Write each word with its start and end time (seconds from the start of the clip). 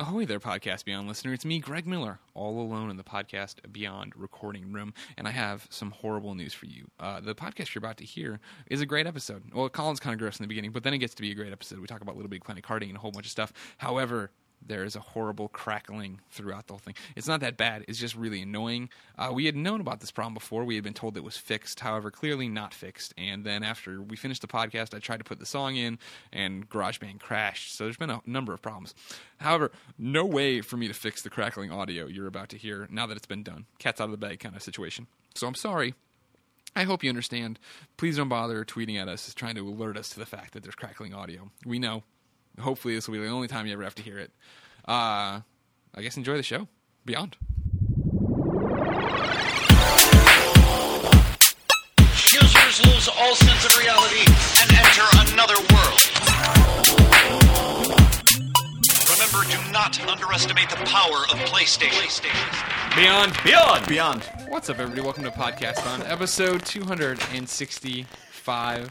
Ahoy 0.00 0.26
there, 0.26 0.38
Podcast 0.38 0.84
Beyond 0.84 1.08
listener. 1.08 1.32
It's 1.32 1.44
me, 1.44 1.58
Greg 1.58 1.84
Miller, 1.84 2.20
all 2.32 2.60
alone 2.60 2.88
in 2.88 2.96
the 2.96 3.02
Podcast 3.02 3.56
Beyond 3.72 4.12
recording 4.14 4.70
room, 4.70 4.94
and 5.16 5.26
I 5.26 5.32
have 5.32 5.66
some 5.70 5.90
horrible 5.90 6.36
news 6.36 6.54
for 6.54 6.66
you. 6.66 6.88
Uh, 7.00 7.18
the 7.18 7.34
podcast 7.34 7.74
you're 7.74 7.80
about 7.80 7.96
to 7.96 8.04
hear 8.04 8.38
is 8.70 8.80
a 8.80 8.86
great 8.86 9.08
episode. 9.08 9.42
Well, 9.52 9.68
Colin's 9.68 9.98
kind 9.98 10.14
of 10.14 10.20
gross 10.20 10.38
in 10.38 10.44
the 10.44 10.48
beginning, 10.48 10.70
but 10.70 10.84
then 10.84 10.94
it 10.94 10.98
gets 10.98 11.14
to 11.14 11.22
be 11.22 11.32
a 11.32 11.34
great 11.34 11.50
episode. 11.50 11.80
We 11.80 11.88
talk 11.88 12.00
about 12.00 12.14
Little 12.14 12.30
Big 12.30 12.44
Planet 12.44 12.62
karting 12.62 12.86
and 12.86 12.96
a 12.96 13.00
whole 13.00 13.10
bunch 13.10 13.26
of 13.26 13.32
stuff. 13.32 13.52
However, 13.78 14.30
there 14.64 14.84
is 14.84 14.96
a 14.96 15.00
horrible 15.00 15.48
crackling 15.48 16.20
throughout 16.30 16.66
the 16.66 16.74
whole 16.74 16.78
thing. 16.78 16.94
It's 17.16 17.26
not 17.28 17.40
that 17.40 17.56
bad. 17.56 17.84
It's 17.88 17.98
just 17.98 18.14
really 18.14 18.42
annoying. 18.42 18.90
Uh, 19.16 19.30
we 19.32 19.46
had 19.46 19.56
known 19.56 19.80
about 19.80 20.00
this 20.00 20.10
problem 20.10 20.34
before. 20.34 20.64
We 20.64 20.74
had 20.74 20.84
been 20.84 20.94
told 20.94 21.16
it 21.16 21.24
was 21.24 21.36
fixed, 21.36 21.80
however, 21.80 22.10
clearly 22.10 22.48
not 22.48 22.74
fixed. 22.74 23.14
And 23.16 23.44
then 23.44 23.62
after 23.62 24.00
we 24.02 24.16
finished 24.16 24.42
the 24.42 24.48
podcast, 24.48 24.94
I 24.94 24.98
tried 24.98 25.18
to 25.18 25.24
put 25.24 25.38
the 25.38 25.46
song 25.46 25.76
in, 25.76 25.98
and 26.32 26.68
GarageBand 26.68 27.20
crashed. 27.20 27.76
So 27.76 27.84
there's 27.84 27.96
been 27.96 28.10
a 28.10 28.20
number 28.26 28.52
of 28.52 28.62
problems. 28.62 28.94
However, 29.38 29.70
no 29.98 30.24
way 30.24 30.60
for 30.60 30.76
me 30.76 30.88
to 30.88 30.94
fix 30.94 31.22
the 31.22 31.30
crackling 31.30 31.70
audio 31.70 32.06
you're 32.06 32.26
about 32.26 32.48
to 32.50 32.58
hear 32.58 32.86
now 32.90 33.06
that 33.06 33.16
it's 33.16 33.26
been 33.26 33.42
done. 33.42 33.66
Cat's 33.78 34.00
out 34.00 34.04
of 34.04 34.10
the 34.10 34.16
bag 34.16 34.40
kind 34.40 34.56
of 34.56 34.62
situation. 34.62 35.06
So 35.34 35.46
I'm 35.46 35.54
sorry. 35.54 35.94
I 36.76 36.84
hope 36.84 37.02
you 37.02 37.08
understand. 37.10 37.58
Please 37.96 38.16
don't 38.16 38.28
bother 38.28 38.64
tweeting 38.64 39.00
at 39.00 39.08
us, 39.08 39.32
trying 39.34 39.54
to 39.54 39.66
alert 39.66 39.96
us 39.96 40.10
to 40.10 40.18
the 40.18 40.26
fact 40.26 40.52
that 40.52 40.62
there's 40.62 40.74
crackling 40.74 41.14
audio. 41.14 41.50
We 41.64 41.78
know. 41.78 42.02
Hopefully, 42.60 42.94
this 42.94 43.08
will 43.08 43.14
be 43.14 43.20
the 43.20 43.28
only 43.28 43.48
time 43.48 43.66
you 43.66 43.72
ever 43.72 43.82
have 43.84 43.94
to 43.96 44.02
hear 44.02 44.18
it. 44.18 44.30
Uh, 44.86 45.40
I 45.94 46.02
guess 46.02 46.16
enjoy 46.16 46.36
the 46.36 46.42
show. 46.42 46.68
Beyond. 47.04 47.36
Users 52.32 52.86
lose 52.86 53.08
all 53.08 53.34
sense 53.34 53.64
of 53.64 53.76
reality 53.76 54.24
and 54.60 54.72
enter 54.72 55.02
another 55.32 55.56
world. 55.72 56.00
Remember, 59.08 59.42
do 59.50 59.58
not 59.72 59.98
underestimate 60.08 60.68
the 60.70 60.76
power 60.84 61.24
of 61.30 61.38
PlayStation. 61.50 62.22
Beyond. 62.96 63.36
Beyond. 63.44 63.86
Beyond. 63.86 64.22
What's 64.48 64.68
up, 64.70 64.78
everybody? 64.78 65.02
Welcome 65.02 65.24
to 65.24 65.30
Podcast 65.30 65.86
on 65.86 66.02
episode 66.02 66.64
265. 66.66 68.90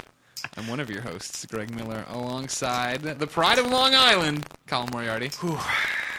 I'm 0.57 0.67
one 0.67 0.79
of 0.79 0.89
your 0.89 1.01
hosts, 1.01 1.45
Greg 1.45 1.73
Miller, 1.75 2.03
alongside 2.09 3.01
the 3.03 3.27
pride 3.27 3.59
of 3.59 3.67
Long 3.67 3.93
Island, 3.93 4.45
Colin 4.65 4.89
Moriarty. 4.91 5.29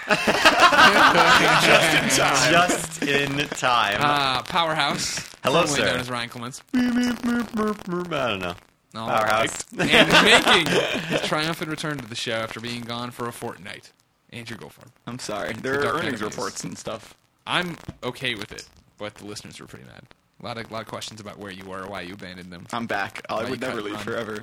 Just 0.08 1.94
in 1.94 2.08
time. 2.16 2.52
Just 2.52 3.02
in 3.02 3.48
time. 3.48 3.96
Uh, 4.00 4.42
Powerhouse. 4.42 5.18
Hello, 5.42 5.62
formerly 5.66 5.80
sir. 5.80 5.86
known 5.86 6.00
as 6.00 6.08
Ryan 6.10 6.28
Clements. 6.28 6.62
I 6.74 6.80
don't 6.80 8.38
know. 8.40 8.54
All 8.94 9.08
Powerhouse. 9.08 9.64
right. 9.76 9.90
and 9.90 10.08
making 10.64 10.72
his 11.08 11.20
triumphant 11.22 11.68
return 11.70 11.98
to 11.98 12.06
the 12.06 12.14
show 12.14 12.32
after 12.32 12.60
being 12.60 12.82
gone 12.82 13.10
for 13.10 13.28
a 13.28 13.32
fortnight, 13.32 13.92
Andrew 14.30 14.56
Goldfarb. 14.56 14.88
I'm 15.06 15.18
sorry. 15.18 15.52
There 15.52 15.72
The 15.74 15.78
are 15.80 15.82
Dark 15.82 15.94
earnings 15.96 16.20
Enemies. 16.22 16.36
reports 16.36 16.64
and 16.64 16.78
stuff. 16.78 17.14
I'm 17.46 17.76
okay 18.02 18.34
with 18.34 18.52
it, 18.52 18.66
but 18.98 19.14
the 19.16 19.26
listeners 19.26 19.60
were 19.60 19.66
pretty 19.66 19.84
mad. 19.86 20.02
A 20.40 20.44
lot 20.46 20.56
of 20.58 20.70
lot 20.70 20.82
of 20.82 20.88
questions 20.88 21.20
about 21.20 21.38
where 21.38 21.50
you 21.50 21.64
were, 21.64 21.82
or 21.84 21.88
why 21.88 22.02
you 22.02 22.14
abandoned 22.14 22.52
them. 22.52 22.66
I'm 22.72 22.86
back. 22.86 23.22
I 23.28 23.34
Why 23.34 23.40
would 23.42 23.50
you 23.50 23.56
never 23.56 23.76
cut 23.76 23.84
leave 23.84 23.94
run? 23.94 24.04
forever. 24.04 24.38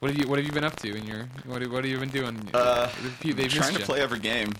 What 0.00 0.10
have 0.10 0.18
you 0.20 0.26
What 0.28 0.38
have 0.38 0.46
you 0.46 0.52
been 0.52 0.64
up 0.64 0.76
to 0.76 0.94
in 0.96 1.04
your 1.06 1.28
What 1.46 1.60
have, 1.62 1.70
What 1.70 1.84
have 1.84 1.90
you 1.92 1.98
been 1.98 2.08
doing? 2.08 2.48
Uh, 2.54 2.88
They've 3.22 3.36
missed 3.36 3.56
trying 3.56 3.74
to 3.74 3.80
play 3.80 4.00
every 4.00 4.18
game. 4.20 4.52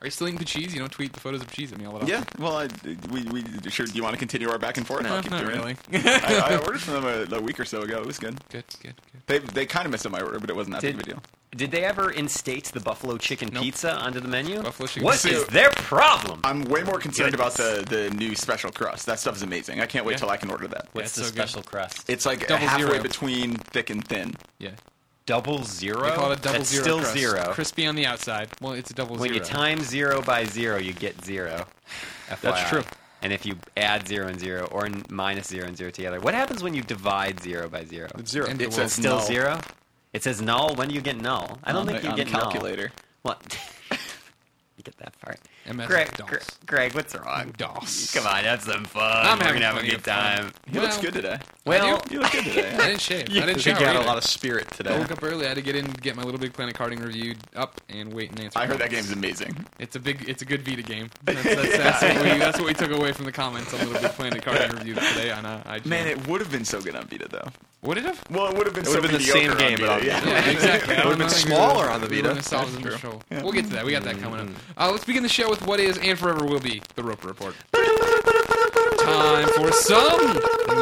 Are 0.00 0.06
you 0.06 0.10
still 0.10 0.26
eating 0.28 0.38
the 0.38 0.44
cheese? 0.44 0.74
You 0.74 0.80
don't 0.80 0.92
tweet 0.92 1.14
the 1.14 1.20
photos 1.20 1.40
of 1.40 1.50
cheese 1.50 1.72
at 1.72 1.78
me 1.78 1.86
all 1.86 1.92
that 1.94 2.02
often. 2.02 2.08
Yeah. 2.08 2.24
Well, 2.38 2.56
I, 2.58 2.68
we 3.10 3.22
we 3.24 3.42
sure. 3.70 3.86
Do 3.86 3.92
you 3.94 4.02
want 4.02 4.12
to 4.14 4.18
continue 4.18 4.50
our 4.50 4.58
back 4.58 4.76
and 4.76 4.86
forth? 4.86 5.06
I'll 5.06 5.22
keep 5.22 5.30
not 5.30 5.44
doing 5.46 5.56
really. 5.58 5.76
it. 5.92 6.04
I, 6.06 6.54
I 6.54 6.56
ordered 6.66 6.80
from 6.82 7.02
them 7.02 7.32
a, 7.32 7.36
a 7.36 7.40
week 7.40 7.58
or 7.58 7.64
so 7.64 7.80
ago. 7.82 8.00
It 8.00 8.06
was 8.06 8.18
good. 8.18 8.36
good, 8.50 8.64
good, 8.82 8.94
good. 9.12 9.22
They 9.26 9.38
they 9.38 9.64
kind 9.66 9.86
of 9.86 9.92
missed 9.92 10.04
up 10.04 10.12
my 10.12 10.20
order, 10.20 10.38
but 10.40 10.50
it 10.50 10.56
wasn't 10.56 10.74
that 10.74 10.82
big 10.82 10.94
of 10.96 11.00
a 11.00 11.04
deal. 11.04 11.22
Did 11.56 11.70
they 11.70 11.84
ever 11.84 12.10
instate 12.10 12.64
the 12.66 12.80
buffalo 12.80 13.16
chicken 13.16 13.50
Nope. 13.52 13.62
pizza 13.62 13.94
onto 13.94 14.18
the 14.20 14.28
menu? 14.28 14.62
Buffalo 14.62 14.86
chicken 14.88 15.04
What 15.04 15.12
pizza. 15.22 15.30
is 15.42 15.46
their 15.46 15.70
problem? 15.70 16.40
I'm 16.44 16.64
way 16.64 16.82
more 16.82 16.98
concerned 16.98 17.36
Goodness. 17.36 17.58
about 17.58 17.88
the, 17.88 18.08
the 18.08 18.10
new 18.16 18.34
special 18.34 18.70
crust. 18.70 19.06
That 19.06 19.20
stuff 19.20 19.36
is 19.36 19.42
amazing. 19.42 19.80
I 19.80 19.86
can't 19.86 20.04
wait 20.04 20.12
Yeah. 20.14 20.18
till 20.18 20.30
I 20.30 20.36
can 20.36 20.50
order 20.50 20.66
that. 20.68 20.88
What's 20.92 20.94
Yeah, 20.94 21.00
the 21.00 21.04
it's 21.04 21.14
so 21.14 21.22
good. 21.22 21.48
special 21.48 21.62
crust? 21.62 22.10
It's 22.10 22.26
like 22.26 22.46
Double 22.48 22.66
halfway 22.66 22.86
zero. 22.92 23.02
between 23.02 23.54
thick 23.56 23.90
and 23.90 24.06
thin. 24.06 24.34
Yeah, 24.58 24.70
double 25.26 25.62
zero. 25.64 26.02
they 26.02 26.10
call 26.16 26.32
it 26.32 26.38
a 26.40 26.42
double 26.42 26.58
That's 26.58 26.70
zero. 26.70 26.82
still 26.82 26.98
crust. 26.98 27.12
zero. 27.14 27.42
Crispy 27.52 27.86
on 27.86 27.94
the 27.94 28.06
outside. 28.06 28.48
Well, 28.60 28.72
it's 28.72 28.90
a 28.90 28.94
double 28.94 29.16
when 29.16 29.30
zero. 29.32 29.44
you 29.44 29.48
times 29.48 29.86
zero 29.88 30.22
by 30.22 30.44
zero, 30.44 30.78
you 30.78 30.92
get 30.92 31.24
zero. 31.24 31.66
FYI. 32.30 32.68
true. 32.68 32.82
And 33.22 33.32
if 33.32 33.46
you 33.46 33.56
add 33.76 34.06
zero 34.06 34.26
and 34.26 34.38
zero, 34.38 34.66
or 34.70 34.86
minus 35.08 35.46
zero 35.46 35.66
and 35.66 35.76
zero 35.76 35.90
together, 35.90 36.20
what 36.20 36.34
happens 36.34 36.62
when 36.62 36.74
you 36.74 36.82
divide 36.82 37.40
zero 37.40 37.68
by 37.70 37.84
zero? 37.84 38.08
zero. 38.26 38.46
It 38.48 38.58
Well, 38.60 38.70
says 38.72 38.92
Still 38.92 39.16
null 39.18 39.26
zero. 39.26 39.60
It 40.14 40.22
says 40.22 40.40
null. 40.40 40.74
When 40.76 40.88
do 40.88 40.94
you 40.94 41.00
get 41.02 41.20
null? 41.20 41.58
I 41.64 41.72
don't 41.72 41.80
on 41.80 41.86
think 41.88 41.98
the, 41.98 42.04
you 42.04 42.10
on 42.12 42.16
get 42.16 42.26
the 42.28 42.32
null. 42.32 42.42
calculator. 42.42 42.92
What? 43.22 43.58
you 43.90 44.84
get 44.84 44.96
that 44.98 45.20
part. 45.20 45.40
MS 45.66 45.86
Greg, 45.86 46.14
DOS. 46.16 46.28
Gre- 46.28 46.66
Greg, 46.66 46.94
what's 46.94 47.14
wrong? 47.14 47.54
DOS. 47.56 48.12
Come 48.14 48.26
on, 48.26 48.44
have 48.44 48.62
some 48.62 48.84
fun. 48.84 49.02
I'm 49.26 49.38
We're 49.38 49.44
having 49.46 49.62
gonna 49.62 49.66
have 49.66 49.74
a 49.76 49.78
plenty 49.78 49.88
good 49.90 49.98
of 49.98 50.04
fun. 50.04 50.36
time. 50.36 50.52
He 50.70 50.78
looks 50.78 50.94
Well, 50.96 51.02
good 51.04 51.14
today. 51.14 51.38
Well, 51.64 52.02
You 52.10 52.20
look 52.20 52.32
good 52.32 52.44
today. 52.44 52.74
I 52.78 52.86
didn't 52.88 53.00
shave. 53.00 53.28
You 53.30 53.42
I 53.42 53.46
didn't 53.46 53.62
think 53.62 53.78
shower. 53.78 53.80
you 53.80 53.86
had 53.86 53.96
a 53.96 53.98
either. 54.00 54.06
lot 54.08 54.18
of 54.18 54.24
spirit 54.24 54.66
I 54.72 54.74
today. 54.76 54.98
woke 54.98 55.10
up 55.12 55.22
early. 55.22 55.46
I 55.46 55.48
had 55.48 55.54
to 55.56 55.62
get 55.62 55.74
in, 55.76 55.86
get 55.86 56.16
my 56.16 56.22
Little 56.22 56.38
Big 56.40 56.52
Planet 56.52 56.74
karting 56.76 57.02
reviewed 57.02 57.38
up, 57.56 57.80
and 57.88 58.12
wait 58.12 58.30
and 58.30 58.40
answer. 58.40 58.58
I 58.58 58.66
heard 58.66 58.78
that 58.78 58.90
comments. 58.90 59.08
game's 59.08 59.16
amazing. 59.18 59.66
It's 59.78 59.96
a 59.96 60.00
big, 60.00 60.28
it's 60.28 60.42
a 60.42 60.44
good 60.44 60.62
Vita 60.62 60.82
game. 60.82 61.08
That's, 61.24 61.42
that's, 61.42 61.76
that's, 61.78 62.02
what, 62.02 62.22
we, 62.22 62.38
that's 62.38 62.58
what 62.58 62.66
we 62.66 62.74
took 62.74 62.90
away 62.90 63.12
from 63.12 63.24
the 63.24 63.32
comments 63.32 63.72
on 63.72 63.80
Little 63.80 64.02
Big 64.02 64.10
Planet 64.12 64.42
karting 64.44 64.72
review 64.78 64.94
today 64.94 65.30
on 65.30 65.46
uh, 65.46 65.62
IGN. 65.66 65.86
Man, 65.86 66.06
it 66.06 66.26
would 66.28 66.40
have 66.42 66.50
been 66.50 66.64
so 66.64 66.80
good 66.82 66.94
on 66.94 67.06
Vita 67.06 67.26
though. 67.28 67.48
would 67.82 67.96
it 67.96 68.04
have? 68.04 68.22
Well, 68.30 68.48
it 68.48 68.56
would 68.58 68.66
have 68.66 68.74
been 68.74 68.82
It 68.84 68.88
so 68.88 68.96
would've 69.00 69.10
been 69.10 69.12
the 69.12 69.26
mediocre 69.26 69.40
same 69.40 69.50
on 69.52 69.56
game, 69.58 69.78
but 69.80 69.88
on- 69.88 70.04
yeah. 70.06 70.24
Yeah, 70.24 70.50
exactly. 70.50 70.94
It 70.94 71.04
would've 71.04 71.18
been 71.18 71.28
smaller 71.30 71.88
on 71.88 72.00
the 72.02 72.06
Vita. 72.08 72.34
That's 72.34 72.50
true. 73.00 73.20
We'll 73.30 73.52
get 73.52 73.64
to 73.66 73.70
that. 73.72 73.84
We 73.86 73.92
got 73.92 74.02
that 74.04 74.18
coming 74.18 74.40
up. 74.40 74.48
Uh, 74.76 74.90
let's 74.92 75.04
begin 75.04 75.22
the 75.22 75.28
show 75.28 75.48
with 75.48 75.53
what 75.62 75.80
is 75.80 75.98
and 75.98 76.18
forever 76.18 76.44
will 76.44 76.60
be 76.60 76.82
the 76.94 77.02
Roper 77.02 77.28
Report. 77.28 77.54
Time 79.04 79.48
for 79.48 79.72
some 79.72 80.32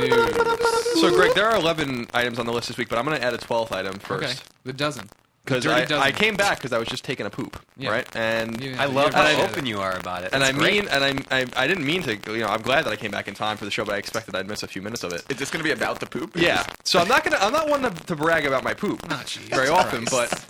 news. 0.01 1.01
So, 1.01 1.11
Greg, 1.15 1.35
there 1.35 1.49
are 1.49 1.57
11 1.57 2.09
items 2.15 2.39
on 2.39 2.47
the 2.47 2.53
list 2.53 2.69
this 2.69 2.77
week, 2.77 2.89
but 2.89 2.99
I'm 2.99 3.05
going 3.05 3.19
to 3.19 3.25
add 3.25 3.35
a 3.35 3.39
12th 3.39 3.73
item 3.73 3.95
Okay, 3.97 4.27
first. 4.27 4.45
the 4.65 4.73
dozen. 4.73 5.09
Because 5.45 5.67
I, 5.67 5.81
dozen. 5.81 5.99
I 5.99 6.13
came 6.13 6.37
back 6.37 6.59
because 6.59 6.73
I 6.73 6.79
was 6.79 6.87
just 6.87 7.03
taking 7.03 7.27
a 7.27 7.31
poop, 7.31 7.61
Yeah. 7.77 7.91
right? 7.91 8.17
And 8.17 8.53
You 8.63 8.69
didn't 8.71 8.79
I 8.81 8.85
love 8.85 9.13
how 9.13 9.25
didn't 9.25 9.39
have 9.41 9.47
to- 9.49 9.53
open 9.55 9.67
you 9.67 9.81
are 9.81 9.97
about 9.97 10.23
it. 10.23 10.33
and 10.33 10.41
That's 10.41 10.55
I 10.55 10.57
great. 10.59 10.85
mean, 10.85 10.89
and 10.89 11.27
I, 11.33 11.37
I 11.41 11.47
I 11.57 11.67
didn't 11.67 11.85
mean 11.85 12.03
to. 12.05 12.15
You 12.33 12.39
know, 12.43 12.47
I'm 12.47 12.63
glad 12.63 12.85
that 12.85 12.93
I 12.93 12.97
came 12.97 13.11
back 13.11 13.27
in 13.27 13.35
time 13.35 13.57
for 13.57 13.65
the 13.65 13.71
show, 13.73 13.85
but 13.85 13.97
I 13.97 13.99
expected 13.99 14.37
I'd 14.37 14.47
miss 14.47 14.63
a 14.63 14.69
few 14.69 14.83
minutes 14.83 15.03
of 15.03 15.13
it. 15.13 15.25
Is 15.29 15.39
this 15.39 15.51
going 15.51 15.59
to 15.65 15.69
be 15.69 15.73
about 15.73 15.99
the 15.99 16.07
poop? 16.07 16.37
Yeah. 16.37 16.65
So 16.85 17.01
I'm 17.01 17.09
not 17.09 17.25
gonna. 17.25 17.39
I'm 17.41 17.53
not 17.53 17.69
one 17.69 17.83
to, 17.83 17.91
to 17.91 18.15
brag 18.15 18.47
about 18.47 18.63
my 18.63 18.73
poop 18.73 19.05
ah, 19.11 19.21
Jesus 19.27 19.49
very 19.49 19.69
often, 19.69 20.05
but 20.13 20.45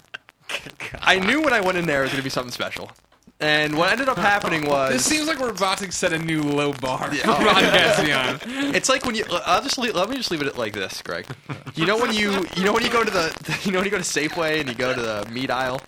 I 1.00 1.18
knew 1.18 1.40
when 1.40 1.54
I 1.54 1.62
went 1.62 1.78
in 1.78 1.86
there 1.86 2.00
it 2.00 2.04
was 2.04 2.10
gonna 2.12 2.22
be 2.22 2.28
something 2.28 2.52
special. 2.52 2.90
And 3.42 3.76
what 3.76 3.90
ended 3.90 4.08
up 4.08 4.18
happening 4.18 4.66
was 4.68 4.92
This 4.92 5.04
seems 5.04 5.26
like 5.26 5.40
we're 5.40 5.50
about 5.50 5.78
to 5.78 5.90
set 5.90 6.12
a 6.12 6.18
new 6.18 6.42
low 6.42 6.72
bar 6.74 7.10
for 7.10 7.16
podcasting 7.16 8.16
on. 8.16 8.74
It's 8.74 8.88
like 8.88 9.04
when 9.04 9.14
you. 9.16 9.24
I'll 9.44 9.62
just 9.62 9.78
leave, 9.78 9.94
let 9.94 10.08
me 10.08 10.16
just 10.16 10.30
leave 10.30 10.42
it 10.42 10.56
like 10.56 10.72
this, 10.72 11.02
Greg. 11.02 11.26
You 11.74 11.84
know 11.84 11.96
when 11.98 12.14
you 12.14 12.46
you 12.56 12.62
know 12.64 12.72
when 12.72 12.84
you 12.84 12.90
go 12.90 13.02
to 13.04 13.10
the 13.10 13.58
you 13.64 13.72
know 13.72 13.78
when 13.78 13.84
you 13.84 13.90
go 13.90 13.98
to 13.98 14.04
Safeway 14.04 14.60
and 14.60 14.68
you 14.68 14.74
go 14.74 14.94
to 14.94 15.00
the 15.02 15.28
meat 15.30 15.50
aisle, 15.50 15.80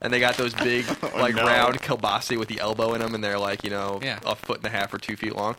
and 0.00 0.12
they 0.12 0.18
got 0.20 0.36
those 0.36 0.52
big 0.54 0.84
like 1.14 1.36
no. 1.36 1.46
round 1.46 1.80
kielbasa 1.80 2.36
with 2.38 2.48
the 2.48 2.58
elbow 2.60 2.92
in 2.94 3.00
them, 3.00 3.14
and 3.14 3.22
they're 3.22 3.38
like 3.38 3.62
you 3.64 3.70
know 3.70 4.00
Yeah. 4.02 4.18
a 4.26 4.34
foot 4.34 4.58
and 4.58 4.66
a 4.66 4.70
half 4.70 4.92
or 4.92 4.98
two 4.98 5.16
feet 5.16 5.34
long. 5.36 5.54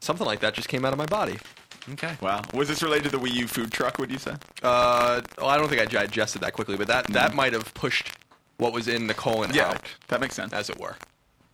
Something 0.00 0.26
like 0.26 0.40
that 0.40 0.54
just 0.54 0.68
came 0.68 0.84
out 0.84 0.92
of 0.92 0.98
my 0.98 1.06
body. 1.06 1.38
Okay. 1.92 2.16
Wow. 2.20 2.42
Was 2.52 2.68
this 2.68 2.82
related 2.82 3.10
to 3.10 3.16
the 3.16 3.18
Wii 3.24 3.32
U 3.34 3.46
food 3.46 3.70
truck? 3.70 3.98
Would 3.98 4.10
you 4.10 4.18
say? 4.18 4.34
Uh, 4.62 5.20
well, 5.38 5.48
I 5.48 5.56
don't 5.58 5.68
think 5.68 5.80
I 5.80 5.84
digested 5.84 6.40
that 6.42 6.52
quickly, 6.54 6.76
but 6.76 6.88
that 6.88 7.06
that 7.08 7.34
might 7.34 7.52
have 7.52 7.72
pushed 7.74 8.10
what 8.58 8.72
was 8.72 8.88
in 8.88 9.06
the 9.06 9.14
colon 9.14 9.52
Yeah, 9.54 9.68
out, 9.70 9.82
that 10.08 10.20
makes 10.20 10.34
sense. 10.34 10.52
as 10.52 10.70
it 10.70 10.78
were. 10.78 10.96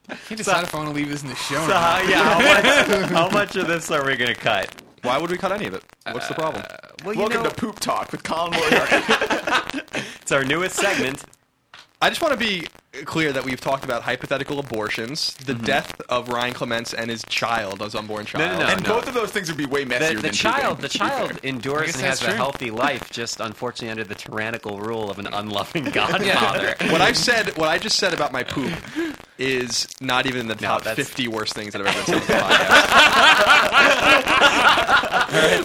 I 0.08 0.14
Can't 0.14 0.38
decide 0.38 0.64
if 0.64 0.74
I 0.74 0.78
want 0.78 0.90
to 0.90 0.94
leave 0.94 1.08
this 1.08 1.22
in 1.22 1.28
the 1.28 1.36
show. 1.36 1.54
So, 1.60 1.68
not. 1.68 2.02
how, 2.02 2.08
yeah, 2.08 2.22
how 2.24 2.98
much, 3.00 3.10
how 3.10 3.28
much 3.30 3.56
of 3.56 3.66
this 3.68 3.90
are 3.90 4.04
we 4.04 4.16
going 4.16 4.34
to 4.34 4.40
cut? 4.40 4.74
Why 5.02 5.16
would 5.18 5.30
we 5.30 5.38
cut 5.38 5.52
any 5.52 5.66
of 5.66 5.74
it? 5.74 5.84
Uh, 6.04 6.12
What's 6.12 6.28
the 6.28 6.34
problem? 6.34 6.64
Well, 7.04 7.14
you 7.14 7.20
Welcome 7.20 7.42
know, 7.44 7.48
to 7.48 7.54
Poop 7.54 7.78
Talk 7.80 8.12
with 8.12 8.22
Colin 8.22 8.52
Moriarty. 8.52 8.96
it's 10.20 10.32
our 10.32 10.44
newest 10.44 10.76
segment. 10.76 11.24
I 12.02 12.08
just 12.10 12.20
want 12.20 12.32
to 12.32 12.38
be 12.38 12.66
clear 13.04 13.32
that 13.32 13.44
we've 13.44 13.60
talked 13.60 13.84
about 13.84 14.02
hypothetical 14.02 14.58
abortions, 14.58 15.34
the 15.34 15.52
mm-hmm. 15.52 15.64
death 15.64 16.00
of 16.08 16.28
Ryan 16.28 16.54
Clements 16.54 16.92
and 16.92 17.08
his 17.10 17.22
child, 17.24 17.80
his 17.80 17.94
unborn 17.94 18.26
child. 18.26 18.58
no, 18.58 18.66
and 18.66 18.82
no. 18.82 18.94
both 18.94 19.06
of 19.08 19.14
those 19.14 19.30
things 19.30 19.48
would 19.48 19.56
be 19.56 19.64
way 19.66 19.84
messier 19.84 20.08
The, 20.08 20.14
the 20.16 20.22
than 20.22 20.32
child, 20.32 20.76
pooping, 20.76 20.82
the 20.82 20.88
child 20.88 21.40
endures 21.44 21.94
and 21.94 22.04
has 22.04 22.20
that's 22.20 22.32
a 22.32 22.36
healthy 22.36 22.70
life, 22.70 23.10
just 23.10 23.40
unfortunately 23.40 23.90
under 23.90 24.04
the 24.04 24.14
tyrannical 24.14 24.80
rule 24.80 25.10
of 25.10 25.18
an 25.18 25.26
unloving 25.28 25.84
godfather. 25.92 26.74
What 26.90 27.00
I've 27.00 27.16
said, 27.16 27.56
what 27.56 27.68
I 27.68 27.78
just 27.78 27.96
said 27.96 28.12
about 28.12 28.32
my 28.32 28.42
poop, 28.42 28.72
is 29.38 29.86
not 30.00 30.26
even 30.26 30.40
in 30.42 30.48
the 30.48 30.54
top 30.56 30.82
that's- 30.82 31.06
50 31.08 31.28
worst 31.28 31.54
things 31.54 31.72
that 31.72 31.80
I've 31.82 31.88
ever 31.88 32.04
said 32.04 32.14
on 32.14 32.20
the 32.20 32.26
podcast. 32.26 32.90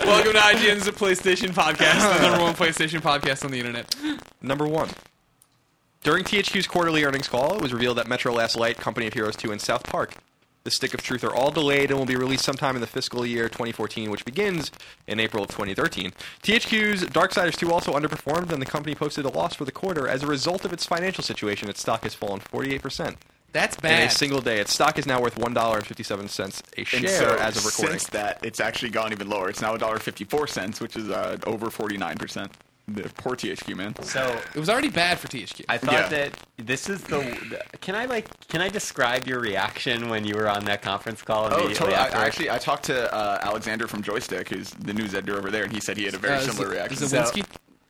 Welcome 0.06 0.34
to 0.34 0.40
IGN's 0.40 0.88
PlayStation 0.90 1.50
Podcast, 1.50 2.20
the 2.20 2.28
number 2.28 2.44
one 2.44 2.54
PlayStation 2.54 3.02
podcast 3.02 3.44
on 3.44 3.50
the 3.52 3.58
internet. 3.58 3.96
Number 4.42 4.68
one. 4.68 4.90
During 6.06 6.24
THQ's 6.24 6.68
quarterly 6.68 7.04
earnings 7.04 7.28
call, 7.28 7.56
it 7.56 7.64
was 7.64 7.74
revealed 7.74 7.98
that 7.98 8.08
Metro 8.08 8.32
Last 8.32 8.56
Light, 8.56 8.78
Company 8.78 9.08
of 9.08 9.14
Heroes 9.16 9.36
2, 9.38 9.52
and 9.52 9.60
South 9.60 9.84
Park, 9.86 10.14
The 10.64 10.70
Stick 10.70 10.94
of 10.94 11.02
Truth, 11.02 11.24
are 11.24 11.34
all 11.34 11.50
delayed 11.50 11.90
and 11.90 11.98
will 11.98 12.06
be 12.06 12.16
released 12.16 12.46
sometime 12.46 12.76
in 12.76 12.82
the 12.82 12.86
fiscal 12.86 13.26
year 13.26 13.50
2014, 13.50 14.12
which 14.12 14.24
begins 14.24 14.72
in 15.08 15.20
April 15.20 15.44
of 15.44 15.50
2013. 15.50 16.14
THQ's 16.44 17.06
Darksiders 17.06 17.58
2 17.58 17.72
also 17.74 17.94
underperformed, 17.94 18.52
and 18.52 18.62
the 18.62 18.68
company 18.68 18.94
posted 18.94 19.26
a 19.26 19.30
loss 19.30 19.56
for 19.56 19.66
the 19.66 19.72
quarter 19.72 20.08
as 20.08 20.22
a 20.22 20.28
result 20.28 20.64
of 20.64 20.72
its 20.72 20.86
financial 20.86 21.24
situation. 21.24 21.70
Its 21.70 21.82
stock 21.82 22.04
has 22.04 22.14
fallen 22.14 22.40
48%. 22.40 23.16
That's 23.52 23.76
bad. 23.76 24.02
in 24.04 24.08
a 24.08 24.12
single 24.12 24.42
day. 24.42 24.60
Its 24.60 24.74
stock 24.76 25.00
is 25.00 25.08
now 25.08 25.20
worth 25.20 25.40
one 25.40 25.56
dollar 25.56 25.78
and 25.78 25.88
fifty 25.88 26.04
seven 26.04 26.28
cents 26.28 26.62
a 26.78 26.84
share 26.84 27.08
so 27.08 27.36
as 27.40 27.58
of 27.58 27.66
recording. 27.66 27.98
since 27.98 28.10
that, 28.12 28.40
it's 28.44 28.60
actually 28.60 28.92
gone 28.92 29.12
even 29.12 29.28
lower. 29.28 29.50
It's 29.50 29.62
now 29.62 29.76
$1.54, 29.76 30.82
which 30.82 30.98
is 30.98 31.10
uh, 31.10 31.38
over 31.48 31.68
49%. 31.68 32.50
The 32.88 33.10
poor 33.16 33.36
THQ, 33.36 33.76
man. 33.76 33.96
So 34.04 34.40
it 34.54 34.60
was 34.60 34.70
already 34.70 34.90
bad 34.90 35.18
for 35.18 35.28
THQ. 35.28 35.66
I 35.68 35.80
thought 35.80 35.94
Yeah. 35.94 36.08
that 36.10 36.32
this 36.58 36.88
is 36.88 37.02
the. 37.02 37.60
Can 37.82 37.96
I 37.96 38.06
like? 38.06 38.28
Can 38.48 38.62
I 38.62 38.70
describe 38.70 39.28
your 39.28 39.40
reaction 39.40 40.08
when 40.10 40.24
you 40.24 40.36
were 40.36 40.48
on 40.48 40.66
that 40.66 40.84
conference 40.84 41.24
call? 41.24 41.46
Oh, 41.46 41.48
immediately 41.48 41.74
totally. 41.76 41.96
I, 41.96 42.06
after? 42.06 42.18
I 42.18 42.26
actually, 42.26 42.52
I 42.52 42.58
talked 42.60 42.84
to 42.86 43.12
uh, 43.14 43.40
Alexander 43.42 43.88
from 43.88 44.04
Joystiq, 44.04 44.50
who's 44.50 44.70
the 44.70 44.94
news 44.94 45.16
editor 45.16 45.36
over 45.38 45.50
there, 45.50 45.64
and 45.64 45.74
he 45.74 45.80
said 45.80 45.98
he 45.98 46.06
had 46.06 46.14
a 46.14 46.20
very 46.20 46.36
Uh, 46.36 46.42
similar 46.42 46.68
Z- 46.70 46.74
reaction. 46.76 46.98
Zawinski? 47.08 47.46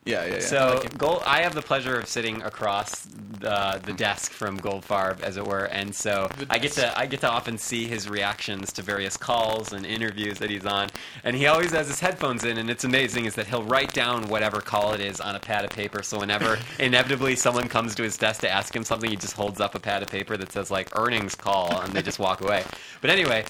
Yeah, 0.06 0.24
yeah, 0.26 0.34
yeah. 0.36 0.40
So, 0.40 0.84
Gold, 1.00 1.24
I 1.26 1.42
have 1.42 1.56
the 1.56 1.64
pleasure 1.64 1.98
of 1.98 2.08
sitting 2.08 2.44
across 2.44 3.06
the, 3.40 3.82
the 3.84 3.94
desk 3.94 4.32
from 4.32 4.60
Goldfarb, 4.60 5.22
as 5.22 5.38
it 5.38 5.46
were, 5.46 5.66
and 5.66 5.94
so 5.94 6.30
I 6.48 6.60
get 6.60 6.74
to 6.74 6.98
I 6.98 7.08
get 7.08 7.22
to 7.22 7.30
often 7.30 7.58
see 7.58 7.86
his 7.86 8.08
reactions 8.08 8.72
to 8.74 8.84
various 8.84 9.18
calls 9.18 9.74
and 9.74 9.84
interviews 9.84 10.38
that 10.40 10.52
he's 10.52 10.66
on, 10.66 10.90
and 11.24 11.36
he 11.36 11.48
always 11.48 11.72
has 11.72 11.88
his 11.88 12.00
headphones 12.00 12.44
in, 12.44 12.60
and 12.60 12.70
it's 12.70 12.84
amazing 12.84 13.26
is 13.26 13.34
that 13.34 13.48
he'll 13.48 13.64
write 13.64 13.94
down 13.94 14.28
whatever 14.28 14.62
call 14.62 14.94
it 14.94 15.00
is 15.00 15.20
on 15.20 15.36
a 15.36 15.40
pad 15.40 15.66
of 15.66 15.72
paper. 15.72 16.04
So 16.04 16.20
whenever 16.20 16.60
inevitably 16.80 17.36
someone 17.36 17.68
comes 17.68 17.96
to 17.96 18.04
his 18.04 18.16
desk 18.16 18.42
to 18.42 18.50
ask 18.50 18.76
him 18.76 18.84
something, 18.84 19.10
he 19.10 19.18
just 19.18 19.36
holds 19.36 19.60
up 19.60 19.74
a 19.74 19.80
pad 19.80 20.04
of 20.04 20.10
paper 20.10 20.38
that 20.38 20.52
says 20.52 20.70
like 20.70 20.98
earnings 20.98 21.34
call, 21.34 21.82
and 21.82 21.94
they 21.94 22.04
just 22.04 22.20
walk 22.20 22.42
away. 22.42 22.64
But 23.02 23.10
anyway. 23.10 23.46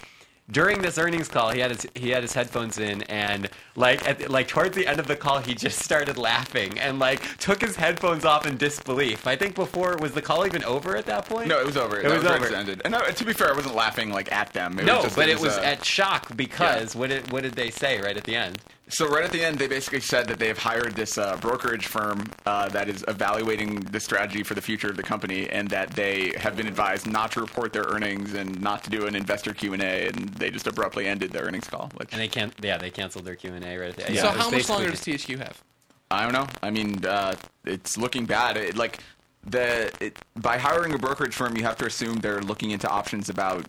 During 0.52 0.84
this 0.84 1.00
earnings 1.00 1.28
call, 1.28 1.50
he 1.50 1.60
had 1.60 1.72
his 1.72 1.88
he 1.96 2.12
had 2.12 2.22
his 2.22 2.34
headphones 2.34 2.78
in, 2.78 3.02
and 3.04 3.50
like 3.76 4.08
at, 4.08 4.30
like 4.30 4.48
towards 4.48 4.76
the 4.76 4.86
end 4.86 5.00
of 5.00 5.08
the 5.08 5.16
call, 5.16 5.40
he 5.40 5.56
just 5.56 5.80
started 5.80 6.20
laughing 6.20 6.78
and 6.80 7.00
like 7.00 7.38
took 7.40 7.62
his 7.62 7.76
headphones 7.76 8.26
off 8.26 8.46
in 8.46 8.56
disbelief. 8.56 9.26
I 9.26 9.36
think 9.36 9.56
before 9.56 9.98
was 9.98 10.12
the 10.12 10.22
call 10.22 10.46
even 10.46 10.64
over 10.64 10.96
at 10.96 11.08
that 11.08 11.26
point? 11.26 11.48
no, 11.48 11.60
it 11.60 11.66
was 11.66 11.78
over. 11.78 12.00
It 12.00 12.04
That 12.04 12.12
was 12.12 12.24
right 12.24 12.36
over. 12.36 12.46
it 12.46 12.54
ended. 12.54 12.82
And 12.86 12.94
uh, 12.94 13.06
to 13.06 13.26
be 13.26 13.34
fair, 13.34 13.52
I 13.52 13.56
wasn't 13.56 13.74
laughing 13.74 14.12
like 14.12 14.32
at 14.32 14.54
them. 14.54 14.78
It 14.78 14.86
no, 14.86 14.98
was 14.98 15.06
just, 15.06 15.16
but 15.16 15.30
it 15.30 15.40
was 15.40 15.58
uh, 15.58 15.62
at 15.62 15.84
shock 15.84 16.38
because 16.38 16.96
what 16.96 17.10
did 17.10 17.32
what 17.32 17.42
did 17.42 17.54
they 17.54 17.72
say 17.72 18.00
right 18.00 18.16
at 18.16 18.24
the 18.26 18.36
end? 18.36 18.60
So 18.88 19.08
right 19.08 19.24
at 19.24 19.32
the 19.32 19.44
end, 19.44 19.58
they 19.58 19.68
basically 19.68 20.00
said 20.00 20.28
that 20.28 20.38
they've 20.38 20.58
hired 20.58 20.94
this 20.94 21.18
uh, 21.18 21.38
brokerage 21.38 21.88
firm 21.88 22.26
uh, 22.46 22.70
that 22.70 22.88
is 22.88 23.04
evaluating 23.08 23.80
the 23.80 24.00
strategy 24.00 24.44
for 24.44 24.54
the 24.54 24.62
future 24.62 24.90
of 24.90 24.96
the 24.96 25.04
company, 25.04 25.50
and 25.50 25.68
that 25.70 25.90
they 25.92 26.34
have 26.38 26.56
been 26.56 26.68
advised 26.68 27.08
not 27.08 27.32
to 27.32 27.42
report 27.42 27.74
their 27.74 27.86
earnings 27.86 28.34
and 28.36 28.62
not 28.62 28.84
to 28.84 28.92
do 28.92 29.08
an 29.08 29.16
investor 29.16 29.54
Q 29.54 29.74
and 29.74 29.82
A, 29.82 30.08
and 30.08 30.30
they 30.36 30.52
just 30.52 30.68
abruptly 30.68 31.08
ended 31.08 31.32
their 31.32 31.46
earnings 31.46 31.68
call. 31.68 31.90
Which 31.96 32.12
And 32.12 32.22
they 32.22 32.28
can't. 32.28 32.54
Yeah, 32.62 32.78
they 32.78 32.92
canceled 32.92 33.26
their 33.26 33.36
Q 33.36 33.54
and 33.54 33.66
A 33.66 33.78
right 33.78 33.90
at 33.90 33.96
the 33.96 34.08
end. 34.08 34.18
so 34.18 34.26
Yeah, 34.26 34.32
it 34.32 34.36
was 34.36 34.46
how 34.46 34.52
much 34.52 34.70
longer 34.70 34.90
basically 34.90 35.14
does 35.14 35.26
THQ 35.26 35.38
have? 35.40 35.64
I 36.12 36.24
don't 36.24 36.34
know. 36.34 36.48
I 36.62 36.70
mean, 36.70 37.04
uh, 37.06 37.36
it's 37.66 37.98
looking 37.98 38.26
bad. 38.26 38.58
It, 38.58 38.78
like 38.78 39.00
the 39.44 39.92
it, 40.00 40.20
by 40.36 40.58
hiring 40.58 40.94
a 40.94 40.98
brokerage 41.00 41.34
firm, 41.34 41.58
you 41.58 41.64
have 41.64 41.78
to 41.78 41.86
assume 41.86 42.18
they're 42.18 42.42
looking 42.42 42.70
into 42.70 42.88
options 42.88 43.30
about 43.30 43.66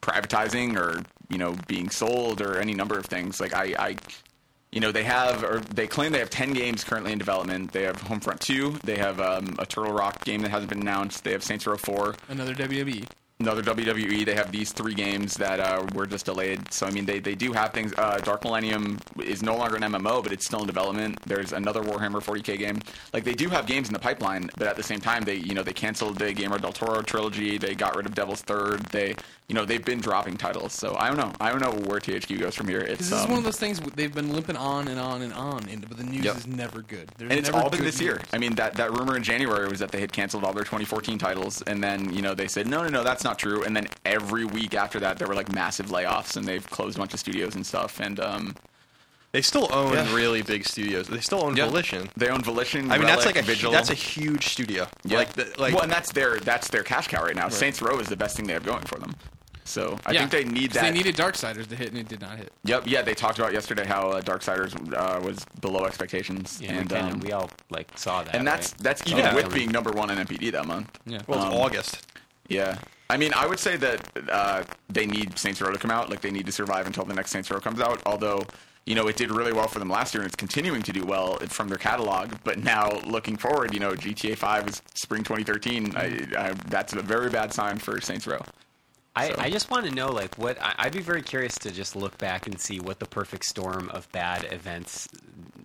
privatizing 0.00 0.76
or 0.76 1.02
you 1.28 1.38
know 1.38 1.54
being 1.66 1.90
sold 1.90 2.40
or 2.40 2.58
any 2.58 2.74
number 2.74 2.98
of 2.98 3.06
things. 3.06 3.40
Like 3.40 3.54
I, 3.54 3.74
I 3.78 3.96
you 4.72 4.80
know 4.80 4.92
they 4.92 5.04
have 5.04 5.44
or 5.44 5.60
they 5.60 5.86
claim 5.86 6.12
they 6.12 6.18
have 6.18 6.30
10 6.30 6.52
games 6.52 6.84
currently 6.84 7.12
in 7.12 7.18
development 7.18 7.72
they 7.72 7.84
have 7.84 7.96
homefront 8.02 8.38
2 8.40 8.80
they 8.84 8.96
have 8.96 9.18
um, 9.18 9.56
a 9.58 9.64
turtle 9.64 9.92
rock 9.94 10.22
game 10.24 10.42
that 10.42 10.50
hasn't 10.50 10.68
been 10.68 10.80
announced 10.82 11.24
they 11.24 11.32
have 11.32 11.42
saints 11.42 11.66
row 11.66 11.76
4 11.78 12.14
Another. 12.28 12.52
WWE. 12.54 13.06
another 13.40 13.62
WWE. 13.62 14.26
They 14.26 14.34
have 14.34 14.50
these 14.52 14.72
three 14.72 14.94
games 14.94 15.34
that 15.36 15.60
uh, 15.60 15.86
were 15.94 16.06
just 16.06 16.26
delayed. 16.26 16.72
So 16.72 16.86
I 16.86 16.90
mean, 16.90 17.06
they, 17.06 17.20
they 17.20 17.34
do 17.36 17.52
have 17.52 17.72
things. 17.72 17.94
Uh, 17.96 18.18
Dark 18.18 18.44
Millennium 18.44 18.98
is 19.24 19.42
no 19.42 19.56
longer 19.56 19.76
an 19.76 19.82
MMO, 19.82 20.22
but 20.22 20.32
it's 20.32 20.44
still 20.44 20.60
in 20.60 20.66
development. 20.66 21.18
There's 21.24 21.52
another 21.52 21.82
Warhammer 21.82 22.20
40k 22.22 22.58
game. 22.58 22.80
Like 23.12 23.24
they 23.24 23.34
do 23.34 23.48
have 23.48 23.66
games 23.66 23.86
in 23.88 23.94
the 23.94 24.00
pipeline, 24.00 24.50
but 24.58 24.66
at 24.66 24.76
the 24.76 24.82
same 24.82 25.00
time, 25.00 25.22
they 25.24 25.36
you 25.36 25.54
know 25.54 25.62
they 25.62 25.72
canceled 25.72 26.18
the 26.18 26.32
Guillermo 26.32 26.58
del 26.58 26.72
Toro 26.72 27.00
trilogy. 27.02 27.58
They 27.58 27.74
got 27.74 27.96
rid 27.96 28.06
of 28.06 28.14
Devil's 28.14 28.42
Third. 28.42 28.80
They 28.86 29.14
you 29.48 29.54
know 29.54 29.64
they've 29.64 29.84
been 29.84 30.00
dropping 30.00 30.36
titles. 30.36 30.74
So 30.74 30.94
I 30.98 31.08
don't 31.08 31.16
know. 31.16 31.32
I 31.40 31.50
don't 31.50 31.60
know 31.62 31.72
where 31.88 32.00
THQ 32.00 32.38
goes 32.38 32.54
from 32.54 32.68
here. 32.68 32.80
It's 32.80 32.98
this 33.08 33.12
is 33.12 33.24
um, 33.24 33.30
one 33.30 33.38
of 33.38 33.44
those 33.44 33.56
things 33.58 33.80
they've 33.96 34.14
been 34.14 34.32
limping 34.32 34.56
on 34.56 34.88
and 34.88 35.00
on 35.00 35.22
and 35.22 35.32
on, 35.32 35.66
and, 35.70 35.88
but 35.88 35.96
the 35.96 36.04
news 36.04 36.24
Yep. 36.24 36.36
is 36.36 36.46
never 36.46 36.82
good. 36.82 37.10
There's 37.16 37.30
and 37.30 37.38
it's 37.38 37.48
never 37.48 37.64
all 37.64 37.70
been 37.70 37.80
good 37.80 37.88
this 37.88 38.00
year. 38.00 38.16
news. 38.16 38.24
I 38.32 38.38
mean, 38.38 38.54
that, 38.56 38.74
that 38.74 38.92
rumor 38.92 39.16
in 39.16 39.22
January 39.22 39.66
was 39.68 39.78
that 39.78 39.90
they 39.90 40.00
had 40.00 40.12
canceled 40.12 40.44
all 40.44 40.52
their 40.52 40.64
2014 40.64 41.16
titles, 41.18 41.62
and 41.62 41.82
then 41.82 42.12
you 42.12 42.20
know 42.20 42.34
they 42.34 42.46
said 42.48 42.66
no, 42.66 42.82
no, 42.82 42.88
no, 42.90 43.02
that's 43.02 43.24
not 43.24 43.38
true. 43.38 43.64
And 43.64 43.74
then 43.74 43.88
every 44.04 44.44
week 44.44 44.74
after 44.74 45.00
that, 45.00 45.18
there 45.18 45.26
were 45.26 45.34
like 45.34 45.50
massive 45.52 45.86
layoffs, 45.86 46.36
and 46.36 46.46
they've 46.46 46.68
closed 46.68 46.96
a 46.96 47.00
bunch 47.00 47.14
of 47.14 47.20
studios 47.20 47.54
and 47.54 47.64
stuff. 47.66 48.00
And 48.00 48.20
um, 48.20 48.54
They 49.32 49.40
still 49.40 49.68
own 49.72 49.94
Yeah. 49.94 50.14
really 50.14 50.42
big 50.42 50.66
studios. 50.66 51.06
They 51.08 51.20
still 51.20 51.42
own 51.42 51.56
yeah, 51.56 51.66
Volition. 51.68 52.10
they 52.18 52.28
own 52.28 52.42
Volition. 52.42 52.90
I 52.90 52.98
mean, 52.98 53.06
that's 53.06 53.24
like 53.24 53.36
a 53.36 53.42
Vigil. 53.42 53.72
that's 53.72 53.90
a 53.90 53.94
huge 53.94 54.48
studio. 54.48 54.86
yeah. 55.04 55.16
Like, 55.18 55.32
the, 55.32 55.50
like 55.58 55.72
well, 55.72 55.84
and 55.84 55.92
that's 55.92 56.12
their 56.12 56.38
that's 56.40 56.68
their 56.68 56.82
cash 56.82 57.08
cow 57.08 57.22
right 57.24 57.34
now. 57.34 57.48
Saints 57.48 57.80
Row 57.80 57.98
is 57.98 58.08
the 58.08 58.16
best 58.16 58.36
thing 58.36 58.46
they 58.46 58.52
have 58.52 58.64
going 58.66 58.84
for 58.84 58.98
them. 58.98 59.14
So 59.68 59.98
I 60.06 60.12
Yeah, 60.12 60.26
think 60.26 60.30
they 60.30 60.44
need 60.44 60.72
that. 60.72 60.82
They 60.82 60.90
needed 60.90 61.14
Darksiders 61.16 61.68
to 61.68 61.76
hit, 61.76 61.88
and 61.88 61.98
it 61.98 62.08
did 62.08 62.20
not 62.20 62.38
hit. 62.38 62.52
Yep. 62.64 62.84
Yeah, 62.86 63.02
they 63.02 63.14
talked 63.14 63.38
about 63.38 63.52
yesterday 63.52 63.84
how 63.84 64.10
uh, 64.10 64.20
Darksiders 64.20 64.74
uh, 64.94 65.20
was 65.20 65.44
below 65.60 65.84
expectations, 65.84 66.58
Yeah, 66.60 66.72
and 66.72 66.90
we, 66.90 66.96
kinda- 66.96 67.12
um, 67.14 67.20
we 67.20 67.32
all 67.32 67.50
like 67.70 67.88
saw 67.96 68.22
that. 68.22 68.34
and 68.34 68.46
that's 68.46 68.72
right? 68.72 68.80
that's 68.82 69.06
even 69.06 69.22
that 69.22 69.34
with 69.34 69.52
being 69.52 69.70
number 69.70 69.90
one 69.92 70.10
in 70.10 70.18
NPD 70.18 70.52
that 70.52 70.66
month. 70.66 70.90
Yeah. 71.06 71.20
well, 71.26 71.38
it's 71.44 71.46
um, 71.54 71.60
August. 71.60 72.06
Yeah. 72.48 72.78
I 73.10 73.16
mean, 73.16 73.32
I 73.34 73.46
would 73.46 73.58
say 73.58 73.76
that 73.78 74.06
uh, 74.30 74.64
they 74.90 75.06
need 75.06 75.38
Saints 75.38 75.60
Row 75.62 75.70
to 75.72 75.78
come 75.78 75.90
out. 75.90 76.10
Like, 76.10 76.20
they 76.20 76.30
need 76.30 76.44
to 76.46 76.52
survive 76.52 76.86
until 76.86 77.04
the 77.04 77.14
next 77.14 77.30
Saints 77.30 77.50
Row 77.50 77.58
comes 77.58 77.80
out. 77.80 78.02
Although, 78.04 78.44
you 78.84 78.94
know, 78.94 79.06
it 79.08 79.16
did 79.16 79.30
really 79.30 79.52
well 79.52 79.66
for 79.66 79.78
them 79.78 79.88
last 79.88 80.12
year, 80.14 80.22
and 80.22 80.26
it's 80.28 80.36
continuing 80.36 80.82
to 80.82 80.92
do 80.92 81.04
well 81.06 81.36
from 81.48 81.68
their 81.68 81.78
catalog. 81.78 82.32
But 82.44 82.58
now, 82.58 82.90
looking 83.06 83.36
forward, 83.38 83.72
you 83.72 83.80
know, 83.80 83.92
GTA 83.94 84.36
5 84.36 84.68
is 84.68 84.82
spring 84.94 85.22
2013. 85.24 85.94
I, 85.96 86.26
I, 86.38 86.52
that's 86.68 86.92
a 86.92 87.00
very 87.00 87.30
bad 87.30 87.52
sign 87.54 87.78
for 87.78 87.98
Saints 88.02 88.26
Row. 88.26 88.42
I, 89.18 89.28
So- 89.28 89.34
I 89.38 89.50
just 89.50 89.70
want 89.70 89.86
to 89.86 89.94
know, 89.94 90.10
like, 90.12 90.36
what 90.38 90.60
I, 90.60 90.74
I'd 90.78 90.92
be 90.92 91.00
very 91.00 91.22
curious 91.22 91.54
to 91.60 91.70
just 91.70 91.96
look 91.96 92.16
back 92.18 92.46
and 92.46 92.60
see 92.60 92.80
what 92.80 92.98
the 92.98 93.06
perfect 93.06 93.44
storm 93.44 93.88
of 93.90 94.10
bad 94.12 94.46
events 94.52 95.08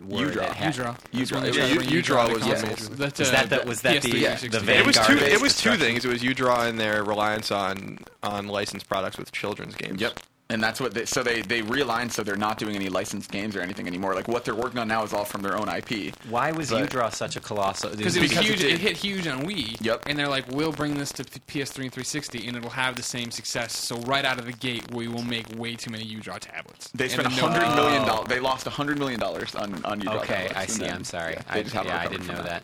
were. 0.06 0.20
You 0.26 0.32
draw. 0.32 0.44
that 0.44 0.54
had- 0.56 0.76
U-Draw. 0.76 0.96
U-Draw. 1.12 1.40
Yeah, 1.44 1.52
when 1.52 1.74
U- 1.74 1.80
they 1.80 1.86
U-Draw 1.96 2.30
was 2.30 2.44
console. 2.44 2.70
amazing. 2.70 2.96
That's, 2.96 3.20
Was 3.20 3.30
uh, 3.30 3.32
that 3.32 3.50
the- 3.50 3.68
was 3.68 3.82
that 3.82 4.02
the- 4.02 4.12
PS3 4.12 4.52
the 4.52 4.60
Vanguard 4.60 4.80
It 4.80 4.86
was 4.86 4.98
two. 5.08 5.18
It 5.18 5.42
was 5.42 5.58
two 5.58 5.76
things. 5.78 6.06
It 6.06 6.10
was 6.10 6.22
UDraw 6.22 6.68
and 6.68 6.80
their 6.80 7.04
reliance 7.04 7.52
on 7.52 8.00
on 8.22 8.48
licensed 8.48 8.88
products 8.90 9.18
with 9.18 9.32
children's 9.32 9.76
games. 9.76 10.02
Yep. 10.02 10.20
And 10.54 10.62
that's 10.62 10.80
what 10.80 10.94
they, 10.94 11.06
so 11.06 11.24
they, 11.24 11.42
they 11.42 11.64
realigned 11.64 12.12
so 12.12 12.22
they're 12.22 12.36
not 12.36 12.60
doing 12.60 12.76
any 12.76 12.88
licensed 12.88 13.32
games 13.32 13.56
or 13.56 13.62
anything 13.62 13.88
anymore. 13.88 14.14
Like 14.14 14.28
what 14.28 14.46
they're 14.46 14.54
working 14.54 14.78
on 14.78 14.88
now 14.88 15.04
is 15.04 15.12
all 15.12 15.26
from 15.26 15.42
their 15.42 15.58
own 15.58 15.68
IP. 15.68 16.14
Why 16.30 16.52
was 16.52 16.70
But- 16.70 16.82
U-Draw 16.82 17.10
such 17.10 17.36
a 17.36 17.40
colossal? 17.40 17.90
Because 17.90 18.16
it 18.16 18.22
was 18.22 18.30
Because 18.30 18.46
huge. 18.46 18.64
it 18.64 18.74
It, 18.74 18.80
hit 18.80 18.96
huge 18.98 19.26
on 19.26 19.48
Wii. 19.48 19.78
Yep. 19.82 20.04
And 20.06 20.18
they're 20.18 20.28
like, 20.28 20.46
we'll 20.52 20.72
bring 20.72 20.96
this 20.96 21.12
to 21.14 21.24
PS3 21.24 21.86
and 21.86 21.92
360, 21.92 22.48
and 22.48 22.56
it'll 22.56 22.70
have 22.70 22.96
the 22.96 23.02
same 23.02 23.32
success. 23.32 23.76
So 23.76 23.98
right 24.02 24.24
out 24.26 24.38
of 24.38 24.46
the 24.46 24.54
gate, 24.54 24.84
we 24.94 25.08
will 25.08 25.24
make 25.24 25.48
way 25.58 25.76
too 25.76 25.90
many 25.90 26.04
U-Draw 26.04 26.38
tablets. 26.38 26.90
They 26.94 27.10
spent 27.10 27.28
a 27.28 27.36
no- 27.36 27.48
hundred 27.48 27.76
million 27.76 28.06
dollars. 28.06 28.28
They 28.28 28.40
lost 28.40 28.68
a 28.68 28.70
hundred 28.70 29.00
million 29.00 29.20
dollars 29.20 29.56
on 29.56 29.84
on 29.86 30.00
U-Draw 30.02 30.18
Okay, 30.18 30.28
tablets, 30.50 30.56
I 30.56 30.66
see. 30.68 30.84
then- 30.84 30.94
I'm 30.94 31.04
sorry. 31.04 31.34
yeah, 31.34 31.42
I, 31.50 31.64
just 31.64 31.74
yeah, 31.74 32.00
I 32.00 32.08
didn't 32.08 32.26
from 32.26 32.36
know 32.36 32.44
that. 32.44 32.64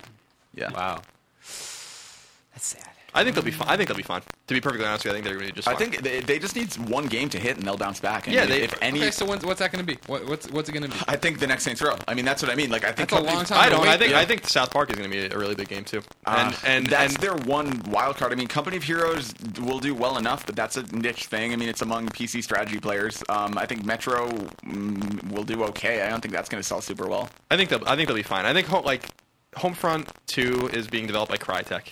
Yeah. 0.54 0.72
Wow. 0.72 1.02
That's 2.54 2.66
sad. 2.68 2.84
I 3.14 3.24
think 3.24 3.36
they'll 3.36 3.44
be 3.44 3.52
fine. 3.52 3.68
I 3.68 3.78
think 3.78 3.88
they'll 3.90 3.98
be 3.98 4.04
fine. 4.04 4.22
To 4.48 4.54
be 4.54 4.62
perfectly 4.62 4.86
honest 4.86 5.06
with 5.06 5.14
you, 5.14 5.20
I 5.20 5.22
think 5.22 5.26
they're 5.26 5.36
going 5.36 5.48
to 5.48 5.54
be 5.54 5.62
just. 5.62 5.68
I 5.68 5.76
think 5.76 6.02
they, 6.02 6.22
they 6.22 6.40
just 6.40 6.56
need 6.56 6.74
one 6.90 7.08
game 7.08 7.30
to 7.30 7.40
hit 7.40 7.58
and 7.58 7.66
they'll 7.66 7.78
bounce 7.78 8.00
back. 8.00 8.28
I 8.28 8.32
Yeah, 8.32 8.46
they- 8.46 8.62
if 8.62 8.74
any. 8.82 9.00
Okay, 9.00 9.12
so 9.12 9.26
when's, 9.26 9.46
what's 9.46 9.60
that 9.60 9.72
going 9.72 9.86
to 9.86 9.96
be? 9.96 10.00
What, 10.08 10.26
what's 10.28 10.50
what's 10.52 10.70
it 10.70 10.74
going 10.74 10.84
to 10.84 10.90
be? 10.90 11.04
I 11.08 11.16
think 11.16 11.40
the 11.40 11.48
next 11.48 11.64
Saints 11.64 11.82
Row. 11.82 11.96
I 12.08 12.14
mean, 12.14 12.26
that's 12.26 12.42
what 12.42 12.52
I 12.52 12.56
mean. 12.56 12.70
Like, 12.70 12.84
I 12.84 12.92
think 12.92 13.10
That's 13.10 13.22
a 13.22 13.26
long 13.26 13.46
time. 13.46 13.60
I 13.60 13.70
don't. 13.70 13.82
Wait, 13.82 13.90
I 13.90 13.98
think. 13.98 14.12
yeah. 14.12 14.20
I 14.20 14.26
think 14.26 14.48
South 14.48 14.72
Park 14.72 14.90
is 14.90 14.98
going 14.98 15.10
to 15.10 15.16
be 15.30 15.34
a 15.34 15.38
really 15.38 15.56
big 15.56 15.68
game 15.70 15.84
too. 15.84 16.02
Uh, 16.26 16.52
And 16.52 16.58
and 16.66 16.86
that's 16.88 17.14
and 17.14 17.24
their 17.24 17.36
one 17.36 17.82
wild 17.90 18.18
card. 18.18 18.32
I 18.32 18.36
mean, 18.36 18.48
Company 18.48 18.78
of 18.78 18.84
Heroes 18.84 19.34
will 19.62 19.80
do 19.80 19.94
well 19.94 20.18
enough, 20.18 20.46
but 20.46 20.56
that's 20.56 20.78
a 20.78 20.84
niche 20.96 21.26
thing. 21.26 21.54
I 21.54 21.56
mean, 21.56 21.70
it's 21.70 21.82
among 21.82 22.10
PC 22.10 22.44
strategy 22.44 22.80
players. 22.80 23.24
Um, 23.30 23.58
I 23.58 23.66
think 23.66 23.86
Metro 23.86 24.30
mm, 24.30 25.32
will 25.32 25.44
do 25.44 25.64
okay. 25.66 26.02
I 26.02 26.10
don't 26.10 26.22
think 26.22 26.34
that's 26.34 26.50
going 26.50 26.62
to 26.62 26.68
sell 26.68 26.82
super 26.82 27.08
well. 27.08 27.30
I 27.52 27.58
think 27.58 27.70
they'll. 27.70 27.84
I 27.88 27.96
think 27.96 28.08
they'll 28.08 28.18
be 28.18 28.24
fine. 28.24 28.46
I 28.46 28.54
think 28.54 28.70
like 28.86 29.04
Homefront 29.56 30.08
Two 30.28 30.70
is 30.74 30.88
being 30.88 31.08
developed 31.08 31.32
by 31.32 31.38
Crytek, 31.38 31.92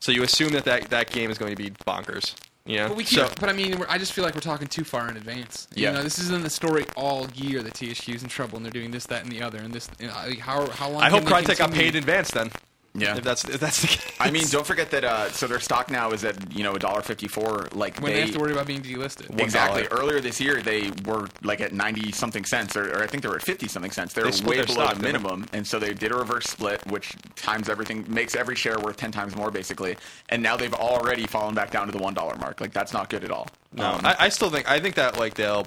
so 0.00 0.12
you 0.12 0.22
assume 0.22 0.50
that 0.50 0.64
that, 0.64 0.90
that 0.90 1.10
game 1.10 1.30
is 1.30 1.38
going 1.38 1.54
to 1.54 1.62
be 1.62 1.70
bonkers. 1.86 2.34
You 2.66 2.76
know. 2.78 2.88
But 2.88 2.96
we 2.98 3.04
keep, 3.04 3.18
so, 3.18 3.28
but 3.40 3.48
I 3.48 3.52
mean, 3.52 3.78
we're, 3.78 3.86
I 3.88 3.96
just 3.98 4.12
feel 4.12 4.22
like 4.24 4.34
we're 4.34 4.40
talking 4.40 4.68
too 4.68 4.84
far 4.84 5.08
in 5.08 5.16
advance. 5.16 5.66
You 5.74 5.84
Yeah. 5.84 5.92
know, 5.92 6.02
this 6.02 6.18
isn't 6.18 6.42
the 6.42 6.50
story 6.50 6.84
all 6.94 7.26
year 7.34 7.62
that 7.62 7.72
THQ's 7.74 8.22
in 8.22 8.28
trouble 8.28 8.56
and 8.56 8.64
they're 8.64 8.70
doing 8.72 8.90
this, 8.90 9.06
that, 9.06 9.22
and 9.22 9.32
the 9.32 9.42
other. 9.42 9.58
And 9.58 9.72
this, 9.72 9.88
know, 9.98 10.08
like, 10.08 10.38
uh, 10.38 10.42
how 10.42 10.68
how 10.70 10.88
long? 10.90 11.02
I 11.02 11.08
hope 11.08 11.24
Crytek 11.24 11.58
got 11.58 11.72
paid 11.72 11.94
in 11.94 11.96
advance 11.96 12.30
then. 12.30 12.50
Yeah. 12.92 13.16
If 13.16 13.22
that's 13.22 13.44
if 13.44 13.60
that's 13.60 13.82
the 13.82 13.86
case. 13.86 14.12
I 14.18 14.32
mean, 14.32 14.44
don't 14.50 14.66
forget 14.66 14.90
that. 14.90 15.04
Uh, 15.04 15.30
so 15.30 15.46
their 15.46 15.60
stock 15.60 15.92
now 15.92 16.10
is 16.10 16.24
at 16.24 16.52
you 16.52 16.64
know 16.64 16.74
a 16.74 16.78
dollar 16.78 17.02
fifty 17.02 17.28
four. 17.28 17.68
Like 17.72 18.00
when 18.00 18.12
they, 18.12 18.18
they 18.18 18.26
have 18.26 18.32
to 18.32 18.40
worry 18.40 18.50
about 18.50 18.66
being 18.66 18.82
delisted. 18.82 19.38
Exactly. 19.38 19.86
Earlier 19.92 20.18
this 20.20 20.40
year, 20.40 20.60
they 20.60 20.90
were 21.04 21.28
like 21.44 21.60
at 21.60 21.72
ninety 21.72 22.10
something 22.10 22.44
cents, 22.44 22.76
or, 22.76 22.90
or 22.92 23.02
I 23.04 23.06
think 23.06 23.22
they 23.22 23.28
were 23.28 23.36
at 23.36 23.42
fifty 23.44 23.68
something 23.68 23.92
cents. 23.92 24.12
They're 24.12 24.30
split 24.32 24.48
way 24.50 24.56
their 24.56 24.66
below 24.66 24.86
stock, 24.86 24.96
the 24.96 25.02
minimum, 25.04 25.46
and 25.52 25.64
so 25.64 25.78
they 25.78 25.94
did 25.94 26.10
a 26.10 26.16
reverse 26.16 26.46
split, 26.46 26.84
which 26.88 27.14
times 27.36 27.68
everything, 27.68 28.04
makes 28.08 28.34
every 28.34 28.56
share 28.56 28.76
worth 28.80 28.96
ten 28.96 29.12
times 29.12 29.36
more, 29.36 29.52
basically. 29.52 29.96
And 30.28 30.42
now 30.42 30.56
they've 30.56 30.74
already 30.74 31.28
fallen 31.28 31.54
back 31.54 31.70
down 31.70 31.86
to 31.86 31.92
the 31.92 32.02
one 32.02 32.14
dollar 32.14 32.34
mark. 32.36 32.60
Like 32.60 32.72
that's 32.72 32.92
not 32.92 33.08
good 33.08 33.22
at 33.22 33.30
all. 33.30 33.46
No, 33.72 33.84
Um, 33.84 34.00
I, 34.04 34.16
I 34.18 34.28
still 34.30 34.50
think 34.50 34.68
I 34.68 34.80
think 34.80 34.96
that 34.96 35.16
like 35.16 35.34
they'll, 35.34 35.64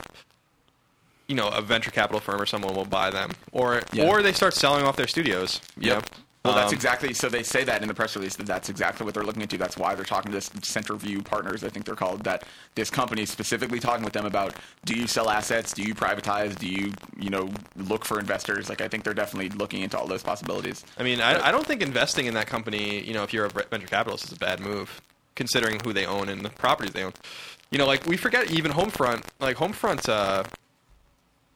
you 1.28 1.36
know, 1.36 1.48
a 1.48 1.62
venture 1.62 1.92
capital 1.92 2.20
firm 2.20 2.42
or 2.42 2.46
someone 2.46 2.76
will 2.76 2.84
buy 2.84 3.10
them, 3.10 3.32
or 3.54 3.82
Yeah. 3.94 4.10
or 4.10 4.22
they 4.22 4.34
start 4.34 4.54
selling 4.54 4.84
off 4.86 4.98
their 4.98 5.08
studios. 5.08 5.62
You 5.80 5.92
Yep. 5.92 6.02
know? 6.12 6.18
Well, 6.46 6.56
that's 6.56 6.74
Um, 6.74 6.76
exactly. 6.76 7.14
So 7.14 7.30
they 7.30 7.42
say 7.42 7.64
that 7.64 7.82
in 7.82 7.88
the 7.88 7.94
press 7.94 8.18
release 8.18 8.36
that 8.36 8.46
that's 8.46 8.68
exactly 8.68 9.06
what 9.06 9.14
they're 9.14 9.24
looking 9.24 9.42
into. 9.42 9.58
That's 9.58 9.78
why 9.78 9.96
they're 9.96 10.04
talking 10.04 10.30
to 10.32 10.36
this 10.36 10.50
Centerview 10.50 11.24
Partners, 11.24 11.64
I 11.64 11.70
think 11.70 11.86
they're 11.86 11.96
called. 11.96 12.26
That 12.26 12.44
this 12.76 12.90
company 12.90 13.22
is 13.22 13.30
specifically 13.30 13.80
talking 13.80 14.04
with 14.04 14.12
them 14.12 14.26
about: 14.26 14.54
Do 14.84 14.94
you 14.94 15.08
sell 15.08 15.30
assets? 15.30 15.72
Do 15.74 15.84
you 15.84 15.96
privatize? 15.96 16.60
Do 16.60 16.68
you, 16.68 16.92
you 17.18 17.30
know, 17.30 17.50
look 17.78 18.04
for 18.04 18.20
investors? 18.20 18.68
Like 18.68 18.82
I 18.82 18.90
think 18.90 19.06
they're 19.06 19.14
definitely 19.14 19.50
looking 19.58 19.84
into 19.84 19.98
all 19.98 20.06
those 20.06 20.22
possibilities. 20.22 20.84
I 20.98 21.04
mean, 21.04 21.22
I, 21.22 21.48
I 21.48 21.52
don't 21.52 21.66
think 21.66 21.82
investing 21.82 22.26
in 22.26 22.34
that 22.34 22.48
company, 22.48 23.02
you 23.06 23.14
know, 23.14 23.24
if 23.24 23.32
you're 23.32 23.46
a 23.46 23.50
venture 23.50 23.88
capitalist, 23.88 24.26
is 24.26 24.34
a 24.34 24.36
bad 24.36 24.60
move, 24.60 25.02
considering 25.36 25.80
who 25.86 25.94
they 25.94 26.06
own 26.06 26.28
and 26.28 26.44
the 26.44 26.50
properties 26.50 26.92
they 26.94 27.04
own. 27.04 27.14
You 27.72 27.78
know, 27.78 27.86
like 27.88 28.06
we 28.06 28.18
forget 28.18 28.52
even 28.52 28.74
Homefront, 28.74 29.24
like 29.40 29.56
Homefront, 29.56 30.10
uh, 30.10 30.44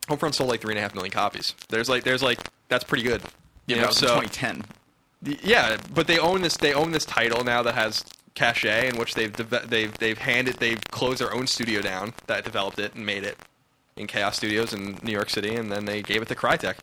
Homefront 0.07 0.33
sold 0.35 0.49
like 0.49 0.61
three 0.61 0.71
and 0.71 0.79
a 0.79 0.81
half 0.81 0.95
million 0.95 1.11
copies. 1.11 1.53
There's 1.67 1.89
like, 1.89 2.03
there's 2.05 2.23
like, 2.23 2.39
that's 2.69 2.85
pretty 2.85 3.03
good. 3.03 3.21
Yeah, 3.67 3.75
You 3.75 3.81
know, 3.81 3.87
that 3.87 3.87
was 3.89 4.01
in 4.01 4.07
so 4.07 4.21
2010. 4.21 5.39
yeah, 5.43 5.77
but 5.93 6.07
they 6.07 6.17
own 6.19 6.41
this. 6.41 6.57
They 6.57 6.73
own 6.73 6.91
this 6.91 7.05
title 7.05 7.43
now 7.43 7.61
that 7.63 7.75
has 7.75 8.03
cachet, 8.35 8.89
in 8.89 8.97
which 8.97 9.13
they've 9.13 9.33
deve- 9.33 9.69
they've 9.69 9.97
they've 9.97 10.17
handed 10.17 10.55
they've 10.55 10.81
closed 10.91 11.19
their 11.19 11.33
own 11.33 11.47
studio 11.47 11.81
down 11.81 12.13
that 12.27 12.43
developed 12.43 12.79
it 12.79 12.95
and 12.95 13.05
made 13.05 13.23
it 13.23 13.37
in 13.95 14.07
Kaos 14.07 14.37
Studios 14.37 14.73
in 14.73 14.97
New 15.03 15.11
York 15.11 15.29
City, 15.29 15.55
and 15.55 15.71
then 15.71 15.85
they 15.85 16.01
gave 16.01 16.21
it 16.21 16.27
to 16.27 16.35
Crytek. 16.35 16.75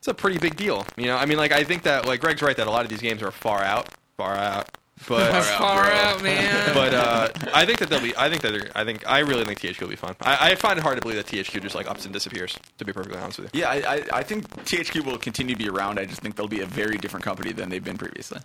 It's 0.00 0.08
a 0.08 0.14
pretty 0.14 0.38
big 0.38 0.56
deal, 0.56 0.84
you 0.96 1.06
know. 1.06 1.16
I 1.16 1.24
mean, 1.26 1.38
like 1.38 1.52
I 1.52 1.64
think 1.64 1.82
that 1.84 2.04
like 2.06 2.20
Greg's 2.20 2.42
right 2.42 2.56
that 2.56 2.66
a 2.66 2.70
lot 2.70 2.82
of 2.84 2.88
these 2.90 3.00
games 3.00 3.22
are 3.22 3.30
far 3.30 3.62
out, 3.62 3.88
far 4.16 4.36
out, 4.36 4.68
but 5.06 5.30
That's 5.30 5.50
far 5.50 5.84
out, 5.84 6.22
man. 6.22 6.74
but 6.74 6.94
uh, 6.94 7.28
I 7.54 7.64
think 7.66 7.78
that 7.78 7.88
they'll 7.88 8.00
be. 8.00 8.16
I 8.16 8.28
think 8.28 8.42
that 8.42 8.52
they're, 8.52 8.68
I 8.74 8.84
think 8.84 9.06
I 9.06 9.20
really 9.20 9.44
think 9.44 9.60
THQ 9.60 9.80
will 9.82 9.88
be 9.88 9.96
fun. 9.96 10.16
I, 10.22 10.50
I 10.50 10.54
find 10.54 10.78
it 10.78 10.82
hard 10.82 10.96
to 10.96 11.02
believe 11.02 11.16
that 11.16 11.26
THQ 11.26 11.62
just 11.62 11.74
like 11.74 11.88
ups 11.88 12.04
and 12.04 12.12
disappears. 12.12 12.58
To 12.78 12.84
be 12.84 12.92
perfectly 12.92 13.18
honest 13.20 13.38
with 13.38 13.54
you. 13.54 13.60
Yeah, 13.60 13.70
I, 13.70 13.76
I, 13.96 14.02
I 14.14 14.22
think 14.22 14.48
THQ 14.64 15.04
will 15.04 15.18
continue 15.18 15.54
to 15.54 15.58
be 15.58 15.68
around. 15.68 15.98
I 15.98 16.04
just 16.04 16.20
think 16.20 16.36
they'll 16.36 16.48
be 16.48 16.60
a 16.60 16.66
very 16.66 16.96
different 16.98 17.24
company 17.24 17.52
than 17.52 17.68
they've 17.68 17.84
been 17.84 17.98
previously. 17.98 18.40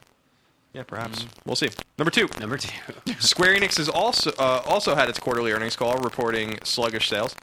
Yeah, 0.74 0.84
perhaps 0.84 1.28
we'll 1.46 1.56
see. 1.56 1.70
Number 2.00 2.10
two, 2.12 2.28
Number 2.40 2.58
two. 2.58 2.72
Square 3.20 3.56
Enix 3.58 3.78
has 3.78 3.90
also 3.90 4.32
uh, 4.40 4.62
also 4.66 4.96
had 4.96 5.08
its 5.10 5.20
quarterly 5.20 5.52
earnings 5.52 5.76
call, 5.76 5.98
reporting 5.98 6.60
sluggish 6.64 7.10
sales. 7.10 7.36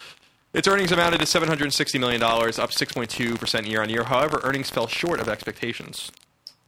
Its 0.52 0.66
earnings 0.66 0.90
amounted 0.90 1.20
to 1.20 1.26
760 1.26 1.98
million 1.98 2.20
dollars, 2.20 2.58
up 2.58 2.70
6.2 2.70 3.38
percent 3.38 3.66
year 3.66 3.82
on 3.82 3.88
year. 3.88 4.04
However, 4.04 4.40
earnings 4.42 4.68
fell 4.70 4.88
short 4.88 5.20
of 5.20 5.28
expectations. 5.28 6.10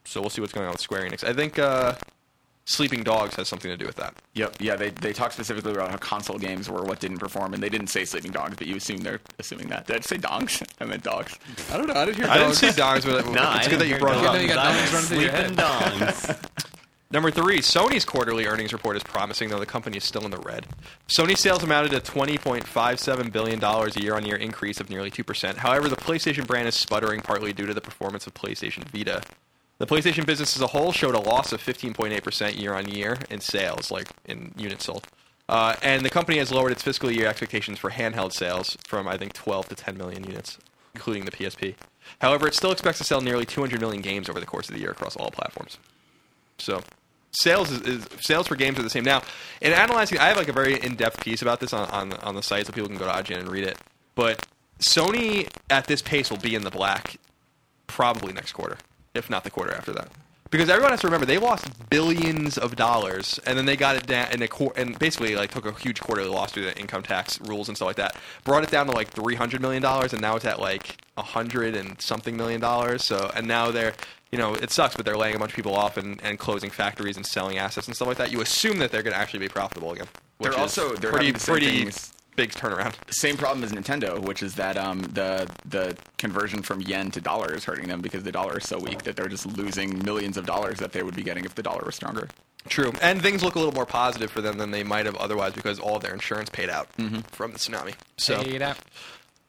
So 0.04 0.20
we'll 0.20 0.30
see 0.30 0.40
what's 0.40 0.52
going 0.52 0.66
on 0.66 0.72
with 0.72 0.80
Square 0.80 1.08
Enix. 1.08 1.24
I 1.24 1.32
think 1.32 1.58
uh, 1.58 1.94
Sleeping 2.64 3.02
Dogs 3.02 3.34
has 3.36 3.48
something 3.48 3.70
to 3.70 3.76
do 3.76 3.86
with 3.86 3.96
that. 3.96 4.14
Yep. 4.34 4.56
Yeah, 4.60 4.76
they 4.76 4.90
they 4.90 5.12
talked 5.12 5.34
specifically 5.34 5.72
about 5.72 5.90
how 5.90 5.96
console 5.96 6.38
games 6.38 6.70
were 6.70 6.82
what 6.84 7.00
didn't 7.00 7.18
perform, 7.18 7.54
and 7.54 7.62
they 7.62 7.68
didn't 7.68 7.88
say 7.88 8.04
sleeping 8.04 8.30
dogs, 8.30 8.54
but 8.56 8.66
you 8.68 8.76
assume 8.76 8.98
they're 8.98 9.20
assuming 9.40 9.68
that. 9.68 9.86
Did 9.88 9.96
I 9.96 10.00
say 10.00 10.16
dogs? 10.16 10.62
I 10.80 10.84
meant 10.84 11.02
dogs. 11.02 11.36
I 11.72 11.76
don't 11.76 11.88
know. 11.88 11.94
I 11.94 12.04
didn't 12.04 12.18
hear 12.18 12.26
I 12.28 12.34
didn't 12.38 12.48
dogs. 12.50 12.58
see 12.58 12.70
Dogs, 12.72 13.04
but 13.04 13.26
No, 13.32 13.52
it's 13.56 13.68
good 13.68 13.80
that 13.80 13.88
you 13.88 13.98
brought 13.98 14.16
it 14.16 14.22
Yeah, 14.22 14.30
up. 14.30 14.40
you 14.40 14.46
got 14.48 14.64
dogs 14.74 14.92
running 14.92 15.08
through 15.08 15.20
your 15.20 15.30
Sleeping 15.30 15.54
dogs. 15.56 16.34
Number 17.10 17.30
three, 17.30 17.58
Sony's 17.58 18.06
quarterly 18.06 18.46
earnings 18.46 18.72
report 18.72 18.96
is 18.96 19.02
promising, 19.02 19.50
though 19.50 19.58
the 19.58 19.66
company 19.66 19.98
is 19.98 20.04
still 20.04 20.24
in 20.24 20.30
the 20.30 20.38
red. 20.38 20.64
Sony 21.08 21.36
sales 21.36 21.62
amounted 21.62 21.90
to 21.90 22.00
$20.57 22.12 23.30
billion, 23.32 23.62
a 23.62 23.90
year 24.00 24.14
on 24.14 24.24
year 24.24 24.36
increase 24.36 24.80
of 24.80 24.88
nearly 24.88 25.10
2%. 25.10 25.56
However, 25.56 25.90
the 25.90 25.96
PlayStation 25.96 26.46
brand 26.46 26.68
is 26.68 26.74
sputtering 26.74 27.20
partly 27.20 27.52
due 27.52 27.66
to 27.66 27.74
the 27.74 27.82
performance 27.82 28.26
of 28.26 28.32
PlayStation 28.32 28.84
Vita. 28.84 29.22
The 29.82 29.88
PlayStation 29.88 30.24
business 30.24 30.54
as 30.54 30.62
a 30.62 30.68
whole 30.68 30.92
showed 30.92 31.16
a 31.16 31.18
loss 31.18 31.52
of 31.52 31.60
15.8% 31.60 32.56
year 32.56 32.72
on 32.72 32.88
year 32.88 33.18
in 33.28 33.40
sales, 33.40 33.90
like 33.90 34.06
in 34.24 34.54
units 34.56 34.84
sold. 34.84 35.08
Uh, 35.48 35.74
and 35.82 36.04
the 36.04 36.08
company 36.08 36.38
has 36.38 36.52
lowered 36.52 36.70
its 36.70 36.84
fiscal 36.84 37.10
year 37.10 37.26
expectations 37.26 37.80
for 37.80 37.90
handheld 37.90 38.32
sales 38.32 38.78
from, 38.86 39.08
I 39.08 39.16
think, 39.16 39.32
12 39.32 39.70
to 39.70 39.74
10 39.74 39.96
million 39.96 40.22
units, 40.22 40.58
including 40.94 41.24
the 41.24 41.32
PSP. 41.32 41.74
However, 42.20 42.46
it 42.46 42.54
still 42.54 42.70
expects 42.70 42.98
to 42.98 43.04
sell 43.04 43.20
nearly 43.20 43.44
200 43.44 43.80
million 43.80 44.02
games 44.02 44.28
over 44.28 44.38
the 44.38 44.46
course 44.46 44.68
of 44.68 44.76
the 44.76 44.80
year 44.80 44.92
across 44.92 45.16
all 45.16 45.32
platforms. 45.32 45.78
So 46.58 46.84
sales 47.32 47.72
is, 47.72 47.80
is 47.80 48.06
sales 48.20 48.46
for 48.46 48.54
games 48.54 48.78
are 48.78 48.82
the 48.82 48.88
same 48.88 49.02
now. 49.02 49.22
In 49.60 49.72
analyzing, 49.72 50.20
I 50.20 50.28
have 50.28 50.36
like 50.36 50.46
a 50.46 50.52
very 50.52 50.78
in-depth 50.78 51.24
piece 51.24 51.42
about 51.42 51.58
this 51.58 51.72
on 51.72 51.90
on, 51.90 52.12
on 52.20 52.36
the 52.36 52.42
site, 52.44 52.66
so 52.66 52.72
people 52.72 52.88
can 52.88 52.98
go 52.98 53.06
to 53.06 53.12
IGN 53.12 53.40
and 53.40 53.50
read 53.50 53.64
it. 53.64 53.78
But 54.14 54.46
Sony 54.78 55.48
at 55.70 55.88
this 55.88 56.02
pace 56.02 56.30
will 56.30 56.38
be 56.38 56.54
in 56.54 56.62
the 56.62 56.70
black 56.70 57.16
probably 57.88 58.32
next 58.32 58.52
quarter, 58.52 58.78
if 59.14 59.30
not 59.30 59.44
the 59.44 59.50
quarter 59.50 59.72
after 59.74 59.92
that. 59.92 60.08
Because 60.50 60.68
everyone 60.68 60.90
has 60.90 61.00
to 61.00 61.06
remember 61.06 61.24
they 61.24 61.38
lost 61.38 61.66
billions 61.88 62.58
of 62.58 62.76
dollars, 62.76 63.40
and 63.46 63.56
then 63.56 63.64
they 63.64 63.74
got 63.74 63.96
it 63.96 64.06
down, 64.06 64.28
and 64.30 64.42
they 64.42 64.48
qu- 64.48 64.72
and 64.76 64.98
basically 64.98 65.34
like 65.34 65.50
took 65.50 65.64
a 65.64 65.72
huge 65.72 65.98
quarterly 66.00 66.28
loss 66.28 66.52
due 66.52 66.62
to 66.62 66.78
income 66.78 67.02
tax 67.02 67.40
rules 67.40 67.68
and 67.68 67.76
stuff 67.76 67.86
like 67.86 67.96
that. 67.96 68.16
Brought 68.44 68.62
it 68.62 68.70
down 68.70 68.84
to 68.86 68.92
like 68.92 69.08
three 69.08 69.34
hundred 69.34 69.62
million 69.62 69.80
dollars, 69.82 70.12
and 70.12 70.20
now 70.20 70.36
it's 70.36 70.44
at 70.44 70.60
like 70.60 70.98
a 71.16 71.22
hundred 71.22 71.74
and 71.74 71.98
something 72.02 72.36
million 72.36 72.60
dollars. 72.60 73.02
So 73.02 73.30
and 73.34 73.48
now 73.48 73.70
they're 73.70 73.94
you 74.30 74.36
know 74.36 74.52
it 74.54 74.70
sucks, 74.70 74.94
but 74.94 75.06
they're 75.06 75.16
laying 75.16 75.36
a 75.36 75.38
bunch 75.38 75.52
of 75.52 75.56
people 75.56 75.74
off 75.74 75.96
and, 75.96 76.20
and 76.22 76.38
closing 76.38 76.68
factories 76.68 77.16
and 77.16 77.24
selling 77.24 77.56
assets 77.56 77.86
and 77.86 77.96
stuff 77.96 78.08
like 78.08 78.18
that. 78.18 78.30
You 78.30 78.42
assume 78.42 78.78
that 78.80 78.90
they're 78.92 79.02
going 79.02 79.14
to 79.14 79.18
actually 79.18 79.40
be 79.40 79.48
profitable 79.48 79.92
again. 79.92 80.08
which 80.36 80.50
They're 80.50 80.60
also- 80.60 80.94
they're 80.96 81.12
pretty 81.12 81.30
the 81.30 81.38
pretty 81.38 81.84
things- 81.84 82.12
big 82.36 82.50
turnaround. 82.52 82.94
Same 83.10 83.36
problem 83.36 83.62
as 83.64 83.72
Nintendo, 83.72 84.18
which 84.18 84.42
is 84.42 84.54
that 84.54 84.76
um, 84.76 85.00
the 85.02 85.50
the 85.64 85.96
conversion 86.18 86.62
from 86.62 86.80
yen 86.80 87.10
to 87.10 87.20
dollar 87.20 87.54
is 87.54 87.64
hurting 87.64 87.88
them 87.88 88.00
because 88.00 88.22
the 88.22 88.32
dollar 88.32 88.58
is 88.58 88.68
so 88.68 88.78
weak 88.78 89.02
that 89.02 89.16
they're 89.16 89.28
just 89.28 89.46
losing 89.46 90.04
millions 90.04 90.36
of 90.36 90.46
dollars 90.46 90.78
that 90.78 90.92
they 90.92 91.02
would 91.02 91.16
be 91.16 91.22
getting 91.22 91.44
if 91.44 91.54
the 91.54 91.62
dollar 91.62 91.82
was 91.84 91.94
stronger. 91.94 92.28
True, 92.68 92.92
and 93.02 93.20
things 93.20 93.42
look 93.42 93.56
a 93.56 93.58
little 93.58 93.74
more 93.74 93.86
positive 93.86 94.30
for 94.30 94.40
them 94.40 94.56
than 94.58 94.70
they 94.70 94.84
might 94.84 95.06
have 95.06 95.16
otherwise 95.16 95.52
because 95.52 95.80
all 95.80 95.98
their 95.98 96.14
insurance 96.14 96.48
paid 96.48 96.70
out 96.70 96.88
from 97.32 97.52
the 97.52 97.58
tsunami. 97.58 97.94
So. 98.16 98.42
Paid 98.42 98.62
out. 98.62 98.78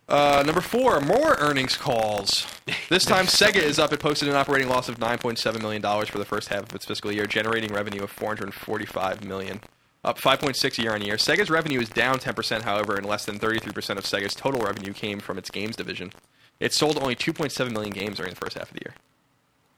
Uh, 0.09 0.43
number 0.45 0.61
four, 0.61 0.99
more 0.99 1.35
earnings 1.39 1.77
calls. 1.77 2.45
This 2.89 3.05
time, 3.05 3.25
Sega 3.27 3.55
is 3.61 3.79
up. 3.79 3.93
It 3.93 3.99
posted 3.99 4.27
an 4.27 4.35
operating 4.35 4.67
loss 4.67 4.89
of 4.89 4.99
$9.7 4.99 5.61
million 5.61 5.81
for 6.05 6.17
the 6.17 6.25
first 6.25 6.49
half 6.49 6.63
of 6.63 6.75
its 6.75 6.85
fiscal 6.85 7.11
year, 7.11 7.25
generating 7.25 7.71
revenue 7.73 8.03
of 8.03 8.13
$445 8.13 9.23
million, 9.23 9.61
up 10.03 10.19
5.6 10.19 10.77
year 10.77 10.93
on 10.93 11.01
year. 11.01 11.15
Sega's 11.15 11.49
revenue 11.49 11.79
is 11.79 11.89
down 11.89 12.19
10%, 12.19 12.61
however, 12.63 12.95
and 12.95 13.05
less 13.05 13.25
than 13.25 13.39
33% 13.39 13.97
of 13.97 14.03
Sega's 14.03 14.35
total 14.35 14.61
revenue 14.61 14.93
came 14.93 15.19
from 15.19 15.37
its 15.37 15.49
games 15.49 15.75
division. 15.75 16.11
It 16.59 16.73
sold 16.73 16.97
only 16.97 17.15
2.7 17.15 17.71
million 17.71 17.93
games 17.93 18.17
during 18.17 18.31
the 18.33 18.39
first 18.39 18.57
half 18.57 18.69
of 18.69 18.73
the 18.77 18.81
year. 18.85 18.95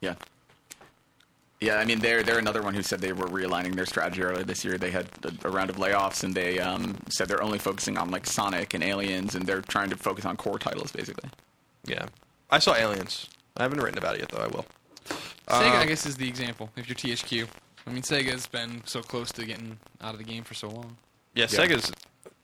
Yeah. 0.01 0.15
Yeah, 1.61 1.77
I 1.77 1.85
mean 1.85 1.99
they're 1.99 2.21
they're 2.21 2.37
another 2.37 2.61
one 2.61 2.73
who 2.73 2.83
said 2.83 2.99
they 2.99 3.13
were 3.13 3.27
realigning 3.27 3.75
their 3.75 3.85
strategy 3.85 4.21
earlier 4.21 4.43
this 4.43 4.65
year. 4.65 4.77
They 4.77 4.91
had 4.91 5.07
a, 5.23 5.47
a 5.47 5.49
round 5.49 5.69
of 5.69 5.77
layoffs, 5.77 6.23
and 6.23 6.35
they 6.35 6.59
um, 6.59 6.97
said 7.09 7.29
they're 7.29 7.41
only 7.41 7.59
focusing 7.59 7.97
on 7.97 8.11
like 8.11 8.27
Sonic 8.27 8.73
and 8.73 8.83
Aliens, 8.83 9.35
and 9.35 9.47
they're 9.47 9.61
trying 9.61 9.89
to 9.89 9.95
focus 9.95 10.25
on 10.25 10.35
core 10.35 10.59
titles 10.59 10.91
basically. 10.91 11.29
Yeah. 11.85 12.07
I 12.51 12.59
saw 12.59 12.75
Aliens. 12.75 13.29
I 13.57 13.63
haven't 13.63 13.79
written 13.79 13.97
about 13.97 14.15
it 14.15 14.19
yet, 14.21 14.29
though. 14.29 14.43
I 14.43 14.47
will. 14.47 14.65
Sega, 15.47 15.75
Uh, 15.75 15.77
I 15.77 15.85
guess, 15.85 16.05
is 16.05 16.17
the 16.17 16.27
example. 16.27 16.69
If 16.75 16.89
you're 16.89 16.95
THQ, 16.95 17.47
I 17.87 17.91
mean, 17.91 18.01
Sega's 18.01 18.47
been 18.47 18.81
so 18.85 19.01
close 19.01 19.31
to 19.33 19.45
getting 19.45 19.77
out 20.01 20.13
of 20.13 20.17
the 20.17 20.23
game 20.23 20.43
for 20.43 20.53
so 20.53 20.69
long. 20.69 20.97
Yeah, 21.33 21.47
Yeah. 21.49 21.59
Sega's. 21.59 21.91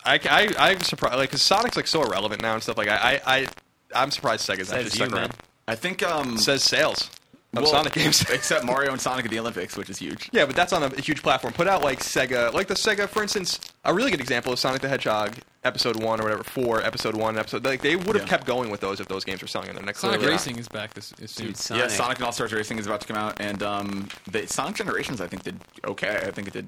I, 0.03 0.19
I, 0.29 0.69
I'm 0.71 0.79
surprised, 0.81 1.15
like, 1.15 1.29
because 1.29 1.41
Sonic's, 1.43 1.75
like, 1.75 1.87
so 1.87 2.01
irrelevant 2.03 2.41
now 2.41 2.53
and 2.55 2.63
stuff. 2.63 2.77
Like, 2.77 2.87
I, 2.87 3.21
I, 3.25 3.37
I 3.37 3.47
I'm 3.93 4.11
surprised 4.11 4.47
Sega's 4.47 4.69
Says 4.69 4.71
actually 4.71 4.83
you, 4.83 4.89
stuck 4.89 5.11
man. 5.11 5.19
around. 5.21 5.33
I 5.67 5.75
think 5.75 6.03
um, 6.03 6.37
says 6.37 6.63
sales 6.63 7.09
of 7.53 7.63
well, 7.63 7.71
Sonic 7.71 7.93
games. 7.93 8.21
except 8.29 8.63
Mario 8.65 8.91
and 8.91 9.01
Sonic 9.01 9.25
at 9.25 9.31
the 9.31 9.39
Olympics, 9.39 9.75
which 9.75 9.89
is 9.89 9.97
huge. 9.97 10.29
yeah, 10.31 10.45
but 10.45 10.55
that's 10.55 10.71
on 10.73 10.83
a, 10.83 10.87
a 10.87 11.01
huge 11.01 11.21
platform. 11.21 11.53
Put 11.53 11.67
out 11.67 11.83
like 11.83 11.99
Sega, 11.99 12.53
like 12.53 12.67
the 12.67 12.75
Sega, 12.75 13.07
for 13.09 13.21
instance, 13.21 13.59
a 13.83 13.93
really 13.93 14.09
good 14.11 14.21
example 14.21 14.53
is 14.53 14.59
Sonic 14.59 14.81
the 14.81 14.87
Hedgehog 14.89 15.35
Episode 15.63 16.01
One 16.01 16.19
or 16.19 16.23
whatever, 16.23 16.43
four 16.43 16.81
Episode 16.81 17.15
One 17.15 17.37
episode. 17.37 17.65
Like 17.65 17.81
they 17.81 17.95
would 17.95 18.07
have 18.15 18.23
Yeah. 18.23 18.25
kept 18.27 18.45
going 18.47 18.69
with 18.69 18.79
those 18.79 18.99
if 18.99 19.07
those 19.07 19.23
games 19.25 19.41
were 19.41 19.47
selling 19.47 19.69
in 19.69 19.75
their 19.75 19.83
next. 19.85 19.99
Sonic 19.99 20.19
clearly 20.19 20.35
not. 20.35 20.39
Racing 20.45 20.57
is 20.59 20.67
back 20.67 20.93
this 20.93 21.13
is 21.19 21.31
soon. 21.31 21.47
Dude, 21.47 21.57
Sonic. 21.57 21.83
Yeah, 21.83 21.87
Sonic 21.89 22.17
and 22.17 22.25
All 22.25 22.31
Stars 22.31 22.53
Racing 22.53 22.79
is 22.79 22.85
about 22.85 23.01
to 23.01 23.07
come 23.07 23.17
out, 23.17 23.39
and 23.41 23.61
um, 23.63 24.07
the 24.31 24.47
Sonic 24.47 24.75
Generations 24.75 25.19
I 25.21 25.27
think 25.27 25.43
did 25.43 25.57
okay. 25.85 26.21
I 26.25 26.31
think 26.31 26.47
it 26.47 26.53
did. 26.53 26.67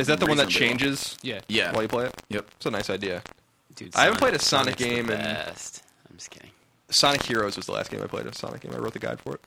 Is 0.00 0.08
that 0.08 0.18
the 0.18 0.26
one 0.26 0.36
that 0.38 0.48
changes? 0.48 1.16
Yeah. 1.22 1.38
Yeah. 1.46 1.72
While 1.72 1.82
you 1.82 1.88
play 1.88 2.06
it. 2.06 2.14
Yep. 2.30 2.46
It's 2.56 2.66
a 2.66 2.70
nice 2.72 2.90
idea. 2.90 3.22
Dude, 3.76 3.94
I 3.94 4.04
haven't 4.04 4.18
played 4.18 4.34
a 4.34 4.38
Sonic 4.40 4.78
Sonic's 4.78 4.82
the 4.82 4.88
game 4.88 5.10
in- 5.10 5.18
best. 5.18 5.82
I'm 6.10 6.16
just 6.16 6.30
kidding. 6.30 6.50
Sonic 6.88 7.22
Heroes 7.22 7.56
was 7.56 7.66
the 7.66 7.72
last 7.72 7.90
game 7.90 8.02
I 8.02 8.06
played. 8.06 8.26
A 8.26 8.34
Sonic 8.34 8.62
game. 8.62 8.72
I 8.74 8.78
wrote 8.78 8.92
the 8.94 8.98
guide 8.98 9.20
for 9.20 9.34
it. 9.34 9.40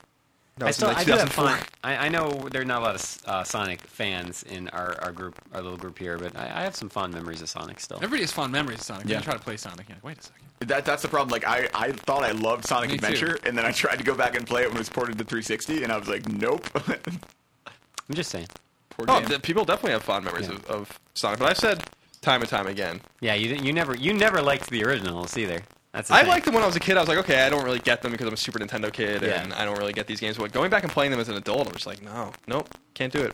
That 0.60 0.68
I 0.68 0.70
still, 0.72 0.88
like, 0.88 0.98
I 0.98 1.04
do 1.04 1.12
have 1.12 1.30
2004. 1.32 1.56
fun. 1.58 1.66
I, 1.82 2.06
I 2.06 2.08
know 2.08 2.30
there 2.50 2.62
are 2.62 2.64
not 2.66 2.82
a 2.82 2.84
lot 2.84 2.94
of 2.94 3.18
uh, 3.26 3.44
Sonic 3.44 3.80
fans 3.82 4.42
in 4.44 4.68
our, 4.68 4.96
our 5.02 5.10
group, 5.12 5.40
our 5.54 5.62
little 5.62 5.78
group 5.78 5.98
here, 5.98 6.18
but 6.18 6.36
I, 6.36 6.44
I 6.44 6.62
have 6.62 6.76
some 6.76 6.88
fond 6.88 7.12
memories 7.14 7.40
of 7.42 7.48
Sonic 7.48 7.80
still. 7.80 7.96
Everybody 7.96 8.22
has 8.22 8.30
fond 8.32 8.52
memories 8.52 8.78
of 8.80 8.84
Sonic. 8.84 9.08
Yeah. 9.08 9.16
You 9.18 9.22
try 9.24 9.32
to 9.34 9.40
play 9.40 9.56
Sonic. 9.56 9.88
You're 9.88 9.96
like, 9.96 10.04
wait 10.04 10.18
a 10.18 10.22
second. 10.22 10.68
That 10.68 10.84
that's 10.84 11.00
the 11.00 11.08
problem. 11.08 11.30
Like 11.30 11.46
I, 11.46 11.68
I 11.74 11.92
thought 11.92 12.22
I 12.22 12.32
loved 12.32 12.66
Sonic 12.66 12.90
Me 12.90 12.98
too. 12.98 13.06
Adventure, 13.06 13.38
and 13.44 13.56
then 13.56 13.64
I 13.64 13.72
tried 13.72 13.96
to 13.96 14.04
go 14.04 14.14
back 14.14 14.36
and 14.36 14.46
play 14.46 14.62
it 14.62 14.68
when 14.68 14.76
it 14.76 14.80
was 14.80 14.90
ported 14.90 15.16
to 15.16 15.24
360, 15.24 15.82
and 15.82 15.90
I 15.90 15.96
was 15.96 16.06
like, 16.08 16.28
nope. 16.28 16.66
I'm 16.86 18.14
just 18.14 18.30
saying. 18.30 18.46
Poor 18.90 19.06
Oh, 19.08 19.20
game. 19.20 19.28
th- 19.30 19.42
people 19.42 19.64
definitely 19.64 19.92
have 19.92 20.02
fond 20.02 20.24
memories 20.26 20.48
Yeah. 20.48 20.56
of, 20.56 20.66
of 20.66 21.00
Sonic, 21.14 21.38
but 21.38 21.48
I've 21.48 21.56
said 21.58 21.82
time 22.20 22.42
and 22.42 22.50
time 22.50 22.66
again. 22.66 23.00
Yeah, 23.22 23.32
you 23.34 23.48
didn't- 23.48 23.64
you 23.64 23.72
never 23.72 23.96
you 23.96 24.12
never 24.12 24.42
liked 24.42 24.68
the 24.68 24.84
originals 24.84 25.36
either. 25.38 25.62
That's 25.92 26.10
I 26.10 26.20
thing. 26.20 26.28
liked 26.28 26.44
them 26.44 26.54
when 26.54 26.62
I 26.62 26.66
was 26.66 26.76
a 26.76 26.80
kid. 26.80 26.96
I 26.96 27.00
was 27.00 27.08
like, 27.08 27.18
okay, 27.18 27.44
I 27.44 27.48
don't 27.50 27.64
really 27.64 27.80
get 27.80 28.00
them 28.02 28.12
because 28.12 28.26
I'm 28.28 28.34
a 28.34 28.36
Super 28.36 28.58
Nintendo 28.60 28.92
kid, 28.92 29.22
Yeah. 29.22 29.42
and 29.42 29.52
I 29.52 29.64
don't 29.64 29.76
really 29.78 29.92
get 29.92 30.06
these 30.06 30.20
games. 30.20 30.36
But 30.38 30.52
going 30.52 30.70
back 30.70 30.84
and 30.84 30.92
playing 30.92 31.10
them 31.10 31.18
as 31.20 31.28
an 31.28 31.36
adult, 31.36 31.66
I'm 31.66 31.72
just 31.72 31.86
like, 31.86 32.00
no, 32.02 32.32
nope, 32.46 32.68
can't 32.94 33.12
do 33.12 33.20
it. 33.20 33.32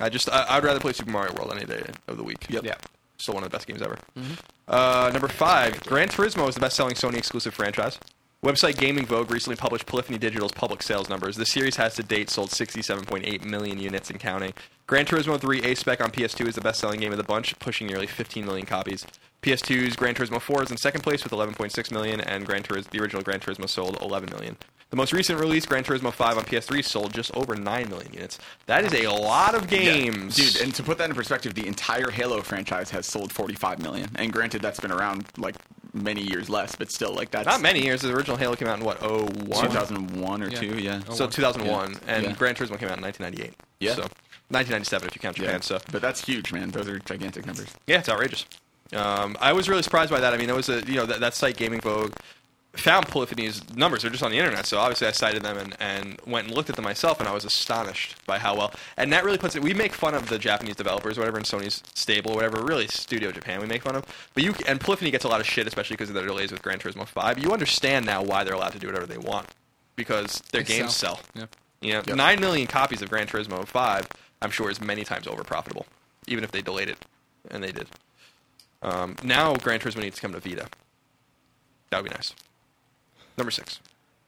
I 0.00 0.08
just, 0.08 0.28
I, 0.30 0.46
I'd 0.50 0.64
rather 0.64 0.78
play 0.80 0.92
Super 0.92 1.10
Mario 1.10 1.32
World 1.34 1.52
any 1.54 1.64
day 1.64 1.82
of 2.08 2.16
the 2.16 2.22
week. 2.22 2.46
Yep. 2.48 2.64
Yeah. 2.64 2.74
Still 3.18 3.34
one 3.34 3.44
of 3.44 3.50
the 3.50 3.54
best 3.56 3.66
games 3.66 3.80
ever. 3.82 3.98
Uh, 4.68 5.10
number 5.12 5.28
five, 5.28 5.80
Gran 5.84 6.08
Turismo 6.08 6.48
is 6.48 6.54
the 6.54 6.60
best-selling 6.60 6.94
Sony 6.94 7.16
exclusive 7.16 7.54
franchise. 7.54 7.98
Website 8.44 8.76
Gaming 8.76 9.06
Vogue 9.06 9.30
recently 9.30 9.56
published 9.56 9.86
Polyphony 9.86 10.18
Digital's 10.18 10.52
public 10.52 10.82
sales 10.82 11.08
numbers. 11.08 11.36
The 11.36 11.46
series 11.46 11.76
has 11.76 11.94
to 11.94 12.02
date 12.02 12.28
sold 12.28 12.50
67.8 12.50 13.42
million 13.42 13.78
units 13.78 14.10
and 14.10 14.20
counting. 14.20 14.52
Gran 14.86 15.06
Turismo 15.06 15.40
3 15.40 15.62
A 15.62 15.74
Spec 15.74 16.02
on 16.02 16.10
PS2 16.10 16.48
is 16.48 16.54
the 16.54 16.60
best 16.60 16.78
selling 16.78 17.00
game 17.00 17.10
of 17.10 17.16
the 17.16 17.24
bunch, 17.24 17.58
pushing 17.58 17.86
nearly 17.86 18.06
15 18.06 18.44
million 18.44 18.66
copies. 18.66 19.06
PS2's 19.40 19.96
Gran 19.96 20.14
Turismo 20.14 20.42
4 20.42 20.64
is 20.64 20.70
in 20.70 20.76
second 20.76 21.00
place 21.00 21.24
with 21.24 21.32
11.6 21.32 21.90
million, 21.90 22.20
and 22.20 22.44
Gran 22.44 22.62
Turismo, 22.62 22.90
the 22.90 23.00
original 23.00 23.22
Gran 23.22 23.40
Turismo 23.40 23.66
sold 23.66 23.96
11 24.02 24.28
million. 24.28 24.58
The 24.90 24.96
most 24.96 25.14
recent 25.14 25.40
release, 25.40 25.64
Gran 25.64 25.82
Turismo 25.82 26.12
5 26.12 26.36
on 26.36 26.44
PS3, 26.44 26.84
sold 26.84 27.14
just 27.14 27.34
over 27.34 27.56
9 27.56 27.88
million 27.88 28.12
units. 28.12 28.38
That 28.66 28.84
is 28.84 28.92
a 28.92 29.08
lot 29.08 29.54
of 29.54 29.68
games. 29.68 30.36
Dude, 30.36 30.60
and 30.60 30.74
to 30.74 30.82
put 30.82 30.98
that 30.98 31.08
in 31.08 31.16
perspective, 31.16 31.54
the 31.54 31.66
entire 31.66 32.10
Halo 32.10 32.42
franchise 32.42 32.90
has 32.90 33.06
sold 33.06 33.32
45 33.32 33.80
million. 33.80 34.10
And 34.16 34.30
granted, 34.30 34.60
that's 34.60 34.80
been 34.80 34.92
around 34.92 35.24
like 35.38 35.56
many 35.94 36.22
years 36.22 36.50
less, 36.50 36.74
but 36.74 36.90
still, 36.90 37.14
like 37.14 37.30
that's 37.30 37.46
not 37.46 37.60
many 37.60 37.82
years. 37.84 38.02
The 38.02 38.12
original 38.12 38.36
Halo 38.36 38.56
came 38.56 38.68
out 38.68 38.78
in 38.78 38.84
what, 38.84 39.00
01? 39.00 39.28
2001 39.68 40.42
or 40.42 40.48
Yeah. 40.48 40.58
two, 40.60 40.76
yeah. 40.78 41.00
Oh, 41.08 41.14
So 41.14 41.26
2001, 41.26 41.92
Yeah. 41.92 41.98
and 42.08 42.24
Yeah. 42.24 42.32
Gran 42.32 42.54
Turismo 42.54 42.78
came 42.78 42.88
out 42.88 42.98
in 42.98 43.02
1998. 43.02 43.54
Yeah. 43.80 43.94
So 43.94 44.02
1997 44.50 45.08
if 45.08 45.14
you 45.14 45.20
count 45.20 45.38
yeah. 45.38 45.44
Japan. 45.46 45.62
So 45.62 45.78
But 45.92 46.02
that's 46.02 46.20
huge, 46.24 46.52
man. 46.52 46.70
Those 46.70 46.88
are 46.88 46.98
gigantic 46.98 47.46
numbers. 47.46 47.68
yeah, 47.86 47.98
it's 48.00 48.08
outrageous. 48.08 48.44
Um, 48.92 49.36
I 49.40 49.52
was 49.52 49.68
really 49.68 49.82
surprised 49.82 50.10
by 50.10 50.20
that. 50.20 50.34
I 50.34 50.36
mean, 50.36 50.50
it 50.50 50.54
was 50.54 50.68
a 50.68 50.82
you 50.86 50.94
know 50.96 51.06
that, 51.06 51.20
that 51.20 51.34
site 51.34 51.56
Gaming 51.56 51.80
Vogue 51.80 52.12
found 52.76 53.06
Polyphony's 53.08 53.62
numbers. 53.76 54.02
They're 54.02 54.10
just 54.10 54.22
on 54.22 54.30
the 54.30 54.38
internet, 54.38 54.66
so 54.66 54.78
obviously 54.78 55.06
I 55.06 55.12
cited 55.12 55.42
them 55.42 55.56
and, 55.56 55.76
and 55.80 56.20
went 56.26 56.46
and 56.48 56.56
looked 56.56 56.70
at 56.70 56.76
them 56.76 56.84
myself, 56.84 57.20
and 57.20 57.28
I 57.28 57.32
was 57.32 57.44
astonished 57.44 58.16
by 58.26 58.38
how 58.38 58.56
well. 58.56 58.72
And 58.96 59.12
that 59.12 59.24
really 59.24 59.38
puts 59.38 59.54
it. 59.56 59.62
We 59.62 59.74
make 59.74 59.92
fun 59.92 60.14
of 60.14 60.28
the 60.28 60.38
Japanese 60.38 60.76
developers, 60.76 61.18
whatever, 61.18 61.38
in 61.38 61.44
Sony's 61.44 61.82
stable, 61.94 62.34
whatever. 62.34 62.62
Really, 62.64 62.86
Studio 62.88 63.30
Japan, 63.32 63.60
we 63.60 63.66
make 63.66 63.82
fun 63.82 63.96
of. 63.96 64.04
But 64.34 64.42
you 64.42 64.54
and 64.66 64.80
Polyphony 64.80 65.10
gets 65.10 65.24
a 65.24 65.28
lot 65.28 65.40
of 65.40 65.46
shit, 65.46 65.66
especially 65.66 65.94
because 65.94 66.08
of 66.08 66.14
their 66.14 66.26
delays 66.26 66.50
with 66.52 66.62
Gran 66.62 66.78
Turismo 66.78 67.06
Five. 67.06 67.38
You 67.38 67.52
understand 67.52 68.06
now 68.06 68.22
why 68.22 68.44
they're 68.44 68.54
allowed 68.54 68.72
to 68.72 68.78
do 68.78 68.86
whatever 68.88 69.06
they 69.06 69.18
want 69.18 69.46
because 69.96 70.42
their 70.52 70.62
They 70.62 70.78
games 70.78 70.96
sell. 70.96 71.16
sell. 71.16 71.24
Yeah. 71.34 71.46
You 71.80 71.92
know, 71.94 72.02
Yep. 72.06 72.16
nine 72.16 72.40
million 72.40 72.66
copies 72.66 73.02
of 73.02 73.08
Gran 73.10 73.26
Turismo 73.26 73.66
Five, 73.66 74.08
I'm 74.42 74.50
sure, 74.50 74.70
is 74.70 74.80
many 74.80 75.04
times 75.04 75.26
over 75.26 75.44
profitable, 75.44 75.86
even 76.26 76.42
if 76.44 76.50
they 76.50 76.62
delayed 76.62 76.88
it, 76.88 76.98
and 77.50 77.62
they 77.62 77.72
did. 77.72 77.86
Um, 78.82 79.16
now 79.22 79.54
Gran 79.54 79.80
Turismo 79.80 80.02
needs 80.02 80.16
to 80.16 80.22
come 80.22 80.32
to 80.32 80.40
Vita. 80.40 80.66
That 81.90 82.02
would 82.02 82.10
be 82.10 82.14
nice. 82.14 82.34
Number 83.36 83.50
six, 83.50 83.80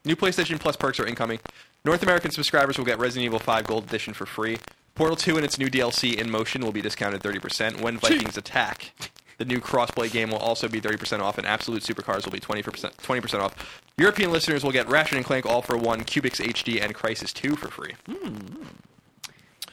new 0.04 0.16
PlayStation 0.16 0.58
Plus 0.58 0.76
perks 0.76 0.98
are 1.00 1.06
incoming. 1.06 1.40
North 1.84 2.02
American 2.02 2.30
subscribers 2.30 2.78
will 2.78 2.84
get 2.84 2.98
Resident 2.98 3.25
Evil 3.26 3.38
5 3.38 3.66
Gold 3.66 3.84
Edition 3.84 4.12
for 4.14 4.26
free. 4.26 4.58
Portal 4.94 5.16
2 5.16 5.36
and 5.36 5.44
its 5.44 5.58
new 5.58 5.68
DLC 5.68 6.14
In 6.18 6.30
Motion 6.30 6.62
will 6.62 6.72
be 6.72 6.82
discounted 6.82 7.22
30%. 7.22 7.80
When 7.80 7.98
Vikings 7.98 8.36
Attack, 8.36 8.92
the 9.38 9.44
new 9.44 9.60
crossplay 9.60 10.10
game 10.10 10.30
will 10.30 10.38
also 10.38 10.68
be 10.68 10.80
30% 10.80 11.20
off, 11.20 11.38
and 11.38 11.46
Absolute 11.46 11.82
Supercars 11.82 12.25
will 12.25 12.32
be 12.32 12.40
20%, 12.40 12.62
20% 12.64 13.40
off. 13.40 13.82
European 13.98 14.32
listeners 14.32 14.64
will 14.64 14.72
get 14.72 14.88
Ratchet 14.88 15.16
and 15.16 15.25
Clank 15.25 15.46
All 15.46 15.62
for 15.62 15.76
One, 15.76 16.00
Cubixx 16.00 16.40
HD, 16.44 16.82
and 16.82 16.94
Crysis 16.94 17.32
2 17.32 17.56
for 17.56 17.68
free. 17.68 17.94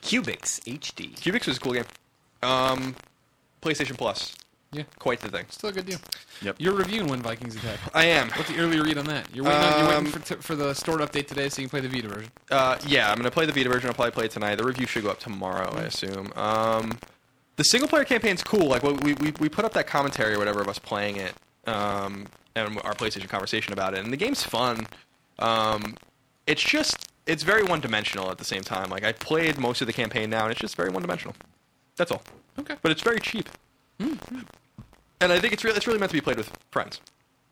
Cubixx 0.02 0.60
HD. 0.62 1.16
Cubixx 1.16 1.48
was 1.48 1.58
a 1.58 1.60
cool 1.60 1.74
game. 1.74 1.86
Um, 2.42 2.96
PlayStation 3.62 3.98
Plus, 3.98 4.36
Yeah. 4.74 4.84
quite 5.00 5.20
the 5.20 5.30
thing. 5.30 5.46
Still 5.50 5.70
a 5.70 5.74
good 5.74 5.86
deal. 5.86 6.00
Yep. 6.42 6.56
You're 6.60 6.74
reviewing 6.74 7.08
when 7.08 7.22
Vikings 7.22 7.56
attack. 7.56 7.80
I 7.94 8.06
am. 8.06 8.30
What's 8.32 8.50
the 8.50 8.58
early 8.60 8.80
read 8.82 8.98
on 8.98 9.06
that? 9.06 9.28
You're 9.34 9.46
waiting, 9.46 9.60
on, 9.62 9.80
you're 9.80 9.88
waiting 9.90 10.06
Um, 10.08 10.12
for, 10.12 10.20
t- 10.36 10.42
for 10.42 10.56
the 10.56 10.74
stored 10.74 11.02
update 11.02 11.28
today 11.28 11.48
so 11.50 11.62
you 11.62 11.68
can 11.68 11.80
play 11.80 11.88
the 11.88 11.96
Vita 11.96 12.08
version. 12.08 12.32
Uh, 12.52 12.78
yeah, 12.88 13.10
I'm 13.12 13.18
gonna 13.18 13.32
play 13.32 13.46
the 13.46 13.52
Vita 13.54 13.70
version. 13.70 13.88
I'll 13.90 13.94
probably 13.94 14.12
play 14.12 14.26
it 14.26 14.32
tonight. 14.32 14.56
The 14.56 14.64
review 14.66 14.88
should 14.88 15.04
go 15.04 15.10
up 15.12 15.20
tomorrow, 15.20 15.72
I 15.76 15.84
assume. 15.84 16.34
Um, 16.36 16.98
the 17.56 17.64
single 17.64 17.88
player 17.88 18.04
campaign's 18.04 18.44
cool. 18.44 18.68
Like 18.68 18.82
we, 18.84 19.14
we 19.14 19.32
we 19.40 19.48
put 19.50 19.64
up 19.64 19.74
that 19.74 19.86
commentary 19.88 20.34
or 20.34 20.40
whatever 20.40 20.62
of 20.62 20.68
us 20.68 20.80
playing 20.80 21.18
it, 21.18 21.34
um, 21.68 22.26
and 22.56 22.80
our 22.80 22.94
PlayStation 22.96 23.30
conversation 23.30 23.74
about 23.74 23.94
it. 23.94 24.00
And 24.04 24.12
the 24.12 24.18
game's 24.18 24.44
fun. 24.44 24.88
Um, 25.40 25.96
it's 26.48 26.64
just 26.64 27.08
it's 27.28 27.44
very 27.44 27.64
one 27.64 27.80
dimensional 27.80 28.32
at 28.32 28.38
the 28.40 28.44
same 28.46 28.64
time. 28.64 28.90
Like 28.90 29.04
I 29.04 29.12
played 29.12 29.60
most 29.60 29.82
of 29.82 29.88
the 29.88 29.94
campaign 29.94 30.30
now, 30.32 30.44
and 30.44 30.52
it's 30.52 30.60
just 30.60 30.76
very 30.76 30.90
one 30.90 31.04
dimensional. 31.04 31.36
That's 31.96 32.12
all. 32.12 32.24
Okay. 32.60 32.76
But 32.82 32.92
it's 32.92 33.02
very 33.02 33.20
cheap. 33.20 33.50
And 35.24 35.32
I 35.34 35.40
think 35.40 35.54
it's 35.54 35.64
really 35.64 35.78
it's 35.78 35.88
really 35.88 36.00
meant 36.00 36.12
to 36.12 36.18
be 36.18 36.22
played 36.22 36.38
with 36.38 36.52
friends. 36.72 37.00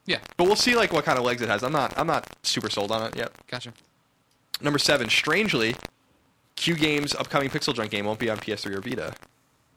Yeah. 0.06 0.20
But 0.38 0.46
we'll 0.46 0.56
see 0.56 0.76
like 0.76 0.92
what 0.92 1.06
kind 1.06 1.18
of 1.18 1.24
legs 1.24 1.42
it 1.42 1.50
has. 1.50 1.64
I'm 1.64 1.72
not 1.72 1.98
I'm 1.98 2.08
not 2.08 2.28
super 2.44 2.70
sold 2.70 2.92
on 2.92 3.04
it 3.04 3.16
yet. 3.16 3.32
Gotcha. 3.48 3.74
Number 4.62 4.78
seven, 4.80 5.10
strangely, 5.10 5.76
Q 6.56 6.76
Games' 6.76 7.16
upcoming 7.16 7.50
Pixel 7.50 7.74
Junk 7.74 7.92
game 7.92 8.06
won't 8.06 8.20
be 8.20 8.30
on 8.30 8.38
PS3 8.38 8.76
or 8.76 8.82
Vita. 8.82 9.14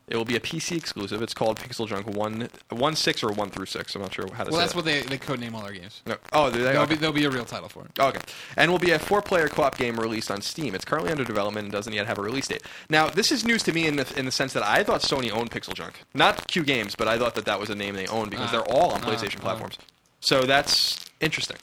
It 0.07 0.17
will 0.17 0.27
be 0.27 0.37
a 0.37 0.41
PC 0.41 0.77
exclusive. 0.77 1.23
It's 1.23 1.33
called 1.33 1.59
Pixel 1.59 1.89
Junk 1.89 2.07
one 2.07 2.51
one 2.69 2.95
six 2.95 3.23
or 3.23 3.33
one 3.33 3.49
through 3.49 3.65
six. 3.67 3.95
I'm 3.95 4.03
not 4.03 4.13
sure 4.13 4.27
how 4.35 4.45
to 4.45 4.51
Well, 4.51 4.61
say 4.61 4.65
that's 4.65 4.73
that. 4.75 4.77
what 4.77 4.85
they, 4.85 5.01
they 5.01 5.17
codename 5.17 5.55
all 5.55 5.63
their 5.63 5.73
games. 5.73 6.03
No. 6.07 6.17
Oh, 6.33 6.51
they? 6.51 6.59
There'll 6.59 6.83
Okay. 6.83 6.95
be, 6.95 7.01
there'll 7.01 7.15
be 7.15 7.25
a 7.25 7.31
real 7.31 7.47
title 7.47 7.71
for 7.71 7.85
it. 7.87 7.99
Okay. 7.99 8.21
And 8.59 8.71
will 8.71 8.79
be 8.79 8.91
a 8.91 8.99
four-player 8.99 9.49
co-op 9.49 9.79
game 9.79 9.99
released 9.99 10.31
on 10.31 10.43
Steam. 10.43 10.75
It's 10.75 10.85
currently 10.85 11.11
under 11.11 11.25
development 11.25 11.65
and 11.65 11.73
doesn't 11.73 11.95
yet 11.95 12.07
have 12.07 12.19
a 12.19 12.23
release 12.23 12.47
date. 12.49 12.63
Now, 12.91 13.09
this 13.09 13.33
is 13.33 13.47
news 13.47 13.63
to 13.63 13.73
me 13.73 13.87
in 13.87 13.97
the 13.97 14.13
in 14.19 14.27
the 14.27 14.31
sense 14.33 14.53
that 14.53 14.63
I 14.63 14.83
thought 14.85 15.01
Sony 15.01 15.31
owned 15.33 15.51
Pixel 15.51 15.73
Junk, 15.75 16.03
not 16.13 16.47
Q 16.49 16.65
Games, 16.65 16.95
but 16.95 17.09
I 17.09 17.17
thought 17.17 17.35
that 17.37 17.47
that 17.47 17.59
was 17.59 17.71
a 17.71 17.75
name 17.75 17.95
they 17.95 18.07
owned 18.09 18.31
because 18.31 18.49
Ah. 18.49 18.53
they're 18.53 18.71
all 18.77 18.91
on 18.91 19.01
Ah, 19.03 19.07
PlayStation 19.09 19.39
ah. 19.39 19.43
platforms. 19.45 19.79
So 20.21 20.43
that's 20.43 20.99
interesting 21.21 21.57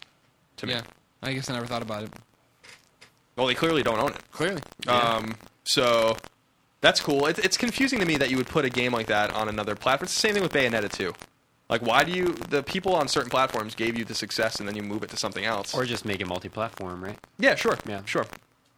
to 0.57 0.65
me. 0.65 0.73
Yeah. 0.73 0.81
I 1.21 1.33
guess 1.33 1.47
I 1.49 1.53
never 1.53 1.67
thought 1.67 1.83
about 1.83 2.03
it. 2.05 2.09
Well, 3.35 3.45
they 3.45 3.53
clearly 3.55 3.83
don't 3.83 3.99
own 3.99 4.09
it. 4.13 4.31
Clearly. 4.31 4.61
Um, 4.87 5.35
so 5.63 6.17
that's 6.81 6.99
cool. 6.99 7.27
It's, 7.27 7.39
it's 7.39 7.57
confusing 7.57 7.99
to 7.99 8.05
me 8.05 8.17
that 8.17 8.29
you 8.29 8.37
would 8.37 8.47
put 8.47 8.65
a 8.65 8.69
game 8.69 8.91
like 8.91 9.07
that 9.07 9.33
on 9.33 9.47
another 9.49 9.75
platform. 9.75 10.05
It's 10.05 10.13
the 10.15 10.19
same 10.19 10.33
thing 10.33 10.43
with 10.43 10.51
Bayonetta 10.53 10.91
2. 10.91 11.13
Like, 11.69 11.81
why 11.83 12.03
do 12.03 12.11
you? 12.11 12.33
The 12.49 12.63
people 12.63 12.93
on 12.95 13.07
certain 13.07 13.29
platforms 13.29 13.75
gave 13.75 13.97
you 13.97 14.03
the 14.03 14.13
success, 14.15 14.59
and 14.59 14.67
then 14.67 14.75
you 14.75 14.83
move 14.83 15.03
it 15.03 15.09
to 15.11 15.17
something 15.17 15.45
else. 15.45 15.73
Or 15.73 15.85
just 15.85 16.03
make 16.05 16.19
it 16.19 16.27
multi-platform, 16.27 17.01
right? 17.03 17.17
yeah, 17.39 17.55
sure, 17.55 17.77
Yeah. 17.87 18.01
sure. 18.05 18.25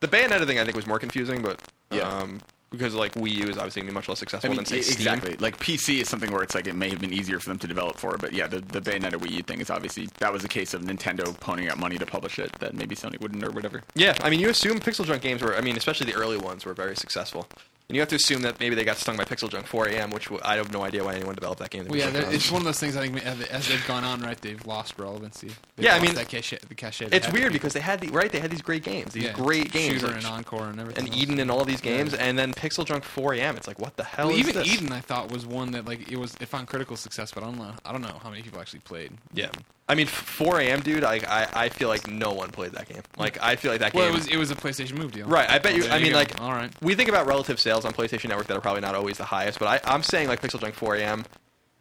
The 0.02 0.08
Bayonetta 0.08 0.46
thing 0.46 0.60
I 0.60 0.64
think 0.64 0.76
was 0.76 0.86
more 0.86 1.00
confusing, 1.00 1.42
but 1.42 1.60
Yeah. 1.92 2.02
um, 2.08 2.42
because 2.70 2.94
like 2.96 3.14
Wii 3.14 3.32
U 3.38 3.48
is 3.50 3.58
obviously 3.58 3.82
gonna 3.84 3.92
be 3.92 3.96
much 3.96 4.10
less 4.10 4.18
I 4.18 4.20
successful 4.20 4.50
mean, 4.50 4.58
than 4.58 4.66
say 4.66 4.82
Steam. 4.82 4.96
exactly. 4.96 5.38
Like 5.38 5.58
PC 5.60 6.02
is 6.02 6.10
something 6.10 6.32
where 6.32 6.44
it's 6.44 6.54
like 6.56 6.68
it 6.68 6.76
may 6.76 6.90
have 6.90 7.00
been 7.00 7.14
easier 7.14 7.40
for 7.40 7.50
them 7.50 7.60
to 7.60 7.68
develop 7.68 7.98
for, 7.98 8.18
but 8.18 8.34
yeah, 8.34 8.46
the 8.48 8.60
the 8.62 8.82
Bayonetta 8.82 9.14
Wii 9.14 9.32
U 9.38 9.42
thing 9.44 9.60
is 9.62 9.70
obviously 9.72 10.10
that 10.20 10.32
was 10.34 10.44
a 10.44 10.48
case 10.48 10.74
of 10.76 10.82
Nintendo 10.82 11.24
ponying 11.40 11.72
up 11.72 11.78
money 11.80 11.98
to 11.98 12.06
publish 12.06 12.38
it 12.40 12.52
that 12.60 12.74
maybe 12.76 12.96
Sony 12.96 13.20
wouldn't 13.22 13.44
or 13.44 13.52
whatever. 13.52 13.82
Yeah, 13.96 14.16
I 14.22 14.30
mean, 14.30 14.40
you 14.40 14.50
assume 14.50 14.80
Pixel 14.80 15.06
Junk 15.06 15.22
games 15.24 15.42
were, 15.42 15.56
I 15.56 15.62
mean, 15.62 15.78
especially 15.78 16.12
the 16.12 16.18
early 16.18 16.38
ones 16.38 16.66
were 16.66 16.74
very 16.74 16.96
successful. 16.96 17.48
And 17.90 17.96
you 17.98 18.02
have 18.02 18.10
to 18.10 18.16
assume 18.16 18.44
that 18.44 18.60
maybe 18.62 18.76
they 18.76 18.86
got 18.86 18.96
stung 18.98 19.18
by 19.18 19.26
Pixel 19.26 19.50
Junk 19.50 19.68
4 19.68 19.90
AM, 19.90 20.10
which 20.10 20.26
w- 20.26 20.42
I 20.44 20.56
have 20.56 20.72
no 20.72 20.84
idea 20.84 21.04
why 21.04 21.16
anyone 21.16 21.36
developed 21.36 21.60
that 21.60 21.70
game. 21.70 21.86
Well, 21.86 21.98
yeah, 22.00 22.10
it's 22.14 22.50
one 22.52 22.62
of 22.62 22.66
those 22.66 22.80
things. 22.80 22.96
I 22.96 23.08
think 23.10 23.24
as 23.26 23.68
they've 23.68 23.86
gone 23.86 24.06
on, 24.06 24.22
right, 24.22 24.40
they've 24.40 24.66
lost 24.66 24.98
relevancy. 24.98 25.48
They've 25.76 25.86
Yeah, 25.86 25.92
I 25.92 25.98
lost 25.98 26.06
mean, 26.08 26.16
that 26.16 26.30
cachet, 26.30 26.60
the 26.70 26.76
cachet. 26.76 27.10
they 27.10 27.18
It's 27.18 27.26
had. 27.26 27.36
weird 27.36 27.52
because 27.52 27.74
they 27.74 27.82
had 27.82 28.00
the 28.00 28.08
right. 28.08 28.32
They 28.32 28.40
had 28.40 28.52
these 28.52 28.62
great 28.62 28.84
games, 28.84 29.12
these 29.14 29.26
Yeah. 29.26 29.34
great 29.34 29.72
games, 29.74 29.96
Shooter 29.96 30.08
like- 30.08 30.16
and 30.18 30.26
Encore 30.26 30.64
and 30.70 30.80
everything. 30.80 31.04
and 31.06 31.14
else. 31.14 31.22
Eden 31.24 31.40
and 31.40 31.52
all 31.52 31.66
these 31.66 31.82
games, 31.82 32.14
and 32.14 32.40
then 32.40 32.54
Pixel 32.54 32.86
Junk 32.86 33.04
4 33.04 33.34
AM. 33.34 33.58
It's 33.58 33.68
like, 33.68 33.80
what 33.80 33.98
the 33.98 34.06
hell 34.06 34.28
Well, 34.28 34.36
is 34.36 34.40
even 34.48 34.56
this? 34.56 34.74
Eden, 34.74 34.92
I 34.94 35.02
thought 35.02 35.30
was 35.32 35.46
one 35.46 35.72
that 35.74 35.86
like 35.86 36.10
it 36.10 36.18
was 36.18 36.36
it 36.40 36.48
found 36.48 36.68
critical 36.70 36.96
success, 36.96 37.32
but 37.34 37.44
I 37.44 37.48
don't 37.48 37.58
know. 37.58 37.74
I 37.86 37.92
don't 37.92 38.02
know 38.02 38.18
how 38.24 38.30
many 38.30 38.44
people 38.44 38.62
actually 38.62 38.80
played. 38.80 39.12
Yeah, 39.34 39.50
I 39.90 39.96
mean, 39.96 40.08
4 40.08 40.62
AM, 40.62 40.80
dude. 40.80 41.04
I, 41.04 41.20
I 41.28 41.66
I 41.66 41.70
feel 41.70 41.90
like 41.90 42.08
no 42.08 42.32
one 42.32 42.50
played 42.52 42.72
that 42.72 42.88
game. 42.88 43.02
Like, 43.18 43.38
I 43.44 43.58
feel 43.58 43.70
like 43.72 43.82
that 43.82 43.94
Well, 43.94 44.06
game. 44.06 44.14
it 44.14 44.18
was 44.18 44.28
it 44.28 44.38
was 44.38 44.52
a 44.52 44.56
PlayStation 44.56 44.94
Move 44.98 45.12
deal. 45.12 45.28
right. 45.28 45.50
I 45.50 45.60
bet 45.60 45.76
you. 45.76 45.84
there 45.84 45.92
I 45.92 46.00
mean, 46.00 46.12
go. 46.14 46.18
like, 46.18 46.42
all 46.42 46.54
right. 46.54 46.72
we 46.82 46.96
think 46.96 47.10
about 47.10 47.28
relative 47.28 47.60
sales 47.74 47.86
on 47.86 47.94
PlayStation 47.94 48.30
Network 48.30 48.48
that 48.48 48.58
are 48.58 48.62
probably 48.62 48.82
not 48.82 48.96
always 48.96 49.18
the 49.18 49.26
highest, 49.26 49.60
but 49.60 49.68
I, 49.68 49.94
I'm 49.94 50.04
saying 50.04 50.28
like 50.28 50.42
Pixel 50.42 50.60
Junk 50.60 50.76
4 50.76 50.96
AM 50.98 51.26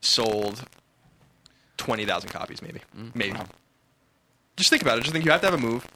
sold 0.01 0.63
twenty 1.77 2.05
thousand 2.07 2.31
copies, 2.31 2.63
maybe, 2.63 2.81
Mm. 2.97 3.15
maybe. 3.15 3.39
Just 4.57 4.71
think 4.71 4.83
about 4.83 4.99
it. 4.99 5.03
Just 5.03 5.13
think 5.13 5.25
you 5.25 5.31
have 5.31 5.41
to 5.41 5.47
have 5.51 5.55
a 5.59 5.63
move. 5.63 5.87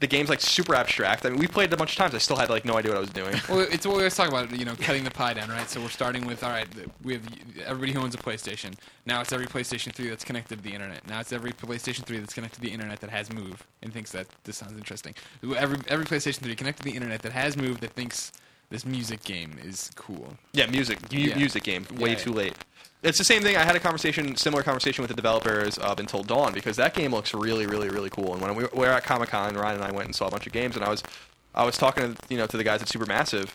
The 0.00 0.06
game's 0.08 0.28
like 0.28 0.40
super 0.40 0.74
abstract. 0.74 1.24
I 1.24 1.30
mean, 1.30 1.38
we 1.38 1.46
played 1.46 1.70
it 1.70 1.74
a 1.74 1.76
bunch 1.76 1.92
of 1.92 1.96
times. 1.96 2.14
I 2.14 2.18
still 2.18 2.36
had 2.36 2.50
like 2.50 2.64
no 2.64 2.76
idea 2.76 2.90
what 2.90 2.98
I 2.98 3.00
was 3.00 3.10
doing. 3.10 3.34
Well, 3.48 3.60
it's 3.60 3.86
what 3.86 3.94
we 3.94 4.00
always 4.00 4.16
talk 4.16 4.28
about, 4.28 4.50
you 4.58 4.64
know, 4.64 4.74
cutting 4.76 5.04
the 5.04 5.10
pie 5.10 5.34
down, 5.34 5.48
right? 5.50 5.68
So 5.70 5.80
we're 5.80 5.88
starting 5.88 6.26
with, 6.26 6.42
all 6.42 6.50
right, 6.50 6.66
we 7.02 7.14
have 7.14 7.22
everybody 7.64 7.92
who 7.92 8.00
owns 8.00 8.14
a 8.14 8.18
PlayStation. 8.18 8.74
Now 9.06 9.20
it's 9.20 9.32
every 9.32 9.46
PlayStation 9.46 9.92
3 9.92 10.08
that's 10.08 10.24
connected 10.24 10.56
to 10.56 10.62
the 10.62 10.72
internet. 10.74 11.06
Now 11.08 11.20
it's 11.20 11.32
every 11.32 11.52
PlayStation 11.52 12.04
3 12.04 12.18
that's 12.18 12.34
connected 12.34 12.56
to 12.56 12.62
the 12.62 12.72
internet 12.72 13.00
that 13.00 13.10
has 13.10 13.32
Move 13.32 13.64
and 13.82 13.92
thinks 13.92 14.10
that 14.12 14.26
this 14.44 14.56
sounds 14.58 14.76
interesting. 14.76 15.14
Every 15.56 15.78
every 15.88 16.04
PlayStation 16.06 16.40
3 16.40 16.54
connected 16.56 16.82
to 16.82 16.90
the 16.90 16.96
internet 16.96 17.22
that 17.22 17.32
has 17.32 17.56
Move 17.56 17.80
that 17.80 17.92
thinks 17.92 18.32
this 18.74 18.84
music 18.84 19.22
game 19.24 19.56
is 19.62 19.90
cool. 19.94 20.34
Yeah, 20.52 20.66
music, 20.66 20.98
mu- 21.12 21.18
Yeah. 21.18 21.36
music 21.36 21.62
game. 21.62 21.86
Way 21.96 22.10
Yeah, 22.10 22.14
too 22.16 22.30
yeah. 22.30 22.36
late. 22.36 22.54
It's 23.02 23.18
the 23.18 23.24
same 23.24 23.42
thing. 23.42 23.56
I 23.56 23.64
had 23.64 23.76
a 23.76 23.80
conversation, 23.80 24.34
similar 24.36 24.62
conversation 24.62 25.02
with 25.02 25.10
the 25.10 25.14
developers 25.14 25.78
of 25.78 26.00
Until 26.00 26.22
Dawn 26.22 26.52
because 26.54 26.76
that 26.76 26.94
game 26.94 27.12
looks 27.12 27.32
really, 27.34 27.66
really, 27.66 27.88
really 27.88 28.10
cool. 28.10 28.32
And 28.32 28.42
when 28.42 28.56
we 28.56 28.64
were 28.72 28.88
at 28.90 29.04
Comic 29.04 29.28
Con, 29.28 29.54
Ryan 29.54 29.76
and 29.76 29.84
I 29.84 29.92
went 29.92 30.06
and 30.06 30.14
saw 30.16 30.26
a 30.26 30.30
bunch 30.30 30.46
of 30.46 30.52
games, 30.52 30.74
and 30.74 30.84
I 30.84 30.88
was, 30.88 31.02
I 31.54 31.64
was 31.64 31.76
talking 31.76 32.14
to 32.14 32.22
you 32.30 32.36
know 32.38 32.46
to 32.46 32.56
the 32.56 32.64
guys 32.64 32.80
at 32.82 32.88
Supermassive, 32.88 33.50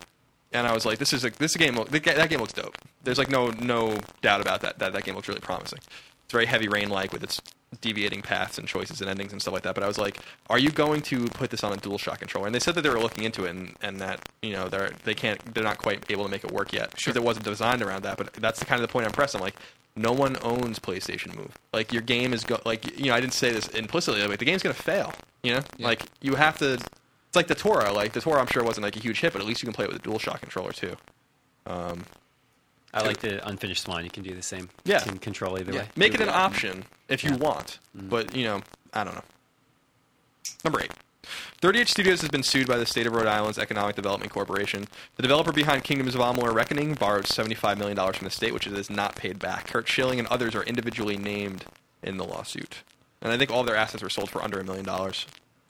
and 0.53 0.65
I 0.67 0.73
was 0.73 0.85
like, 0.85 0.99
this 0.99 1.13
is 1.13 1.25
a 1.25 1.31
this 1.31 1.55
game. 1.57 1.75
Look, 1.75 1.89
that 1.89 2.29
game 2.29 2.39
looks 2.39 2.53
dope. 2.53 2.77
There's 3.03 3.17
like 3.17 3.29
no 3.29 3.49
no 3.59 3.97
doubt 4.21 4.39
about 4.41 4.61
that. 4.61 4.79
That 4.79 4.93
that 4.93 5.03
game 5.03 5.15
looks 5.15 5.27
really 5.27 5.41
promising. 5.41 5.79
It's 6.25 6.31
very 6.31 6.45
heavy 6.45 6.67
rain 6.67 6.89
like 6.89 7.11
with 7.11 7.23
its 7.23 7.41
deviating 7.81 8.21
paths 8.21 8.57
and 8.57 8.67
choices 8.67 8.99
and 9.01 9.09
endings 9.09 9.31
and 9.31 9.41
stuff 9.41 9.53
like 9.53 9.63
that. 9.63 9.75
But 9.75 9.83
I 9.83 9.87
was 9.87 9.97
like, 9.97 10.17
are 10.49 10.57
you 10.59 10.71
going 10.71 11.01
to 11.03 11.27
put 11.27 11.49
this 11.51 11.63
on 11.63 11.71
a 11.71 11.77
DualShock 11.77 12.19
controller? 12.19 12.47
And 12.47 12.55
they 12.55 12.59
said 12.59 12.75
that 12.75 12.81
they 12.81 12.89
were 12.89 12.99
looking 12.99 13.23
into 13.23 13.45
it 13.45 13.51
and, 13.51 13.75
and 13.81 13.99
that 14.01 14.27
you 14.41 14.53
know 14.53 14.67
they're 14.69 14.91
they 15.03 15.13
can't 15.13 15.39
they're 15.53 15.63
not 15.63 15.77
quite 15.77 16.03
able 16.09 16.23
to 16.25 16.31
make 16.31 16.43
it 16.43 16.51
work 16.51 16.73
yet 16.73 16.91
because 16.95 17.15
it 17.15 17.23
wasn't 17.23 17.45
designed 17.45 17.81
around 17.81 18.03
that. 18.03 18.17
But 18.17 18.33
that's 18.33 18.59
the 18.59 18.65
kind 18.65 18.81
of 18.81 18.87
the 18.87 18.91
point 18.91 19.05
I'm 19.05 19.11
pressing. 19.11 19.39
I'm 19.39 19.43
like, 19.45 19.55
no 19.95 20.11
one 20.11 20.37
owns 20.41 20.79
PlayStation 20.79 21.35
Move. 21.35 21.51
Like 21.73 21.93
your 21.93 22.01
game 22.01 22.33
is 22.33 22.43
go 22.43 22.59
like 22.65 22.99
you 22.99 23.07
know 23.07 23.13
I 23.15 23.21
didn't 23.21 23.33
say 23.33 23.51
this 23.51 23.67
implicitly, 23.69 24.25
but 24.27 24.39
the 24.39 24.45
game's 24.45 24.63
gonna 24.63 24.73
fail. 24.73 25.13
You 25.43 25.53
know, 25.55 25.61
Yeah. 25.77 25.87
like 25.87 26.03
you 26.21 26.35
have 26.35 26.57
to. 26.59 26.73
It's 26.73 27.35
like 27.35 27.47
the 27.47 27.55
Tora. 27.55 27.93
Like 27.93 28.13
the 28.13 28.21
Tora, 28.21 28.39
I'm 28.41 28.47
sure 28.47 28.63
wasn't 28.63 28.83
like 28.83 28.95
a 28.95 28.99
huge 28.99 29.21
hit, 29.21 29.31
but 29.33 29.41
at 29.41 29.47
least 29.47 29.61
you 29.61 29.67
can 29.67 29.73
play 29.73 29.85
it 29.85 29.93
with 29.93 30.03
a 30.03 30.09
DualShock 30.09 30.41
controller 30.41 30.71
too. 30.71 30.95
Um, 31.67 32.03
I 32.93 33.01
like 33.01 33.17
the 33.19 33.45
unfinished 33.47 33.83
swan. 33.83 34.03
You 34.03 34.09
can 34.09 34.23
do 34.23 34.33
the 34.33 34.41
same. 34.41 34.69
Yeah. 34.83 34.99
You 35.03 35.11
can 35.11 35.19
control 35.19 35.59
either 35.59 35.71
Yeah. 35.71 35.79
way. 35.81 35.89
Make 35.95 36.13
it 36.15 36.21
an 36.21 36.27
Yeah. 36.27 36.33
option 36.33 36.85
if 37.07 37.23
you 37.23 37.31
Yeah. 37.31 37.35
want, 37.37 37.79
mm-hmm. 37.95 38.09
but 38.09 38.35
you 38.35 38.43
know, 38.45 38.61
I 38.93 39.03
don't 39.03 39.15
know. 39.15 39.23
Number 40.63 40.81
eight. 40.81 40.91
38 41.61 41.87
Studios 41.87 42.21
has 42.21 42.29
been 42.29 42.41
sued 42.41 42.67
by 42.67 42.77
the 42.77 42.85
state 42.85 43.05
of 43.05 43.13
Rhode 43.13 43.27
Island's 43.27 43.59
Economic 43.59 43.95
Development 43.95 44.31
Corporation. 44.31 44.87
The 45.15 45.21
developer 45.21 45.51
behind 45.51 45.83
Kingdoms 45.83 46.15
of 46.15 46.21
Amalur 46.21 46.53
Reckoning 46.53 46.95
borrowed 46.95 47.25
$75 47.25 47.77
million 47.77 47.95
from 48.13 48.23
the 48.25 48.31
state, 48.31 48.53
which 48.53 48.65
it 48.65 48.73
is 48.73 48.89
not 48.89 49.15
paid 49.15 49.37
back. 49.37 49.67
Curt 49.67 49.87
Schilling 49.87 50.17
and 50.17 50.27
others 50.29 50.55
are 50.55 50.63
individually 50.63 51.17
named 51.17 51.65
in 52.01 52.17
the 52.17 52.23
lawsuit. 52.23 52.77
And 53.21 53.31
I 53.31 53.37
think 53.37 53.51
all 53.51 53.63
their 53.63 53.75
assets 53.75 54.01
were 54.01 54.09
sold 54.09 54.29
for 54.29 54.41
under 54.43 54.59
a 54.59 54.63
million 54.63 54.85
dollars 54.85 55.27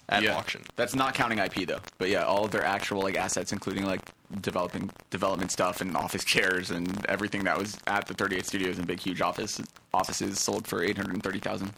at 0.10 0.24
yeah. 0.24 0.36
auction. 0.36 0.62
That's 0.76 0.96
not 0.96 1.14
counting 1.14 1.40
IP 1.40 1.68
though. 1.68 1.80
But 1.98 2.10
yeah, 2.10 2.24
all 2.26 2.44
of 2.46 2.52
their 2.52 2.64
actual 2.64 3.02
like 3.02 3.16
assets, 3.16 3.52
including 3.54 3.86
like 3.86 4.02
developing 4.42 4.90
development 5.10 5.52
stuff 5.52 5.82
and 5.82 5.96
office 5.96 6.24
chairs 6.24 6.72
and 6.72 7.06
everything 7.08 7.44
that 7.46 7.58
was 7.58 7.78
at 7.88 8.06
the 8.08 8.14
38 8.14 8.46
studios 8.46 8.78
and 8.78 8.88
big 8.88 9.00
huge 9.00 9.22
office 9.22 9.62
offices 9.94 10.40
sold 10.40 10.68
for 10.68 10.84
830,000. 10.84 11.72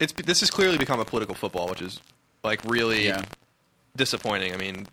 It's 0.00 0.12
this 0.12 0.40
has 0.40 0.50
clearly 0.50 0.78
become 0.78 0.98
a 1.00 1.04
political 1.04 1.34
football, 1.34 1.68
which 1.68 1.82
is 1.82 2.00
like 2.42 2.60
really 2.64 3.06
Yeah. 3.06 3.22
disappointing. 3.96 4.52
I 4.52 4.56
mean, 4.56 4.86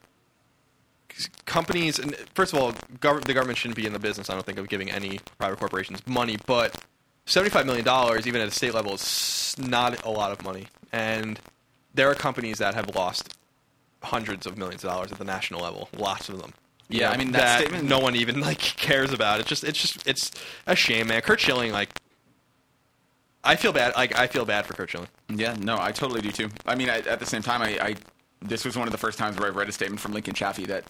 companies, 1.45 1.99
and 1.99 2.15
first 2.35 2.53
of 2.53 2.59
all, 2.59 2.73
gov- 2.99 3.23
the 3.23 3.33
government 3.33 3.57
shouldn't 3.57 3.75
be 3.75 3.85
in 3.85 3.93
the 3.93 3.99
business. 3.99 4.29
I 4.29 4.33
don't 4.33 4.45
think 4.45 4.57
of 4.59 4.69
giving 4.69 4.91
any 4.91 5.19
private 5.37 5.59
corporations 5.59 6.05
money, 6.07 6.37
but 6.45 6.75
seventy-five 7.25 7.65
million 7.65 7.85
dollars, 7.85 8.27
even 8.27 8.41
at 8.41 8.47
a 8.47 8.51
state 8.51 8.73
level, 8.73 8.93
is 8.93 9.55
not 9.57 10.05
a 10.05 10.09
lot 10.09 10.31
of 10.31 10.43
money. 10.43 10.67
And 10.91 11.39
there 11.93 12.09
are 12.09 12.15
companies 12.15 12.57
that 12.59 12.73
have 12.75 12.95
lost 12.95 13.35
hundreds 14.03 14.45
of 14.45 14.57
millions 14.57 14.83
of 14.83 14.89
dollars 14.91 15.11
at 15.11 15.17
the 15.17 15.25
national 15.25 15.61
level. 15.61 15.89
Lots 15.97 16.29
of 16.29 16.41
them. 16.41 16.53
Yeah, 16.87 17.11
I 17.11 17.17
mean, 17.17 17.31
that 17.33 17.61
statement- 17.61 17.83
no 17.87 17.99
one 17.99 18.15
even 18.15 18.39
like 18.41 18.59
cares 18.59 19.13
about. 19.13 19.39
It's 19.39 19.49
just, 19.49 19.63
it's 19.63 19.79
just, 19.79 20.07
it's 20.07 20.31
a 20.65 20.75
shame, 20.75 21.07
man. 21.07 21.21
Curt 21.21 21.39
Schilling, 21.39 21.71
like, 21.71 21.89
I 23.43 23.55
feel 23.55 23.71
bad. 23.71 23.95
Like, 23.95 24.17
I 24.17 24.27
feel 24.27 24.43
bad 24.45 24.65
for 24.65 24.73
Curt 24.73 24.89
Schilling. 24.89 25.07
Yeah, 25.29 25.55
no, 25.59 25.77
I 25.79 25.91
totally 25.91 26.21
do 26.21 26.31
too. 26.31 26.49
I 26.65 26.75
mean, 26.75 26.89
I, 26.89 26.99
at 26.99 27.19
the 27.19 27.25
same 27.25 27.41
time, 27.41 27.61
I, 27.61 27.77
I 27.79 27.95
this 28.41 28.63
was 28.63 28.77
one 28.77 28.87
of 28.87 28.93
the 28.93 28.97
first 28.97 29.17
times 29.17 29.37
where 29.37 29.49
I've 29.49 29.55
read 29.57 29.67
a 29.67 29.71
statement 29.73 29.99
from 29.99 30.13
Lincoln 30.13 30.33
Chafee 30.33 30.65
that 30.67 30.85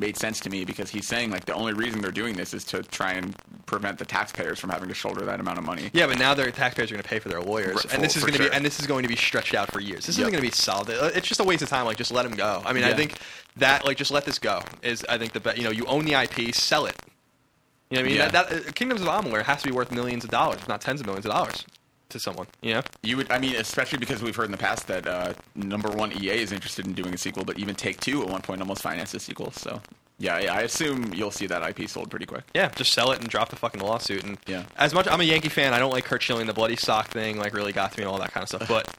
made 0.00 0.16
sense 0.16 0.40
to 0.40 0.50
me 0.50 0.64
because 0.64 0.88
he's 0.88 1.06
saying 1.06 1.30
like 1.30 1.44
the 1.44 1.52
only 1.52 1.74
reason 1.74 2.00
they're 2.00 2.10
doing 2.10 2.34
this 2.34 2.54
is 2.54 2.64
to 2.66 2.82
try 2.82 3.12
and 3.12 3.36
prevent 3.66 3.98
the 3.98 4.06
taxpayers 4.06 4.58
from 4.58 4.70
having 4.70 4.88
to 4.88 4.94
shoulder 4.94 5.24
that 5.26 5.40
amount 5.40 5.58
of 5.58 5.64
money. 5.64 5.90
Yeah, 5.92 6.06
but 6.06 6.18
now 6.18 6.32
their 6.32 6.50
taxpayers 6.50 6.90
are 6.90 6.94
going 6.94 7.02
to 7.02 7.08
pay 7.08 7.18
for 7.18 7.28
their 7.28 7.42
lawyers, 7.42 7.84
Right, 7.84 7.94
and 7.94 8.02
this 8.02 8.16
is 8.16 8.22
going 8.22 8.32
to 8.32 8.38
sure. 8.44 8.50
be 8.50 8.56
and 8.56 8.64
this 8.64 8.80
is 8.80 8.86
going 8.86 9.02
to 9.02 9.08
be 9.08 9.16
stretched 9.16 9.54
out 9.54 9.70
for 9.70 9.80
years. 9.80 10.06
This 10.06 10.16
Yep. 10.16 10.28
isn't 10.28 10.32
going 10.32 10.42
to 10.44 10.50
be 10.50 10.56
solid. 10.56 10.88
Uh, 10.90 11.10
It's 11.14 11.28
just 11.28 11.40
a 11.40 11.44
waste 11.44 11.60
of 11.62 11.68
time. 11.68 11.84
Like, 11.84 11.98
just 11.98 12.12
let 12.12 12.22
them 12.22 12.32
go. 12.34 12.62
I 12.64 12.72
mean, 12.72 12.84
I 12.84 12.94
think 12.94 13.18
that 13.56 13.84
like 13.84 13.98
just 13.98 14.10
let 14.10 14.24
this 14.24 14.38
go 14.38 14.62
is 14.82 15.04
I 15.08 15.18
think 15.18 15.32
the 15.32 15.40
best. 15.40 15.58
you 15.58 15.64
know 15.64 15.70
you 15.70 15.84
own 15.86 16.06
the 16.06 16.14
IP, 16.14 16.54
sell 16.54 16.86
it. 16.86 16.96
You 17.90 17.96
know 17.96 18.02
what 18.02 18.06
I 18.06 18.08
mean? 18.08 18.16
Yeah. 18.18 18.28
That, 18.28 18.48
that 18.50 18.68
uh, 18.68 18.72
Kingdoms 18.72 19.02
of 19.02 19.08
Amalur 19.08 19.42
has 19.42 19.60
to 19.62 19.68
be 19.68 19.74
worth 19.74 19.90
millions 19.92 20.24
of 20.24 20.30
dollars, 20.30 20.60
if 20.60 20.68
not 20.68 20.80
tens 20.80 21.00
of 21.00 21.06
millions 21.06 21.26
of 21.26 21.32
dollars, 21.32 21.66
to 22.10 22.18
someone. 22.20 22.46
You 22.60 22.74
know? 22.74 22.82
You 23.02 23.16
would, 23.16 23.30
I 23.30 23.38
mean, 23.38 23.56
especially 23.56 23.98
because 23.98 24.22
we've 24.22 24.36
heard 24.36 24.46
in 24.46 24.52
the 24.52 24.58
past 24.58 24.86
that 24.88 25.06
uh, 25.06 25.34
number 25.54 25.88
one 25.90 26.12
EA 26.12 26.30
is 26.40 26.52
interested 26.52 26.86
in 26.86 26.92
doing 26.92 27.14
a 27.14 27.18
sequel, 27.18 27.44
but 27.44 27.58
even 27.58 27.74
Take 27.74 28.00
Two 28.00 28.22
at 28.22 28.28
one 28.28 28.42
point 28.42 28.60
almost 28.60 28.82
financed 28.82 29.14
a 29.14 29.20
sequel. 29.20 29.50
So 29.52 29.80
yeah, 30.18 30.36
I 30.36 30.40
I 30.46 30.60
assume 30.62 31.14
you'll 31.14 31.30
see 31.30 31.46
that 31.46 31.62
IP 31.62 31.88
sold 31.88 32.10
pretty 32.10 32.26
quick. 32.26 32.44
Yeah, 32.54 32.68
just 32.70 32.92
sell 32.92 33.10
it 33.12 33.20
and 33.20 33.28
drop 33.28 33.48
the 33.48 33.56
fucking 33.56 33.80
lawsuit. 33.80 34.24
And 34.24 34.38
Yeah. 34.46 34.64
as 34.76 34.92
much 34.92 35.08
I'm 35.08 35.20
a 35.20 35.24
Yankee 35.24 35.48
fan, 35.48 35.72
I 35.72 35.78
don't 35.78 35.92
like 35.92 36.04
Curt 36.04 36.22
Schilling. 36.22 36.46
The 36.46 36.52
bloody 36.52 36.76
sock 36.76 37.08
thing 37.08 37.38
like 37.38 37.54
really 37.54 37.72
got 37.72 37.92
to 37.92 37.98
me 37.98 38.04
and 38.04 38.12
all 38.12 38.18
that 38.18 38.32
kind 38.32 38.42
of 38.42 38.48
stuff. 38.48 38.68
But 38.68 38.94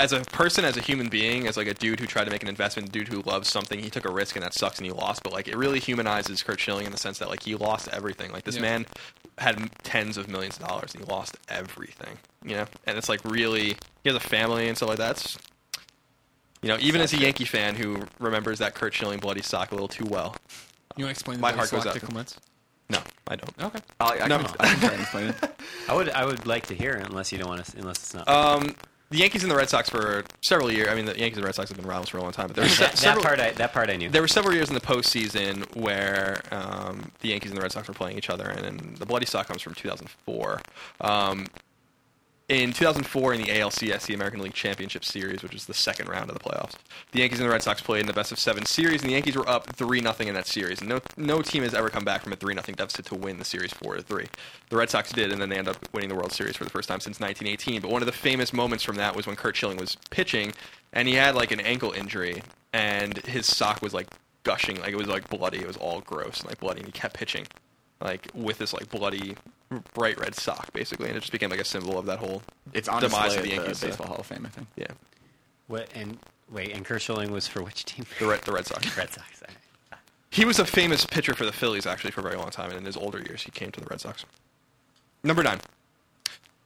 as 0.00 0.12
a 0.12 0.20
person, 0.20 0.64
as 0.64 0.76
a 0.76 0.80
human 0.80 1.08
being, 1.08 1.46
as 1.46 1.56
like 1.56 1.66
a 1.66 1.74
dude 1.74 2.00
who 2.00 2.06
tried 2.06 2.24
to 2.24 2.30
make 2.30 2.42
an 2.42 2.48
investment, 2.48 2.88
a 2.88 2.92
dude 2.92 3.08
who 3.08 3.20
loves 3.22 3.48
something, 3.48 3.78
he 3.78 3.90
took 3.90 4.04
a 4.04 4.10
risk 4.12 4.34
and 4.36 4.44
that 4.44 4.54
sucks 4.54 4.78
and 4.78 4.86
he 4.86 4.92
lost. 4.92 5.22
But 5.22 5.32
like 5.32 5.46
it 5.48 5.56
really 5.56 5.78
humanizes 5.78 6.42
Curt 6.42 6.58
Schilling 6.58 6.86
in 6.86 6.92
the 6.92 6.98
sense 6.98 7.18
that 7.18 7.28
like 7.28 7.42
he 7.42 7.54
lost 7.54 7.88
everything. 7.88 8.32
Like 8.32 8.44
this 8.44 8.56
Yeah. 8.56 8.62
man 8.62 8.86
had 9.38 9.70
tens 9.82 10.16
of 10.16 10.28
millions 10.28 10.56
of 10.58 10.66
dollars 10.66 10.94
and 10.94 11.04
he 11.04 11.10
lost 11.10 11.36
everything. 11.48 12.18
You 12.44 12.56
know, 12.56 12.66
and 12.86 12.96
it's 12.98 13.08
like 13.08 13.20
really 13.24 13.76
he 14.02 14.08
has 14.10 14.14
a 14.16 14.20
family 14.20 14.68
and 14.68 14.76
stuff 14.76 14.88
like 14.88 14.98
that. 14.98 15.12
It's, 15.12 15.38
you 16.62 16.68
know, 16.68 16.76
even 16.80 17.00
as 17.00 17.12
a 17.12 17.16
Yankee 17.18 17.44
fan 17.44 17.74
who 17.74 18.02
remembers 18.18 18.58
that 18.58 18.74
Curt 18.74 18.92
Schilling 18.94 19.18
bloody 19.20 19.42
sock 19.42 19.70
a 19.72 19.74
little 19.74 19.88
too 19.88 20.04
well. 20.06 20.34
You 20.96 21.04
want 21.04 21.16
to 21.16 21.18
explain 21.18 21.40
My 21.40 21.52
heart 21.52 21.70
goes 21.70 21.82
sock 21.82 21.86
out 21.88 21.94
to 21.94 22.00
to- 22.00 22.06
Clements? 22.06 22.36
No, 22.90 22.98
I 23.28 23.36
don't. 23.36 23.62
Okay. 23.62 23.78
I, 24.00 24.18
I, 24.22 24.26
No. 24.28 24.38
can, 24.38 24.46
I 24.58 24.66
can 24.66 24.78
try 24.80 24.90
and 24.92 25.00
explain 25.00 25.28
it. 25.28 25.36
I 25.88 25.94
would 25.94 26.10
I 26.10 26.24
would 26.24 26.44
like 26.46 26.66
to 26.66 26.74
hear 26.74 26.94
it 26.94 27.06
unless 27.06 27.30
you 27.30 27.38
don't 27.38 27.48
want 27.48 27.64
to 27.64 27.78
unless 27.78 27.98
it's 27.98 28.14
not. 28.14 28.28
Um, 28.28 28.74
the 29.10 29.18
Yankees 29.18 29.42
and 29.42 29.50
the 29.50 29.56
Red 29.56 29.68
Sox 29.68 29.88
for 29.90 30.24
several 30.40 30.70
years. 30.70 30.88
I 30.88 30.94
mean, 30.94 31.04
the 31.04 31.18
Yankees 31.18 31.36
and 31.36 31.42
the 31.42 31.46
Red 31.46 31.54
Sox 31.56 31.68
have 31.68 31.76
been 31.76 31.86
rivals 31.86 32.08
for 32.08 32.18
a 32.18 32.22
long 32.22 32.32
time, 32.32 32.46
but 32.46 32.56
there 32.56 32.64
were 32.64 32.68
se- 32.70 32.84
that, 32.84 32.90
that 32.92 32.98
several, 32.98 33.24
part 33.24 33.40
I 33.40 33.50
that 33.52 33.72
part 33.72 33.90
I 33.90 33.96
knew. 33.96 34.08
there 34.08 34.22
were 34.22 34.28
several 34.28 34.54
years 34.54 34.68
in 34.68 34.74
the 34.74 34.80
postseason 34.80 35.64
where 35.76 36.40
um, 36.52 37.10
the 37.20 37.28
Yankees 37.28 37.50
and 37.50 37.58
the 37.58 37.62
Red 37.62 37.72
Sox 37.72 37.88
were 37.88 37.94
playing 37.94 38.16
each 38.16 38.30
other, 38.30 38.48
and, 38.48 38.64
and 38.64 38.96
the 38.96 39.06
bloody 39.06 39.26
sock 39.26 39.48
comes 39.48 39.62
from 39.62 39.74
2004. 39.74 40.60
Um, 41.00 41.46
in 42.50 42.72
2004, 42.72 43.34
in 43.34 43.42
the 43.42 43.46
ALCS, 43.46 44.06
the 44.06 44.14
American 44.14 44.40
League 44.40 44.54
Championship 44.54 45.04
Series, 45.04 45.40
which 45.40 45.52
was 45.52 45.66
the 45.66 45.74
second 45.74 46.08
round 46.08 46.28
of 46.30 46.36
the 46.36 46.42
playoffs, 46.42 46.74
the 47.12 47.20
Yankees 47.20 47.38
and 47.38 47.48
the 47.48 47.52
Red 47.52 47.62
Sox 47.62 47.80
played 47.80 48.00
in 48.00 48.08
the 48.08 48.12
best 48.12 48.32
of 48.32 48.40
seven 48.40 48.66
series, 48.66 49.02
and 49.02 49.08
the 49.08 49.14
Yankees 49.14 49.36
were 49.36 49.48
up 49.48 49.66
three 49.76 50.00
nothing 50.00 50.26
in 50.26 50.34
that 50.34 50.48
series. 50.48 50.80
And 50.80 50.88
no, 50.88 51.00
no 51.16 51.42
team 51.42 51.62
has 51.62 51.74
ever 51.74 51.88
come 51.88 52.04
back 52.04 52.22
from 52.22 52.32
a 52.32 52.36
three 52.36 52.52
nothing 52.52 52.74
deficit 52.74 53.06
to 53.06 53.14
win 53.14 53.38
the 53.38 53.44
series 53.44 53.72
four 53.72 53.94
to 53.94 54.02
three. 54.02 54.26
The 54.68 54.76
Red 54.76 54.90
Sox 54.90 55.12
did, 55.12 55.30
and 55.30 55.40
then 55.40 55.48
they 55.48 55.58
ended 55.58 55.76
up 55.76 55.88
winning 55.94 56.08
the 56.08 56.16
World 56.16 56.32
Series 56.32 56.56
for 56.56 56.64
the 56.64 56.70
first 56.70 56.88
time 56.88 56.98
since 56.98 57.20
1918. 57.20 57.82
But 57.82 57.92
one 57.92 58.02
of 58.02 58.06
the 58.06 58.12
famous 58.12 58.52
moments 58.52 58.82
from 58.82 58.96
that 58.96 59.14
was 59.14 59.28
when 59.28 59.36
Curt 59.36 59.54
Schilling 59.54 59.76
was 59.76 59.96
pitching, 60.10 60.52
and 60.92 61.06
he 61.06 61.14
had 61.14 61.36
like 61.36 61.52
an 61.52 61.60
ankle 61.60 61.92
injury, 61.92 62.42
and 62.72 63.16
his 63.18 63.46
sock 63.46 63.80
was 63.80 63.94
like 63.94 64.08
gushing, 64.42 64.80
like 64.80 64.90
it 64.90 64.98
was 64.98 65.06
like 65.06 65.28
bloody. 65.28 65.58
It 65.58 65.68
was 65.68 65.76
all 65.76 66.00
gross 66.00 66.40
and 66.40 66.48
like 66.48 66.58
bloody, 66.58 66.80
and 66.80 66.86
he 66.86 66.92
kept 66.92 67.14
pitching 67.14 67.46
like 68.00 68.28
with 68.34 68.58
this 68.58 68.72
like 68.72 68.88
bloody 68.90 69.36
bright 69.94 70.18
red 70.18 70.34
sock 70.34 70.72
basically, 70.72 71.08
and 71.08 71.16
it 71.16 71.20
just 71.20 71.32
became 71.32 71.50
like 71.50 71.60
a 71.60 71.64
symbol 71.64 71.98
of 71.98 72.06
that 72.06 72.18
whole 72.18 72.42
It's 72.72 72.88
on 72.88 73.00
demise 73.00 73.34
display 73.34 73.36
of 73.38 73.42
the 73.44 73.50
at 73.52 73.56
Yankees. 73.58 73.80
the 73.80 73.86
Baseball 73.88 74.06
Hall 74.08 74.16
of 74.18 74.26
Fame, 74.26 74.44
I 74.46 74.48
think. 74.48 74.66
yeah, 74.76 74.86
what 75.68 75.88
and 75.94 76.18
wait 76.50 76.74
and 76.74 76.84
Curt 76.84 77.02
Schilling 77.02 77.30
was 77.30 77.46
for 77.46 77.62
which 77.62 77.84
team? 77.84 78.04
the 78.18 78.26
Red 78.26 78.40
the 78.42 78.52
Red 78.52 78.66
Sox. 78.66 78.96
Red 78.96 79.10
Sox. 79.12 79.26
He 80.32 80.44
was 80.44 80.60
a 80.60 80.64
famous 80.64 81.04
pitcher 81.04 81.34
for 81.34 81.44
the 81.44 81.52
Phillies 81.52 81.86
actually 81.86 82.12
for 82.12 82.20
a 82.20 82.22
very 82.22 82.36
long 82.36 82.50
time, 82.50 82.70
and 82.70 82.78
in 82.78 82.84
his 82.84 82.96
older 82.96 83.18
years 83.18 83.42
he 83.42 83.50
came 83.50 83.70
to 83.72 83.80
the 83.80 83.86
Red 83.86 84.00
Sox. 84.00 84.24
Number 85.24 85.42
nine. 85.42 85.58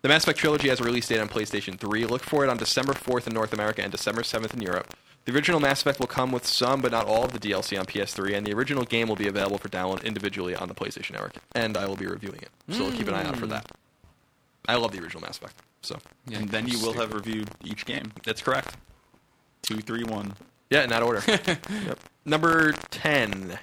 The 0.05 0.11
Mass 0.11 0.25
Effect 0.25 0.39
trilogy 0.39 0.69
has 0.69 0.81
a 0.81 0.85
release 0.85 1.09
date 1.09 1.19
on 1.19 1.31
PlayStation 1.31 1.79
3. 1.79 2.05
Look 2.05 2.23
for 2.23 2.45
it 2.45 2.51
on 2.51 2.59
December 2.59 2.93
4th 2.93 3.27
in 3.27 3.33
North 3.33 3.55
America 3.55 3.83
and 3.83 3.91
December 3.91 4.21
7th 4.21 4.53
in 4.53 4.61
Europe. 4.61 4.95
The 5.25 5.33
original 5.33 5.61
Mass 5.61 5.81
Effect 5.81 5.99
will 5.99 6.07
come 6.07 6.31
with 6.31 6.45
some, 6.45 6.83
but 6.83 6.93
not 6.93 7.07
all, 7.07 7.25
of 7.25 7.33
the 7.33 7.39
DLC 7.39 7.79
on 7.79 7.87
PS3, 7.87 8.35
and 8.35 8.47
the 8.47 8.53
original 8.53 8.85
game 8.85 9.09
will 9.09 9.17
be 9.17 9.29
available 9.29 9.57
for 9.57 9.71
download 9.71 10.05
individually 10.05 10.55
on 10.55 10.69
the 10.69 10.75
PlayStation 10.75 11.13
Network. 11.13 11.37
And 11.55 11.79
I 11.79 11.87
will 11.87 11.97
be 11.97 12.07
reviewing 12.07 12.41
it, 12.43 12.51
so 12.69 12.93
keep 12.93 13.09
an 13.09 13.15
eye 13.15 13.25
out 13.25 13.37
for 13.37 13.47
that. 13.47 13.67
Hmm. 13.67 14.73
I 14.73 14.75
love 14.75 14.93
the 14.93 15.01
original 15.01 15.23
Mass 15.23 15.39
Effect, 15.39 15.55
so 15.81 15.97
Yeah, 16.27 16.37
and 16.37 16.51
then 16.51 16.69
you 16.69 16.79
will 16.81 16.93
have 16.93 17.15
reviewed 17.15 17.49
each 17.65 17.87
game. 17.87 18.13
that's 18.27 18.43
correct. 18.43 18.77
Two, 19.63 19.79
three, 19.79 20.05
one. 20.05 20.35
Yeah, 20.69 20.83
in 20.83 20.91
that 20.91 21.03
order. 21.03 21.23
yep. 21.87 21.99
Number 22.27 22.73
10. 22.91 23.59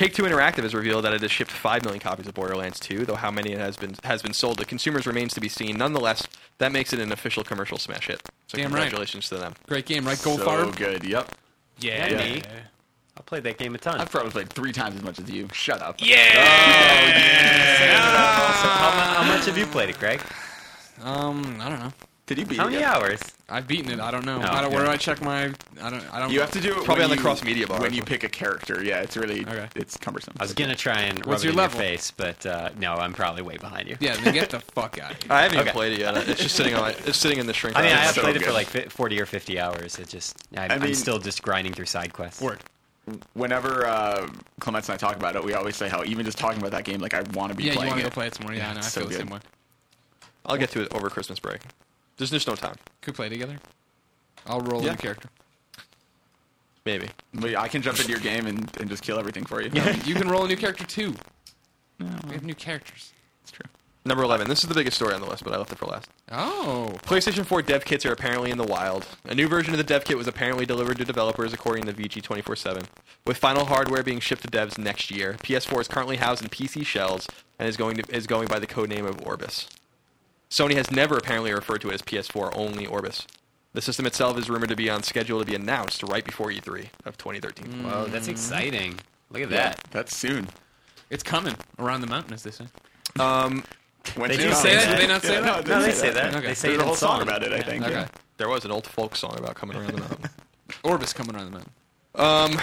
Take 0.00 0.14
Two 0.14 0.22
Interactive 0.22 0.62
has 0.62 0.74
revealed 0.74 1.04
that 1.04 1.12
it 1.12 1.20
has 1.20 1.30
shipped 1.30 1.50
5 1.50 1.84
million 1.84 2.00
copies 2.00 2.26
of 2.26 2.32
Borderlands 2.32 2.80
2, 2.80 3.04
though 3.04 3.16
how 3.16 3.30
many 3.30 3.52
it 3.52 3.58
has 3.58 3.76
been 3.76 3.96
has 4.02 4.22
been 4.22 4.32
sold 4.32 4.56
to 4.56 4.64
consumers 4.64 5.06
remains 5.06 5.34
to 5.34 5.42
be 5.42 5.48
seen. 5.50 5.76
Nonetheless, 5.76 6.26
that 6.56 6.72
makes 6.72 6.94
it 6.94 7.00
an 7.00 7.12
official 7.12 7.44
commercial 7.44 7.76
smash 7.76 8.06
hit. 8.06 8.22
So 8.46 8.56
Damn 8.56 8.72
right. 8.72 8.80
congratulations 8.80 9.28
to 9.28 9.36
them. 9.36 9.52
Great 9.68 9.84
game, 9.84 10.06
right? 10.06 10.18
Gold 10.24 10.40
so 10.40 10.46
Farb? 10.46 10.74
good. 10.74 11.04
Yep. 11.04 11.34
Yeah. 11.80 12.08
Yeah, 12.08 12.16
me. 12.16 12.42
I 13.14 13.20
played 13.26 13.42
that 13.42 13.58
game 13.58 13.74
a 13.74 13.78
ton. 13.78 14.00
I've 14.00 14.10
probably 14.10 14.30
played 14.30 14.48
three 14.48 14.72
times 14.72 14.96
as 14.96 15.02
much 15.02 15.18
as 15.18 15.30
you. 15.30 15.48
Shut 15.52 15.82
up. 15.82 15.96
Yeah. 15.98 16.16
So 18.62 18.68
how, 18.68 19.22
how 19.22 19.28
much 19.28 19.44
have 19.44 19.58
you 19.58 19.66
played 19.66 19.90
it, 19.90 19.98
Greg? 19.98 20.22
Um, 21.02 21.58
I 21.60 21.68
don't 21.68 21.78
know. 21.78 21.92
Did 22.30 22.38
you 22.38 22.46
beat 22.46 22.58
How 22.60 22.68
it? 22.68 22.70
many 22.70 22.80
yet? 22.82 22.94
hours? 22.94 23.18
I've 23.48 23.66
beaten 23.66 23.90
it. 23.90 23.98
I 23.98 24.12
don't 24.12 24.24
know. 24.24 24.38
No, 24.40 24.46
I 24.46 24.60
don't, 24.62 24.72
Where 24.72 24.84
do. 24.84 24.90
I 24.92 24.96
check 24.96 25.20
my? 25.20 25.46
I 25.82 25.90
don't. 25.90 26.14
I 26.14 26.20
don't. 26.20 26.30
You 26.30 26.38
have 26.38 26.52
to 26.52 26.60
do 26.60 26.78
it 26.78 26.84
Probably 26.84 27.02
on 27.02 27.10
the 27.10 27.16
you- 27.16 27.22
cross-media 27.22 27.66
bar. 27.66 27.80
when 27.80 27.92
you 27.92 28.04
pick 28.04 28.22
a 28.22 28.28
character. 28.28 28.84
Yeah, 28.84 29.00
it's 29.00 29.16
really 29.16 29.40
Okay. 29.42 29.66
it's 29.74 29.96
cumbersome. 29.96 30.34
I 30.38 30.44
was 30.44 30.54
gonna 30.54 30.76
try 30.76 31.00
and 31.00 31.24
What's 31.26 31.40
rub 31.40 31.42
your 31.42 31.50
it 31.50 31.52
in 31.54 31.56
level? 31.58 31.80
your 31.80 31.88
face, 31.90 32.12
but 32.12 32.46
uh, 32.46 32.70
no, 32.78 32.94
I'm 32.94 33.12
probably 33.12 33.42
way 33.42 33.56
behind 33.56 33.88
you. 33.88 33.96
Yeah, 33.98 34.14
then 34.18 34.32
get 34.32 34.50
the 34.50 34.60
fuck 34.74 35.00
out 35.00 35.10
of 35.10 35.22
here. 35.24 35.32
I 35.32 35.42
haven't 35.42 35.58
Okay. 35.58 35.70
even 35.70 35.72
played 35.76 35.92
it 35.94 35.98
yet. 35.98 36.16
It's 36.28 36.40
just 36.40 36.54
sitting 36.54 36.72
on 36.74 36.82
my, 36.82 36.90
it's 37.04 37.18
sitting 37.18 37.38
in 37.38 37.48
the 37.48 37.52
shrink. 37.52 37.76
I 37.76 37.82
mean, 37.82 37.90
I 37.92 37.96
have 37.96 38.14
so 38.14 38.20
played 38.20 38.36
it 38.36 38.44
for 38.44 38.52
like 38.52 38.68
40 38.68 39.20
or 39.20 39.26
50 39.26 39.58
hours. 39.58 39.98
It 39.98 40.08
just, 40.08 40.36
I, 40.56 40.66
I 40.66 40.74
I'm 40.74 40.80
mean- 40.80 40.94
still 40.94 41.18
just 41.18 41.42
grinding 41.42 41.72
through 41.72 41.86
side 41.86 42.12
quests. 42.12 42.40
Word. 42.40 42.60
Whenever 43.32 43.88
uh, 43.88 44.28
Clements 44.60 44.88
and 44.88 44.94
I 44.94 44.96
talk 44.98 45.16
about 45.16 45.34
it, 45.34 45.42
we 45.42 45.54
always 45.54 45.74
say 45.74 45.88
how 45.88 46.04
even 46.04 46.24
just 46.24 46.38
talking 46.38 46.60
about 46.60 46.70
that 46.70 46.84
game, 46.84 47.00
like 47.00 47.14
I 47.14 47.22
want 47.34 47.50
to 47.50 47.56
be 47.56 47.64
playing. 47.64 47.66
Yeah, 47.66 47.72
you 47.72 47.76
playing 47.78 47.88
want 47.90 47.98
to 47.98 48.04
go 48.04 48.10
play 48.10 48.26
it 48.28 48.34
some 48.36 48.46
more? 48.46 48.54
Yeah, 48.54 48.70
I 48.70 48.74
know. 48.74 48.78
I 48.78 48.82
so 48.82 49.00
feel 49.00 49.08
the 49.08 49.14
same 49.16 49.30
way. 49.30 49.40
I'll 50.46 50.56
get 50.56 50.70
to 50.70 50.82
it 50.82 50.94
over 50.94 51.10
Christmas 51.10 51.40
break. 51.40 51.60
There's 52.20 52.30
just 52.30 52.46
no 52.46 52.54
time. 52.54 52.76
Could 53.00 53.14
we 53.14 53.16
play 53.16 53.28
together. 53.30 53.58
I'll 54.46 54.60
roll 54.60 54.82
Yeah. 54.82 54.90
in 54.90 54.96
the 54.96 55.02
character. 55.02 55.30
Maybe. 56.84 57.08
But 57.32 57.54
I 57.56 57.66
can 57.66 57.80
jump 57.80 57.98
into 57.98 58.10
your 58.10 58.20
game 58.20 58.46
and, 58.46 58.70
and 58.78 58.90
just 58.90 59.02
kill 59.02 59.18
everything 59.18 59.46
for 59.46 59.62
you. 59.62 59.70
Yeah. 59.72 59.96
you 60.04 60.14
can 60.14 60.28
roll 60.28 60.44
a 60.44 60.48
new 60.48 60.56
character 60.56 60.84
too. 60.84 61.14
We 61.98 62.34
have 62.34 62.44
new 62.44 62.54
characters. 62.54 63.12
it's 63.42 63.52
true. 63.52 63.64
Number 64.04 64.22
11. 64.22 64.48
This 64.48 64.62
is 64.62 64.68
the 64.68 64.74
biggest 64.74 64.96
story 64.96 65.14
on 65.14 65.22
the 65.22 65.26
list, 65.26 65.44
but 65.44 65.54
I 65.54 65.56
left 65.56 65.72
it 65.72 65.78
for 65.78 65.86
last. 65.86 66.10
Oh, 66.30 66.92
PlayStation 67.04 67.46
4 67.46 67.62
dev 67.62 67.86
kits 67.86 68.04
are 68.04 68.12
apparently 68.12 68.50
in 68.50 68.58
the 68.58 68.64
wild. 68.64 69.06
A 69.24 69.34
new 69.34 69.48
version 69.48 69.72
of 69.72 69.78
the 69.78 69.84
dev 69.84 70.04
kit 70.04 70.18
was 70.18 70.26
apparently 70.28 70.66
delivered 70.66 70.98
to 70.98 71.06
developers 71.06 71.54
according 71.54 71.84
to 71.86 71.92
VG247, 71.94 72.84
with 73.26 73.38
final 73.38 73.64
hardware 73.64 74.02
being 74.02 74.20
shipped 74.20 74.42
to 74.42 74.48
devs 74.48 74.76
next 74.76 75.10
year. 75.10 75.36
PS4 75.42 75.80
is 75.82 75.88
currently 75.88 76.16
housed 76.16 76.42
in 76.42 76.48
PC 76.50 76.84
shells 76.84 77.26
and 77.58 77.66
is 77.66 77.78
going 77.78 77.96
to, 77.96 78.14
is 78.14 78.26
going 78.26 78.46
by 78.48 78.58
the 78.58 78.66
codename 78.66 79.06
of 79.06 79.26
Orbis. 79.26 79.68
Sony 80.50 80.74
has 80.74 80.90
never 80.90 81.16
apparently 81.16 81.52
referred 81.52 81.80
to 81.82 81.90
it 81.90 81.94
as 81.94 82.02
PS4 82.02 82.50
only 82.56 82.86
Orbis. 82.86 83.26
The 83.72 83.80
system 83.80 84.04
itself 84.04 84.36
is 84.36 84.50
rumored 84.50 84.70
to 84.70 84.76
be 84.76 84.90
on 84.90 85.02
schedule 85.04 85.38
to 85.38 85.44
be 85.46 85.54
announced 85.54 86.02
right 86.02 86.24
before 86.24 86.48
E3 86.48 86.88
of 87.04 87.16
2013. 87.16 87.84
Whoa, 87.84 88.06
that's 88.06 88.26
exciting. 88.26 88.98
Look 89.30 89.42
at 89.42 89.50
Yeah, 89.50 89.56
that. 89.70 89.84
that's 89.92 90.16
soon. 90.16 90.48
it's 91.08 91.22
coming 91.22 91.54
around 91.78 92.00
the 92.00 92.08
mountain, 92.08 92.34
as 92.34 92.42
they 92.42 92.50
say. 92.50 92.66
Um, 93.18 93.62
When's 94.16 94.36
They 94.36 94.42
it 94.42 94.48
do 94.48 94.50
coming? 94.54 94.56
say 94.56 94.74
that? 94.76 94.88
Did 94.90 94.98
they 94.98 95.06
not 95.06 95.22
say 95.22 95.34
Yeah, 95.34 95.40
that? 95.42 95.66
No, 95.66 95.76
No, 95.78 95.82
they 95.84 95.92
say 95.92 96.10
that. 96.10 96.34
Okay. 96.34 96.46
They 96.48 96.54
say 96.54 96.68
There's 96.68 96.80
it 96.80 96.82
a 96.82 96.86
whole 96.86 96.94
song 96.96 97.18
song. 97.18 97.22
about 97.22 97.42
it. 97.44 97.52
I 97.52 97.60
think. 97.60 97.84
Okay. 97.84 97.92
yeah. 97.92 98.08
there 98.38 98.48
was 98.48 98.64
an 98.64 98.72
old 98.72 98.86
folk 98.86 99.14
song 99.14 99.38
about 99.38 99.54
coming 99.54 99.76
around 99.76 99.92
the 99.92 99.98
mountain. 100.00 100.30
Orbis 100.82 101.12
coming 101.12 101.36
around 101.36 101.44
the 101.46 101.50
mountain. 101.52 101.72
Um, 102.56 102.60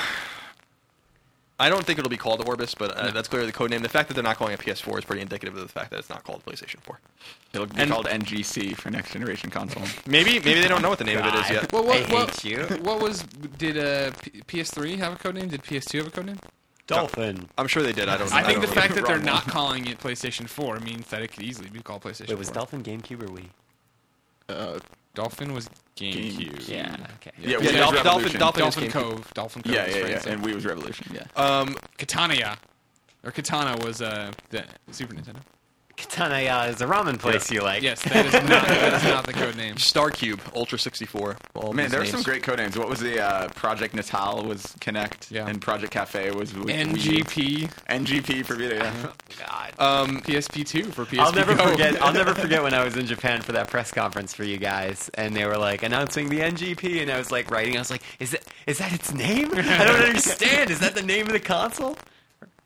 I 1.59 1.69
don't 1.69 1.83
think 1.83 1.97
it'll 1.97 2.09
be 2.09 2.17
called 2.17 2.47
Orbis, 2.47 2.75
but 2.75 2.91
uh, 2.91 3.09
that's 3.11 3.27
clearly 3.27 3.47
the 3.47 3.53
code 3.53 3.71
name. 3.71 3.81
The 3.81 3.89
fact 3.89 4.09
that 4.09 4.13
they're 4.13 4.23
not 4.23 4.37
calling 4.37 4.53
it 4.53 4.59
PS4 4.59 4.99
is 4.99 5.05
pretty 5.05 5.21
indicative 5.23 5.55
of 5.55 5.61
the 5.63 5.67
fact 5.67 5.89
that 5.89 5.97
it's 5.99 6.09
not 6.09 6.23
called 6.23 6.45
PlayStation 6.45 6.79
4. 6.81 6.99
It'll 7.53 7.65
be 7.65 7.81
And- 7.81 7.89
called 7.91 8.05
NGC 8.05 8.75
for 8.75 8.91
next 8.91 9.11
generation 9.11 9.49
console. 9.49 9.83
Maybe 10.05 10.33
maybe 10.39 10.61
they 10.61 10.67
don't 10.67 10.83
know 10.83 10.89
what 10.89 10.99
the 10.99 11.05
name 11.05 11.17
of 11.17 11.25
it 11.25 11.33
is 11.35 11.49
yet. 11.49 11.73
Well, 11.73 11.83
what, 11.83 12.09
I 12.09 12.13
what, 12.13 12.43
you. 12.43 12.63
What 12.83 13.01
was 13.01 13.23
did 13.57 13.77
uh, 13.77 14.11
P- 14.21 14.61
PS3 14.61 14.97
have 14.99 15.13
a 15.13 15.15
code 15.15 15.35
name? 15.35 15.47
Did 15.47 15.63
PS2 15.63 15.97
have 15.97 16.07
a 16.07 16.11
code 16.11 16.27
name? 16.27 16.39
Dolphin. 16.85 17.49
I'm 17.57 17.67
sure 17.67 17.83
they 17.83 17.91
did. 17.91 18.07
I 18.07 18.17
don't. 18.17 18.31
I 18.31 18.43
think 18.43 18.61
don't 18.61 18.69
the 18.69 18.75
fact 18.75 18.95
that 18.95 19.05
they're 19.05 19.17
Wrong 19.17 19.25
not 19.25 19.47
calling 19.47 19.87
it 19.87 19.99
PlayStation 19.99 20.47
4 20.47 20.79
means 20.79 21.07
that 21.07 21.21
it 21.21 21.29
could 21.33 21.43
easily 21.43 21.69
be 21.69 21.79
called 21.81 22.01
PlayStation. 22.03 22.29
Wait, 22.29 22.37
was 22.37 22.49
4. 22.49 22.55
Dolphin 22.55 22.83
GameCube 22.83 23.23
or 23.23 23.27
Wii? 23.27 23.47
Uh, 24.47 24.79
Dolphin 25.13 25.53
was 25.53 25.69
GameCube. 25.97 26.37
GameCube. 26.37 26.69
Yeah. 26.69 26.95
Okay. 27.15 27.31
yeah, 27.41 27.49
Yeah, 27.49 27.57
Wii 27.57 27.77
Dolphin, 27.77 27.77
Dolphin, 27.77 28.05
Revolution. 28.05 28.39
Dolphin, 28.39 28.63
is 28.67 28.75
Dolphin 28.75 28.83
GameCube. 28.83 28.91
Cove. 28.91 29.33
Dolphin 29.33 29.63
Cove. 29.63 29.73
Yeah, 29.73 29.85
was 29.85 29.95
yeah, 29.95 30.07
yeah. 30.07 30.29
And 30.33 30.43
Wii 30.43 30.55
was 30.55 30.65
Revolution. 30.65 31.07
Yeah. 31.13 31.23
Um, 31.35 31.75
Katana, 31.97 32.57
or 33.23 33.31
Katana 33.31 33.83
was 33.85 34.01
uh, 34.01 34.31
the 34.49 34.63
Super 34.91 35.15
Nintendo. 35.15 35.41
Katanaya 35.97 36.69
is 36.69 36.79
a 36.79 36.85
ramen 36.85 37.17
place 37.17 37.49
you 37.51 37.61
like. 37.61 37.81
Yes, 37.81 38.01
that 38.03 38.25
is 38.27 38.33
not 38.33 38.43
that 38.67 38.93
is 38.93 39.03
not 39.03 39.25
the 39.25 39.33
code 39.33 39.55
name. 39.57 39.77
Star 39.79 40.11
Cube, 40.11 40.39
Ultra 40.55 40.77
64. 40.77 41.37
All 41.55 41.73
Man, 41.73 41.85
these 41.85 41.91
there 41.91 41.99
are 41.99 42.03
names. 42.03 42.11
some 42.13 42.21
great 42.23 42.43
code 42.43 42.59
names. 42.59 42.77
What 42.77 42.87
was 42.87 42.99
the 42.99 43.19
uh, 43.19 43.49
Project 43.49 43.95
Natal 43.95 44.43
was 44.43 44.61
Kinect, 44.79 45.31
Yeah. 45.31 45.47
and 45.47 45.59
Project 45.59 45.91
Cafe 45.91 46.29
was 46.31 46.53
with 46.53 46.67
Wii. 46.67 46.93
NGP, 46.93 47.71
NGP 47.89 48.45
for 48.45 48.55
Vita. 48.55 48.75
Yeah. 48.75 49.07
God. 49.39 49.73
Um, 49.79 50.21
PSP2 50.21 50.93
for 50.93 51.05
PSP. 51.05 51.19
I'll 51.19 51.33
never 51.33 51.55
Go. 51.55 51.67
forget. 51.71 51.99
I'll 52.01 52.13
never 52.13 52.35
forget 52.43 52.61
when 52.61 52.75
I 52.75 52.83
was 52.83 52.95
in 52.95 53.07
Japan 53.07 53.41
for 53.41 53.53
that 53.53 53.67
press 53.67 53.91
conference 53.91 54.35
for 54.35 54.43
you 54.43 54.57
guys, 54.57 55.09
and 55.15 55.35
they 55.35 55.45
were 55.45 55.57
like 55.57 55.81
announcing 55.81 56.29
the 56.29 56.41
NGP, 56.41 57.01
and 57.01 57.09
I 57.11 57.17
was 57.17 57.31
like 57.31 57.49
writing. 57.49 57.75
I 57.75 57.79
was 57.79 57.89
like, 57.89 58.03
"Is 58.19 58.31
that 58.31 58.43
is 58.67 58.77
that 58.77 58.93
its 58.93 59.11
name? 59.13 59.49
I 59.51 59.83
don't 59.83 60.01
understand. 60.05 60.69
Is 60.69 60.79
that 60.79 60.93
the 60.93 61.01
name 61.03 61.25
of 61.25 61.33
the 61.33 61.39
console 61.39 61.97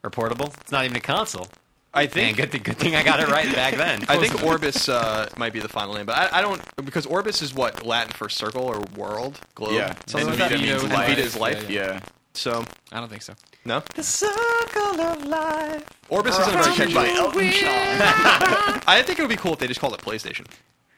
or 0.03 0.09
portable? 0.09 0.47
It's 0.59 0.71
not 0.71 0.83
even 0.83 0.97
a 0.97 1.01
console. 1.01 1.47
I 1.93 2.03
Man, 2.03 2.09
think 2.09 2.37
good 2.37 2.51
thing, 2.51 2.61
good 2.63 2.77
thing 2.77 2.95
I 2.95 3.03
got 3.03 3.19
it 3.19 3.27
right 3.27 3.53
back 3.53 3.75
then. 3.75 4.03
I 4.09 4.17
think 4.17 4.43
Orbis 4.43 4.87
uh, 4.87 5.27
might 5.37 5.51
be 5.51 5.59
the 5.59 5.67
final 5.67 5.93
name, 5.93 6.05
but 6.05 6.15
I, 6.15 6.39
I 6.39 6.41
don't 6.41 6.61
because 6.85 7.05
Orbis 7.05 7.41
is 7.41 7.53
what 7.53 7.85
Latin 7.85 8.13
for 8.13 8.29
circle 8.29 8.63
or 8.63 8.81
world, 8.95 9.39
globe. 9.55 9.73
Yeah. 9.73 9.95
something 10.05 10.29
And 10.29 10.39
like 10.39 10.49
that. 10.49 10.51
Vita 10.57 10.63
means 10.71 10.83
and 10.83 10.93
life. 10.93 11.07
Vita 11.09 11.21
is 11.21 11.35
life. 11.35 11.69
Yeah, 11.69 11.81
Yeah. 11.93 11.99
So 12.33 12.63
I 12.93 12.99
don't 13.01 13.09
think 13.09 13.23
so. 13.23 13.33
no, 13.65 13.83
the 13.93 14.03
circle 14.03 15.01
of 15.01 15.25
life. 15.25 15.83
Orbis 16.07 16.37
isn't 16.39 16.53
a 16.55 16.63
very 16.63 16.75
catchy. 16.77 16.93
by 16.93 17.09
Elton 17.09 17.51
John. 17.51 17.61
I 18.87 19.03
think 19.05 19.19
it 19.19 19.21
would 19.21 19.27
be 19.29 19.35
cool 19.35 19.51
if 19.53 19.59
they 19.59 19.67
just 19.67 19.81
called 19.81 19.93
it 19.93 19.99
PlayStation. 19.99 20.47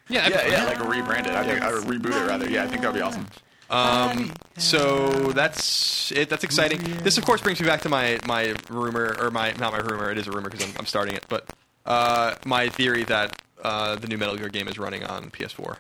Yeah, 0.10 0.28
yeah, 0.28 0.48
yeah, 0.48 0.66
like 0.66 0.78
rebrand 0.78 1.26
it. 1.28 1.34
I 1.34 1.44
think, 1.44 1.64
or 1.64 1.80
reboot 1.82 2.12
it 2.22 2.28
rather. 2.28 2.48
Yeah, 2.50 2.64
I 2.66 2.68
think 2.68 2.82
that 2.82 2.92
would 2.92 2.98
be 2.98 3.02
awesome. 3.02 3.26
Um, 3.70 4.34
so 4.58 5.32
that's 5.32 6.12
it. 6.12 6.30
That's 6.30 6.44
exciting. 6.44 6.82
This, 7.04 7.18
of 7.18 7.26
course, 7.26 7.42
brings 7.42 7.60
me 7.60 7.66
back 7.66 7.82
to 7.82 7.90
my 7.90 8.20
my 8.26 8.56
rumor, 8.70 9.16
or 9.20 9.32
my 9.32 9.54
not 9.54 9.72
my 9.72 9.80
rumor. 9.80 10.12
It 10.12 10.18
is 10.18 10.28
a 10.28 10.32
rumor 10.32 10.50
because 10.50 10.68
I'm, 10.68 10.76
I'm 10.80 10.86
starting 10.86 11.16
it, 11.16 11.26
but 11.30 11.50
uh, 11.86 12.36
my 12.46 12.70
theory 12.70 13.04
that 13.06 13.42
uh, 13.64 13.96
the 13.96 14.08
new 14.08 14.18
Metal 14.18 14.36
Gear 14.36 14.50
game 14.50 14.68
is 14.68 14.78
running 14.78 15.04
on 15.04 15.30
PS4. 15.32 15.78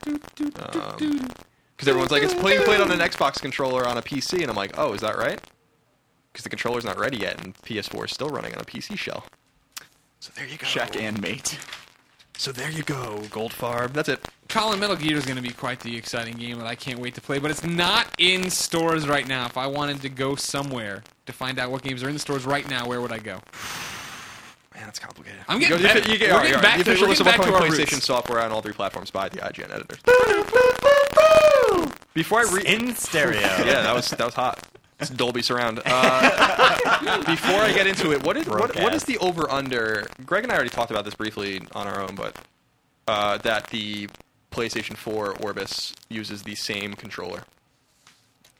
Because 1.75 1.87
everyone's 1.87 2.11
like, 2.11 2.23
it's 2.23 2.33
playing 2.33 2.61
played 2.63 2.81
on 2.81 2.91
an 2.91 2.99
Xbox 3.09 3.41
controller 3.41 3.85
on 3.87 3.97
a 3.97 4.01
PC, 4.01 4.41
and 4.41 4.49
I'm 4.49 4.55
like, 4.55 4.77
oh, 4.77 4.93
is 4.93 5.01
that 5.01 5.17
right? 5.17 5.39
Because 6.31 6.43
the 6.43 6.49
controller's 6.49 6.85
not 6.85 6.97
ready 6.97 7.17
yet, 7.17 7.43
and 7.43 7.55
PS4 7.61 8.05
is 8.05 8.11
still 8.11 8.29
running 8.29 8.53
on 8.53 8.61
a 8.61 8.65
PC 8.65 8.97
shell. 8.97 9.25
So 10.19 10.31
there 10.35 10.47
you 10.47 10.57
go. 10.57 10.65
Check 10.65 10.95
and 10.95 11.21
mate. 11.21 11.59
So 12.37 12.51
there 12.51 12.69
you 12.69 12.83
go, 12.83 13.19
Goldfarb. 13.29 13.93
That's 13.93 14.09
it. 14.09 14.25
Colin 14.49 14.79
Metal 14.79 14.95
Gear 14.95 15.17
is 15.17 15.25
going 15.25 15.37
to 15.37 15.41
be 15.41 15.51
quite 15.53 15.79
the 15.79 15.95
exciting 15.95 16.35
game 16.35 16.57
that 16.59 16.67
I 16.67 16.75
can't 16.75 16.99
wait 16.99 17.15
to 17.15 17.21
play, 17.21 17.39
but 17.39 17.49
it's 17.51 17.63
not 17.63 18.07
in 18.17 18.49
stores 18.49 19.07
right 19.07 19.27
now. 19.27 19.45
If 19.45 19.57
I 19.57 19.67
wanted 19.67 20.01
to 20.01 20.09
go 20.09 20.35
somewhere 20.35 21.03
to 21.25 21.31
find 21.33 21.57
out 21.59 21.71
what 21.71 21.81
games 21.83 22.03
are 22.03 22.07
in 22.09 22.13
the 22.13 22.19
stores 22.19 22.45
right 22.45 22.67
now, 22.69 22.87
where 22.87 22.99
would 23.01 23.11
I 23.11 23.19
go? 23.19 23.35
Man, 24.73 24.85
that's 24.85 24.99
complicated. 24.99 25.39
I'm 25.47 25.61
You 25.61 25.67
getting 25.69 25.77
go- 25.77 25.81
you 25.81 25.87
better. 25.93 25.99
get- 26.01 26.09
you 26.11 26.17
get- 26.17 26.27
We're 26.29 26.33
all 26.33 26.39
right, 26.39 26.47
getting 26.47 26.55
all 26.57 26.61
right. 26.63 26.69
back 26.69 26.77
The 26.79 26.83
to- 26.85 26.89
official 26.91 27.07
we're 27.07 27.13
getting 27.13 27.25
back 27.25 27.35
to 27.35 27.41
upcoming 27.43 27.71
our 27.71 27.77
PlayStation 27.77 27.91
roots. 27.93 28.05
software 28.05 28.39
on 28.41 28.51
all 28.51 28.61
three 28.61 28.73
platforms 28.73 29.11
by 29.11 29.29
the 29.29 29.37
IGN 29.39 29.71
editors. 29.71 29.99
Before 32.13 32.39
I 32.39 32.51
read, 32.51 32.65
In 32.65 32.95
stereo. 32.95 33.39
yeah, 33.41 33.81
that 33.81 33.95
was 33.95 34.09
that 34.09 34.25
was 34.25 34.33
hot. 34.33 34.59
It's 34.99 35.09
Dolby 35.09 35.41
surround. 35.41 35.81
Uh, 35.85 37.23
before 37.25 37.59
I 37.61 37.73
get 37.73 37.87
into 37.87 38.11
it, 38.11 38.23
what 38.23 38.37
is 38.37 38.47
what, 38.47 38.75
what 38.79 38.93
is 38.93 39.03
the 39.03 39.17
over 39.17 39.49
under? 39.49 40.07
Greg 40.25 40.43
and 40.43 40.51
I 40.51 40.55
already 40.55 40.69
talked 40.69 40.91
about 40.91 41.03
this 41.05 41.15
briefly 41.15 41.61
on 41.73 41.87
our 41.87 41.99
own, 42.01 42.15
but 42.15 42.37
uh, 43.07 43.37
that 43.39 43.67
the 43.67 44.07
PlayStation 44.51 44.95
4 44.95 45.37
Orbis 45.41 45.93
uses 46.09 46.43
the 46.43 46.55
same 46.55 46.93
controller. 46.93 47.43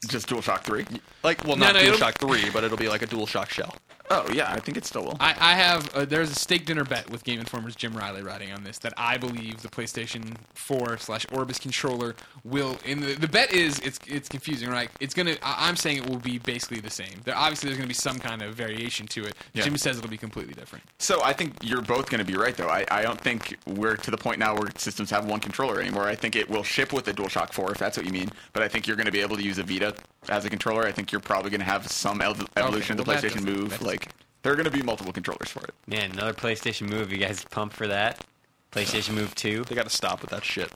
Just 0.08 0.28
DualShock 0.28 0.62
3? 0.62 0.86
Like, 1.24 1.46
well, 1.46 1.56
No, 1.56 1.68
not 1.68 1.76
no, 1.76 1.82
it'll- 1.82 1.98
DualShock 1.98 2.16
3, 2.18 2.50
but 2.50 2.64
it'll 2.64 2.78
be 2.78 2.90
like 2.90 3.02
a 3.04 3.08
DualShock 3.08 3.50
shell. 3.50 3.76
Oh, 4.10 4.30
yeah, 4.34 4.52
I 4.52 4.60
think 4.60 4.78
it 4.78 4.86
still 4.86 5.04
will. 5.04 5.18
I, 5.20 5.36
I 5.40 5.54
have 5.56 5.96
uh, 5.96 6.06
there's 6.06 6.30
a 6.30 6.36
steak 6.36 6.66
dinner 6.66 6.84
bet 6.84 7.10
with 7.10 7.24
Game 7.24 7.40
Informer's 7.40 7.76
Jim 7.76 7.96
Reilly 7.96 8.22
writing 8.22 8.52
on 8.52 8.64
this 8.64 8.78
that 8.80 8.94
I 8.98 9.18
believe 9.18 9.62
the 9.62 9.70
PlayStation 9.70 10.36
4 10.54 10.98
slash 10.98 11.26
Orbis 11.32 11.58
controller 11.60 12.16
will. 12.44 12.78
In 12.86 13.00
the, 13.02 13.14
the 13.14 13.28
bet 13.28 13.52
is 13.54 13.80
it's 13.80 14.00
it's 14.08 14.28
confusing, 14.30 14.70
right? 14.70 14.90
It's 15.00 15.14
gonna. 15.14 15.36
I, 15.42 15.68
I'm 15.70 15.76
saying 15.76 15.98
it 15.98 16.10
will 16.10 16.18
be 16.20 16.38
basically 16.38 16.80
the 16.82 16.90
same. 16.90 17.22
There 17.24 17.36
obviously 17.36 17.70
there's 17.70 17.78
gonna 17.78 17.88
be 17.88 17.94
some 17.94 18.20
kind 18.20 18.42
of 18.42 18.54
variation 18.56 19.08
to 19.08 19.26
it. 19.26 19.36
Yeah. 19.54 19.64
Jim 19.64 19.78
says 19.78 19.98
it'll 19.98 20.10
be 20.10 20.18
completely 20.18 20.54
different. 20.54 20.84
So 21.00 21.22
I 21.24 21.34
think 21.34 21.54
you're 21.62 21.82
both 21.82 22.10
going 22.10 22.24
to 22.24 22.30
be 22.30 22.38
right, 22.38 22.56
though. 22.56 22.68
I, 22.70 22.86
I 22.92 23.02
don't 23.02 23.20
think 23.20 23.58
we're 23.66 23.96
to 23.96 24.12
the 24.12 24.18
point 24.18 24.40
now 24.40 24.56
where 24.56 24.70
systems 24.78 25.10
have 25.12 25.26
one 25.26 25.40
controller 25.40 25.80
anymore. 25.80 26.08
I 26.08 26.16
think 26.16 26.36
it 26.36 26.50
will 26.50 26.64
ship 26.64 26.94
with 26.94 27.06
the 27.06 27.14
DualShock 27.14 27.54
4, 27.54 27.72
if 27.72 27.78
that's 27.78 27.98
what 27.98 28.06
you 28.06 28.12
mean. 28.12 28.30
But 28.54 28.64
I 28.64 28.68
think 28.68 28.88
you're 28.88 28.96
going 28.96 29.06
to 29.06 29.12
be 29.12 29.22
able 29.22 29.36
to 29.38 29.44
use 29.44 29.58
a 29.58 29.64
Vita 29.64 29.96
as 30.30 30.46
a 30.46 30.50
controller. 30.50 30.86
I 30.86 30.92
think 30.92 31.12
you're 31.12 31.22
probably 31.22 31.50
going 31.50 31.60
to 31.60 31.66
have 31.66 31.90
some 31.90 32.22
ev- 32.22 32.46
evolution 32.58 33.00
of 33.00 33.06
the 33.06 33.12
PlayStation 33.12 33.44
Move. 33.44 33.78
Like 33.94 34.10
there 34.42 34.52
are 34.52 34.56
going 34.56 34.66
to 34.66 34.72
be 34.72 34.82
multiple 34.82 35.14
controllers 35.14 35.50
for 35.50 35.64
it. 35.64 35.74
Man, 35.86 36.12
another 36.12 36.34
PlayStation 36.34 36.90
Move. 36.90 37.12
You 37.12 37.20
guys 37.20 37.46
pumped 37.46 37.76
for 37.76 37.88
that? 37.88 38.26
PlayStation 38.72 39.14
Move 39.14 39.36
2? 39.36 39.66
They 39.66 39.76
got 39.76 39.84
to 39.84 39.96
stop 39.96 40.22
with 40.22 40.32
that 40.32 40.44
shit, 40.44 40.72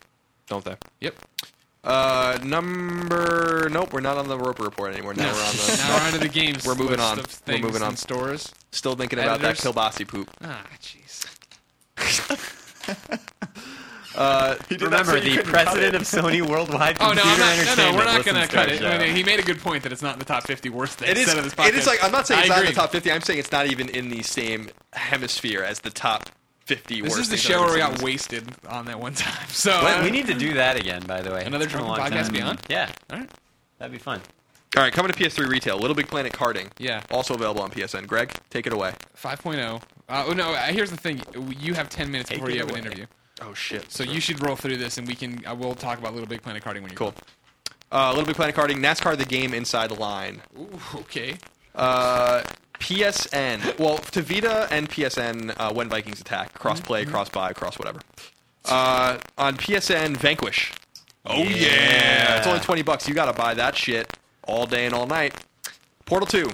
don't 0.45 0.63
they? 0.63 0.75
Yep. 1.01 1.15
Uh, 1.83 2.37
number. 2.43 3.69
Nope, 3.71 3.91
we're 3.93 4.01
not 4.01 4.17
on 4.17 4.27
the 4.27 4.37
Roper 4.37 4.63
report 4.63 4.93
anymore. 4.93 5.15
Now 5.15 5.33
we're 5.33 5.39
on 5.41 5.55
the. 5.55 5.83
Now 5.87 5.95
we're 5.97 6.05
on 6.05 6.13
to 6.13 6.19
the 6.19 6.29
games. 6.29 6.65
We're 6.65 6.75
moving 6.75 6.99
on. 6.99 7.19
We're 7.47 7.57
moving 7.57 7.81
on. 7.81 7.95
stores. 7.95 8.53
Still 8.71 8.95
thinking 8.95 9.17
about 9.19 9.41
that 9.41 9.57
Editors. 9.57 9.73
kielbasi 9.73 10.07
poop. 10.07 10.29
Ah, 10.43 10.63
jeez. 10.79 11.25
Remember, 14.17 15.19
the 15.19 15.41
president 15.43 15.95
of 15.95 16.01
Sony 16.03 16.41
Worldwide 16.41 16.97
Oh 16.99 17.11
Computer 17.11 17.25
no, 17.27 17.33
I'm 17.33 17.39
not, 17.39 17.39
no, 17.39 17.45
no, 17.45 17.61
Entertainment 17.61 17.95
we're 17.97 18.03
not 18.05 18.25
gonna 18.25 18.47
cut 18.47 18.69
it. 18.69 18.81
I 18.83 18.97
mean, 18.97 19.15
he 19.15 19.23
made 19.23 19.39
a 19.39 19.43
good 19.43 19.59
point 19.59 19.83
that 19.83 19.91
it's 19.91 20.01
not 20.01 20.13
in 20.13 20.19
the 20.19 20.25
top 20.25 20.43
50 20.47 20.69
worst 20.69 20.97
things 20.99 21.11
It 21.11 21.17
is. 21.17 21.27
said 21.27 21.37
of 21.37 21.43
this 21.43 21.53
podcast. 21.53 21.67
It 21.69 21.75
is 21.75 21.87
like 21.87 22.03
I'm 22.03 22.11
not 22.11 22.25
saying 22.27 22.41
it's 22.41 22.49
not 22.49 22.59
in 22.59 22.65
the 22.65 22.71
top 22.73 22.91
50. 22.91 23.11
I'm 23.11 23.21
saying 23.21 23.39
it's 23.39 23.51
not 23.51 23.67
even 23.67 23.89
in 23.89 24.09
the 24.09 24.23
same 24.23 24.69
hemisphere 24.93 25.61
as 25.63 25.79
the 25.79 25.89
top 25.91 26.29
50 26.65 27.01
This 27.01 27.11
worst. 27.11 27.21
is 27.23 27.29
the 27.29 27.37
show 27.37 27.61
where 27.61 27.73
we 27.73 27.77
got 27.79 27.95
seen. 27.97 28.05
wasted 28.05 28.49
on 28.67 28.85
that 28.85 28.99
one 28.99 29.13
time. 29.13 29.47
So 29.49 29.71
Wait, 29.85 29.93
uh, 29.93 30.03
we 30.03 30.09
need 30.11 30.27
to 30.27 30.33
do 30.33 30.55
that 30.55 30.75
again, 30.77 31.03
by 31.05 31.21
the 31.21 31.31
way. 31.31 31.43
Another 31.45 31.65
It's 31.65 31.73
Drunken 31.73 31.93
Podcast 31.93 32.23
time. 32.25 32.33
Beyond? 32.33 32.59
Yeah, 32.69 32.89
All 33.11 33.19
right. 33.19 33.29
that'd 33.77 33.91
be 33.91 33.97
fun. 33.99 34.19
All 34.75 34.83
right, 34.83 34.91
coming 34.91 35.11
to 35.11 35.17
PS3 35.17 35.47
retail. 35.47 35.77
Little 35.77 35.95
Big 35.95 36.07
Planet 36.07 36.33
karting. 36.33 36.69
Yeah. 36.77 37.01
Also 37.09 37.33
available 37.35 37.61
on 37.61 37.71
PSN. 37.71 38.05
Greg, 38.05 38.33
take 38.49 38.67
it 38.67 38.73
away. 38.73 38.93
5.0. 39.15 39.81
Uh, 40.09 40.25
oh 40.27 40.33
no, 40.33 40.51
uh, 40.51 40.57
here's 40.63 40.91
the 40.91 40.97
thing. 40.97 41.21
You 41.59 41.73
have 41.73 41.89
10 41.89 42.11
minutes 42.11 42.29
Take 42.29 42.39
before 42.39 42.51
you 42.51 42.59
have 42.59 42.69
an 42.69 42.77
interview. 42.77 43.05
Oh 43.41 43.53
shit. 43.53 43.91
So 43.91 44.03
you 44.03 44.19
should 44.19 44.43
roll 44.45 44.55
through 44.55 44.77
this, 44.77 44.97
and 44.97 45.07
we 45.07 45.15
can. 45.15 45.45
Uh, 45.45 45.55
we'll 45.55 45.75
talk 45.75 45.99
about 45.99 46.13
Little 46.13 46.27
Big 46.27 46.41
Planet 46.41 46.63
karting 46.63 46.81
when 46.81 46.89
you're 46.91 46.97
cool. 46.97 47.13
Uh, 47.91 48.09
Little 48.09 48.25
Big 48.25 48.35
Planet 48.35 48.55
karting. 48.55 48.77
NASCAR 48.77 49.17
the 49.17 49.25
game 49.25 49.53
inside 49.53 49.89
the 49.89 49.99
line. 49.99 50.41
Ooh, 50.57 50.69
okay. 50.95 51.37
Uh, 51.75 52.43
PSN. 52.79 53.77
Well, 53.79 53.97
to 53.97 54.21
Vita 54.21 54.67
and 54.71 54.89
PSN, 54.89 55.53
uh, 55.57 55.73
when 55.73 55.87
Vikings 55.89 56.19
attack, 56.21 56.53
cross 56.53 56.79
play, 56.79 57.05
cross 57.05 57.29
buy, 57.29 57.53
cross 57.53 57.77
whatever. 57.77 57.99
Uh, 58.65 59.17
on 59.37 59.55
PSN, 59.57 60.17
Vanquish. 60.17 60.73
Oh 61.25 61.43
yeah. 61.43 62.37
It's 62.37 62.47
only 62.47 62.59
twenty 62.59 62.81
bucks. 62.81 63.07
You 63.07 63.13
gotta 63.13 63.33
buy 63.33 63.53
that 63.53 63.75
shit 63.75 64.17
all 64.43 64.65
day 64.65 64.85
and 64.85 64.93
all 64.93 65.05
night. 65.05 65.33
Portal 66.05 66.25
Two. 66.27 66.49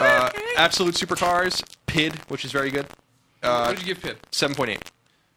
Uh, 0.00 0.30
Absolute 0.56 0.94
Supercars, 0.94 1.62
PID, 1.86 2.14
which 2.28 2.44
is 2.44 2.52
very 2.52 2.70
good. 2.70 2.86
what 3.40 3.50
Uh, 3.50 3.68
did 3.72 3.80
you 3.80 3.86
give 3.94 4.02
Pip? 4.02 4.18
seven 4.32 4.54
point 4.54 4.70
eight. 4.70 4.90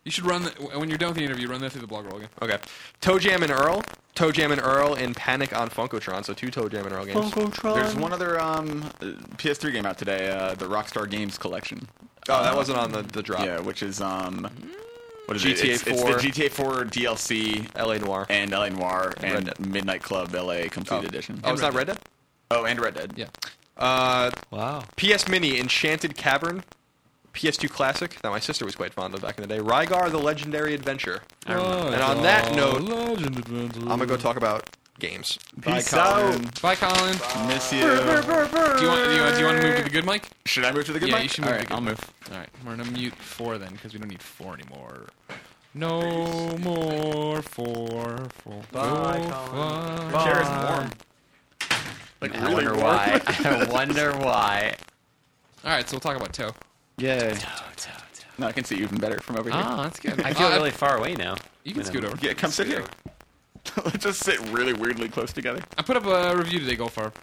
You 0.07 0.11
should 0.11 0.25
run 0.25 0.43
the, 0.43 0.51
when 0.79 0.87
you're 0.87 0.97
done 0.97 1.09
with 1.09 1.17
the 1.17 1.25
interview. 1.25 1.49
Run 1.49 1.59
that 1.59 1.73
through 1.73 1.81
the 1.81 1.87
blog 1.87 2.05
roll 2.05 2.15
again. 2.15 2.29
Okay. 2.41 2.57
Toe 3.01 3.19
Jam 3.19 3.43
and 3.43 3.51
Earl. 3.51 3.83
Toe 4.15 4.31
Jam 4.31 4.53
and 4.53 4.61
Earl 4.61 4.93
in 4.93 5.13
Panic 5.13 5.53
on 5.53 5.69
Funkotron. 5.69 6.23
So 6.23 6.33
two 6.33 6.49
Toe 6.49 6.69
Jam 6.69 6.85
and 6.85 6.95
Earl 6.95 7.03
games. 7.03 7.33
There's 7.61 7.93
one 7.93 8.13
other 8.13 8.39
um, 8.39 8.83
uh, 9.01 9.07
PS3 9.35 9.73
game 9.73 9.85
out 9.85 9.97
today, 9.97 10.29
uh, 10.29 10.55
the 10.55 10.63
Rockstar 10.63 11.09
Games 11.09 11.37
Collection. 11.37 11.89
Oh, 12.29 12.41
that 12.41 12.55
wasn't 12.55 12.77
on 12.77 12.93
the, 12.93 13.01
the 13.01 13.21
drop. 13.21 13.43
Yeah, 13.43 13.59
which 13.59 13.83
is 13.83 13.99
um, 13.99 14.49
what 15.25 15.35
is 15.35 15.43
GTA 15.43 15.49
it? 15.49 15.69
It's, 15.71 15.87
it's 15.87 16.01
4. 16.01 16.13
the 16.13 16.19
GTA 16.19 16.51
4 16.51 16.73
DLC 16.85 17.69
L.A. 17.75 17.99
Noire. 17.99 18.27
and 18.29 18.51
LA 18.51 18.69
Noire 18.69 19.11
Red 19.21 19.33
and 19.35 19.45
Dead. 19.47 19.59
Midnight 19.59 20.03
Club 20.03 20.33
LA 20.33 20.69
Complete 20.69 21.03
oh. 21.03 21.05
Edition. 21.05 21.41
Oh, 21.43 21.51
it's 21.51 21.61
not 21.61 21.73
Red 21.73 21.87
Dead? 21.87 21.99
Oh, 22.49 22.63
and 22.63 22.79
Red 22.79 22.93
Dead. 22.93 23.11
Yeah. 23.17 23.27
Uh, 23.75 24.31
Wow. 24.51 24.85
PS 24.95 25.27
Mini 25.27 25.59
Enchanted 25.59 26.15
Cavern. 26.15 26.63
PS2 27.37 27.69
classic 27.69 28.19
that 28.21 28.29
my 28.31 28.39
sister 28.39 28.65
was 28.65 28.75
quite 28.75 28.93
fond 28.93 29.13
of 29.13 29.21
back 29.21 29.37
in 29.37 29.47
the 29.47 29.47
day. 29.47 29.59
Rygar 29.61 30.09
the 30.09 30.17
Legendary 30.17 30.73
Adventure. 30.73 31.21
And 31.45 31.59
on 31.59 32.23
that 32.23 32.55
note, 32.55 32.81
Legend 32.81 33.37
Adventure. 33.37 33.79
I'm 33.81 33.87
gonna 33.87 34.07
go 34.07 34.17
talk 34.17 34.37
about 34.37 34.69
games. 34.99 35.37
Peace 35.61 35.93
out. 35.93 36.33
out. 36.35 36.61
Bye, 36.61 36.75
Colin. 36.75 37.15
Miss 37.47 37.71
you. 37.71 37.81
Do 37.81 37.85
you 37.85 38.05
want? 38.07 38.25
Do 38.25 38.83
you 38.83 38.89
want? 38.89 39.35
Do 39.35 39.39
you 39.39 39.45
want 39.45 39.61
to 39.61 39.67
move 39.67 39.77
to 39.77 39.83
the 39.83 39.89
good 39.91 40.05
mic? 40.05 40.27
Should 40.45 40.65
I 40.65 40.71
move 40.71 40.85
to 40.85 40.93
the 40.93 40.99
good 40.99 41.09
yeah, 41.09 41.15
mic? 41.15 41.23
you 41.23 41.29
should 41.29 41.45
move. 41.45 41.53
All 41.53 41.59
to 41.59 41.63
the 41.63 41.69
good 41.69 41.75
I'll 41.75 41.81
mic. 41.81 41.89
move. 41.99 42.11
All 42.31 42.37
right, 42.39 42.49
we're 42.65 42.75
gonna 42.75 42.91
mute 42.91 43.15
four 43.15 43.57
then 43.59 43.71
because 43.73 43.93
we 43.93 43.99
don't 43.99 44.09
need 44.09 44.21
four 44.23 44.55
anymore. 44.55 45.05
No 45.75 46.57
more 46.57 47.41
four. 47.43 48.27
four 48.43 48.61
Bye, 48.71 49.21
four, 49.21 49.31
Colin. 49.31 50.11
five. 50.11 50.23
Chair 50.23 50.41
is 50.41 50.49
warm. 50.71 50.89
Like 52.19 52.35
I 52.35 52.41
really 52.41 52.53
wonder 52.55 52.71
warm. 52.73 52.83
why. 52.83 53.21
I 53.27 53.67
wonder 53.71 54.11
why. 54.17 54.75
All 55.63 55.71
right, 55.71 55.87
so 55.87 55.93
we'll 55.95 56.01
talk 56.01 56.17
about 56.17 56.33
toe. 56.33 56.51
Yay. 56.97 57.37
No, 58.39 58.47
I 58.47 58.51
can 58.51 58.63
see 58.63 58.75
you 58.77 58.83
even 58.83 58.97
better 58.99 59.19
from 59.19 59.37
over 59.37 59.49
here. 59.49 59.59
Ah, 59.63 59.83
that's 59.83 59.99
good. 59.99 60.19
I 60.21 60.33
feel 60.33 60.47
Uh, 60.47 60.55
really 60.55 60.71
far 60.71 60.97
away 60.97 61.15
now. 61.15 61.35
You 61.63 61.73
can 61.73 61.83
scoot 61.83 62.03
over. 62.03 62.17
Yeah, 62.21 62.33
come 62.33 62.51
sit 62.51 62.67
here. 62.67 62.83
Let's 63.83 64.03
just 64.03 64.23
sit 64.23 64.39
really 64.49 64.73
weirdly 64.73 65.09
close 65.09 65.33
together. 65.33 65.61
I 65.77 65.81
put 65.81 65.97
up 65.97 66.05
a 66.05 66.35
review 66.37 66.59
today, 66.59 66.75
Goldfarb. 66.77 67.13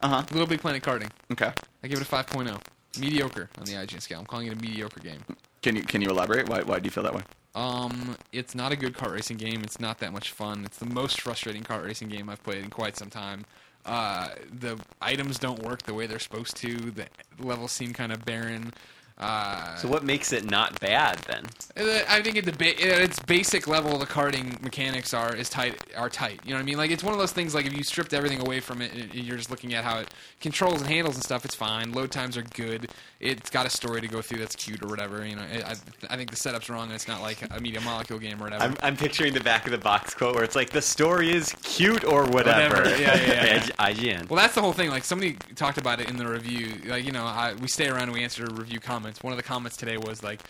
Uh 0.00 0.08
huh. 0.08 0.22
Little 0.30 0.46
Big 0.46 0.60
Planet 0.60 0.82
karting. 0.82 1.10
Okay. 1.32 1.52
I 1.82 1.88
give 1.88 2.00
it 2.00 2.06
a 2.06 2.10
5.0. 2.10 2.60
Mediocre 3.00 3.48
on 3.58 3.64
the 3.64 3.72
IGN 3.72 4.00
scale. 4.00 4.20
I'm 4.20 4.26
calling 4.26 4.46
it 4.46 4.52
a 4.52 4.56
mediocre 4.56 5.00
game. 5.00 5.20
Can 5.62 5.74
you 5.76 5.82
can 5.82 6.00
you 6.02 6.08
elaborate? 6.08 6.48
Why 6.48 6.62
why 6.62 6.78
do 6.78 6.84
you 6.84 6.90
feel 6.90 7.02
that 7.02 7.14
way? 7.14 7.22
Um, 7.54 8.16
it's 8.32 8.54
not 8.54 8.70
a 8.72 8.76
good 8.76 8.94
kart 8.94 9.12
racing 9.12 9.36
game. 9.38 9.62
It's 9.64 9.80
not 9.80 9.98
that 9.98 10.12
much 10.12 10.30
fun. 10.32 10.64
It's 10.64 10.78
the 10.78 10.86
most 10.86 11.20
frustrating 11.20 11.62
kart 11.64 11.84
racing 11.84 12.08
game 12.08 12.28
I've 12.30 12.42
played 12.42 12.62
in 12.62 12.70
quite 12.70 12.96
some 12.96 13.10
time. 13.10 13.44
Uh, 13.84 14.28
the 14.60 14.78
items 15.02 15.38
don't 15.38 15.62
work 15.62 15.82
the 15.82 15.94
way 15.94 16.06
they're 16.06 16.18
supposed 16.18 16.56
to. 16.58 16.76
The 16.92 17.06
levels 17.40 17.72
seem 17.72 17.92
kind 17.92 18.12
of 18.12 18.24
barren. 18.24 18.72
Uh, 19.18 19.74
So 19.76 19.88
what 19.88 20.04
makes 20.04 20.32
it 20.32 20.48
not 20.50 20.78
bad 20.80 21.18
then? 21.26 21.44
Uh, 21.76 22.02
I 22.08 22.22
think 22.22 22.36
at 22.36 22.44
the 22.44 22.52
ba- 22.52 22.80
at 22.80 23.00
its 23.00 23.18
basic 23.20 23.66
level, 23.66 23.98
the 23.98 24.06
karting 24.06 24.60
mechanics 24.62 25.12
are 25.12 25.34
is 25.34 25.48
tight 25.48 25.74
are 25.96 26.08
tight. 26.08 26.40
You 26.44 26.50
know 26.50 26.56
what 26.56 26.62
I 26.62 26.66
mean? 26.66 26.76
Like 26.78 26.90
it's 26.90 27.02
one 27.02 27.12
of 27.14 27.18
those 27.18 27.32
things. 27.32 27.54
Like 27.54 27.66
if 27.66 27.76
you 27.76 27.82
stripped 27.82 28.14
everything 28.14 28.40
away 28.40 28.60
from 28.60 28.80
it, 28.80 28.92
and 28.94 29.12
you're 29.14 29.36
just 29.36 29.50
looking 29.50 29.74
at 29.74 29.82
how 29.84 29.98
it 29.98 30.14
controls 30.40 30.80
and 30.80 30.88
handles 30.88 31.16
and 31.16 31.24
stuff. 31.24 31.44
It's 31.44 31.54
fine. 31.54 31.92
Load 31.92 32.10
times 32.12 32.36
are 32.36 32.42
good. 32.54 32.90
It's 33.20 33.50
got 33.50 33.66
a 33.66 33.70
story 33.70 34.00
to 34.00 34.06
go 34.06 34.22
through 34.22 34.38
that's 34.38 34.54
cute 34.54 34.82
or 34.84 34.86
whatever. 34.86 35.26
You 35.26 35.34
know, 35.34 35.42
I, 35.42 35.74
I 36.10 36.16
think 36.16 36.30
the 36.30 36.36
setup's 36.36 36.70
wrong. 36.70 36.84
and 36.84 36.92
It's 36.92 37.08
not 37.08 37.20
like 37.20 37.38
a 37.50 37.60
media 37.60 37.80
molecule 37.80 38.20
game 38.20 38.40
or 38.40 38.44
whatever. 38.44 38.62
I'm, 38.62 38.76
I'm 38.80 38.96
picturing 38.96 39.32
the 39.34 39.40
back 39.40 39.64
of 39.66 39.72
the 39.72 39.78
box 39.78 40.14
quote 40.14 40.36
where 40.36 40.44
it's 40.44 40.54
like 40.54 40.70
the 40.70 40.82
story 40.82 41.32
is 41.32 41.52
cute 41.62 42.04
or 42.04 42.24
whatever. 42.26 42.76
Whatever. 42.76 42.90
Yeah, 43.00 43.16
yeah, 43.16 43.44
yeah. 43.56 43.66
I- 43.80 43.92
IGN. 43.92 44.28
Well, 44.30 44.40
that's 44.40 44.54
the 44.54 44.60
whole 44.60 44.72
thing. 44.72 44.90
Like 44.90 45.02
somebody 45.04 45.36
talked 45.56 45.78
about 45.78 46.00
it 46.00 46.08
in 46.08 46.16
the 46.16 46.26
review. 46.28 46.74
Like 46.86 47.04
you 47.04 47.10
know, 47.12 47.24
I, 47.24 47.54
we 47.54 47.66
stay 47.68 47.88
around 47.88 48.04
and 48.04 48.12
we 48.12 48.22
answer 48.22 48.44
review 48.52 48.78
comments. 48.78 49.07
One 49.22 49.32
of 49.32 49.36
the 49.36 49.42
comments 49.42 49.76
today 49.76 49.96
was 49.96 50.22
like, 50.22 50.40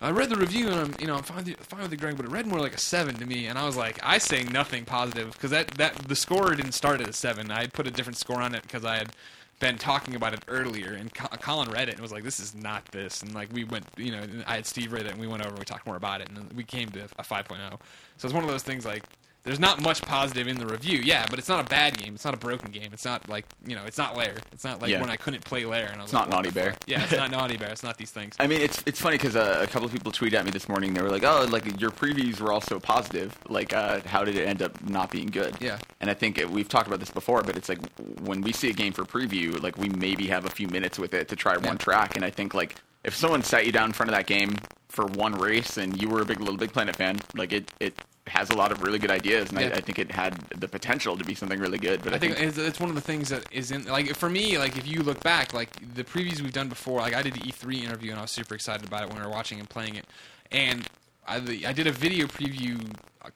"I 0.00 0.10
read 0.10 0.30
the 0.30 0.36
review 0.36 0.68
and 0.68 0.76
I'm 0.80 0.94
you 1.00 1.06
know 1.06 1.16
I'm 1.16 1.22
fine 1.22 1.44
with, 1.44 1.56
fine 1.60 1.82
with 1.82 1.92
it, 1.92 2.00
Greg, 2.00 2.16
but 2.16 2.26
it 2.26 2.32
read 2.32 2.46
more 2.46 2.60
like 2.60 2.74
a 2.74 2.78
seven 2.78 3.14
to 3.16 3.26
me." 3.26 3.46
And 3.46 3.58
I 3.58 3.64
was 3.66 3.76
like, 3.76 3.98
I 4.02 4.18
say 4.18 4.44
nothing 4.44 4.84
positive 4.84 5.32
because 5.32 5.50
that 5.50 5.68
that 5.72 5.94
the 5.96 6.16
score 6.16 6.54
didn't 6.54 6.72
start 6.72 7.00
at 7.00 7.08
a 7.08 7.12
seven. 7.12 7.50
I 7.50 7.60
had 7.62 7.72
put 7.72 7.86
a 7.86 7.90
different 7.90 8.16
score 8.16 8.40
on 8.40 8.54
it 8.54 8.62
because 8.62 8.84
I 8.84 8.96
had 8.96 9.12
been 9.60 9.78
talking 9.78 10.14
about 10.14 10.34
it 10.34 10.42
earlier, 10.48 10.92
and 10.92 11.14
Co- 11.14 11.28
Colin 11.38 11.70
read 11.70 11.88
it 11.88 11.92
and 11.92 12.00
was 12.00 12.12
like, 12.12 12.24
"This 12.24 12.40
is 12.40 12.54
not 12.54 12.84
this." 12.86 13.22
And 13.22 13.34
like 13.34 13.52
we 13.52 13.64
went, 13.64 13.86
you 13.96 14.12
know, 14.12 14.22
I 14.46 14.56
had 14.56 14.66
Steve 14.66 14.92
read 14.92 15.06
it 15.06 15.12
and 15.12 15.20
we 15.20 15.26
went 15.26 15.42
over 15.42 15.50
and 15.50 15.58
we 15.58 15.64
talked 15.64 15.86
more 15.86 15.96
about 15.96 16.20
it, 16.20 16.28
and 16.28 16.52
we 16.52 16.64
came 16.64 16.90
to 16.90 17.04
a 17.18 17.22
5.0. 17.22 17.78
So 18.16 18.26
it's 18.26 18.34
one 18.34 18.44
of 18.44 18.50
those 18.50 18.62
things 18.62 18.84
like 18.84 19.04
there's 19.44 19.60
not 19.60 19.82
much 19.82 20.00
positive 20.02 20.48
in 20.48 20.56
the 20.58 20.66
review, 20.66 20.98
yeah, 20.98 21.26
but 21.30 21.38
it's 21.38 21.48
not 21.48 21.60
a 21.64 21.68
bad 21.68 21.96
game. 21.98 22.14
It's 22.14 22.24
not 22.24 22.32
a 22.34 22.38
broken 22.38 22.70
game. 22.72 22.90
It's 22.92 23.04
not 23.04 23.28
like 23.28 23.44
you 23.66 23.76
know, 23.76 23.84
it's 23.84 23.98
not 23.98 24.16
Lair. 24.16 24.36
It's 24.52 24.64
not 24.64 24.80
like 24.82 24.90
Yeah. 24.90 25.00
when 25.00 25.10
I 25.10 25.16
couldn't 25.16 25.44
play 25.44 25.64
Lair 25.64 25.86
and 25.86 25.96
I 26.00 26.02
was 26.02 26.06
It's 26.06 26.12
like, 26.14 26.28
not 26.28 26.34
Naughty 26.36 26.50
Bear. 26.50 26.74
Yeah, 26.86 27.02
it's 27.02 27.12
not 27.12 27.30
Naughty 27.36 27.56
Bear. 27.56 27.70
It's 27.70 27.82
not 27.82 27.96
these 27.98 28.10
things. 28.10 28.34
I 28.40 28.46
mean, 28.46 28.60
it's 28.60 28.82
it's 28.86 29.00
funny 29.00 29.16
because 29.18 29.36
uh, 29.36 29.60
a 29.62 29.66
couple 29.66 29.86
of 29.86 29.92
people 29.92 30.10
tweeted 30.12 30.34
at 30.34 30.44
me 30.44 30.50
this 30.50 30.68
morning. 30.68 30.94
They 30.94 31.02
were 31.02 31.10
like, 31.10 31.24
"Oh, 31.24 31.46
like 31.50 31.80
your 31.80 31.90
previews 31.90 32.40
were 32.40 32.52
all 32.52 32.60
so 32.62 32.80
positive. 32.80 33.36
Like, 33.48 33.72
uh, 33.72 34.00
how 34.06 34.24
did 34.24 34.36
it 34.36 34.46
end 34.48 34.62
up 34.62 34.82
not 34.88 35.10
being 35.10 35.26
good?" 35.26 35.54
Yeah. 35.60 35.78
And 36.00 36.10
I 36.10 36.14
think 36.14 36.38
it, 36.38 36.48
we've 36.50 36.68
talked 36.68 36.86
about 36.86 37.00
this 37.00 37.10
before, 37.10 37.42
but 37.42 37.56
it's 37.56 37.68
like 37.68 37.80
when 38.22 38.40
we 38.40 38.52
see 38.52 38.70
a 38.70 38.74
game 38.74 38.92
for 38.92 39.04
preview, 39.04 39.62
like 39.62 39.76
we 39.78 39.88
maybe 39.90 40.26
have 40.28 40.46
a 40.46 40.50
few 40.50 40.68
minutes 40.68 40.98
with 40.98 41.12
it 41.14 41.28
to 41.28 41.36
try 41.36 41.56
one 41.58 41.76
track, 41.78 42.16
and 42.16 42.24
I 42.24 42.30
think 42.30 42.54
like 42.54 42.76
if 43.04 43.14
someone 43.14 43.42
sat 43.42 43.66
you 43.66 43.72
down 43.72 43.86
in 43.90 43.92
front 43.92 44.08
of 44.10 44.16
that 44.16 44.26
game 44.26 44.56
for 44.88 45.04
one 45.06 45.34
race 45.34 45.76
and 45.76 46.00
you 46.00 46.08
were 46.08 46.22
a 46.22 46.24
big 46.24 46.38
Little 46.40 46.56
Big 46.56 46.72
Planet 46.72 46.96
fan, 46.96 47.18
like 47.34 47.52
it 47.52 47.70
it 47.80 47.94
has 48.26 48.48
a 48.50 48.56
lot 48.56 48.72
of 48.72 48.82
really 48.82 48.98
good 48.98 49.10
ideas, 49.10 49.50
and 49.50 49.60
Yeah. 49.60 49.68
I, 49.68 49.72
I 49.72 49.80
think 49.80 49.98
it 49.98 50.10
had 50.10 50.34
the 50.58 50.68
potential 50.68 51.16
to 51.16 51.24
be 51.24 51.34
something 51.34 51.58
really 51.58 51.78
good. 51.78 52.02
But 52.02 52.14
I, 52.14 52.16
I 52.16 52.18
think 52.18 52.40
it's, 52.40 52.56
it's 52.56 52.80
one 52.80 52.88
of 52.88 52.94
the 52.94 53.02
things 53.02 53.28
that 53.28 53.44
is 53.52 53.70
in 53.70 53.84
like 53.84 54.14
for 54.16 54.30
me 54.30 54.56
like 54.58 54.76
if 54.78 54.86
you 54.86 55.02
look 55.02 55.22
back 55.22 55.52
like 55.52 55.70
the 55.94 56.04
previews 56.04 56.40
we've 56.40 56.52
done 56.52 56.68
before 56.68 57.00
like 57.00 57.14
I 57.14 57.22
did 57.22 57.34
the 57.34 57.40
E3 57.40 57.84
interview 57.84 58.10
and 58.10 58.18
I 58.18 58.22
was 58.22 58.30
super 58.30 58.54
excited 58.54 58.86
about 58.86 59.02
it 59.02 59.08
when 59.08 59.18
we 59.18 59.24
were 59.24 59.30
watching 59.32 59.60
and 59.60 59.68
playing 59.68 59.96
it 59.96 60.06
and 60.50 60.88
I, 61.26 61.36
I 61.66 61.72
did 61.72 61.86
a 61.86 61.92
video 61.92 62.26
preview 62.26 62.78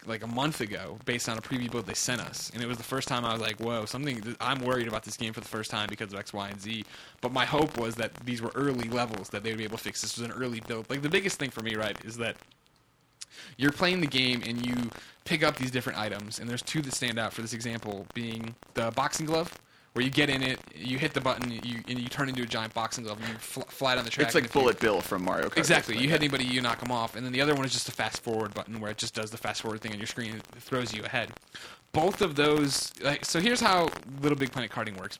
like 0.07 0.22
a 0.22 0.27
month 0.27 0.61
ago 0.61 0.98
based 1.07 1.29
on 1.29 1.38
a 1.38 1.40
preview 1.40 1.70
build 1.70 1.87
they 1.87 1.94
sent 1.94 2.20
us 2.20 2.51
and 2.53 2.62
it 2.62 2.66
was 2.66 2.77
the 2.77 2.83
first 2.83 3.09
time 3.09 3.24
I 3.24 3.33
was 3.33 3.40
like 3.40 3.59
whoa 3.61 3.85
something 3.85 4.37
I'm 4.40 4.61
worried 4.61 4.88
about 4.88 5.05
this 5.05 5.16
game 5.16 5.33
for 5.33 5.40
the 5.40 5.48
first 5.48 5.70
time 5.70 5.88
because 5.88 6.12
of 6.12 6.18
X 6.18 6.33
Y 6.33 6.48
and 6.48 6.61
Z 6.61 6.85
but 7.20 7.33
my 7.33 7.44
hope 7.44 7.79
was 7.79 7.94
that 7.96 8.14
these 8.24 8.40
were 8.42 8.53
early 8.55 8.88
levels 8.88 9.29
that 9.31 9.42
they 9.42 9.51
would 9.51 9.59
be 9.59 9.64
able 9.64 9.79
to 9.79 9.85
fix 9.85 10.01
this 10.03 10.18
was 10.18 10.24
an 10.27 10.33
early 10.33 10.61
build 10.61 10.88
like 10.90 11.03
the 11.03 11.09
biggest 11.09 11.38
thing 11.38 11.51
for 11.51 11.62
me 11.62 11.74
right 11.74 11.96
is 12.05 12.16
that 12.18 12.37
you're 13.57 13.72
playing 13.72 14.01
the 14.01 14.07
game 14.07 14.42
and 14.46 14.64
you 14.66 14.74
pick 15.24 15.42
up 15.42 15.57
these 15.57 15.70
different 15.70 15.98
items 15.98 16.38
and 16.38 16.48
there's 16.48 16.62
two 16.62 16.81
that 16.83 16.94
stand 16.94 17.18
out 17.18 17.33
for 17.33 17.42
this 17.42 17.53
example 17.53 18.07
being 18.14 18.55
the 18.74 18.90
boxing 18.92 19.27
glove 19.27 19.53
where 19.92 20.05
you 20.05 20.11
get 20.11 20.31
in 20.31 20.42
it 20.42 20.59
you 20.74 20.96
hit 20.98 21.12
the 21.12 21.20
button 21.20 21.51
you, 21.51 21.81
and 21.88 21.98
you 21.98 22.09
turn 22.09 22.29
into 22.29 22.42
a 22.42 22.46
giant 22.46 22.72
boxing 22.72 23.05
glove 23.05 23.18
and 23.20 23.29
you 23.29 23.35
fl- 23.35 23.61
fly 23.62 23.94
down 23.94 24.05
the 24.05 24.11
track 24.11 24.27
it's 24.27 24.35
like 24.35 24.44
if 24.44 24.55
you- 24.55 24.61
Bullet 24.61 24.79
Bill 24.81 25.01
from 25.01 25.24
Mario 25.24 25.48
Kart. 25.48 25.59
Exactly. 25.59 25.94
Like 25.94 26.03
You 26.05 26.09
hit 26.09 26.20
that. 26.20 26.24
anybody, 26.24 26.44
you 26.44 26.61
knock 26.61 26.81
them 26.81 26.92
off, 26.92 27.16
and 27.16 27.24
then 27.24 27.33
the 27.33 27.40
other 27.40 27.55
one 27.55 27.64
is 27.64 27.72
just 27.72 27.88
a 27.88 27.92
fast 27.92 28.22
forward 28.22 28.55
button 28.55 28.81
where 28.81 28.90
it 28.90 28.96
just 28.98 29.14
does 29.14 29.31
the 29.31 29.37
fast 29.38 29.62
forward 29.62 29.81
thing 29.81 29.92
on 29.92 29.98
your 29.98 30.07
screen 30.07 30.33
and 30.33 30.42
throws 30.62 30.94
you 30.94 31.03
ahead. 31.05 31.31
Both 31.92 32.20
of 32.22 32.37
those. 32.37 32.92
Like, 33.03 33.24
so 33.24 33.40
here's 33.40 33.61
how 33.61 33.88
Little 34.20 34.37
Big 34.38 34.53
Planet 34.53 34.70
karting 34.70 34.98
works. 35.01 35.18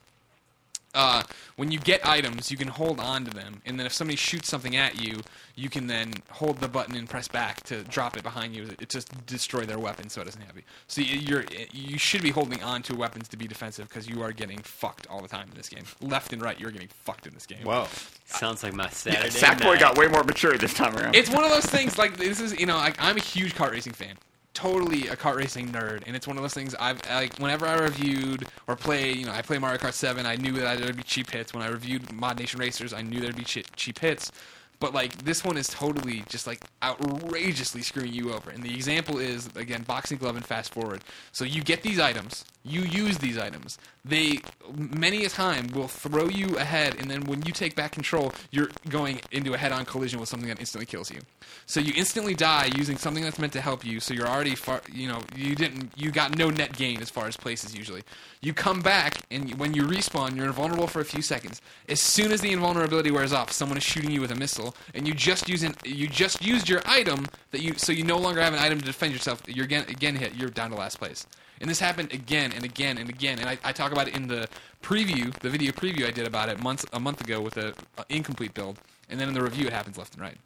Uh, 0.93 1.21
when 1.55 1.71
you 1.71 1.77
get 1.79 2.03
items, 2.05 2.49
you 2.49 2.57
can 2.57 2.67
hold 2.67 2.99
on 2.99 3.23
to 3.25 3.31
them, 3.31 3.61
and 3.65 3.77
then 3.79 3.85
if 3.85 3.93
somebody 3.93 4.15
shoots 4.15 4.49
something 4.49 4.75
at 4.75 4.99
you, 4.99 5.19
you 5.55 5.69
can 5.69 5.85
then 5.85 6.11
hold 6.31 6.57
the 6.59 6.67
button 6.67 6.95
and 6.95 7.07
press 7.07 7.27
back 7.27 7.61
to 7.65 7.83
drop 7.83 8.17
it 8.17 8.23
behind 8.23 8.55
you. 8.55 8.67
It 8.79 8.89
just 8.89 9.25
destroy 9.27 9.65
their 9.65 9.77
weapon, 9.77 10.09
so 10.09 10.21
it 10.21 10.25
doesn't 10.25 10.41
have 10.41 10.55
you. 10.55 10.63
So 10.87 11.01
you- 11.01 11.19
you're 11.19 11.45
you 11.71 11.97
should 11.99 12.23
be 12.23 12.31
holding 12.31 12.63
on 12.63 12.81
to 12.83 12.95
weapons 12.95 13.27
to 13.27 13.37
be 13.37 13.47
defensive 13.47 13.87
because 13.87 14.07
you 14.07 14.23
are 14.23 14.31
getting 14.31 14.59
fucked 14.63 15.05
all 15.07 15.21
the 15.21 15.27
time 15.27 15.47
in 15.51 15.55
this 15.57 15.69
game. 15.69 15.83
Left 16.01 16.33
and 16.33 16.41
right, 16.41 16.59
you're 16.59 16.71
getting 16.71 16.87
fucked 16.87 17.27
in 17.27 17.33
this 17.35 17.45
game. 17.45 17.63
Whoa. 17.63 17.87
Sounds 18.25 18.63
like 18.63 18.73
my 18.73 18.89
Saturday 18.89 19.29
Sackboy 19.29 19.59
night. 19.73 19.79
got 19.79 19.97
way 19.97 20.07
more 20.07 20.23
mature 20.23 20.57
this 20.57 20.73
time 20.73 20.95
around. 20.97 21.15
it's 21.15 21.29
one 21.29 21.43
of 21.43 21.51
those 21.51 21.65
things 21.65 21.97
like 21.99 22.17
this 22.17 22.39
is 22.39 22.59
you 22.59 22.65
know 22.65 22.77
like 22.77 22.95
I'm 22.99 23.17
a 23.17 23.21
huge 23.21 23.53
kart 23.53 23.71
racing 23.71 23.93
fan 23.93 24.15
totally 24.59 25.07
a 25.07 25.15
kart 25.15 25.37
racing 25.37 25.69
nerd 25.69 26.03
and 26.05 26.17
it's 26.17 26.27
one 26.27 26.35
of 26.35 26.41
those 26.43 26.53
things 26.53 26.75
I've 26.77 26.99
like 27.09 27.33
whenever 27.37 27.65
I 27.65 27.75
reviewed 27.75 28.45
or 28.67 28.75
play 28.75 29.13
you 29.13 29.25
know 29.25 29.31
I 29.31 29.41
play 29.41 29.57
Mario 29.57 29.77
Kart 29.77 29.93
7 29.93 30.25
I 30.25 30.35
knew 30.35 30.51
that 30.51 30.79
there'd 30.79 30.97
be 30.97 31.03
cheap 31.03 31.31
hits. 31.31 31.53
When 31.53 31.63
I 31.63 31.69
reviewed 31.69 32.11
Mod 32.11 32.37
Nation 32.37 32.59
Racers 32.59 32.91
I 32.91 33.01
knew 33.01 33.21
there'd 33.21 33.37
be 33.37 33.45
cheap 33.45 33.99
hits 33.99 34.33
but 34.79 34.93
like 34.93 35.23
this 35.23 35.43
one 35.43 35.57
is 35.57 35.67
totally 35.67 36.23
just 36.29 36.47
like 36.47 36.63
outrageously 36.81 37.81
screwing 37.81 38.13
you 38.13 38.33
over. 38.33 38.49
And 38.49 38.63
the 38.63 38.73
example 38.73 39.19
is 39.19 39.49
again 39.55 39.83
boxing 39.83 40.17
glove 40.17 40.35
and 40.35 40.45
fast 40.45 40.73
forward. 40.73 41.03
So 41.31 41.43
you 41.43 41.61
get 41.61 41.83
these 41.83 41.99
items. 41.99 42.45
You 42.63 42.81
use 42.81 43.17
these 43.17 43.37
items. 43.37 43.77
They 44.05 44.39
many 44.73 45.25
a 45.25 45.29
time 45.29 45.67
will 45.73 45.87
throw 45.87 46.29
you 46.29 46.57
ahead. 46.57 46.95
And 46.97 47.11
then 47.11 47.23
when 47.25 47.41
you 47.43 47.51
take 47.51 47.75
back 47.75 47.91
control 47.91 48.33
you're 48.51 48.69
going 48.87 49.21
into 49.31 49.53
a 49.53 49.57
head-on 49.57 49.85
collision 49.85 50.19
with 50.19 50.29
something 50.29 50.47
that 50.47 50.59
instantly 50.59 50.85
kills 50.85 51.11
you. 51.11 51.19
So 51.65 51.79
you 51.79 51.93
instantly 51.95 52.33
die 52.33 52.69
using 52.75 52.97
something 52.97 53.23
that's 53.23 53.39
meant 53.39 53.53
to 53.53 53.61
help 53.61 53.85
you. 53.85 53.99
So 53.99 54.13
you're 54.13 54.27
already 54.27 54.55
far 54.55 54.81
you 54.91 55.09
know 55.09 55.19
you 55.35 55.55
didn't 55.55 55.91
you 55.97 56.11
got 56.11 56.37
no 56.37 56.49
net 56.49 56.75
gain 56.77 57.01
as 57.01 57.09
far 57.09 57.27
as 57.27 57.35
places 57.35 57.75
usually. 57.75 58.03
You 58.41 58.53
come 58.53 58.79
back 58.79 59.25
and 59.29 59.59
when 59.59 59.73
you 59.73 59.83
respawn 59.83 60.37
you're 60.37 60.45
invulnerable 60.45 60.87
for 60.87 61.01
a 61.01 61.05
few 61.05 61.21
seconds. 61.21 61.61
As 61.89 61.99
soon 61.99 62.31
as 62.31 62.39
the 62.39 62.53
invulnerability 62.53 63.11
wears 63.11 63.33
off 63.33 63.51
someone 63.51 63.77
is 63.77 63.83
shooting 63.83 64.11
you 64.11 64.21
with 64.21 64.31
a 64.31 64.35
missile 64.35 64.68
and 64.93 65.07
you 65.07 65.13
just 65.13 65.49
use 65.49 65.63
an, 65.63 65.75
you 65.85 66.07
just 66.07 66.43
used 66.43 66.69
your 66.69 66.81
item 66.85 67.27
that 67.51 67.61
you 67.61 67.73
so 67.75 67.91
you 67.91 68.03
no 68.03 68.17
longer 68.17 68.41
have 68.41 68.53
an 68.53 68.59
item 68.59 68.79
to 68.79 68.85
defend 68.85 69.13
yourself 69.13 69.41
you're 69.47 69.65
again 69.65 69.85
again 69.87 70.15
hit 70.15 70.35
you're 70.35 70.49
down 70.49 70.69
to 70.69 70.75
last 70.75 70.99
place 70.99 71.25
and 71.61 71.69
this 71.69 71.79
happened 71.79 72.13
again 72.13 72.51
and 72.53 72.63
again 72.63 72.97
and 72.97 73.09
again. 73.09 73.39
And 73.39 73.49
I, 73.49 73.57
I 73.63 73.71
talk 73.71 73.91
about 73.91 74.07
it 74.07 74.15
in 74.15 74.27
the 74.27 74.47
preview, 74.81 75.33
the 75.39 75.49
video 75.49 75.71
preview 75.71 76.07
I 76.07 76.11
did 76.11 76.25
about 76.25 76.49
it 76.49 76.61
months 76.61 76.85
a 76.93 76.99
month 76.99 77.21
ago 77.21 77.41
with 77.41 77.57
a, 77.57 77.73
a 77.97 78.05
incomplete 78.09 78.53
build. 78.53 78.79
And 79.09 79.19
then 79.19 79.27
in 79.27 79.33
the 79.33 79.43
review, 79.43 79.67
it 79.67 79.73
happens 79.73 79.97
left 79.97 80.13
and 80.13 80.21
right. 80.21 80.37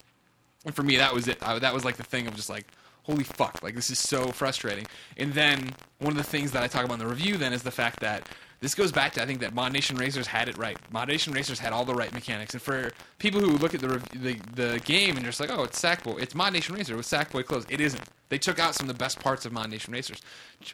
And 0.64 0.74
for 0.74 0.82
me, 0.82 0.96
that 0.96 1.14
was 1.14 1.28
it. 1.28 1.38
I, 1.42 1.58
that 1.58 1.74
was 1.74 1.84
like 1.84 1.96
the 1.96 2.02
thing 2.02 2.26
of 2.26 2.34
just 2.34 2.50
like, 2.50 2.66
holy 3.02 3.24
fuck, 3.24 3.62
like 3.62 3.74
this 3.74 3.90
is 3.90 3.98
so 3.98 4.28
frustrating. 4.28 4.86
And 5.16 5.32
then 5.34 5.74
one 5.98 6.12
of 6.12 6.16
the 6.16 6.24
things 6.24 6.52
that 6.52 6.62
I 6.62 6.66
talk 6.66 6.84
about 6.84 6.94
in 6.94 7.00
the 7.00 7.06
review 7.06 7.36
then 7.36 7.52
is 7.52 7.62
the 7.62 7.70
fact 7.70 8.00
that 8.00 8.28
this 8.64 8.74
goes 8.74 8.90
back 8.90 9.12
to 9.12 9.22
I 9.22 9.26
think 9.26 9.40
that 9.40 9.52
Mod 9.52 9.74
Nation 9.74 9.94
Racers 9.98 10.26
had 10.26 10.48
it 10.48 10.56
right. 10.56 10.78
Mod 10.90 11.08
Nation 11.08 11.34
Racers 11.34 11.58
had 11.58 11.74
all 11.74 11.84
the 11.84 11.94
right 11.94 12.10
mechanics. 12.14 12.54
And 12.54 12.62
for 12.62 12.92
people 13.18 13.38
who 13.38 13.58
look 13.58 13.74
at 13.74 13.82
the 13.82 14.00
the, 14.14 14.40
the 14.54 14.80
game 14.86 15.16
and 15.16 15.26
just 15.26 15.38
like, 15.38 15.50
oh, 15.52 15.64
it's 15.64 15.78
Sackboy, 15.78 16.22
it's 16.22 16.34
Mod 16.34 16.54
Nation 16.54 16.74
Racer 16.74 16.96
with 16.96 17.04
Sackboy 17.04 17.44
clothes. 17.44 17.66
It 17.68 17.82
isn't. 17.82 18.02
They 18.30 18.38
took 18.38 18.58
out 18.58 18.74
some 18.74 18.88
of 18.88 18.96
the 18.96 18.98
best 18.98 19.20
parts 19.20 19.44
of 19.44 19.52
Mod 19.52 19.68
Nation 19.68 19.92
Racers. 19.92 20.22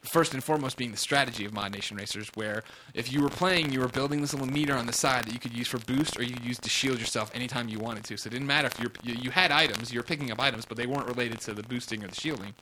First 0.04 0.34
and 0.34 0.44
foremost, 0.44 0.76
being 0.76 0.92
the 0.92 0.96
strategy 0.96 1.44
of 1.44 1.52
Mod 1.52 1.72
Nation 1.72 1.96
Racers, 1.96 2.30
where 2.34 2.62
if 2.94 3.12
you 3.12 3.22
were 3.22 3.28
playing, 3.28 3.72
you 3.72 3.80
were 3.80 3.88
building 3.88 4.20
this 4.20 4.32
little 4.32 4.46
meter 4.46 4.74
on 4.74 4.86
the 4.86 4.92
side 4.92 5.24
that 5.24 5.34
you 5.34 5.40
could 5.40 5.52
use 5.52 5.66
for 5.66 5.78
boost, 5.78 6.16
or 6.16 6.22
you 6.22 6.34
could 6.34 6.44
use 6.44 6.58
to 6.60 6.68
shield 6.68 7.00
yourself 7.00 7.32
anytime 7.34 7.68
you 7.68 7.80
wanted 7.80 8.04
to. 8.04 8.16
So 8.16 8.28
it 8.28 8.30
didn't 8.30 8.46
matter 8.46 8.68
if 8.68 8.78
you 8.78 8.92
you 9.02 9.32
had 9.32 9.50
items, 9.50 9.92
you 9.92 9.98
were 9.98 10.04
picking 10.04 10.30
up 10.30 10.38
items, 10.38 10.64
but 10.64 10.76
they 10.76 10.86
weren't 10.86 11.08
related 11.08 11.40
to 11.40 11.54
the 11.54 11.64
boosting 11.64 12.04
or 12.04 12.06
the 12.06 12.14
shielding. 12.14 12.54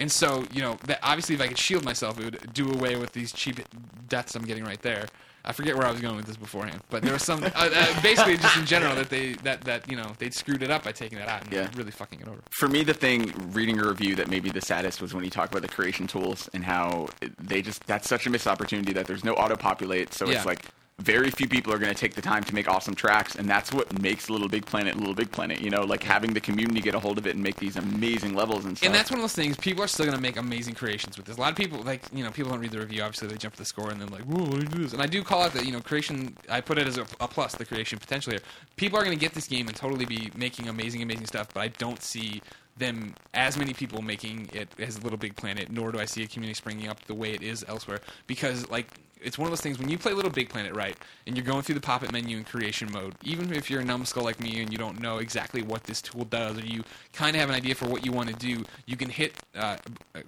And 0.00 0.10
so, 0.10 0.44
you 0.52 0.62
know, 0.62 0.78
that 0.86 0.98
obviously, 1.02 1.34
if 1.36 1.40
I 1.40 1.46
could 1.48 1.58
shield 1.58 1.84
myself, 1.84 2.18
it 2.18 2.24
would 2.24 2.54
do 2.54 2.70
away 2.72 2.96
with 2.96 3.12
these 3.12 3.32
cheap 3.32 3.60
deaths 4.08 4.34
I'm 4.34 4.42
getting 4.44 4.64
right 4.64 4.80
there. 4.82 5.06
I 5.44 5.52
forget 5.52 5.74
where 5.76 5.86
I 5.86 5.90
was 5.90 6.00
going 6.00 6.16
with 6.16 6.26
this 6.26 6.36
beforehand, 6.36 6.80
but 6.90 7.02
there 7.02 7.14
was 7.14 7.22
some, 7.22 7.42
uh, 7.42 7.48
uh, 7.54 8.02
basically, 8.02 8.36
just 8.36 8.56
in 8.58 8.66
general, 8.66 8.94
that 8.96 9.08
they 9.08 9.32
that 9.42 9.62
that 9.62 9.88
you 9.90 9.96
know 9.96 10.12
they 10.18 10.28
screwed 10.30 10.62
it 10.62 10.70
up 10.70 10.84
by 10.84 10.92
taking 10.92 11.18
that 11.18 11.28
out 11.28 11.42
and 11.44 11.52
Yeah. 11.52 11.68
really 11.76 11.90
fucking 11.92 12.20
it 12.20 12.28
over. 12.28 12.38
for 12.50 12.68
me, 12.68 12.82
the 12.82 12.92
thing 12.94 13.32
reading 13.52 13.78
a 13.80 13.86
review 13.86 14.14
that 14.16 14.28
maybe 14.28 14.50
the 14.50 14.60
saddest 14.60 15.00
was 15.00 15.14
when 15.14 15.24
you 15.24 15.30
talk 15.30 15.50
about 15.50 15.62
the 15.62 15.68
creation 15.68 16.06
tools 16.06 16.48
and 16.52 16.64
how 16.64 17.08
they 17.38 17.62
just 17.62 17.86
that's 17.86 18.06
such 18.08 18.26
a 18.26 18.30
missed 18.30 18.46
opportunity 18.46 18.92
that 18.92 19.06
there's 19.06 19.24
no 19.24 19.32
auto 19.34 19.56
populate. 19.56 20.12
So 20.12 20.26
Yeah. 20.28 20.36
it's 20.36 20.46
like 20.46 20.66
very 21.00 21.30
few 21.30 21.48
people 21.48 21.72
are 21.72 21.78
going 21.78 21.92
to 21.92 21.98
take 21.98 22.14
the 22.14 22.22
time 22.22 22.44
to 22.44 22.54
make 22.54 22.68
awesome 22.68 22.94
tracks, 22.94 23.34
and 23.34 23.48
that's 23.48 23.72
what 23.72 24.00
makes 24.02 24.28
Little 24.28 24.48
Big 24.48 24.66
Planet 24.66 24.96
Little 24.96 25.14
Big 25.14 25.30
Planet. 25.30 25.60
You 25.60 25.70
know, 25.70 25.82
like 25.82 26.02
having 26.02 26.34
the 26.34 26.40
community 26.40 26.80
get 26.80 26.94
a 26.94 26.98
hold 26.98 27.18
of 27.18 27.26
it 27.26 27.34
and 27.34 27.42
make 27.42 27.56
these 27.56 27.76
amazing 27.76 28.34
levels 28.34 28.64
and 28.64 28.76
stuff. 28.76 28.86
And 28.86 28.94
that's 28.94 29.10
one 29.10 29.18
of 29.18 29.22
those 29.22 29.32
things. 29.32 29.56
People 29.56 29.82
are 29.82 29.88
still 29.88 30.06
going 30.06 30.16
to 30.16 30.22
make 30.22 30.36
amazing 30.36 30.74
creations 30.74 31.16
with 31.16 31.26
this. 31.26 31.36
A 31.36 31.40
lot 31.40 31.50
of 31.50 31.56
people, 31.56 31.82
like 31.82 32.02
you 32.12 32.22
know, 32.22 32.30
people 32.30 32.50
don't 32.50 32.60
read 32.60 32.70
the 32.70 32.78
review. 32.78 33.02
Obviously, 33.02 33.28
they 33.28 33.36
jump 33.36 33.54
to 33.54 33.60
the 33.60 33.64
score 33.64 33.90
and 33.90 34.00
they're 34.00 34.08
like, 34.08 34.22
"Whoa, 34.22 34.44
what 34.44 34.52
do 34.52 34.60
you 34.60 34.68
do 34.68 34.82
this?" 34.82 34.92
And 34.92 35.02
I 35.02 35.06
do 35.06 35.22
call 35.22 35.42
out 35.42 35.52
that 35.54 35.64
you 35.64 35.72
know, 35.72 35.80
creation. 35.80 36.36
I 36.48 36.60
put 36.60 36.78
it 36.78 36.86
as 36.86 36.98
a, 36.98 37.06
a 37.20 37.28
plus, 37.28 37.54
the 37.54 37.64
creation 37.64 37.98
potential 37.98 38.32
here. 38.32 38.42
People 38.76 38.98
are 38.98 39.04
going 39.04 39.16
to 39.16 39.20
get 39.20 39.32
this 39.34 39.48
game 39.48 39.68
and 39.68 39.76
totally 39.76 40.04
be 40.04 40.30
making 40.36 40.68
amazing, 40.68 41.02
amazing 41.02 41.26
stuff. 41.26 41.48
But 41.52 41.60
I 41.60 41.68
don't 41.68 42.02
see 42.02 42.42
them 42.76 43.14
as 43.34 43.58
many 43.58 43.74
people 43.74 44.00
making 44.00 44.48
it 44.52 44.68
as 44.78 45.02
Little 45.02 45.18
Big 45.18 45.34
Planet. 45.36 45.70
Nor 45.70 45.92
do 45.92 45.98
I 45.98 46.04
see 46.04 46.22
a 46.22 46.26
community 46.26 46.54
springing 46.54 46.88
up 46.88 47.04
the 47.06 47.14
way 47.14 47.32
it 47.32 47.42
is 47.42 47.64
elsewhere. 47.66 48.00
Because 48.26 48.68
like. 48.70 48.88
It's 49.22 49.38
one 49.38 49.46
of 49.46 49.50
those 49.50 49.60
things 49.60 49.78
when 49.78 49.88
you 49.88 49.98
play 49.98 50.12
Little 50.12 50.30
Big 50.30 50.48
Planet 50.48 50.74
right, 50.74 50.96
and 51.26 51.36
you're 51.36 51.44
going 51.44 51.62
through 51.62 51.74
the 51.74 51.80
pop-up 51.80 52.12
menu 52.12 52.36
in 52.36 52.44
creation 52.44 52.90
mode. 52.92 53.14
Even 53.22 53.52
if 53.52 53.70
you're 53.70 53.80
a 53.80 53.84
numbskull 53.84 54.24
like 54.24 54.40
me 54.40 54.60
and 54.60 54.72
you 54.72 54.78
don't 54.78 55.00
know 55.00 55.18
exactly 55.18 55.62
what 55.62 55.84
this 55.84 56.00
tool 56.00 56.24
does, 56.24 56.58
or 56.58 56.64
you 56.64 56.82
kind 57.12 57.36
of 57.36 57.40
have 57.40 57.48
an 57.48 57.54
idea 57.54 57.74
for 57.74 57.86
what 57.86 58.04
you 58.04 58.12
want 58.12 58.28
to 58.28 58.34
do, 58.34 58.64
you 58.86 58.96
can 58.96 59.10
hit. 59.10 59.34
Uh, 59.54 59.76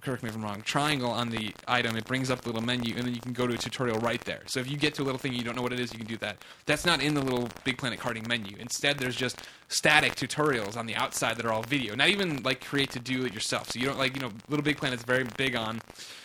correct 0.01 0.23
me 0.23 0.29
if 0.29 0.35
I'm 0.35 0.43
wrong. 0.43 0.63
Triangle 0.63 1.11
on 1.11 1.31
the 1.31 1.53
item, 1.67 1.97
it 1.97 2.05
brings 2.05 2.31
up 2.31 2.43
the 2.43 2.49
little 2.49 2.63
menu, 2.63 2.95
and 2.97 3.05
then 3.07 3.15
you 3.15 3.21
can 3.21 3.33
go 3.33 3.47
to 3.47 3.55
a 3.55 3.59
tutorial 3.59 3.99
right 4.01 4.23
there. 4.25 4.43
So 4.47 4.61
if 4.61 4.71
you 4.71 4.77
get 4.77 4.95
to 4.95 5.03
a 5.03 5.05
little 5.05 5.19
thing 5.19 5.33
you 5.33 5.43
don't 5.43 5.57
know 5.57 5.63
what 5.63 5.73
it 5.73 5.81
is, 5.81 5.93
you 5.93 5.99
can 5.99 6.09
do 6.09 6.17
that. 6.19 6.39
That's 6.67 6.85
not 6.85 7.03
in 7.03 7.15
the 7.15 7.23
Little 7.23 7.49
Big 7.65 7.79
Planet 7.79 7.99
karting 7.99 8.27
menu. 8.29 8.57
Instead, 8.59 8.99
there's 8.99 9.17
just 9.17 9.43
static 9.69 10.15
tutorials 10.15 10.77
on 10.77 10.87
the 10.87 10.95
outside 10.97 11.37
that 11.37 11.47
are 11.47 11.53
all 11.53 11.63
video. 11.63 11.95
Not 11.95 12.09
even 12.09 12.43
like 12.43 12.65
create 12.65 12.91
to 12.91 13.01
do 13.01 13.25
it 13.25 13.33
yourself. 13.33 13.71
So 13.71 13.79
you 13.79 13.87
don't 13.87 13.99
like 13.99 14.15
you 14.15 14.23
know 14.23 14.31
Little 14.49 14.65
Big 14.65 14.77
Planet's 14.77 15.03
very 15.03 15.25
big 15.37 15.57
on. 15.57 15.81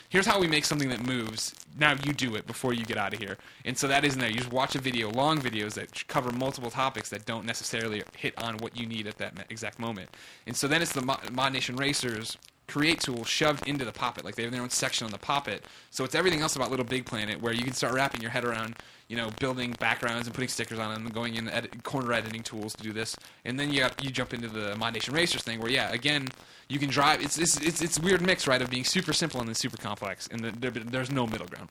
Here's 0.09 0.25
how 0.25 0.39
we 0.39 0.47
make 0.47 0.63
something 0.63 0.89
that 0.89 1.05
moves. 1.05 1.53
Now 1.77 1.95
you 2.03 2.13
do 2.13 2.35
it 2.35 2.47
before 2.47 2.73
you 2.73 2.85
get 2.85 2.97
out 2.97 3.13
of 3.13 3.19
here. 3.19 3.37
And 3.65 3.77
so 3.77 3.87
that 3.87 4.05
isn't 4.05 4.19
there. 4.19 4.29
You 4.29 4.37
just 4.37 4.51
watch 4.51 4.73
a 4.75 4.79
video, 4.79 5.09
long 5.09 5.39
videos 5.39 5.73
that 5.73 6.07
cover 6.07 6.31
multiple 6.31 6.71
topics 6.71 7.09
that 7.09 7.25
don't 7.25 7.45
necessarily 7.45 8.03
hit 8.15 8.41
on 8.41 8.57
what 8.57 8.77
you 8.77 8.85
need 8.85 9.05
at 9.07 9.17
that 9.17 9.33
exact 9.49 9.79
moment. 9.79 10.09
And 10.45 10.55
so 10.55 10.67
then 10.67 10.81
it's 10.81 10.93
the 10.93 11.01
Mo- 11.01 11.19
Mod 11.33 11.51
Nation 11.51 11.75
Racers 11.75 12.37
create 12.67 12.99
tool 12.99 13.23
shoved 13.23 13.67
into 13.67 13.85
the 13.85 13.91
Popit. 13.91 14.23
Like 14.23 14.35
they 14.35 14.43
have 14.43 14.51
their 14.51 14.61
own 14.61 14.69
section 14.69 15.05
on 15.05 15.11
the 15.11 15.17
Popit. 15.17 15.61
So 15.89 16.03
it's 16.03 16.15
everything 16.15 16.41
else 16.41 16.55
about 16.55 16.69
Little 16.69 16.85
Big 16.85 17.05
Planet 17.05 17.41
where 17.41 17.53
you 17.53 17.63
can 17.63 17.73
start 17.73 17.93
wrapping 17.93 18.21
your 18.21 18.31
head 18.31 18.43
around, 18.43 18.75
you 19.07 19.15
know, 19.15 19.29
building 19.39 19.75
backgrounds 19.79 20.27
and 20.27 20.33
putting 20.33 20.49
stickers 20.49 20.79
on 20.79 20.93
them 20.93 21.05
and 21.05 21.13
going 21.13 21.35
in 21.35 21.47
edit, 21.49 21.83
corner 21.83 22.11
editing 22.13 22.43
tools 22.43 22.73
to 22.75 22.83
do 22.83 22.91
this. 22.91 23.15
And 23.45 23.59
then 23.59 23.71
you 23.71 23.83
have, 23.83 23.95
you 24.01 24.09
jump 24.09 24.33
into 24.33 24.49
the 24.49 24.75
Mod 24.75 24.93
Nation 24.93 25.13
Racers 25.13 25.43
thing 25.43 25.59
where 25.59 25.71
yeah, 25.71 25.91
again, 25.91 26.27
you 26.69 26.79
can 26.79 26.89
drive. 26.89 27.21
It's 27.21 27.37
it's 27.37 27.59
it's, 27.61 27.81
it's 27.81 27.99
weird 27.99 28.21
mix 28.21 28.47
right 28.47 28.61
of 28.61 28.69
being 28.69 28.83
super 28.83 29.13
simple 29.13 29.39
and 29.39 29.47
then 29.47 29.55
super 29.55 29.77
complex, 29.77 30.27
and 30.27 30.41
the, 30.41 30.51
there, 30.51 30.71
there's 30.71 31.11
no 31.11 31.25
middle 31.25 31.47
ground. 31.47 31.69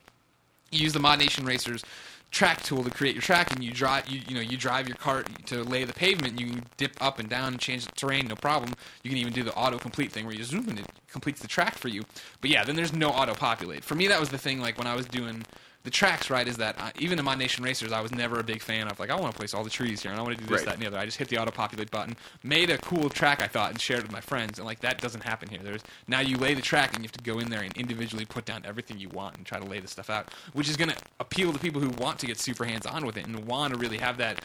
You 0.71 0.79
use 0.79 0.93
the 0.93 0.99
Mod 0.99 1.19
Nation 1.19 1.45
Racers 1.45 1.83
track 2.29 2.61
tool 2.61 2.83
to 2.83 2.89
create 2.89 3.15
your 3.15 3.21
track, 3.21 3.51
and 3.51 3.63
you 3.63 3.71
drive 3.71 4.07
you 4.09 4.21
you 4.27 4.35
know 4.35 4.41
you 4.41 4.57
drive 4.57 4.87
your 4.87 4.97
cart 4.97 5.27
to 5.47 5.63
lay 5.63 5.83
the 5.83 5.93
pavement. 5.93 6.39
You 6.39 6.47
can 6.47 6.63
dip 6.77 6.91
up 7.01 7.19
and 7.19 7.29
down 7.29 7.53
and 7.53 7.59
change 7.59 7.85
the 7.85 7.91
terrain, 7.93 8.27
no 8.27 8.35
problem. 8.35 8.73
You 9.03 9.09
can 9.09 9.17
even 9.19 9.33
do 9.33 9.43
the 9.43 9.53
auto 9.55 9.77
complete 9.77 10.11
thing 10.11 10.25
where 10.25 10.35
you 10.35 10.43
zoom 10.43 10.67
and 10.69 10.79
it 10.79 10.85
completes 11.09 11.41
the 11.41 11.47
track 11.47 11.75
for 11.75 11.87
you. 11.87 12.03
But 12.41 12.49
yeah, 12.49 12.63
then 12.63 12.75
there's 12.75 12.93
no 12.93 13.09
auto 13.09 13.33
populate. 13.33 13.83
For 13.83 13.95
me, 13.95 14.07
that 14.07 14.19
was 14.19 14.29
the 14.29 14.37
thing. 14.37 14.59
Like 14.59 14.77
when 14.77 14.87
I 14.87 14.95
was 14.95 15.05
doing 15.05 15.43
the 15.87 15.91
tracks, 15.91 16.29
right, 16.29 16.45
is 16.49 16.57
that 16.57 16.77
uh, 16.81 16.91
even 16.99 17.17
in 17.17 17.23
Mod 17.23 17.37
Nation 17.39 17.63
Racers, 17.63 17.93
I 17.93 18.01
was 18.01 18.11
never 18.11 18.41
a 18.41 18.43
big 18.43 18.61
fan 18.61 18.89
of 18.89 18.99
like 18.99 19.09
I 19.09 19.15
want 19.15 19.31
to 19.31 19.37
place 19.39 19.53
all 19.53 19.63
the 19.63 19.69
trees 19.69 20.01
here 20.01 20.11
and 20.11 20.19
I 20.19 20.23
want 20.23 20.37
to 20.37 20.43
do 20.43 20.49
this, 20.49 20.57
Right. 20.59 20.65
that, 20.65 20.73
and 20.73 20.83
the 20.83 20.87
other. 20.87 20.97
I 20.99 21.05
just 21.05 21.17
hit 21.17 21.29
the 21.29 21.37
auto 21.37 21.49
populate 21.49 21.89
button, 21.91 22.17
made 22.43 22.69
a 22.69 22.77
cool 22.79 23.07
track 23.09 23.41
I 23.41 23.47
thought, 23.47 23.71
and 23.71 23.79
shared 23.79 23.99
it 23.99 24.03
with 24.03 24.11
my 24.11 24.19
friends. 24.19 24.59
And 24.59 24.65
like 24.65 24.81
that 24.81 24.99
doesn't 24.99 25.23
happen 25.23 25.47
here. 25.47 25.59
There's 25.63 25.83
now 26.05 26.19
you 26.19 26.35
lay 26.35 26.55
the 26.55 26.61
track 26.61 26.93
and 26.93 27.03
you 27.03 27.07
have 27.07 27.13
to 27.13 27.23
go 27.23 27.39
in 27.39 27.49
there 27.49 27.61
and 27.61 27.75
individually 27.77 28.25
put 28.25 28.43
down 28.43 28.63
everything 28.65 28.99
you 28.99 29.07
want 29.07 29.37
and 29.37 29.45
try 29.45 29.59
to 29.59 29.65
lay 29.65 29.79
the 29.79 29.87
stuff 29.87 30.09
out, 30.09 30.27
which 30.51 30.67
is 30.67 30.75
going 30.75 30.89
to 30.89 30.97
appeal 31.21 31.53
to 31.53 31.59
people 31.59 31.79
who 31.79 31.91
want 31.91 32.19
to 32.19 32.27
get 32.27 32.37
super 32.37 32.65
hands 32.65 32.85
on 32.85 33.05
with 33.05 33.15
it 33.15 33.25
and 33.25 33.45
want 33.45 33.73
to 33.73 33.79
really 33.79 33.99
have 33.99 34.17
that 34.17 34.43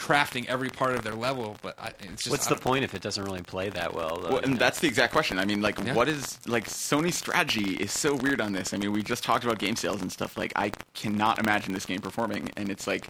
crafting 0.00 0.46
every 0.46 0.70
part 0.70 0.94
of 0.94 1.02
their 1.04 1.14
level. 1.14 1.56
But 1.62 1.78
I, 1.78 1.88
it's 2.00 2.24
just 2.24 2.30
What's 2.30 2.50
I 2.50 2.54
the 2.54 2.60
point 2.60 2.84
if 2.84 2.94
it 2.94 3.02
doesn't 3.02 3.22
really 3.22 3.42
play 3.42 3.68
that 3.68 3.94
well? 3.94 4.18
Though, 4.20 4.28
Well, 4.30 4.38
and 4.38 4.52
know? 4.52 4.58
that's 4.58 4.80
the 4.80 4.88
exact 4.88 5.12
question. 5.12 5.38
I 5.38 5.44
mean, 5.44 5.60
like, 5.60 5.78
Yeah. 5.78 5.94
what 5.94 6.08
is 6.08 6.38
like 6.48 6.66
Sony's 6.66 7.16
strategy 7.16 7.74
is 7.74 7.92
so 7.92 8.14
weird 8.14 8.40
on 8.40 8.52
this. 8.52 8.72
I 8.72 8.78
mean, 8.78 8.92
we 8.92 9.02
just 9.02 9.22
talked 9.22 9.44
about 9.44 9.58
game 9.58 9.76
sales 9.76 10.00
and 10.00 10.10
stuff. 10.10 10.36
Like, 10.38 10.52
I 10.56 10.72
cannot 10.94 11.38
imagine 11.38 11.74
this 11.74 11.84
game 11.86 12.00
performing, 12.00 12.50
and 12.56 12.70
it's 12.70 12.86
like, 12.86 13.06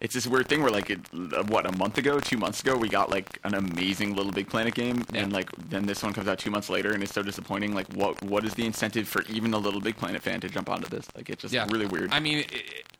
it's 0.00 0.14
this 0.14 0.26
weird 0.26 0.48
thing 0.48 0.62
where 0.62 0.70
like, 0.70 0.88
it, 0.90 1.00
uh, 1.14 1.42
what 1.48 1.66
a 1.66 1.76
month 1.76 1.98
ago, 1.98 2.20
two 2.20 2.38
months 2.38 2.60
ago, 2.62 2.74
we 2.76 2.88
got 2.88 3.10
like 3.10 3.38
an 3.44 3.54
amazing 3.54 4.14
Little 4.14 4.32
Big 4.32 4.48
Planet 4.48 4.74
game, 4.74 5.04
Yeah. 5.12 5.22
and 5.22 5.32
like 5.32 5.50
then 5.70 5.86
this 5.86 6.02
one 6.02 6.12
comes 6.12 6.26
out 6.28 6.38
two 6.38 6.50
months 6.50 6.68
later, 6.70 6.92
and 6.92 7.02
it's 7.02 7.12
so 7.12 7.22
disappointing. 7.22 7.74
Like, 7.74 7.86
what 7.94 8.22
what 8.22 8.44
is 8.44 8.54
the 8.54 8.64
incentive 8.66 9.08
for 9.08 9.22
even 9.28 9.52
a 9.54 9.58
Little 9.58 9.80
Big 9.80 9.96
Planet 9.96 10.22
fan 10.22 10.40
to 10.40 10.48
jump 10.48 10.68
onto 10.70 10.88
this? 10.88 11.06
Like, 11.16 11.28
it's 11.30 11.42
just 11.42 11.52
yeah. 11.54 11.66
really 11.70 11.86
weird. 11.86 12.12
I 12.12 12.20
mean, 12.20 12.38
it, 12.38 12.52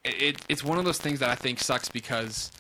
it, 0.05 0.23
it, 0.23 0.37
it's 0.51 0.63
one 0.65 0.79
of 0.79 0.85
those 0.85 0.99
things 0.99 1.21
that 1.21 1.29
I 1.31 1.35
think 1.37 1.59
sucks 1.61 1.89
because 1.91 2.51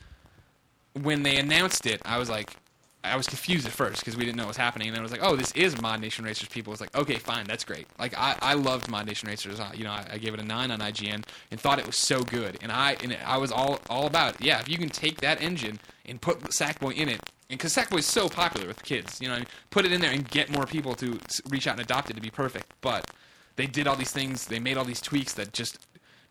when 0.94 1.22
they 1.22 1.36
announced 1.36 1.86
it, 1.86 2.00
I 2.04 2.18
was 2.18 2.28
like, 2.28 2.56
I 3.02 3.16
was 3.16 3.26
confused 3.26 3.66
at 3.66 3.72
first 3.72 4.00
because 4.00 4.16
we 4.16 4.24
didn't 4.24 4.36
know 4.36 4.42
what 4.44 4.48
was 4.48 4.56
happening, 4.58 4.88
and 4.88 4.94
then 4.94 5.00
I 5.00 5.02
was 5.02 5.12
like, 5.12 5.22
"Oh, 5.22 5.34
this 5.34 5.52
is 5.52 5.80
Mod 5.80 6.00
Nation 6.00 6.22
Racers." 6.24 6.48
People 6.48 6.70
was 6.70 6.82
like, 6.82 6.94
"Okay, 6.94 7.14
fine, 7.14 7.46
that's 7.46 7.64
great." 7.64 7.86
Like 7.98 8.16
I, 8.18 8.36
I 8.42 8.54
loved 8.54 8.90
Mod 8.90 9.06
Nation 9.06 9.28
Racers. 9.28 9.58
Uh, 9.58 9.70
you 9.74 9.84
know, 9.84 9.92
I, 9.92 10.06
I 10.12 10.18
gave 10.18 10.34
it 10.34 10.40
a 10.40 10.44
nine 10.44 10.70
on 10.70 10.80
IGN 10.80 11.24
and 11.50 11.60
thought 11.60 11.78
it 11.78 11.86
was 11.86 11.96
so 11.96 12.22
good, 12.22 12.58
and 12.60 12.70
I 12.70 12.96
and 13.02 13.16
I 13.24 13.38
was 13.38 13.52
all 13.52 13.80
all 13.88 14.06
about 14.06 14.34
it. 14.34 14.42
Yeah, 14.42 14.60
if 14.60 14.68
you 14.68 14.76
can 14.76 14.90
take 14.90 15.22
that 15.22 15.40
engine 15.40 15.80
and 16.04 16.20
put 16.20 16.40
Sackboy 16.40 16.94
in 16.94 17.08
it, 17.08 17.20
and 17.48 17.58
because 17.58 17.74
Sackboy 17.74 18.00
is 18.00 18.06
so 18.06 18.28
popular 18.28 18.66
with 18.66 18.82
kids, 18.82 19.18
you 19.20 19.28
know, 19.28 19.34
i 19.34 19.44
put 19.70 19.86
it 19.86 19.92
in 19.92 20.02
there 20.02 20.12
and 20.12 20.28
get 20.28 20.50
more 20.50 20.66
people 20.66 20.94
to 20.96 21.18
reach 21.48 21.66
out 21.66 21.72
and 21.72 21.80
adopt 21.80 22.10
it 22.10 22.14
to 22.14 22.20
be 22.20 22.30
perfect. 22.30 22.70
But 22.82 23.10
they 23.56 23.66
did 23.66 23.86
all 23.86 23.96
these 23.96 24.12
things, 24.12 24.46
they 24.46 24.58
made 24.58 24.76
all 24.76 24.84
these 24.84 25.00
tweaks 25.00 25.32
that 25.34 25.54
just 25.54 25.78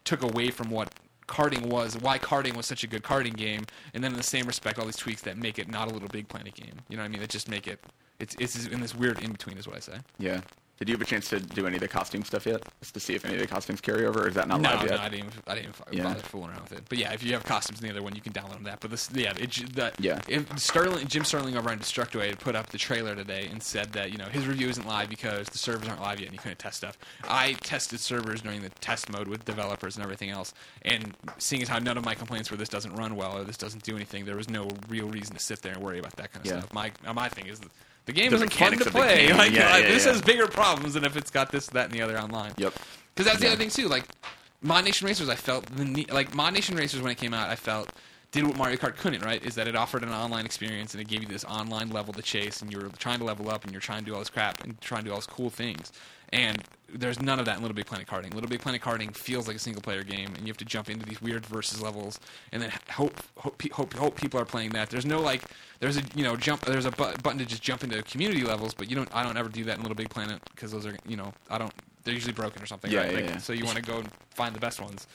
took 0.05 0.21
away 0.21 0.51
from 0.51 0.69
what 0.69 0.93
karting 1.29 1.67
was, 1.67 1.95
why 1.97 2.19
karting 2.19 2.55
was 2.55 2.65
such 2.65 2.83
a 2.83 2.87
good 2.87 3.03
karting 3.03 3.35
game, 3.35 3.65
and 3.93 4.03
then 4.03 4.11
in 4.11 4.17
the 4.17 4.23
same 4.23 4.45
respect, 4.45 4.77
all 4.79 4.85
these 4.85 4.97
tweaks 4.97 5.21
that 5.21 5.37
make 5.37 5.59
it 5.59 5.69
not 5.69 5.89
a 5.89 5.93
little 5.93 6.09
big 6.09 6.27
planet 6.27 6.53
game. 6.55 6.73
You 6.89 6.97
know 6.97 7.03
what 7.03 7.07
I 7.07 7.09
mean? 7.09 7.21
That 7.21 7.29
just 7.29 7.47
make 7.47 7.67
it. 7.67 7.79
It's 8.19 8.35
it's 8.39 8.65
in 8.67 8.81
this 8.81 8.93
weird 8.93 9.21
in 9.21 9.31
between, 9.31 9.57
is 9.57 9.67
what 9.67 9.77
I 9.77 9.79
say. 9.79 9.99
yeah. 10.17 10.41
Did 10.79 10.87
you 10.87 10.93
have 10.95 11.01
a 11.01 11.05
chance 11.05 11.27
to 11.29 11.41
do 11.41 11.67
any 11.67 11.75
of 11.75 11.81
the 11.81 11.89
costume 11.89 12.23
stuff 12.23 12.45
yet, 12.45 12.63
just 12.79 12.93
to 12.93 13.01
see 13.01 13.13
if 13.13 13.25
any 13.25 13.33
of 13.35 13.41
the 13.41 13.47
costumes 13.47 13.81
carry 13.81 14.05
over, 14.05 14.21
or 14.23 14.27
is 14.29 14.35
that 14.35 14.47
not 14.47 14.61
no, 14.61 14.69
live 14.75 14.89
no. 14.89 14.95
I 14.97 15.09
didn't. 15.09 15.25
Even, 15.27 15.31
I 15.45 15.55
didn't 15.55 15.75
even 15.89 15.97
Yeah. 15.97 16.03
bother 16.05 16.19
fooling 16.21 16.51
around 16.51 16.61
with 16.61 16.71
it. 16.71 16.83
But 16.87 16.97
yeah, 16.97 17.11
if 17.11 17.21
you 17.21 17.33
have 17.33 17.43
costumes 17.43 17.81
in 17.81 17.87
the 17.87 17.91
other 17.93 18.01
one, 18.01 18.15
you 18.15 18.21
can 18.21 18.31
download 18.31 18.53
them 18.53 18.63
that. 18.63 18.79
But 18.79 18.91
this, 18.91 19.09
yeah, 19.13 19.33
it, 19.37 19.75
that, 19.75 19.99
Yeah. 19.99 20.21
If 20.29 20.57
Sterling, 20.57 21.05
Jim 21.07 21.25
Sterling 21.25 21.57
over 21.57 21.69
on 21.69 21.79
Destructoid 21.79 22.39
put 22.39 22.55
up 22.55 22.67
the 22.67 22.77
trailer 22.77 23.13
today 23.13 23.49
and 23.51 23.61
said 23.61 23.91
that 23.91 24.13
you 24.13 24.17
know 24.17 24.27
his 24.27 24.47
review 24.47 24.69
isn't 24.69 24.87
live 24.87 25.09
because 25.09 25.49
the 25.49 25.57
servers 25.57 25.89
aren't 25.89 25.99
live 26.01 26.19
yet 26.21 26.27
and 26.27 26.33
he 26.33 26.37
couldn't 26.37 26.59
test 26.59 26.77
stuff. 26.77 26.97
I 27.25 27.53
tested 27.61 27.99
servers 27.99 28.41
during 28.41 28.61
the 28.61 28.69
test 28.79 29.09
mode 29.11 29.27
with 29.27 29.43
developers 29.43 29.97
and 29.97 30.03
everything 30.05 30.29
else, 30.29 30.53
and 30.83 31.13
seeing 31.39 31.61
as 31.61 31.67
how 31.67 31.79
none 31.79 31.97
of 31.97 32.05
my 32.05 32.15
complaints 32.15 32.49
were 32.51 32.55
this 32.57 32.69
doesn't 32.69 32.95
run 32.95 33.17
well 33.17 33.37
or 33.37 33.43
this 33.43 33.57
doesn't 33.57 33.83
do 33.83 33.97
anything, 33.97 34.23
there 34.23 34.37
was 34.37 34.49
no 34.49 34.69
real 34.87 35.09
reason 35.09 35.35
to 35.35 35.41
sit 35.43 35.61
there 35.61 35.73
and 35.73 35.81
worry 35.83 35.99
about 35.99 36.15
that 36.15 36.31
kind 36.31 36.45
of 36.45 36.49
Yeah. 36.53 36.59
stuff. 36.61 36.73
My 36.73 36.93
my 37.13 37.27
thing 37.27 37.47
is. 37.47 37.59
The 38.05 38.13
game 38.13 38.29
The 38.31 38.37
isn't 38.37 38.53
fun 38.53 38.77
to 38.77 38.89
play. 38.91 39.31
Like, 39.33 39.51
Yeah, 39.51 39.69
like, 39.71 39.83
yeah, 39.83 39.89
this 39.89 40.05
yeah. 40.05 40.13
has 40.13 40.21
bigger 40.21 40.47
problems 40.47 40.95
than 40.95 41.05
if 41.05 41.15
it's 41.15 41.29
got 41.29 41.51
this, 41.51 41.67
that, 41.67 41.85
and 41.85 41.93
the 41.93 42.01
other 42.01 42.19
online. 42.19 42.53
Yep. 42.57 42.73
Because 43.13 43.25
that's 43.31 43.39
the 43.41 43.47
other 43.47 43.57
thing 43.57 43.69
too. 43.69 43.87
Like 43.87 44.05
Mod 44.61 44.83
Nation 44.85 45.07
Racers, 45.07 45.29
I 45.29 45.35
felt 45.35 45.65
the 45.67 45.85
ne- 45.85 46.05
like 46.05 46.33
Mod 46.33 46.53
Nation 46.53 46.75
Racers 46.75 47.01
when 47.01 47.11
it 47.11 47.17
came 47.17 47.33
out, 47.33 47.49
I 47.49 47.55
felt 47.55 47.89
did 48.31 48.45
what 48.45 48.57
Mario 48.57 48.77
Kart 48.77 48.95
couldn't, 48.95 49.23
right? 49.25 49.43
Is 49.43 49.55
that 49.55 49.67
it 49.67 49.75
offered 49.75 50.03
an 50.03 50.09
online 50.09 50.45
experience 50.45 50.93
and 50.93 51.01
it 51.01 51.07
gave 51.07 51.21
you 51.21 51.27
this 51.27 51.43
online 51.45 51.89
level 51.89 52.13
to 52.13 52.21
chase, 52.21 52.61
and 52.61 52.71
you 52.71 52.79
were 52.79 52.89
trying 52.97 53.19
to 53.19 53.25
level 53.25 53.49
up 53.49 53.63
and 53.63 53.71
you're 53.71 53.81
trying 53.81 53.99
to 53.99 54.05
do 54.05 54.13
all 54.13 54.19
this 54.19 54.29
crap 54.29 54.63
and 54.63 54.79
trying 54.81 55.01
to 55.01 55.07
do 55.07 55.11
all 55.11 55.17
these 55.17 55.25
cool 55.25 55.49
things. 55.49 55.91
And 56.31 56.63
there's 56.93 57.19
none 57.19 57.39
of 57.39 57.45
that 57.45 57.57
in 57.57 57.63
Little 57.63 57.75
Big 57.75 57.87
Planet 57.87 58.07
Karting. 58.07 58.33
Little 58.35 58.49
Big 58.49 58.61
Planet 58.61 58.81
Karting 58.81 59.15
feels 59.15 59.47
like 59.47 59.55
a 59.55 59.59
single 59.59 59.81
player 59.81 60.03
game, 60.03 60.27
and 60.35 60.41
you 60.41 60.47
have 60.47 60.57
to 60.57 60.65
jump 60.65 60.89
into 60.89 61.03
these 61.05 61.19
weird 61.21 61.43
versus 61.45 61.81
levels, 61.81 62.19
and 62.51 62.61
then 62.61 62.71
hope 62.91 63.19
hope 63.37 63.59
hope, 63.71 63.93
hope 63.95 64.15
people 64.15 64.39
are 64.39 64.45
playing 64.45 64.69
that. 64.71 64.91
There's 64.91 65.07
no 65.07 65.19
like 65.19 65.41
there's 65.79 65.97
a 65.97 66.03
you 66.13 66.23
know 66.23 66.35
jump 66.35 66.61
there's 66.61 66.85
a 66.85 66.91
bu- 66.91 67.17
button 67.23 67.39
to 67.39 67.45
just 67.45 67.63
jump 67.63 67.83
into 67.83 68.01
community 68.03 68.43
levels, 68.43 68.75
but 68.75 68.89
you 68.91 68.95
don't 68.95 69.09
I 69.11 69.23
don't 69.23 69.37
ever 69.37 69.49
do 69.49 69.63
that 69.63 69.77
in 69.77 69.81
Little 69.81 69.95
Big 69.95 70.09
Planet 70.09 70.39
because 70.53 70.71
those 70.71 70.85
are 70.85 70.95
you 71.07 71.17
know 71.17 71.33
I 71.49 71.57
don't 71.57 71.73
they're 72.03 72.13
usually 72.13 72.33
broken 72.33 72.61
or 72.61 72.65
something. 72.67 72.91
Yeah, 72.91 72.99
right? 72.99 73.11
yeah, 73.11 73.17
Like, 73.17 73.29
yeah. 73.29 73.37
So 73.37 73.53
you 73.53 73.65
want 73.65 73.77
to 73.77 73.83
go 73.83 73.97
and 73.97 74.09
find 74.29 74.53
the 74.55 74.59
best 74.59 74.79
ones. 74.79 75.07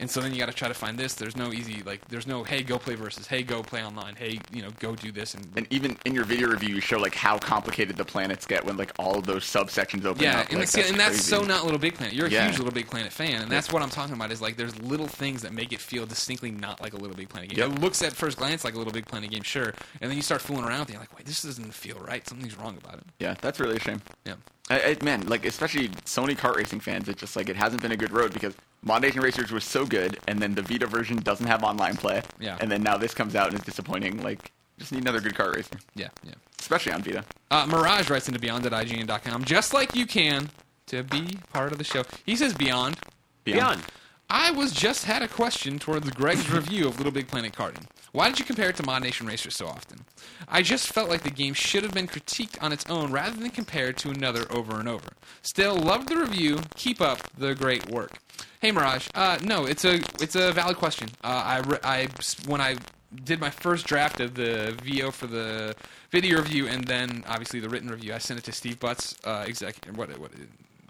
And 0.00 0.10
so 0.10 0.20
then 0.20 0.32
you 0.32 0.38
got 0.38 0.46
to 0.46 0.52
try 0.52 0.66
to 0.68 0.74
find 0.74 0.98
this. 0.98 1.14
There's 1.14 1.36
no 1.36 1.52
easy 1.52 1.82
like. 1.84 2.06
There's 2.08 2.26
no 2.26 2.42
hey 2.42 2.62
go 2.62 2.78
play 2.78 2.96
versus. 2.96 3.26
Hey 3.26 3.42
go 3.42 3.62
play 3.62 3.84
online. 3.84 4.16
Hey 4.16 4.40
you 4.52 4.62
know 4.62 4.70
go 4.80 4.96
do 4.96 5.12
this 5.12 5.34
and 5.34 5.46
And 5.56 5.66
even 5.70 5.96
in 6.04 6.14
your 6.14 6.24
video 6.24 6.48
review, 6.48 6.74
you 6.74 6.80
show 6.80 6.98
like 6.98 7.14
how 7.14 7.38
complicated 7.38 7.96
the 7.96 8.04
planets 8.04 8.44
get 8.46 8.64
when 8.64 8.76
like 8.76 8.92
all 8.98 9.16
of 9.16 9.26
those 9.26 9.44
subsections 9.44 10.04
open 10.04 10.22
Yeah, 10.22 10.40
up. 10.40 10.48
and, 10.50 10.58
like, 10.58 10.70
that's, 10.70 10.90
and 10.90 10.98
that's 10.98 11.24
so 11.24 11.42
not 11.42 11.64
Little 11.64 11.78
Big 11.78 11.94
Planet. 11.94 12.14
You're 12.14 12.26
a 12.26 12.30
Yeah. 12.30 12.46
huge 12.46 12.58
Little 12.58 12.72
Big 12.72 12.88
Planet 12.88 13.12
fan, 13.12 13.42
and 13.42 13.50
that's 13.50 13.72
what 13.72 13.82
I'm 13.82 13.90
talking 13.90 14.14
about. 14.14 14.32
Is 14.32 14.40
like 14.42 14.56
there's 14.56 14.76
little 14.80 15.06
things 15.06 15.42
that 15.42 15.52
make 15.52 15.72
it 15.72 15.78
feel 15.80 16.04
distinctly 16.06 16.50
not 16.50 16.80
like 16.80 16.94
a 16.94 16.96
Little 16.96 17.16
Big 17.16 17.28
Planet 17.28 17.50
game. 17.50 17.58
Yep. 17.60 17.76
It 17.76 17.80
looks 17.80 18.02
at 18.02 18.12
first 18.12 18.38
glance 18.38 18.64
like 18.64 18.74
a 18.74 18.78
Little 18.78 18.92
Big 18.92 19.06
Planet 19.06 19.30
game, 19.30 19.42
sure, 19.42 19.72
and 20.00 20.10
then 20.10 20.16
you 20.16 20.22
start 20.22 20.40
fooling 20.40 20.64
around 20.64 20.80
with 20.80 20.88
it. 20.88 20.92
You're 20.94 21.00
like, 21.02 21.16
wait, 21.16 21.26
this 21.26 21.42
doesn't 21.42 21.72
feel 21.74 21.98
right. 22.00 22.26
Something's 22.26 22.58
wrong 22.58 22.76
about 22.82 22.94
it. 22.98 23.04
Yeah, 23.20 23.34
that's 23.40 23.60
really 23.60 23.76
a 23.76 23.80
shame. 23.80 24.02
Yeah. 24.26 24.34
I, 24.70 24.96
I, 25.00 25.04
man, 25.04 25.26
like 25.26 25.44
especially 25.44 25.88
Sony 26.06 26.36
kart 26.36 26.56
racing 26.56 26.80
fans, 26.80 27.08
it 27.08 27.16
just 27.16 27.36
like 27.36 27.48
it 27.48 27.56
hasn't 27.56 27.82
been 27.82 27.92
a 27.92 27.96
good 27.96 28.12
road 28.12 28.32
because 28.32 28.54
Mod 28.82 29.02
Nation 29.02 29.20
Racers 29.20 29.50
was 29.50 29.64
so 29.64 29.84
good, 29.84 30.18
and 30.28 30.38
then 30.40 30.54
the 30.54 30.62
Vita 30.62 30.86
version 30.86 31.16
doesn't 31.18 31.46
have 31.46 31.62
online 31.62 31.96
play. 31.96 32.22
Yeah. 32.40 32.56
And 32.60 32.70
then 32.70 32.82
now 32.82 32.96
this 32.96 33.12
comes 33.14 33.34
out 33.34 33.48
and 33.48 33.56
it's 33.56 33.64
disappointing. 33.64 34.22
Like, 34.22 34.52
just 34.78 34.92
need 34.92 35.02
another 35.02 35.20
good 35.20 35.34
kart 35.34 35.54
racer, 35.54 35.76
Yeah, 35.94 36.08
yeah. 36.24 36.32
especially 36.60 36.92
on 36.92 37.02
Vita. 37.02 37.24
Uh, 37.50 37.66
Mirage 37.66 38.08
writes 38.10 38.28
into 38.28 38.40
beyond 38.40 38.64
at 38.66 38.72
IGN.com, 38.72 39.44
just 39.44 39.74
like 39.74 39.94
you 39.94 40.06
can 40.06 40.48
to 40.86 41.02
be 41.04 41.38
part 41.52 41.72
of 41.72 41.78
the 41.78 41.84
show. 41.84 42.02
He 42.24 42.34
says 42.36 42.54
beyond. 42.54 42.98
Beyond. 43.44 43.82
I 44.30 44.50
was 44.50 44.72
just 44.72 45.04
had 45.04 45.22
a 45.22 45.28
question 45.28 45.78
towards 45.78 46.08
Greg's 46.10 46.50
review 46.52 46.88
of 46.88 46.96
Little 46.96 47.12
Big 47.12 47.28
Planet 47.28 47.52
Karting. 47.52 47.84
Why 48.12 48.28
did 48.28 48.38
you 48.38 48.44
compare 48.44 48.68
it 48.68 48.76
to 48.76 48.84
Mod 48.84 49.02
Nation 49.02 49.26
Racers 49.26 49.56
so 49.56 49.66
often? 49.66 50.04
I 50.46 50.60
just 50.62 50.92
felt 50.92 51.08
like 51.08 51.22
the 51.22 51.30
game 51.30 51.54
should 51.54 51.82
have 51.82 51.94
been 51.94 52.06
critiqued 52.06 52.62
on 52.62 52.70
its 52.72 52.84
own 52.90 53.10
rather 53.10 53.36
than 53.36 53.50
compared 53.50 53.96
to 53.98 54.10
another 54.10 54.44
over 54.50 54.78
and 54.78 54.88
over. 54.88 55.08
Still, 55.40 55.74
loved 55.76 56.08
the 56.08 56.16
review. 56.16 56.60
Keep 56.76 57.00
up 57.00 57.18
the 57.38 57.54
great 57.54 57.88
work. 57.90 58.12
Hey 58.60 58.70
Mirage, 58.70 59.08
uh, 59.14 59.38
no, 59.42 59.64
it's 59.64 59.84
a 59.84 59.94
it's 60.20 60.36
a 60.36 60.52
valid 60.52 60.76
question. 60.76 61.08
Uh, 61.24 61.42
I, 61.44 61.58
re- 61.60 61.78
I 61.82 62.08
when 62.46 62.60
I 62.60 62.76
did 63.24 63.40
my 63.40 63.50
first 63.50 63.86
draft 63.86 64.20
of 64.20 64.34
the 64.34 64.78
VO 64.84 65.10
for 65.10 65.26
the 65.26 65.74
video 66.10 66.38
review 66.38 66.68
and 66.68 66.84
then 66.84 67.24
obviously 67.26 67.60
the 67.60 67.68
written 67.68 67.88
review, 67.90 68.14
I 68.14 68.18
sent 68.18 68.38
it 68.38 68.44
to 68.44 68.52
Steve 68.52 68.78
Butts, 68.78 69.16
uh, 69.24 69.44
exec 69.48 69.74
what 69.94 70.16
what 70.18 70.30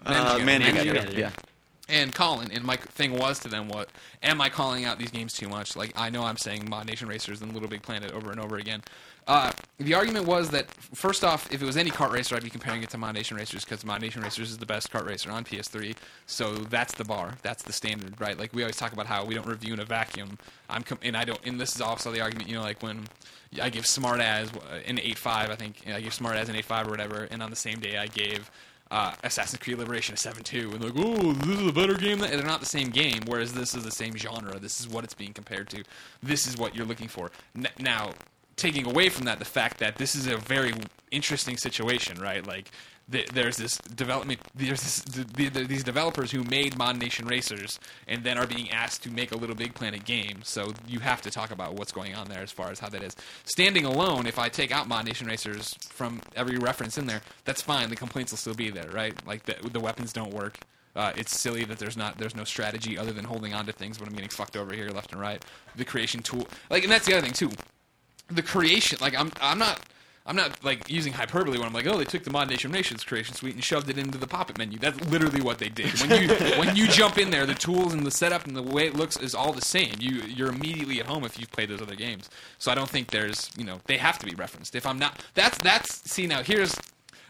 Uh. 0.05 0.37
Yeah. 1.17 1.31
And 1.89 2.13
Colin. 2.13 2.51
And 2.51 2.63
my 2.63 2.77
thing 2.77 3.17
was 3.17 3.39
to 3.39 3.47
them, 3.49 3.67
what 3.67 3.89
am 4.21 4.39
I 4.41 4.49
calling 4.49 4.85
out 4.85 4.99
these 4.99 5.11
games 5.11 5.33
too 5.33 5.49
much? 5.49 5.75
Like 5.75 5.91
I 5.95 6.09
know 6.09 6.23
I'm 6.23 6.37
saying 6.37 6.69
Mod 6.69 6.87
Nation 6.87 7.07
Racers 7.07 7.41
and 7.41 7.53
Little 7.53 7.69
Big 7.69 7.81
Planet 7.81 8.11
over 8.13 8.31
and 8.31 8.39
over 8.39 8.57
again. 8.57 8.81
Uh, 9.25 9.51
the 9.77 9.93
argument 9.93 10.25
was 10.25 10.49
that 10.49 10.69
first 10.93 11.23
off, 11.23 11.51
if 11.53 11.61
it 11.61 11.65
was 11.65 11.77
any 11.77 11.89
kart 11.89 12.11
racer, 12.11 12.35
I'd 12.35 12.43
be 12.43 12.49
comparing 12.49 12.83
it 12.83 12.89
to 12.89 12.97
Mod 12.97 13.15
Nation 13.15 13.37
Racers 13.37 13.63
because 13.63 13.85
Mod 13.85 14.01
Nation 14.01 14.21
Racers 14.21 14.51
is 14.51 14.57
the 14.57 14.65
best 14.65 14.91
kart 14.91 15.07
racer 15.07 15.31
on 15.31 15.45
PS3. 15.45 15.95
So 16.25 16.55
that's 16.55 16.93
the 16.93 17.05
bar, 17.05 17.35
that's 17.41 17.63
the 17.63 17.71
standard, 17.71 18.19
right? 18.19 18.37
Like 18.37 18.53
we 18.53 18.63
always 18.63 18.75
talk 18.75 18.91
about 18.91 19.05
how 19.05 19.23
we 19.23 19.33
don't 19.33 19.47
review 19.47 19.73
in 19.73 19.79
a 19.79 19.85
vacuum. 19.85 20.37
I'm 20.69 20.83
com- 20.83 20.99
and 21.03 21.15
I 21.15 21.23
don't. 21.23 21.39
And 21.45 21.59
this 21.59 21.75
is 21.75 21.81
also 21.81 22.11
the 22.11 22.19
argument, 22.21 22.49
you 22.49 22.55
know, 22.55 22.63
like 22.63 22.83
when 22.83 23.05
I 23.61 23.69
give 23.69 23.85
Smart 23.85 24.19
as 24.19 24.49
an 24.85 24.97
8.5, 24.97 25.27
I 25.27 25.55
think 25.55 25.83
I 25.87 26.01
give 26.01 26.13
Smart 26.13 26.35
as 26.35 26.49
an 26.49 26.55
8.5 26.55 26.87
or 26.87 26.89
whatever, 26.89 27.27
and 27.31 27.41
on 27.41 27.49
the 27.49 27.55
same 27.55 27.79
day 27.79 27.97
I 27.97 28.07
gave 28.07 28.51
uh, 28.93 29.15
Assassin's 29.23 29.59
Creed 29.59 29.79
Liberation 29.79 30.13
a 30.13 30.17
7.2, 30.17 30.75
and 30.75 30.83
like, 30.83 30.93
oh, 30.95 31.33
this 31.33 31.59
is 31.59 31.67
a 31.67 31.73
better 31.73 31.95
game. 31.95 32.19
They're 32.19 32.43
not 32.43 32.59
the 32.59 32.67
same 32.67 32.91
game, 32.91 33.21
whereas 33.25 33.51
this 33.51 33.73
is 33.73 33.83
the 33.83 33.91
same 33.91 34.15
genre. 34.15 34.59
This 34.59 34.79
is 34.79 34.87
what 34.87 35.03
it's 35.03 35.15
being 35.15 35.33
compared 35.33 35.67
to. 35.69 35.83
This 36.21 36.45
is 36.45 36.57
what 36.57 36.75
you're 36.75 36.85
looking 36.85 37.07
for. 37.07 37.31
N- 37.55 37.67
now, 37.79 38.11
taking 38.55 38.85
away 38.85 39.09
from 39.09 39.25
that, 39.25 39.39
the 39.39 39.45
fact 39.45 39.79
that 39.79 39.95
this 39.95 40.13
is 40.13 40.27
a 40.27 40.37
very 40.37 40.73
interesting 41.09 41.57
situation, 41.57 42.21
right? 42.21 42.45
Like, 42.45 42.69
th- 43.11 43.27
there's 43.27 43.57
this 43.57 43.77
development, 43.77 44.39
there's 44.55 44.81
this, 44.81 45.01
th- 45.01 45.53
th- 45.53 45.67
these 45.67 45.83
developers 45.83 46.31
who 46.31 46.43
made 46.43 46.77
Mod 46.77 46.97
Nation 46.97 47.25
Racers, 47.25 47.79
and 48.07 48.23
then 48.23 48.37
are 48.37 48.47
being 48.47 48.69
asked 48.71 49.03
to 49.03 49.11
make 49.11 49.31
a 49.31 49.37
Little 49.37 49.55
Big 49.55 49.73
Planet 49.73 50.05
game. 50.05 50.41
So 50.43 50.73
you 50.87 50.99
have 50.99 51.21
to 51.23 51.31
talk 51.31 51.51
about 51.51 51.75
what's 51.75 51.91
going 51.91 52.15
on 52.15 52.27
there 52.27 52.41
as 52.41 52.51
far 52.51 52.71
as 52.71 52.79
how 52.79 52.89
that 52.89 53.03
is. 53.03 53.15
Standing 53.45 53.85
alone, 53.85 54.27
if 54.27 54.39
I 54.39 54.49
take 54.49 54.71
out 54.71 54.87
Mod 54.87 55.05
Nation 55.05 55.27
Racers 55.27 55.73
from 55.89 56.21
every 56.35 56.57
reference 56.57 56.97
in 56.97 57.05
there, 57.05 57.21
that's 57.45 57.61
fine. 57.61 57.89
The 57.89 57.95
complaints 57.95 58.31
will 58.31 58.37
still 58.37 58.55
be 58.55 58.69
there, 58.69 58.89
right? 58.91 59.13
Like 59.25 59.43
the, 59.43 59.55
the 59.69 59.79
weapons 59.79 60.13
don't 60.13 60.33
work. 60.33 60.57
Uh, 60.95 61.11
it's 61.17 61.39
silly 61.39 61.63
that 61.63 61.79
there's 61.79 61.97
not 61.97 62.19
there's 62.19 62.35
no 62.35 62.43
strategy 62.43 62.99
other 62.99 63.11
than 63.11 63.25
holding 63.25 63.51
on 63.55 63.65
to 63.65 63.71
things 63.71 63.99
when 63.99 64.07
I'm 64.07 64.13
getting 64.13 64.29
fucked 64.29 64.55
over 64.55 64.75
here 64.75 64.89
left 64.89 65.11
and 65.11 65.19
right. 65.19 65.43
The 65.75 65.85
creation 65.85 66.21
tool, 66.21 66.47
like, 66.69 66.83
and 66.83 66.91
that's 66.91 67.07
the 67.07 67.13
other 67.13 67.23
thing 67.23 67.33
too 67.33 67.49
the 68.29 68.41
creation 68.41 68.97
like 69.01 69.15
i'm 69.19 69.31
i'm 69.41 69.59
not 69.59 69.79
i'm 70.25 70.35
not 70.35 70.63
like 70.63 70.89
using 70.89 71.13
hyperbole 71.13 71.57
when 71.57 71.67
i'm 71.67 71.73
like 71.73 71.87
oh 71.87 71.97
they 71.97 72.05
took 72.05 72.23
the 72.23 72.31
mod 72.31 72.49
nation 72.49 72.71
nations 72.71 73.03
creation 73.03 73.35
suite 73.35 73.53
and 73.53 73.63
shoved 73.63 73.89
it 73.89 73.97
into 73.97 74.17
the 74.17 74.27
pop-up 74.27 74.57
menu. 74.57 74.77
That's 74.79 74.99
literally 75.09 75.41
what 75.41 75.59
they 75.59 75.69
did. 75.69 75.99
When 75.99 76.21
you 76.21 76.27
when 76.59 76.75
you 76.75 76.87
jump 76.87 77.17
in 77.17 77.29
there 77.29 77.45
the 77.45 77.53
tools 77.53 77.93
and 77.93 78.05
the 78.05 78.11
setup 78.11 78.45
and 78.45 78.55
the 78.55 78.63
way 78.63 78.87
it 78.87 78.95
looks 78.95 79.17
is 79.17 79.35
all 79.35 79.53
the 79.53 79.61
same. 79.61 79.93
You 79.99 80.21
you're 80.23 80.49
immediately 80.49 80.99
at 80.99 81.05
home 81.05 81.23
if 81.23 81.39
you've 81.39 81.51
played 81.51 81.69
those 81.69 81.81
other 81.81 81.95
games. 81.95 82.29
So 82.57 82.71
i 82.71 82.75
don't 82.75 82.89
think 82.89 83.11
there's 83.11 83.49
you 83.57 83.63
know 83.63 83.79
they 83.85 83.97
have 83.97 84.19
to 84.19 84.25
be 84.25 84.35
referenced. 84.35 84.75
If 84.75 84.85
i'm 84.85 84.99
not 84.99 85.23
that's 85.33 85.57
that's 85.59 86.09
see 86.09 86.27
now 86.27 86.43
here's 86.43 86.75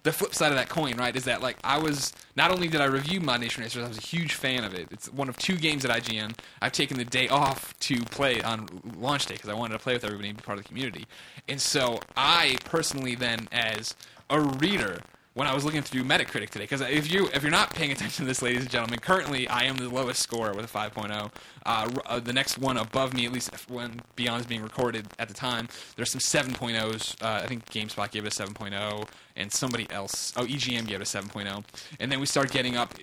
the 0.04 0.12
flip 0.12 0.36
side 0.36 0.52
of 0.52 0.58
that 0.58 0.70
coin, 0.70 0.98
right, 0.98 1.16
is 1.16 1.24
that 1.26 1.42
like 1.42 1.58
I 1.64 1.80
was 1.80 2.14
not 2.36 2.52
only 2.52 2.68
did 2.68 2.82
I 2.82 2.86
review 2.86 3.22
Mod 3.22 3.40
Nation 3.40 3.64
Racers, 3.64 3.84
I 3.84 3.88
was 3.88 3.98
a 3.98 4.02
huge 4.02 4.34
fan 4.34 4.64
of 4.64 4.74
it. 4.74 4.88
It's 4.92 5.12
one 5.12 5.30
of 5.30 5.38
two 5.38 5.56
games 5.56 5.86
at 5.86 5.92
IGN 5.92 6.38
I've 6.62 6.74
taken 6.74 6.98
the 6.98 7.06
day 7.06 7.30
off 7.30 7.78
to 7.80 8.02
play 8.06 8.42
on 8.42 8.68
launch 8.98 9.26
day 9.26 9.36
because 9.36 9.50
I 9.50 9.54
wanted 9.54 9.74
to 9.74 9.80
play 9.80 9.94
with 9.94 10.04
everybody 10.04 10.30
and 10.30 10.38
be 10.38 10.44
part 10.44 10.58
of 10.58 10.64
the 10.64 10.68
community. 10.68 11.06
And 11.48 11.60
so 11.60 12.02
I 12.18 12.58
personally 12.66 13.16
then, 13.16 13.48
as 13.52 13.96
a 14.30 14.42
reader, 14.42 15.00
when 15.36 15.48
I 15.48 15.54
was 15.56 15.66
looking 15.66 15.82
through 15.82 16.04
Metacritic 16.04 16.50
today, 16.50 16.66
because 16.66 16.82
if 16.82 17.12
you 17.12 17.28
if 17.34 17.42
you're 17.42 17.52
not 17.52 17.74
paying 17.74 17.92
attention 17.92 18.24
to 18.24 18.28
this, 18.28 18.42
ladies 18.42 18.62
and 18.62 18.70
gentlemen, 18.70 19.00
currently 19.00 19.48
I 19.48 19.64
am 19.64 19.78
the 19.78 19.90
lowest 19.90 20.22
score 20.22 20.54
with 20.54 20.66
a 20.66 20.68
5.0. 20.68 21.32
Uh, 21.66 21.90
uh, 22.06 22.20
the 22.20 22.34
next 22.34 22.60
one 22.60 22.78
above 22.78 23.14
me, 23.14 23.26
at 23.26 23.32
least 23.32 23.52
when 23.70 24.02
Beyond 24.16 24.42
is 24.42 24.48
being 24.48 24.62
recorded 24.62 25.08
at 25.18 25.30
the 25.30 25.34
time, 25.34 25.70
there's 25.96 26.12
some 26.12 26.20
7.0s. 26.20 27.24
Uh, 27.24 27.42
I 27.44 27.48
think 27.48 27.66
GameSpot 27.70 28.12
gave 28.12 28.26
it 28.26 28.40
a 28.40 28.44
7.0, 28.44 29.08
and 29.36 29.52
somebody 29.52 29.88
else, 29.90 30.34
oh 30.38 30.46
EGM 30.46 30.88
gave 30.88 31.02
it 31.02 31.16
a 31.16 31.18
7.0, 31.18 31.64
and 32.00 32.12
then 32.12 32.20
we 32.20 32.26
start 32.26 32.52
getting 32.52 32.78
up. 32.78 32.94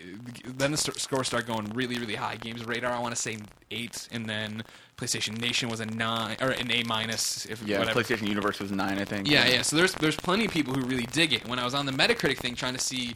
Then 0.45 0.71
the 0.71 0.77
st- 0.77 0.99
scores 0.99 1.27
start 1.29 1.47
going 1.47 1.67
really 1.75 1.99
really 1.99 2.15
high. 2.15 2.37
Games 2.37 2.65
Radar, 2.65 2.93
I 2.93 3.01
want 3.01 3.15
to 3.15 3.21
say 3.21 3.39
eight, 3.71 4.09
and 4.13 4.27
then 4.27 4.63
PlayStation 4.97 5.41
Nation 5.41 5.69
was 5.69 5.81
a 5.81 5.87
nine 5.87 6.37
or 6.41 6.51
an 6.51 6.71
A 6.71 6.83
minus. 6.85 7.47
If 7.47 7.63
Yeah, 7.63 7.79
whatever. 7.79 8.03
PlayStation 8.03 8.29
Universe 8.29 8.61
was 8.61 8.71
nine, 8.71 8.99
I 8.99 9.05
think. 9.05 9.29
Yeah, 9.29 9.47
yeah. 9.47 9.63
So 9.63 9.77
there's 9.77 9.93
there's 9.95 10.17
plenty 10.17 10.45
of 10.45 10.51
people 10.51 10.75
who 10.75 10.83
really 10.83 11.07
dig 11.07 11.33
it. 11.33 11.49
When 11.49 11.59
I 11.59 11.65
was 11.65 11.75
on 11.75 11.87
the 11.87 11.93
Metacritic 11.93 12.39
thing 12.39 12.55
trying 12.55 12.75
to 12.75 12.81
see 12.81 13.15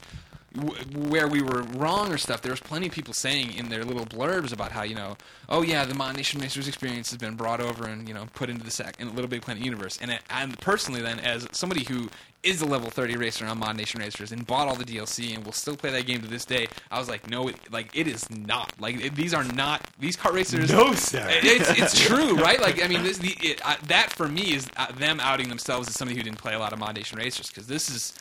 where 0.95 1.27
we 1.27 1.43
were 1.43 1.63
wrong 1.75 2.13
or 2.13 2.19
stuff, 2.19 2.43
there 2.43 2.53
was 2.53 2.61
plenty 2.61 2.87
of 2.87 2.93
people 2.93 3.13
saying 3.13 3.55
in 3.55 3.69
their 3.69 3.85
little 3.85 4.07
blurbs 4.07 4.53
about 4.53 4.73
how 4.73 4.83
you 4.83 4.95
know, 4.95 5.17
oh 5.49 5.63
yeah, 5.63 5.85
the 5.85 5.95
Mod 5.95 6.17
Nation 6.17 6.41
Racers 6.41 6.69
experience 6.69 7.11
has 7.11 7.19
been 7.19 7.35
brought 7.35 7.61
over 7.61 7.87
and 7.87 8.07
you 8.07 8.15
know 8.15 8.27
put 8.35 8.49
into 8.49 8.65
the 8.65 8.71
sec 8.71 9.01
in 9.01 9.09
the 9.09 9.15
Little 9.15 9.29
Big 9.29 9.43
Planet 9.43 9.65
universe. 9.65 9.99
And 10.01 10.11
it, 10.11 10.21
and 10.31 10.59
personally, 10.61 11.01
then 11.03 11.19
as 11.21 11.49
somebody 11.53 11.85
who 11.85 12.09
is 12.45 12.61
a 12.61 12.67
level 12.67 12.91
30 12.91 13.17
racer 13.17 13.47
on 13.47 13.59
Mod 13.59 13.77
Nation 13.77 14.01
Racers 14.01 14.31
and 14.31 14.47
bought 14.47 14.69
all 14.69 14.77
the 14.77 14.85
DLC 14.85 15.35
and 15.35 15.45
will 15.45 15.53
still 15.53 15.77
play 15.77 15.91
that 15.91 16.07
game 16.07 16.21
to 16.21 16.29
this 16.29 16.45
day, 16.45 16.69
I 16.91 16.99
was 16.99 17.09
like, 17.09 17.29
no, 17.29 17.49
it, 17.49 17.57
like 17.73 17.97
it 17.97 18.07
is 18.07 18.31
not. 18.31 18.73
Like 18.79 19.03
it, 19.03 19.17
these 19.17 19.35
are 19.35 19.45
not 19.45 19.83
these 19.99 20.17
kart 20.17 20.35
racers. 20.35 20.71
No, 20.71 20.93
sir. 20.95 21.27
It's 21.43 21.79
it's 21.79 22.01
true, 22.01 22.37
right? 22.37 22.61
Like 22.61 22.83
I 22.83 22.87
mean, 22.87 23.03
this, 23.03 23.19
the, 23.19 23.35
it, 23.41 23.61
uh, 23.65 23.77
that 23.89 24.13
for 24.13 24.29
me 24.29 24.55
is 24.55 24.69
uh, 24.77 24.93
them 24.93 25.19
outing 25.21 25.49
themselves 25.49 25.89
as 25.89 25.95
somebody 25.95 26.17
who 26.17 26.23
didn't 26.23 26.39
play 26.39 26.55
a 26.55 26.59
lot 26.59 26.73
of 26.73 26.79
Mod 26.79 26.95
Nation 26.95 27.19
Racers 27.19 27.49
because 27.49 27.67
this 27.67 27.91
is 27.91 28.15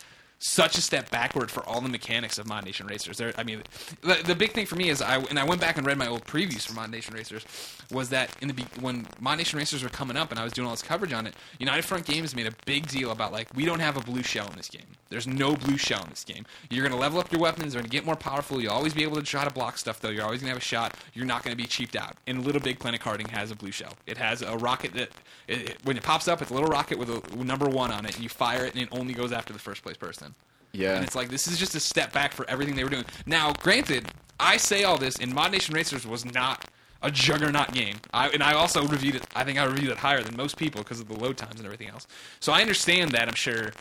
such 0.46 0.78
a 0.78 0.82
step 0.82 1.10
backward 1.10 1.50
for 1.50 1.66
all 1.68 1.80
the 1.80 1.88
mechanics 1.90 2.38
of 2.38 2.48
Mod 2.48 2.66
Nation 2.66 2.86
Racers. 2.86 3.18
There, 3.18 3.34
I 3.38 3.44
mean, 3.44 3.64
the, 4.02 4.22
the 4.26 4.36
big 4.36 4.52
thing 4.52 4.66
for 4.66 4.76
me 4.76 4.90
is 4.90 5.02
I 5.02 5.18
and 5.18 5.40
I 5.40 5.46
went 5.46 5.62
back 5.62 5.78
and 5.78 5.86
read 5.88 5.98
my 5.98 6.08
old 6.08 6.26
previews 6.26 6.68
for 6.68 6.74
Mod 6.74 6.92
Nation 6.92 7.14
Racers 7.14 7.46
was 7.92 8.10
that 8.10 8.30
in 8.42 8.50
the 8.50 8.54
when 8.82 9.08
Mod 9.22 9.38
Nation 9.38 9.58
Racers 9.58 9.84
were 9.84 9.90
coming 9.90 10.18
up 10.18 10.32
and 10.32 10.40
I 10.40 10.44
was 10.44 10.52
doing 10.52 10.68
all 10.68 10.74
this 10.74 10.82
coverage 10.82 11.14
on 11.14 11.26
it, 11.28 11.36
United 11.60 11.84
Front 11.86 12.06
Games 12.06 12.36
made 12.36 12.48
a 12.48 12.54
big 12.66 12.88
deal 12.88 13.12
about 13.12 13.32
like 13.32 13.48
we 13.56 13.64
don't 13.64 13.80
have 13.80 13.96
a 13.96 14.02
blue 14.02 14.24
shell 14.24 14.50
in 14.50 14.58
this 14.58 14.68
game. 14.70 14.84
There's 15.10 15.28
no 15.28 15.56
blue 15.56 15.78
shell 15.78 16.04
in 16.04 16.10
this 16.10 16.24
game. 16.26 16.46
You're 16.70 16.90
to 16.90 16.96
level 16.96 17.20
up 17.20 17.32
your 17.32 17.40
weapons. 17.42 17.74
They're 17.74 17.82
to 17.82 17.88
get 17.90 18.06
more 18.06 18.16
powerful. 18.18 18.62
You'll 18.62 18.74
always 18.74 18.94
be 18.94 19.04
able 19.04 19.16
to 19.16 19.24
try 19.24 19.46
to 19.46 19.54
block 19.54 19.78
stuff 19.78 20.02
though. 20.02 20.10
You're 20.10 20.26
always 20.26 20.42
to 20.42 20.48
have 20.48 20.58
a 20.58 20.62
shot. 20.62 20.96
You're 21.14 21.26
not 21.26 21.44
to 21.54 21.56
be 21.56 21.66
cheaped 21.66 21.96
out. 21.96 22.16
And 22.28 22.46
Little 22.46 22.62
Big 22.62 22.80
Planet 22.80 23.02
Karting 23.02 23.30
has 23.30 23.52
a 23.52 23.56
blue 23.56 23.72
shell. 23.72 23.94
It 24.08 24.18
has 24.18 24.42
a 24.42 24.58
rocket 24.58 24.94
that 24.94 25.10
it, 25.48 25.70
it- 25.70 25.78
when 25.84 25.98
it 25.98 26.04
pops 26.04 26.28
up, 26.28 26.42
it's 26.42 26.52
a 26.52 26.54
little 26.54 26.70
rocket 26.70 26.98
with 26.98 27.10
a 27.10 27.44
number 27.44 27.68
one 27.68 27.92
on 27.92 28.06
it, 28.06 28.16
and 28.16 28.24
you 28.24 28.30
fire 28.30 28.66
it, 28.66 28.74
and 28.74 28.82
it 28.84 28.90
only 28.92 29.14
goes 29.14 29.32
after 29.32 29.54
the 29.54 29.60
first 29.60 29.84
place 29.84 29.98
person. 29.98 30.33
Yeah. 30.74 30.96
And 30.96 31.06
it's 31.06 31.16
like 31.16 31.30
this 31.30 31.48
is 31.48 31.58
just 31.58 31.76
a 31.76 31.80
step 31.80 32.12
back 32.12 32.34
for 32.34 32.50
everything 32.50 32.76
they 32.76 32.84
were 32.84 32.90
doing. 32.90 33.06
Now, 33.26 33.54
granted, 33.54 34.08
I 34.40 34.58
say 34.58 34.84
all 34.84 34.98
this, 34.98 35.18
and 35.20 35.34
Mod 35.34 35.52
Nation 35.52 35.74
Racers 35.74 36.06
was 36.06 36.26
not 36.26 36.66
a 37.02 37.12
juggernaut 37.12 37.72
game. 37.74 37.98
I, 38.14 38.30
and 38.30 38.42
I 38.42 38.54
also 38.54 38.86
reviewed 38.88 39.16
it. 39.16 39.24
I 39.36 39.44
think 39.44 39.60
I 39.60 39.66
reviewed 39.66 39.92
it 39.92 39.98
higher 39.98 40.24
than 40.24 40.36
most 40.36 40.58
people 40.58 40.82
because 40.82 41.00
of 41.00 41.08
the 41.08 41.20
load 41.20 41.38
times 41.38 41.58
and 41.58 41.66
everything 41.66 41.90
else. 41.90 42.08
So 42.40 42.52
I 42.52 42.62
understand 42.62 43.12
that. 43.12 43.28
I'm 43.28 43.36
sure. 43.36 43.72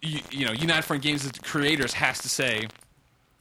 You, 0.00 0.20
you 0.30 0.46
know, 0.46 0.52
United 0.52 0.82
Front 0.82 1.02
Games' 1.02 1.30
creators 1.42 1.92
has 1.92 2.18
to 2.20 2.28
say, 2.28 2.66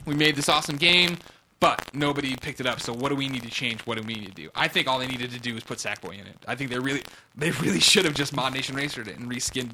we 0.05 0.13
made 0.13 0.35
this 0.35 0.49
awesome 0.49 0.75
game, 0.75 1.17
but 1.61 1.89
nobody 1.93 2.35
picked 2.35 2.59
it 2.59 2.67
up. 2.67 2.81
So 2.81 2.91
what 2.91 3.09
do 3.09 3.15
we 3.15 3.29
need 3.29 3.43
to 3.43 3.49
change? 3.49 3.79
What 3.81 3.97
do 3.97 4.05
we 4.05 4.15
need 4.15 4.25
to 4.25 4.33
do? 4.33 4.49
I 4.53 4.67
think 4.67 4.89
all 4.89 4.99
they 4.99 5.07
needed 5.07 5.31
to 5.31 5.39
do 5.39 5.53
was 5.53 5.63
put 5.63 5.77
Sackboy 5.77 6.19
in 6.19 6.27
it. 6.27 6.35
I 6.45 6.55
think 6.55 6.69
they 6.69 6.79
really, 6.79 7.03
they 7.37 7.51
really 7.51 7.79
should 7.91 8.03
have 8.03 8.13
just 8.13 8.35
Mod 8.35 8.53
Nation 8.53 8.75
Racered 8.75 9.07
it 9.07 9.17
and 9.17 9.31
reskinned 9.31 9.71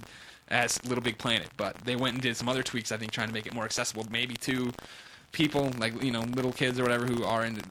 as 0.49 0.83
Little 0.85 1.03
Big 1.03 1.17
Planet. 1.17 1.47
But 1.57 1.75
they 1.77 1.95
went 1.95 2.15
and 2.15 2.21
did 2.21 2.35
some 2.37 2.49
other 2.49 2.63
tweaks. 2.63 2.91
I 2.91 2.97
think 2.97 3.11
trying 3.11 3.27
to 3.27 3.33
make 3.33 3.45
it 3.45 3.53
more 3.53 3.65
accessible, 3.65 4.05
maybe 4.11 4.35
to 4.35 4.71
people 5.31 5.71
like 5.77 6.01
you 6.01 6.11
know 6.11 6.21
little 6.21 6.51
kids 6.51 6.79
or 6.79 6.83
whatever 6.83 7.05
who 7.05 7.23
are 7.23 7.45
into 7.45 7.61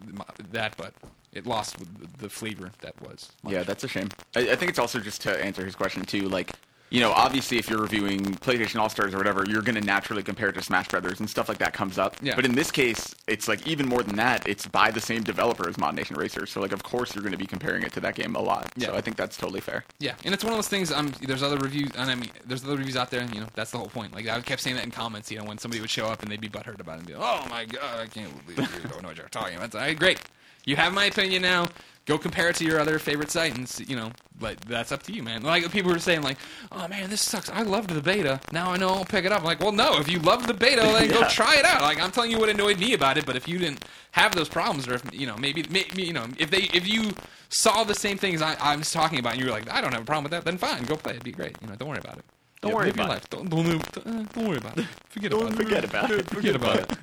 that. 0.53 0.77
But 0.77 0.95
it 1.33 1.47
lost 1.47 1.77
the 2.19 2.29
flavor 2.29 2.73
that 2.81 3.01
was. 3.03 3.33
Yeah, 3.47 3.63
that's 3.63 3.85
a 3.85 3.89
shame. 3.89 4.09
I, 4.35 4.51
I 4.51 4.57
think 4.57 4.71
it's 4.71 4.79
also 4.79 4.99
just 5.01 5.21
to 5.23 5.45
answer 5.45 5.65
his 5.65 5.75
question 5.75 6.05
too, 6.05 6.29
like 6.29 6.53
you 6.91 7.01
know, 7.01 7.13
obviously 7.13 7.59
if 7.59 7.69
you're 7.69 7.81
reviewing 7.81 8.25
PlayStation 8.25 8.81
All 8.81 8.89
Stars 8.89 9.15
or 9.15 9.19
whatever, 9.19 9.45
you're 9.49 9.63
going 9.63 9.75
to 9.75 9.81
naturally 9.81 10.23
compare 10.23 10.49
it 10.49 10.55
to 10.55 10.63
Smash 10.63 10.89
Brothers 10.89 11.21
and 11.21 11.29
stuff 11.29 11.49
like 11.49 11.59
that 11.59 11.73
comes 11.73 11.99
up. 11.99 12.17
Yeah. 12.23 12.35
But 12.35 12.45
in 12.45 12.55
this 12.55 12.71
case, 12.71 13.15
it's 13.27 13.49
like 13.49 13.67
even 13.67 13.87
more 13.89 14.03
than 14.03 14.17
that. 14.17 14.47
It's 14.49 14.67
by 14.67 14.91
the 14.91 15.01
same 15.01 15.23
developer 15.23 15.69
as 15.69 15.79
Mod 15.79 15.95
Nation 15.95 16.17
Racer, 16.17 16.47
so 16.47 16.61
like 16.61 16.73
of 16.73 16.83
course 16.83 17.15
you're 17.15 17.23
going 17.23 17.33
to 17.33 17.39
be 17.39 17.47
comparing 17.47 17.83
it 17.83 17.93
to 17.93 18.01
that 18.01 18.15
game 18.15 18.35
a 18.35 18.41
lot. 18.41 18.71
Yeah. 18.77 18.89
So 18.89 18.95
I 18.95 19.01
think 19.01 19.17
that's 19.17 19.37
totally 19.37 19.61
fair. 19.61 19.85
Yeah, 19.99 20.15
and 20.25 20.35
it's 20.35 20.45
one 20.45 20.53
of 20.53 20.59
those 20.59 20.69
things. 20.69 20.93
Um, 20.93 21.13
there's 21.23 21.43
other 21.43 21.59
reviews, 21.59 21.91
and 21.97 22.11
I 22.11 22.15
mean, 22.15 22.31
there's 22.47 22.65
other 22.65 22.77
reviews 22.77 22.97
out 22.97 23.11
there. 23.11 23.21
And, 23.21 23.35
you 23.35 23.41
know, 23.41 23.49
that's 23.55 23.71
the 23.71 23.79
whole 23.79 23.89
point. 23.89 24.15
Like 24.15 24.29
I 24.29 24.41
kept 24.41 24.63
saying 24.63 24.77
that 24.77 24.85
in 24.85 24.91
comments. 24.91 25.31
You 25.31 25.39
know, 25.39 25.45
when 25.45 25.59
somebody 25.59 25.81
would 25.81 25.91
show 25.91 26.07
up 26.07 26.23
and 26.23 26.31
they'd 26.31 26.41
be 26.41 26.49
butthurt 26.49 26.81
about 26.81 26.97
it 26.97 26.99
and 27.01 27.07
be, 27.07 27.15
"Oh 27.15 27.45
my 27.51 27.65
god, 27.65 28.01
I 28.01 28.07
can't 28.07 28.33
believe 28.47 28.71
you 28.83 28.89
don't 28.89 29.03
know 29.03 29.09
what 29.09 29.17
you're 29.17 29.29
talking 29.29 29.57
about." 29.57 29.67
It's 29.67 29.75
like, 29.75 29.99
great, 29.99 30.21
you 30.69 30.77
have 30.77 30.93
my 30.93 31.07
opinion 31.07 31.43
now. 31.43 31.69
Go 32.05 32.17
compare 32.17 32.49
it 32.49 32.57
to 32.57 32.65
your 32.65 32.81
other 32.81 32.99
favorite 32.99 33.31
site, 33.31 33.55
and 33.57 33.69
see, 33.69 33.85
you 33.85 33.95
know, 33.95 34.13
like 34.41 34.59
that's 34.65 34.93
up 34.93 35.03
to 35.05 35.13
you, 35.13 35.23
man. 35.23 35.43
Like 35.43 35.71
people 35.71 35.91
were 35.93 35.99
saying, 35.99 36.23
like, 36.23 36.39
"Oh 36.73 36.89
man, 36.89 37.11
this 37.11 37.21
sucks. 37.21 37.51
I 37.51 37.63
loved 37.63 37.91
the 37.91 38.01
beta. 38.01 38.41
Now 38.51 38.71
I 38.71 38.79
know 38.79 38.89
I'll 38.89 39.05
pick 39.05 39.27
it 39.27 39.33
up." 39.33 39.41
I'm 39.41 39.45
like, 39.45 39.61
well, 39.61 39.73
no. 39.73 39.99
If 39.99 40.09
you 40.09 40.19
loved 40.19 40.47
the 40.49 40.55
beta, 40.55 40.81
then 40.99 41.09
go 41.11 41.29
try 41.29 41.57
it 41.57 41.67
out. 41.67 41.83
Like 41.83 42.01
I'm 42.01 42.11
telling 42.11 42.31
you 42.31 42.39
what 42.39 42.49
annoyed 42.49 42.79
me 42.79 42.95
about 42.95 43.19
it. 43.19 43.27
But 43.27 43.37
if 43.37 43.47
you 43.47 43.59
didn't 43.59 43.85
have 44.13 44.35
those 44.35 44.49
problems, 44.49 44.89
or 44.89 44.95
if 44.95 45.03
you 45.13 45.27
know, 45.27 45.37
maybe, 45.37 45.65
maybe 45.69 46.03
you 46.03 46.15
know, 46.15 46.27
if 46.39 46.51
they, 46.51 46.63
if 46.73 46.89
you 46.89 47.13
saw 47.51 47.85
the 47.85 47.95
same 47.95 48.17
things 48.17 48.41
I, 48.41 48.57
I 48.59 48.75
was 48.77 48.91
talking 48.91 49.19
about, 49.19 49.33
and 49.35 49.41
you 49.43 49.47
were 49.49 49.53
like, 49.53 49.71
I 49.71 49.83
don't 49.83 49.93
have 49.93 50.03
a 50.03 50.07
problem 50.07 50.25
with 50.25 50.33
that, 50.33 50.47
then 50.47 50.57
fine, 50.57 50.85
go 50.85 50.97
play. 50.97 51.13
It'd 51.13 51.25
be 51.25 51.33
great. 51.33 51.57
You 51.61 51.69
know, 51.69 51.75
don't 51.77 51.89
worry 51.89 51.99
about 51.99 52.17
it. 52.17 52.25
Don't 52.63 52.71
Yeah, 52.71 52.77
worry 52.77 52.91
about 52.91 53.09
life. 53.11 53.29
Don't, 53.29 53.51
don't, 53.51 53.67
uh, 53.99 54.25
don't 54.33 54.49
worry 54.49 54.57
about 54.57 54.79
it. 54.79 54.87
Forget 55.11 55.33
about 55.33 55.53
it. 55.53 55.57
forget 55.57 55.85
about 55.85 56.11
it. 56.11 56.31
Forget 56.31 56.57
about 56.57 56.77
it. 56.77 56.99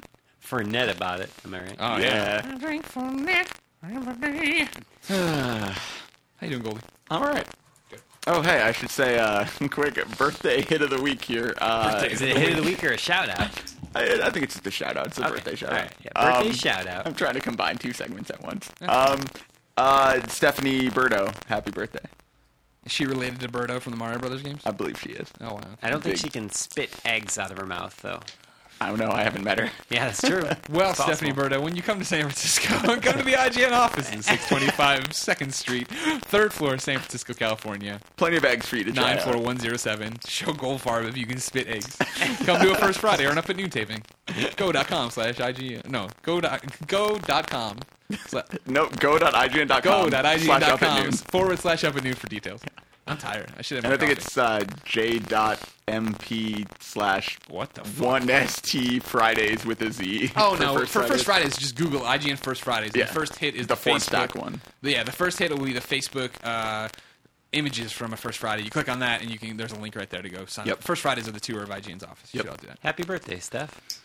Forget 0.46 0.96
about 0.96 1.22
it. 1.22 1.30
Am 1.44 1.54
I 1.56 1.60
right? 1.60 1.76
Oh 1.80 1.98
yeah. 1.98 2.46
Yeah. 2.48 2.58
Drink 2.60 2.86
from 2.86 3.28
it 3.28 3.48
every 3.84 4.40
day. 4.60 4.68
How 5.08 5.74
you 6.42 6.50
doing, 6.50 6.62
Goldie? 6.62 6.82
All 7.10 7.22
right. 7.22 7.48
Oh 8.28 8.42
hey, 8.42 8.62
I 8.62 8.72
should 8.72 8.90
say 8.92 9.18
uh, 9.18 9.46
quick 9.72 9.96
birthday 10.18 10.62
hit 10.62 10.82
of 10.84 10.92
the 10.92 11.02
week 11.02 11.24
here. 11.24 11.54
Uh, 11.60 12.06
Is 12.10 12.22
it 12.22 12.36
a 12.36 12.40
hit 12.40 12.52
of 12.58 12.64
the 12.64 12.70
week 12.70 12.84
or 12.84 12.92
a 12.92 12.98
shout 12.98 13.30
out? 13.30 13.50
I, 13.96 14.22
I 14.24 14.30
think 14.30 14.44
it's 14.44 14.54
just 14.56 14.68
a 14.68 14.72
shout 14.72 14.98
out. 14.98 15.08
It's 15.08 15.18
a 15.18 15.24
Okay, 15.26 15.32
birthday 15.36 15.56
shout 15.56 15.70
all 15.72 15.76
out. 15.78 15.82
right, 15.84 15.94
yeah, 16.04 16.32
birthday 16.34 16.50
Um, 16.50 16.54
shout 16.56 16.88
out. 16.88 17.08
I'm 17.08 17.16
trying 17.16 17.34
to 17.36 17.40
combine 17.40 17.78
two 17.78 17.94
segments 17.94 18.30
at 18.30 18.42
once. 18.44 18.70
Um, 18.82 19.22
uh, 19.78 20.20
Stephanie 20.28 20.90
Birdo, 20.90 21.34
happy 21.48 21.72
birthday. 21.72 22.04
Is 22.86 22.92
she 22.92 23.06
related 23.06 23.40
to 23.40 23.48
Birdo 23.48 23.80
from 23.80 23.92
the 23.94 23.98
Mario 23.98 24.20
Brothers 24.20 24.44
games? 24.44 24.62
I 24.66 24.72
believe 24.72 25.00
she 25.00 25.10
is. 25.10 25.32
Oh 25.42 25.56
wow. 25.56 25.62
I 25.82 25.90
don't 25.90 26.04
think 26.04 26.16
Big. 26.16 26.24
she 26.24 26.30
can 26.30 26.50
spit 26.52 26.92
eggs 27.04 27.40
out 27.40 27.52
of 27.52 27.58
her 27.58 27.66
mouth, 27.66 27.96
though. 28.02 28.20
I 28.86 28.90
don't 28.90 29.00
know. 29.00 29.10
I 29.12 29.24
haven't 29.24 29.44
met 29.44 29.60
her. 29.60 29.70
Yeah, 29.90 30.06
that's 30.06 30.22
true. 30.22 30.44
Well, 30.70 30.92
It's 30.92 31.02
Stephanie 31.02 31.32
possible. 31.34 31.58
Birdo, 31.58 31.64
when 31.64 31.76
you 31.76 31.82
come 31.82 32.00
to 32.00 32.06
San 32.06 32.22
Francisco, 32.22 32.68
come 33.00 33.18
to 33.18 33.24
the 33.24 33.34
IGN 33.34 33.72
offices, 33.72 34.26
625 34.26 35.10
2nd 35.10 35.52
Street, 35.54 35.88
third 36.26 36.54
floor, 36.54 36.78
San 36.78 36.98
Francisco, 37.00 37.34
California. 37.34 38.00
Plenty 38.18 38.38
of 38.38 38.46
eggs 38.46 38.66
for 38.68 38.76
you 38.78 38.84
to 38.84 38.92
try. 38.92 39.04
Nine 39.04 39.18
out. 39.18 39.24
four 39.24 39.38
one 39.42 39.58
zero 39.60 39.78
seven. 39.78 40.14
Show 40.28 40.54
Goldfarb 40.54 41.08
if 41.08 41.18
you 41.18 41.26
can 41.26 41.40
spit 41.40 41.68
eggs. 41.68 41.96
Come 42.46 42.62
to 42.62 42.72
a 42.72 42.76
first 42.76 43.00
Friday 43.00 43.26
or 43.26 43.32
an 43.32 43.38
up 43.38 43.50
at 43.50 43.56
noon 43.56 43.70
taping. 43.70 44.04
Go.com 44.56 45.10
slash 45.12 45.36
IGN. 45.36 45.88
No, 45.90 46.08
go 46.24 46.42
dot 46.42 46.64
go 46.88 47.18
dot 47.20 47.50
com. 47.50 47.78
Sla- 48.12 48.46
No, 48.68 48.88
go.ign.com. 49.00 49.82
Go 49.82 50.10
dot 50.10 50.26
IG 50.26 50.42
slash 50.42 50.62
dot 50.62 50.72
up 50.72 50.82
at 50.84 51.04
com 51.04 51.12
forward 51.12 51.60
slash 51.60 51.84
up 51.84 51.96
at 51.96 52.04
noon 52.04 52.14
for 52.14 52.28
details. 52.28 52.62
I'm 53.08 53.18
tired. 53.18 53.52
I 53.58 53.62
should 53.62 53.76
have. 53.78 53.86
And 53.86 53.94
I 53.94 53.98
think 53.98 54.18
coffee. 54.18 54.26
it's 54.26 54.38
uh, 54.38 54.64
j.mp 54.84 56.68
slash 56.82 57.38
what 57.50 57.74
the 57.74 57.84
fuck? 57.84 58.06
one 58.06 58.28
st 58.48 59.04
Fridays 59.04 59.66
with 59.66 59.82
a 59.82 59.92
z. 59.92 60.32
Oh 60.36 60.58
no! 60.60 60.78
for 60.80 60.86
Fridays. 60.86 61.12
First 61.12 61.26
Fridays, 61.26 61.58
just 61.58 61.76
Google 61.76 62.02
IGN 62.02 62.38
First 62.38 62.64
Fridays. 62.64 62.92
Yeah. 62.96 63.06
The 63.06 63.14
first 63.14 63.36
hit 63.38 63.56
is 63.56 63.68
The 63.68 63.76
the, 63.76 63.82
four 63.82 63.96
Facebook 63.98 64.02
stack 64.02 64.36
one. 64.36 64.62
Yeah, 64.82 65.04
the 65.04 65.12
first 65.12 65.38
hit 65.40 65.52
will 65.52 65.64
be 65.66 65.74
the 65.74 65.80
Facebook 65.82 66.32
uh, 66.44 66.88
images 67.52 67.92
from 67.92 68.12
a 68.14 68.18
First 68.18 68.40
Friday. 68.40 68.64
You 68.64 68.70
click 68.72 68.90
on 68.90 69.00
that, 69.00 69.22
and 69.22 69.30
you 69.30 69.38
can. 69.38 69.56
There's 69.58 69.72
a 69.72 69.80
link 69.80 69.96
right 69.96 70.10
there 70.10 70.22
to 70.22 70.30
go 70.30 70.46
sign 70.46 70.66
Yep. 70.68 70.78
up. 70.78 70.84
First 70.84 71.02
Fridays 71.04 71.28
are 71.28 71.32
the 71.32 71.40
tour 71.40 71.62
of 71.64 71.70
IGN's 71.70 72.04
office. 72.04 72.34
You 72.34 72.40
Yep. 72.40 72.46
should 72.46 72.50
all 72.52 72.58
do 72.58 72.68
that. 72.68 72.80
Happy 72.82 73.04
birthday, 73.04 73.40
Steph. 73.40 74.02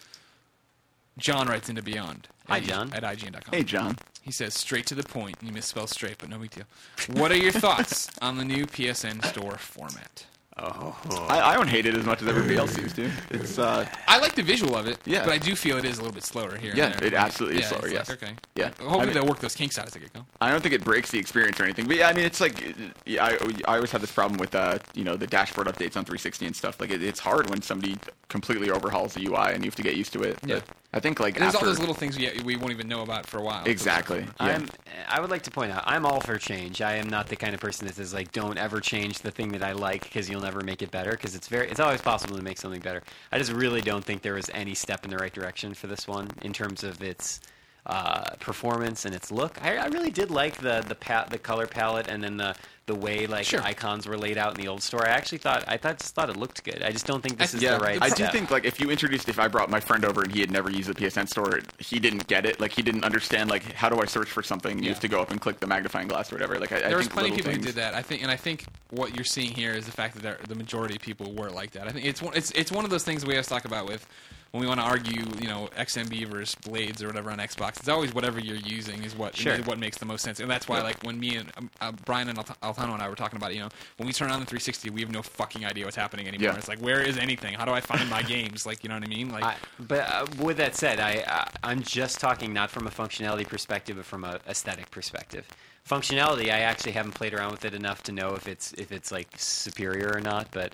John 1.21 1.47
writes 1.49 1.69
into 1.69 1.83
Beyond. 1.83 2.29
Hi, 2.49 2.57
at- 2.59 2.65
John. 2.65 2.93
At 2.93 3.03
IGN.com. 3.03 3.53
Hey, 3.53 3.63
John. 3.63 3.97
He 4.23 4.33
says 4.33 4.55
straight 4.55 4.87
to 4.87 4.95
the 4.95 5.03
point. 5.03 5.37
You 5.43 5.53
misspelled 5.53 5.91
straight, 5.91 6.19
but 6.19 6.29
no 6.29 6.39
big 6.39 6.51
deal. 6.51 6.65
What 7.13 7.31
are 7.33 7.37
your 7.37 7.53
thoughts 7.53 8.11
on 8.23 8.37
the 8.37 8.45
new 8.45 8.67
PSN 8.67 9.25
store 9.25 9.57
format? 9.57 10.27
I, 10.63 11.41
I 11.41 11.55
don't 11.57 11.69
hate 11.69 11.87
it 11.87 11.95
as 11.95 12.05
much 12.05 12.21
as 12.21 12.29
everybody 12.29 12.57
else 12.57 12.73
seems 12.73 12.93
to. 12.95 13.11
It's 13.31 13.59
uh, 13.59 13.89
I 14.07 14.19
like 14.19 14.35
the 14.35 14.43
visual 14.43 14.77
of 14.77 14.87
it, 14.87 14.99
Yeah. 15.07 15.25
but 15.25 15.33
I 15.33 15.39
do 15.39 15.57
feel 15.57 15.79
it 15.79 15.87
is 15.87 15.97
a 15.97 16.03
little 16.03 16.13
bit 16.15 16.23
slower 16.25 16.55
here. 16.57 16.75
Yeah, 16.77 16.99
it 17.03 17.15
absolutely 17.15 17.61
is 17.61 17.63
yeah, 17.63 17.69
slower, 17.69 17.85
it's 17.87 17.93
yes. 17.95 18.09
Like, 18.11 18.23
okay. 18.23 18.33
Yeah. 18.57 18.67
Hopefully 18.79 19.01
I 19.01 19.05
mean- 19.07 19.15
they'll 19.15 19.27
work 19.27 19.39
those 19.39 19.55
kinks 19.55 19.79
out 19.79 19.87
as 19.87 19.95
they 19.95 20.01
get 20.01 20.13
going. 20.13 20.27
I 20.43 20.51
don't 20.51 20.61
think 20.61 20.75
it 20.75 20.85
breaks 20.85 21.11
the 21.11 21.19
experience 21.19 21.59
or 21.59 21.65
anything, 21.65 21.87
but 21.87 21.97
yeah, 21.97 22.09
I 22.09 22.13
mean, 22.13 22.27
it's 22.27 22.43
like 22.43 22.77
yeah, 23.07 23.25
I, 23.25 23.39
I 23.69 23.77
always 23.77 23.91
have 23.93 24.03
this 24.03 24.13
problem 24.13 24.39
with 24.39 24.55
uh, 24.55 24.79
you 24.93 25.05
know 25.05 25.17
the 25.17 25.27
dashboard 25.27 25.67
updates 25.67 25.97
on 25.97 26.05
360 26.05 26.45
and 26.47 26.55
stuff. 26.55 26.79
Like 26.79 26.91
it, 26.91 27.03
it's 27.03 27.21
hard 27.21 27.49
when 27.49 27.63
somebody 27.63 27.97
completely 28.29 28.71
overhauls 28.71 29.15
the 29.15 29.27
UI 29.27 29.55
and 29.55 29.65
you 29.65 29.69
have 29.71 29.77
to 29.77 29.83
get 29.83 29.97
used 29.97 30.13
to 30.13 30.23
it. 30.25 30.39
Yeah. 30.45 30.57
But 30.57 30.65
I 30.93 30.99
think 30.99 31.21
like 31.21 31.37
And 31.37 31.43
there's 31.45 31.55
after 31.55 31.67
all 31.67 31.71
those 31.71 31.79
little 31.79 31.95
things 31.95 32.19
we, 32.19 32.33
we 32.45 32.57
won't 32.57 32.73
even 32.73 32.89
know 32.89 33.03
about 33.03 33.25
for 33.27 33.39
a 33.39 33.43
while. 33.43 33.65
exactly. 33.65 34.21
Yeah. 34.21 34.27
I'm. 34.39 34.69
I 35.09 35.21
would 35.21 35.31
like 35.31 35.43
to 35.43 35.51
point 35.51 35.71
out, 35.73 35.85
I'm 35.87 36.05
all 36.05 36.21
for 36.21 36.37
change. 36.37 36.83
I 36.83 36.95
am 36.97 37.09
not 37.09 37.29
the 37.29 37.37
kind 37.37 37.55
of 37.55 37.61
person 37.61 37.87
that 37.87 37.95
says 37.95 38.13
like, 38.13 38.33
don't 38.33 38.59
ever 38.59 38.81
change 38.81 39.21
the 39.21 39.31
thing 39.31 39.53
that 39.53 39.63
I 39.63 39.73
like 39.73 40.03
because 40.03 40.29
you'll 40.29 40.41
never 40.41 40.63
make 40.63 40.83
it 40.83 40.91
better. 40.91 41.13
Because 41.13 41.35
it's 41.37 41.47
very, 41.47 41.69
it's 41.71 41.81
always 41.81 42.01
possible 42.01 42.37
to 42.37 42.43
make 42.43 42.59
something 42.59 42.81
better. 42.81 43.03
I 43.31 43.39
just 43.39 43.53
really 43.53 43.81
don't 43.81 44.05
think 44.05 44.23
there 44.23 44.35
was 44.35 44.51
any 44.53 44.75
step 44.75 45.05
in 45.05 45.11
the 45.11 45.17
right 45.17 45.33
direction 45.33 45.75
for 45.75 45.87
this 45.87 46.09
one 46.09 46.29
in 46.43 46.53
terms 46.53 46.83
of 46.83 47.01
its 47.03 47.41
uh, 47.87 48.35
performance 48.41 49.05
and 49.05 49.15
its 49.15 49.31
look. 49.31 49.63
I, 49.63 49.77
I 49.77 49.87
really 49.87 50.11
did 50.11 50.31
like 50.31 50.59
the 50.59 50.85
the 50.87 50.95
pa- 50.97 51.27
the 51.31 51.39
color 51.39 51.67
palette 51.67 52.09
and 52.09 52.23
then 52.23 52.37
the 52.37 52.55
the 52.91 52.99
way 52.99 53.27
like 53.27 53.45
Sure. 53.47 53.63
icons 53.63 54.07
were 54.07 54.19
laid 54.19 54.37
out 54.37 54.57
in 54.57 54.63
the 54.63 54.69
old 54.69 54.83
store. 54.83 55.07
I 55.07 55.11
actually 55.11 55.39
thought 55.39 55.65
I 55.69 55.77
thought 55.77 55.99
just 55.99 56.15
thought 56.15 56.29
it 56.29 56.37
looked 56.37 56.65
good. 56.65 56.83
I 56.83 56.91
just 56.91 57.07
don't 57.07 57.23
think 57.23 57.39
this 57.39 57.55
I- 57.55 57.57
is 57.59 57.63
yeah, 57.63 57.79
the 57.79 57.85
right. 57.85 58.03
I 58.03 58.09
do 58.09 58.15
step. 58.17 58.33
think 58.33 58.51
like 58.51 58.65
if 58.65 58.81
you 58.81 58.91
introduced 58.91 59.29
if 59.29 59.39
I 59.39 59.47
brought 59.49 59.71
my 59.71 59.81
friend 59.81 60.05
over 60.05 60.23
and 60.23 60.33
he 60.33 60.41
had 60.41 60.51
never 60.51 60.71
used 60.71 60.89
the 60.89 60.95
PSN 60.95 61.27
store, 61.29 61.61
he 61.79 61.99
didn't 62.01 62.27
get 62.27 62.45
it. 62.47 62.59
Like 62.61 62.73
he 62.73 62.83
didn't 62.83 63.05
understand 63.05 63.49
like 63.51 63.63
how 63.73 63.89
do 63.89 64.01
I 64.01 64.07
search 64.07 64.29
for 64.31 64.43
something? 64.43 64.79
You 64.79 64.85
Yeah. 64.85 64.91
have 64.91 65.01
to 65.01 65.09
go 65.09 65.21
up 65.21 65.31
and 65.31 65.41
click 65.41 65.61
the 65.61 65.67
magnifying 65.67 66.09
glass 66.09 66.33
or 66.33 66.35
whatever. 66.37 66.59
Like 66.59 66.73
I, 66.73 66.77
I 66.79 66.81
There 66.89 66.97
was 66.97 67.07
think 67.07 67.13
plenty 67.15 67.31
of 67.31 67.37
people 67.37 67.53
things, 67.53 67.65
who 67.65 67.73
did 67.73 67.77
that. 67.77 67.95
I 67.95 68.03
think, 68.03 68.23
and 68.23 68.31
I 68.31 68.37
think 68.37 68.65
what 68.91 69.15
you're 69.15 69.25
seeing 69.25 69.51
here 69.53 69.73
is 69.73 69.87
the 69.87 69.93
fact 69.93 70.15
that 70.15 70.23
there, 70.23 70.39
the 70.49 70.55
majority 70.57 70.97
of 70.97 71.01
people 71.03 71.33
were 71.33 71.51
like 71.51 71.71
that. 71.73 71.87
I 71.87 71.91
think 71.91 72.05
it's 72.07 72.21
one, 72.21 72.35
it's 72.37 72.51
it's 72.53 72.73
one 72.73 72.85
of 72.85 72.91
those 72.91 73.05
things 73.05 73.25
we 73.25 73.35
always 73.35 73.47
talk 73.47 73.65
about 73.65 73.87
with 73.87 74.07
when 74.53 74.61
we 74.63 74.67
want 74.67 74.81
to 74.81 74.85
argue, 74.87 75.23
you 75.41 75.47
know, 75.49 75.69
XMB 75.77 76.27
versus 76.27 76.55
Blades 76.57 77.03
or 77.03 77.07
whatever 77.07 77.31
on 77.31 77.39
Xbox. 77.39 77.79
It's 77.79 77.89
always 77.89 78.13
whatever 78.13 78.41
you're 78.41 78.57
using 78.57 79.05
is 79.05 79.15
what 79.17 79.37
Sure. 79.37 79.53
is 79.55 79.65
what 79.67 79.79
makes 79.79 79.99
the 79.99 80.07
most 80.07 80.23
sense, 80.23 80.41
and 80.41 80.51
that's 80.51 80.67
why 80.69 80.81
like 80.83 81.01
when 81.05 81.21
me 81.21 81.37
and 81.37 81.53
um, 81.57 81.71
uh, 81.81 81.93
Brian 82.05 82.29
and 82.29 82.37
Alt- 82.39 82.61
Altano 82.61 82.95
and 82.95 83.03
I 83.03 83.09
were 83.09 83.15
talking 83.15 83.37
about, 83.37 83.53
it, 83.53 83.55
you 83.55 83.61
know, 83.61 83.69
when 83.97 84.07
we 84.07 84.13
turn 84.13 84.31
on 84.31 84.41
the 84.41 84.47
360, 84.47 84.91
we 84.91 85.01
have 85.03 85.13
no 85.13 85.23
fucking 85.23 85.65
idea 85.65 85.85
what's 85.85 85.97
happening 85.97 86.27
anymore. 86.27 86.51
Yeah. 86.53 86.57
It's 86.59 86.69
like 86.69 86.81
where 86.81 87.01
is 87.01 87.17
anything? 87.17 87.55
How 87.55 87.65
do 87.65 87.73
I 87.73 87.81
find 87.81 88.09
my 88.11 88.23
games? 88.23 88.67
Like 88.67 88.83
you 88.83 88.89
know 88.89 88.97
what 88.97 89.05
I 89.05 89.09
mean? 89.09 89.31
Like 89.31 89.45
I, 89.45 89.57
but 89.79 90.01
uh, 90.01 90.27
with 90.43 90.57
that 90.57 90.75
said, 90.75 90.99
I, 91.01 91.23
I 91.27 91.49
I'm 91.63 91.83
just 91.83 92.19
talking 92.21 92.53
not 92.53 92.71
from 92.71 92.87
a 92.87 92.91
functionality 92.91 93.47
perspective, 93.47 93.97
but 93.97 94.05
from 94.05 94.25
a 94.25 94.41
aesthetic 94.49 94.91
perspective. 94.91 95.47
Functionality, 95.89 96.47
I 96.53 96.61
actually 96.61 96.93
haven't 96.93 97.13
played 97.13 97.35
around 97.35 97.53
with 97.53 97.65
it 97.65 97.73
enough 97.75 98.03
to 98.05 98.13
know 98.13 98.35
if 98.35 98.47
it's 98.49 98.73
if 98.75 98.91
it's 98.93 99.11
like 99.13 99.29
superior 99.37 100.13
or 100.15 100.21
not. 100.21 100.49
But 100.51 100.73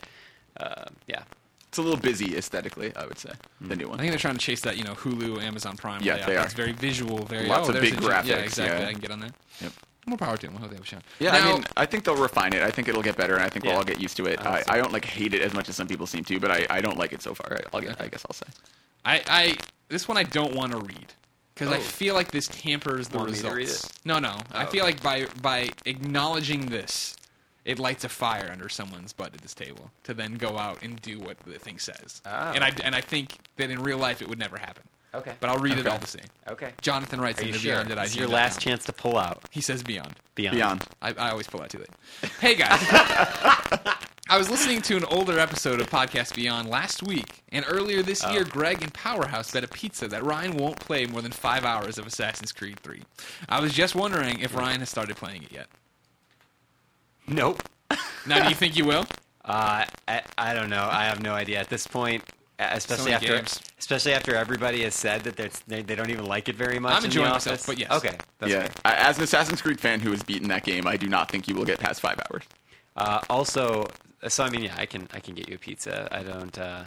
uh, 0.59 0.85
yeah, 1.07 1.23
It's 1.77 1.79
a 1.79 1.83
little 1.83 2.01
busy 2.01 2.39
aesthetically, 2.39 2.91
I 2.97 3.05
would 3.05 3.19
say. 3.19 3.33
The 3.61 3.75
hmm. 3.75 3.81
new 3.81 3.89
one. 3.91 3.99
I 3.99 4.01
think 4.01 4.13
they're 4.13 4.19
trying 4.19 4.37
to 4.37 4.41
chase 4.41 4.63
that, 4.63 4.79
you 4.79 4.85
know, 4.85 4.95
Hulu, 4.95 5.43
Amazon 5.43 5.77
Prime. 5.77 6.01
Yeah, 6.03 6.15
layout. 6.15 6.27
they 6.27 6.37
are. 6.39 6.45
It's 6.47 6.55
very 6.55 6.73
visual, 6.73 7.19
very 7.27 7.47
Lots 7.49 7.69
oh, 7.69 7.75
of 7.75 7.83
big 7.83 8.03
a- 8.03 8.23
Yeah, 8.25 8.37
exactly. 8.37 8.81
yeah. 8.81 8.89
I 8.89 8.93
can 8.93 9.01
get 9.03 9.11
on 9.11 9.21
that. 9.21 9.35
Yep. 9.61 9.73
More 10.07 10.17
power 10.17 10.39
to 10.39 10.47
them. 10.47 10.57
I 10.57 10.61
hope 10.61 10.71
they 10.71 10.77
have 10.77 10.85
a 10.85 10.89
shot. 10.89 11.03
Yeah, 11.19 11.33
Now- 11.33 11.51
I 11.51 11.53
mean, 11.53 11.65
I 11.77 11.85
think 11.85 12.05
they'll 12.05 12.17
refine 12.17 12.55
it. 12.55 12.63
I 12.63 12.71
think 12.71 12.89
it'll 12.89 13.03
get 13.03 13.19
better, 13.19 13.35
and 13.35 13.45
I 13.45 13.51
think 13.51 13.67
we'll 13.67 13.77
all 13.77 13.85
get 13.85 14.01
used 14.01 14.17
to 14.17 14.25
it. 14.25 14.41
I 14.41 14.61
I. 14.61 14.65
I 14.69 14.77
don't 14.79 14.91
like 14.91 15.05
hate 15.05 15.35
it 15.35 15.43
as 15.43 15.53
much 15.53 15.69
as 15.69 15.77
some 15.77 15.87
people 15.87 16.07
seem 16.07 16.25
to, 16.25 16.41
but 16.41 16.51
I, 16.51 16.67
I 16.71 16.81
don't 16.81 16.97
like 16.97 17.13
it 17.13 17.21
so 17.21 17.35
far. 17.35 17.59
I, 17.59 17.61
I'll 17.75 17.83
get, 17.83 18.01
I 18.01 18.09
guess 18.09 18.25
I'll 18.27 18.33
say. 18.33 18.47
I, 19.05 19.23
I 19.29 19.57
this 19.89 20.09
one 20.09 20.17
I 20.17 20.23
don't 20.23 20.55
want 20.55 20.73
to 20.73 20.79
read 20.79 21.13
because 21.55 21.71
I 21.71 21.77
Oh. 21.77 21.81
feel 21.81 22.15
like 22.15 22.31
this 22.31 22.49
tampers 22.49 23.09
the 23.09 23.19
Want 23.19 23.33
results. 23.33 23.93
No, 24.07 24.19
no. 24.19 24.39
I 24.55 24.65
Oh, 24.65 24.67
feel 24.67 24.85
like 24.85 25.03
by 25.03 25.27
by 25.43 25.69
acknowledging 25.85 26.67
this, 26.67 27.17
it 27.67 27.79
lights 27.79 28.05
a 28.05 28.09
fire 28.09 28.49
under 28.51 28.69
someone's 28.71 29.13
butt 29.13 29.35
at 29.35 29.43
this 29.43 29.53
table 29.53 29.91
to 30.05 30.15
then 30.15 30.35
go 30.35 30.57
out 30.57 30.83
and 30.83 31.01
do 31.03 31.19
what 31.19 31.39
the 31.41 31.59
thing 31.59 31.79
says. 31.79 32.23
Ah. 32.25 32.53
And 32.55 32.65
I 32.65 32.73
and 32.83 32.95
I 32.95 33.03
think 33.03 33.37
that 33.57 33.71
in 33.71 33.83
real 33.83 33.99
life 33.99 34.23
it 34.23 34.29
would 34.29 34.39
never 34.39 34.57
happen. 34.57 34.85
Okay. 35.15 35.33
But 35.41 35.49
I'll 35.51 35.59
read 35.59 35.79
it 35.79 35.81
Okay. 35.81 35.89
all 35.91 35.99
the 35.99 36.07
same. 36.07 36.27
Okay. 36.49 36.73
Jonathan 36.83 37.21
writes 37.21 37.41
Are 37.41 37.45
you 37.45 37.49
into 37.49 37.61
sure? 37.61 37.73
beyond 37.85 37.91
at 37.91 38.05
It's 38.05 38.17
your 38.17 38.29
last 38.29 38.61
chance 38.61 38.85
to 38.85 38.93
pull 38.93 39.17
out. 39.19 39.43
He 39.51 39.61
says 39.63 39.83
beyond. 39.83 40.15
Beyond. 40.35 40.57
Beyond. 40.57 40.85
I, 41.01 41.15
I 41.15 41.31
always 41.31 41.47
pull 41.47 41.63
out 41.63 41.71
too 41.71 41.79
late. 41.79 42.31
Hey 42.41 42.55
guys, 42.55 42.79
I 44.29 44.37
was 44.39 44.51
listening 44.51 44.83
to 44.83 44.97
an 44.97 45.05
older 45.05 45.39
episode 45.39 45.81
of 45.81 45.89
Podcast 45.89 46.35
Beyond 46.35 46.69
last 46.69 47.03
week, 47.03 47.43
and 47.51 47.65
earlier 47.69 48.03
this 48.03 48.27
year, 48.31 48.45
Greg 48.45 48.83
and 48.83 48.93
Powerhouse 48.93 49.53
bet 49.53 49.63
a 49.65 49.69
pizza 49.69 50.09
that 50.09 50.25
Ryan 50.25 50.57
won't 50.57 50.81
play 50.81 51.07
more 51.07 51.23
than 51.23 51.31
five 51.33 51.65
hours 51.65 51.97
of 51.97 52.07
Assassin's 52.07 52.51
Creed 52.53 52.79
3. 52.81 53.03
I 53.49 53.61
was 53.61 53.73
just 53.73 53.95
wondering 53.95 54.41
if 54.41 54.55
Ryan 54.55 54.81
has 54.81 54.91
started 54.91 55.17
playing 55.17 55.45
it 55.45 55.53
yet. 55.53 55.69
Nope. 57.29 57.63
Now, 58.27 58.43
do 58.43 58.49
you 58.49 58.57
think 58.57 58.77
you 58.77 58.85
will? 58.85 59.07
Uh, 59.45 59.85
I, 60.09 60.23
I 60.37 60.53
don't 60.53 60.69
know. 60.69 60.89
I 60.91 61.05
have 61.05 61.23
no 61.23 61.33
idea 61.33 61.61
at 61.61 61.69
this 61.69 61.87
point. 61.87 62.25
uh, 62.59 62.71
Especially 62.73 63.13
many 63.13 63.15
after, 63.15 63.37
games. 63.37 63.61
especially 63.79 64.15
after 64.15 64.35
everybody 64.35 64.83
has 64.83 64.97
said 64.97 65.23
that 65.23 65.37
they, 65.69 65.83
they 65.83 65.95
don't 65.95 66.11
even 66.11 66.25
like 66.27 66.49
it 66.49 66.57
very 66.57 66.81
much. 66.81 66.91
I'm 66.93 66.97
in 66.99 67.03
the 67.03 67.07
enjoying 67.07 67.29
office. 67.31 67.47
myself, 67.47 67.67
but 67.67 67.79
yes. 67.79 67.93
Okay, 67.93 68.17
that's 68.41 68.51
yeah. 68.53 68.61
fair. 68.63 68.71
I, 68.85 68.95
as 69.09 69.19
an 69.19 69.23
Assassin's 69.25 69.63
Creed 69.63 69.79
fan 69.79 70.01
who 70.01 70.11
has 70.11 70.25
beaten 70.25 70.49
that 70.49 70.65
game, 70.65 70.89
I 70.89 70.97
do 70.97 71.07
not 71.09 71.31
think 71.31 71.47
you 71.47 71.55
will 71.55 71.65
get 71.65 71.79
past 71.79 72.01
five 72.01 72.19
hours. 72.29 72.43
Uh, 72.97 73.21
also, 73.31 73.87
so 74.27 74.43
I 74.43 74.51
mean, 74.51 74.65
yeah, 74.65 74.75
I 74.77 74.87
can 74.87 75.07
I 75.15 75.21
can 75.21 75.35
get 75.37 75.49
you 75.49 75.55
a 75.55 75.59
pizza. 75.59 76.09
I 76.11 76.25
don't. 76.25 76.59
Uh, 76.59 76.85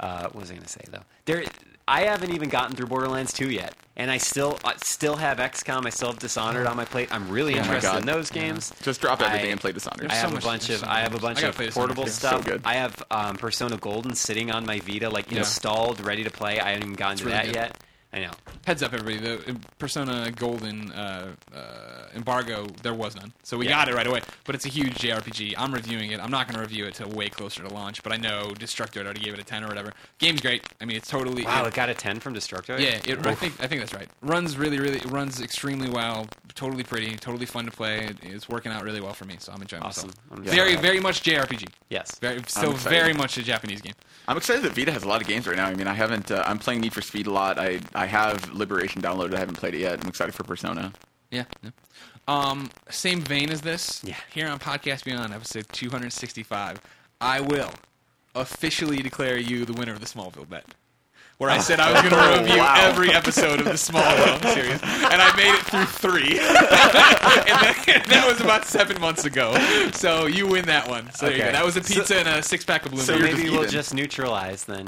uh, 0.00 0.22
what 0.24 0.34
was 0.34 0.50
I 0.50 0.54
going 0.54 0.64
to 0.66 0.68
say 0.68 0.82
though? 0.90 1.04
There, 1.24 1.44
I 1.86 2.02
haven't 2.04 2.32
even 2.34 2.48
gotten 2.48 2.74
through 2.76 2.86
Borderlands 2.86 3.32
2 3.34 3.50
yet, 3.50 3.74
and 3.96 4.10
I 4.10 4.16
still 4.16 4.58
I 4.64 4.74
still 4.82 5.16
have 5.16 5.36
XCOM. 5.38 5.84
I 5.86 5.90
still 5.90 6.08
have 6.08 6.18
Dishonored 6.18 6.66
on 6.66 6.76
my 6.78 6.86
plate. 6.86 7.10
I'm 7.12 7.28
really 7.28 7.54
Oh 7.56 7.58
interested 7.58 7.98
in 7.98 8.06
those 8.06 8.30
games. 8.30 8.72
Just 8.82 9.02
drop 9.02 9.20
everything 9.20 9.48
I- 9.48 9.52
and 9.52 9.60
play 9.60 9.72
Dishonored. 9.72 10.10
I 10.10 10.14
so 10.14 10.20
have 10.20 10.32
much- 10.32 10.42
a 10.42 10.46
bunch 10.46 10.70
of 10.70 10.80
so 10.80 10.86
I 10.88 11.00
have 11.00 11.10
a 11.10 11.12
much. 11.14 11.22
bunch 11.22 11.38
I 11.38 11.50
gotta 11.50 11.68
of 11.68 11.74
portable 11.74 12.06
stuff. 12.06 12.44
So 12.44 12.52
good. 12.52 12.62
I 12.64 12.74
have 12.74 13.02
um, 13.10 13.36
Persona 13.36 13.76
Golden 13.76 14.14
sitting 14.14 14.50
on 14.50 14.64
my 14.64 14.78
Vita, 14.80 15.10
like 15.10 15.30
Yeah. 15.30 15.40
installed, 15.40 16.00
ready 16.00 16.24
to 16.24 16.30
play. 16.30 16.58
I 16.58 16.68
haven't 16.70 16.84
even 16.84 16.94
gotten 16.94 17.18
to 17.18 17.24
really 17.24 17.36
that 17.36 17.46
good. 17.46 17.54
yet. 17.54 17.84
I 18.14 18.20
know. 18.20 18.30
Heads 18.64 18.80
up, 18.82 18.94
everybody. 18.94 19.18
The 19.18 19.50
uh, 19.50 19.54
Persona 19.78 20.30
Golden 20.30 20.92
uh, 20.92 21.32
uh, 21.52 22.06
embargo, 22.14 22.66
there 22.84 22.94
was 22.94 23.16
none. 23.16 23.32
So 23.42 23.58
we 23.58 23.64
Yeah. 23.66 23.72
got 23.72 23.88
it 23.88 23.94
right 23.96 24.06
away. 24.06 24.22
But 24.44 24.54
it's 24.54 24.64
a 24.64 24.68
huge 24.68 24.94
JRPG. 24.94 25.54
I'm 25.58 25.74
reviewing 25.74 26.12
it. 26.12 26.20
I'm 26.20 26.30
not 26.30 26.46
going 26.46 26.54
to 26.54 26.60
review 26.60 26.86
it 26.86 26.94
till 26.94 27.08
way 27.10 27.28
closer 27.28 27.62
to 27.64 27.68
launch, 27.74 28.04
but 28.04 28.12
I 28.12 28.16
know 28.16 28.52
Destructoid 28.56 29.04
already 29.04 29.18
gave 29.20 29.34
it 29.34 29.40
a 29.40 29.44
10 29.44 29.64
or 29.64 29.66
whatever. 29.66 29.92
Game's 30.18 30.40
great. 30.40 30.62
I 30.80 30.84
mean, 30.84 30.96
it's 30.96 31.08
totally. 31.08 31.44
Wow, 31.44 31.64
it- 31.64 31.68
it 31.68 31.74
got 31.74 31.88
a 31.88 31.94
10 31.94 32.20
from 32.20 32.34
Destructoid. 32.34 32.78
yeah, 32.78 33.00
it, 33.04 33.26
I 33.26 33.34
think 33.34 33.60
I 33.60 33.66
think 33.66 33.80
that's 33.80 33.92
right. 33.94 34.08
Runs 34.22 34.56
really, 34.56 34.78
really 34.78 35.00
runs 35.08 35.40
extremely 35.42 35.90
well. 35.90 36.28
Totally 36.54 36.84
pretty, 36.84 37.16
totally 37.16 37.46
fun 37.46 37.64
to 37.64 37.72
play. 37.72 38.04
It, 38.04 38.16
it's 38.22 38.48
working 38.48 38.70
out 38.70 38.84
really 38.84 39.00
well 39.00 39.12
for 39.12 39.24
me, 39.24 39.34
so 39.40 39.50
I'm 39.52 39.60
enjoying 39.60 39.82
Awesome. 39.82 40.10
myself. 40.10 40.24
I'm 40.30 40.44
Very, 40.44 40.58
excited. 40.74 40.80
very 40.82 41.00
much 41.00 41.22
JRPG. 41.24 41.66
Yes. 41.90 42.16
Very, 42.20 42.40
still 42.46 42.72
very 42.74 43.12
much 43.12 43.36
a 43.38 43.42
Japanese 43.42 43.80
game. 43.80 43.94
I'm 44.28 44.36
excited 44.36 44.62
that 44.62 44.72
Vita 44.72 44.92
has 44.92 45.02
a 45.02 45.08
lot 45.08 45.20
of 45.20 45.26
games 45.26 45.48
right 45.48 45.56
now. 45.56 45.66
I 45.66 45.74
mean, 45.74 45.88
I 45.88 45.92
haven't. 45.94 46.30
Uh, 46.30 46.44
I'm 46.46 46.58
playing 46.58 46.80
Need 46.80 46.92
for 46.94 47.02
Speed 47.02 47.26
a 47.26 47.32
lot. 47.32 47.58
I 47.58 47.80
I 47.94 48.03
have 48.04 48.52
Liberation 48.52 49.02
downloaded. 49.02 49.34
I 49.34 49.38
haven't 49.38 49.56
played 49.56 49.74
it 49.74 49.80
yet. 49.80 50.02
I'm 50.02 50.08
excited 50.08 50.34
for 50.34 50.44
Persona. 50.44 50.92
Yeah. 51.30 51.44
yeah. 51.62 51.70
Um, 52.26 52.70
same 52.88 53.20
vein 53.20 53.50
as 53.50 53.60
this. 53.60 54.02
Yeah. 54.04 54.16
Here 54.32 54.48
on 54.48 54.58
Podcast 54.58 55.04
Beyond, 55.04 55.34
episode 55.34 55.66
265, 55.72 56.80
I 57.20 57.40
will 57.40 57.70
officially 58.34 58.98
declare 58.98 59.38
you 59.38 59.64
the 59.64 59.72
winner 59.74 59.92
of 59.92 60.00
the 60.00 60.06
Smallville 60.06 60.48
bet. 60.48 60.66
Where 61.38 61.50
I 61.50 61.58
said 61.58 61.80
I 61.80 61.90
was 61.90 62.08
going 62.08 62.22
to 62.22 62.40
review 62.40 62.58
wow. 62.58 62.74
every 62.78 63.10
episode 63.10 63.58
of 63.58 63.64
the 63.64 63.72
Smallville 63.72 64.40
series, 64.54 64.80
and 64.80 65.20
I 65.20 65.36
made 65.36 65.52
it 65.52 65.62
through 65.64 65.86
three, 65.86 66.38
and, 66.38 66.56
that, 66.56 68.04
that 68.08 68.24
was 68.28 68.40
about 68.40 68.66
seven 68.66 69.00
months 69.00 69.24
ago. 69.24 69.52
So 69.92 70.26
you 70.26 70.46
win 70.46 70.66
that 70.66 70.88
one. 70.88 71.10
So 71.10 71.26
there 71.26 71.34
you 71.34 71.42
go. 71.42 71.44
Okay. 71.46 71.52
That 71.52 71.64
was 71.64 71.76
a 71.76 71.82
So- 71.82 71.94
pizza 71.94 72.18
and 72.18 72.28
a 72.28 72.42
six 72.42 72.64
pack 72.64 72.86
of 72.86 72.92
Blue 72.92 73.00
So 73.00 73.18
maybe 73.18 73.50
we'll 73.50 73.68
just 73.68 73.92
neutralize 73.92 74.64
then, 74.64 74.86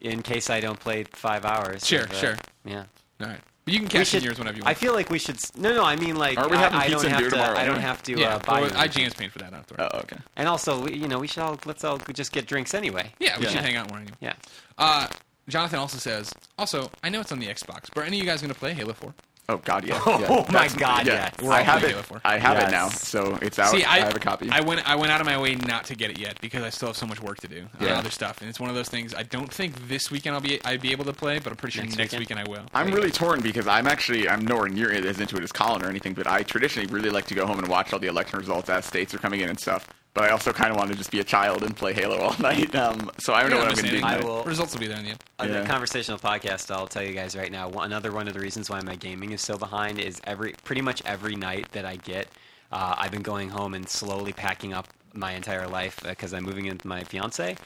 in 0.00 0.22
case 0.22 0.50
I 0.50 0.60
don't 0.60 0.78
play 0.78 1.04
five 1.04 1.44
hours. 1.44 1.86
Sure, 1.86 2.04
of, 2.04 2.10
uh, 2.10 2.14
sure. 2.14 2.36
Yeah. 2.64 2.84
All 3.20 3.26
right, 3.26 3.40
but 3.64 3.74
you 3.74 3.80
can 3.80 3.86
We 3.88 3.90
cash 3.90 4.14
in 4.14 4.22
yours 4.22 4.38
whenever 4.38 4.56
you 4.56 4.62
want. 4.62 4.70
I 4.70 4.74
feel 4.78 4.92
like 4.94 5.10
we 5.10 5.18
should. 5.18 5.38
No, 5.56 5.74
no. 5.74 5.84
I 5.84 5.96
mean, 5.96 6.16
like, 6.16 6.38
Aren't 6.38 6.50
we 6.52 6.56
I, 6.56 6.60
having 6.60 6.78
I 6.78 6.86
pizza 6.88 7.02
don't 7.02 7.10
have 7.12 7.22
to. 7.24 7.30
tomorrow 7.30 7.50
I 7.52 7.54
don't 7.64 7.74
anyway? 7.74 7.80
have 7.80 8.02
to 8.04 8.12
yeah, 8.18 8.34
uh, 8.34 8.38
buy. 8.38 8.60
well, 8.60 8.70
you 8.70 8.76
IGN's 8.76 9.14
paying 9.14 9.30
for 9.30 9.38
that. 9.40 9.52
After. 9.52 9.74
Oh, 9.78 9.88
okay. 10.00 10.16
And 10.36 10.46
also, 10.48 10.82
we, 10.84 10.94
you 10.94 11.08
know, 11.08 11.18
we 11.18 11.26
should 11.26 11.42
all 11.42 11.58
let's 11.66 11.82
all 11.84 11.98
just 12.12 12.32
get 12.32 12.46
drinks 12.46 12.74
anyway. 12.74 13.12
yeah, 13.18 13.36
we 13.38 13.44
Yeah. 13.44 13.50
should 13.50 13.60
hang 13.62 13.76
out 13.76 13.90
more 13.90 13.98
anyway. 13.98 14.16
Yeah. 14.20 14.34
Uh, 14.78 15.08
Jonathan 15.48 15.78
also 15.78 15.96
says, 15.98 16.32
also, 16.58 16.90
I 17.02 17.08
know 17.08 17.20
it's 17.20 17.32
on 17.32 17.38
the 17.40 17.46
Xbox, 17.46 17.86
but 17.94 18.02
are 18.02 18.04
any 18.04 18.18
of 18.18 18.24
you 18.24 18.30
guys 18.30 18.42
going 18.42 18.52
to 18.52 18.58
play 18.58 18.74
Halo 18.74 18.92
4? 18.92 19.14
Oh 19.50 19.56
God, 19.64 19.84
yeah. 19.86 19.98
Oh, 20.04 20.18
my 20.50 20.66
That's- 20.68 20.74
God, 20.74 21.06
yeah. 21.06 21.30
yes. 21.40 21.48
I 21.48 21.62
have 21.62 21.82
it. 21.82 21.90
Halo 21.90 22.02
4. 22.02 22.20
I 22.22 22.36
have 22.38 22.58
Yes. 22.58 22.68
it 22.68 22.70
now, 22.70 22.88
so 22.90 23.38
it's 23.40 23.58
out. 23.58 23.70
See, 23.70 23.82
I, 23.82 23.94
I 23.94 23.98
have 24.00 24.14
a 24.14 24.18
copy. 24.18 24.50
I 24.50 24.60
went, 24.60 24.86
I 24.86 24.94
went 24.94 25.10
out 25.10 25.22
of 25.22 25.26
my 25.26 25.40
way 25.40 25.54
not 25.54 25.86
to 25.86 25.94
get 25.94 26.10
it 26.10 26.18
yet 26.18 26.38
because 26.42 26.62
I 26.62 26.68
still 26.68 26.88
have 26.88 26.98
so 26.98 27.06
much 27.06 27.22
work 27.22 27.38
to 27.38 27.48
do 27.48 27.64
and 27.78 27.88
Yeah. 27.88 27.98
other 27.98 28.10
stuff, 28.10 28.42
and 28.42 28.50
it's 28.50 28.60
one 28.60 28.68
of 28.68 28.76
those 28.76 28.90
things. 28.90 29.14
I 29.14 29.22
don't 29.22 29.50
think 29.50 29.88
this 29.88 30.10
weekend 30.10 30.34
I'll 30.34 30.42
be, 30.42 30.62
I'd 30.66 30.82
be 30.82 30.92
able 30.92 31.06
to 31.06 31.14
play, 31.14 31.38
but 31.38 31.50
I'm 31.50 31.56
pretty 31.56 31.76
sure 31.76 31.84
Next 31.84 31.96
next, 31.96 32.12
weekend? 32.18 32.40
weekend 32.40 32.56
I 32.58 32.60
will. 32.60 32.66
I'm 32.74 32.92
really 32.92 33.10
torn 33.10 33.40
because 33.40 33.66
I'm 33.66 33.86
actually 33.86 34.28
I'm 34.28 34.44
nowhere 34.44 34.68
near 34.68 34.92
as 34.92 35.18
into 35.18 35.38
it 35.38 35.42
as 35.42 35.50
Colin 35.52 35.82
or 35.82 35.88
anything, 35.88 36.12
but 36.12 36.26
I 36.26 36.42
traditionally 36.42 36.86
really 36.92 37.08
like 37.10 37.24
to 37.28 37.34
go 37.34 37.46
home 37.46 37.58
and 37.58 37.68
watch 37.68 37.94
all 37.94 37.98
the 37.98 38.08
election 38.08 38.38
results 38.38 38.68
as 38.68 38.84
states 38.84 39.14
are 39.14 39.18
coming 39.18 39.40
in 39.40 39.48
and 39.48 39.58
stuff. 39.58 39.88
But 40.18 40.24
I 40.24 40.30
also 40.32 40.52
kind 40.52 40.72
of 40.72 40.76
want 40.76 40.90
to 40.90 40.96
just 40.98 41.12
be 41.12 41.20
a 41.20 41.24
child 41.24 41.62
and 41.62 41.76
play 41.76 41.92
Halo 41.92 42.16
all 42.18 42.34
night. 42.40 42.74
Um, 42.74 43.08
so 43.18 43.34
I 43.34 43.42
don't 43.42 43.52
know 43.52 43.58
what 43.58 43.68
I'm 43.68 43.74
going 43.74 43.84
to 43.84 43.90
do. 43.92 44.04
I 44.04 44.14
tonight. 44.16 44.24
will- 44.24 44.42
Results 44.42 44.72
will 44.72 44.80
be 44.80 44.88
there 44.88 44.96
in 44.98 45.04
the 45.04 45.10
end. 45.10 45.22
On 45.38 45.48
Yeah. 45.48 45.60
the 45.60 45.68
conversational 45.68 46.18
podcast, 46.18 46.74
I'll 46.74 46.88
tell 46.88 47.04
you 47.04 47.12
guys 47.14 47.36
right 47.36 47.52
now. 47.52 47.68
One, 47.68 47.86
another 47.86 48.10
one 48.10 48.26
of 48.26 48.34
the 48.34 48.40
reasons 48.40 48.68
why 48.68 48.80
my 48.80 48.96
gaming 48.96 49.30
is 49.30 49.40
so 49.42 49.56
behind 49.56 50.00
is 50.00 50.20
every 50.24 50.54
pretty 50.64 50.80
much 50.82 51.02
every 51.06 51.36
night 51.36 51.70
that 51.70 51.84
I 51.84 51.94
get, 51.96 52.26
uh, 52.72 52.96
I've 52.98 53.12
been 53.12 53.22
going 53.22 53.48
home 53.50 53.74
and 53.74 53.88
slowly 53.88 54.32
packing 54.32 54.72
up 54.72 54.88
my 55.14 55.34
entire 55.34 55.68
life 55.68 56.00
because 56.02 56.34
I'm 56.34 56.42
moving 56.42 56.66
in 56.66 56.72
with 56.72 56.84
my 56.84 57.04
fiance. 57.04 57.56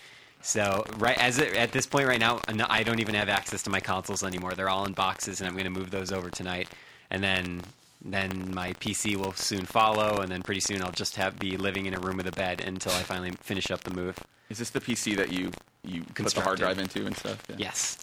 So 0.43 0.85
right 0.99 1.17
as 1.17 1.39
it, 1.39 1.55
at 1.57 1.73
this 1.73 1.87
point 1.87 2.07
right 2.07 2.21
now, 2.21 2.41
I 2.69 2.83
don't 2.83 3.01
even 3.01 3.15
have 3.15 3.31
access 3.31 3.63
to 3.63 3.71
my 3.71 3.81
consoles 3.81 4.23
anymore. 4.23 4.53
They're 4.53 4.69
all 4.69 4.85
in 4.85 4.93
boxes, 4.93 5.41
and 5.41 5.49
I'm 5.49 5.55
going 5.55 5.65
to 5.65 5.71
move 5.71 5.91
those 5.91 6.13
over 6.13 6.29
tonight. 6.29 6.69
And 7.11 7.23
then 7.25 7.63
then 8.05 8.51
my 8.55 8.73
PC 8.75 9.17
will 9.17 9.33
soon 9.33 9.65
follow, 9.65 10.21
and 10.21 10.31
then 10.31 10.43
pretty 10.43 10.61
soon 10.61 10.83
I'll 10.83 10.91
just 10.93 11.17
have 11.17 11.39
be 11.39 11.57
living 11.57 11.87
in 11.87 11.95
a 11.95 12.01
room 12.01 12.17
with 12.17 12.27
a 12.27 12.33
bed 12.33 12.61
until 12.61 12.93
I 12.93 13.03
finally 13.03 13.31
finish 13.41 13.71
up 13.71 13.85
the 13.85 13.95
move. 13.95 14.19
Is 14.49 14.59
this 14.59 14.71
the 14.71 14.81
PC 14.81 15.17
that 15.17 15.33
you 15.33 15.51
you 15.85 16.03
put 16.15 16.33
the 16.35 16.41
hard 16.41 16.59
drive 16.59 16.79
into 16.79 17.07
and 17.07 17.17
stuff? 17.17 17.43
Yeah. 17.49 17.57
Yes, 17.59 17.99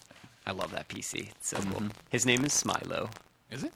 I 0.48 0.52
love 0.52 0.72
that 0.72 0.88
PC. 0.88 1.30
It's 1.32 1.50
so 1.50 1.58
Mm-hmm. 1.58 1.72
cool. 1.74 1.88
His 2.10 2.26
name 2.26 2.44
is 2.46 2.52
Smilo. 2.54 3.10
Is 3.52 3.64
it? 3.64 3.74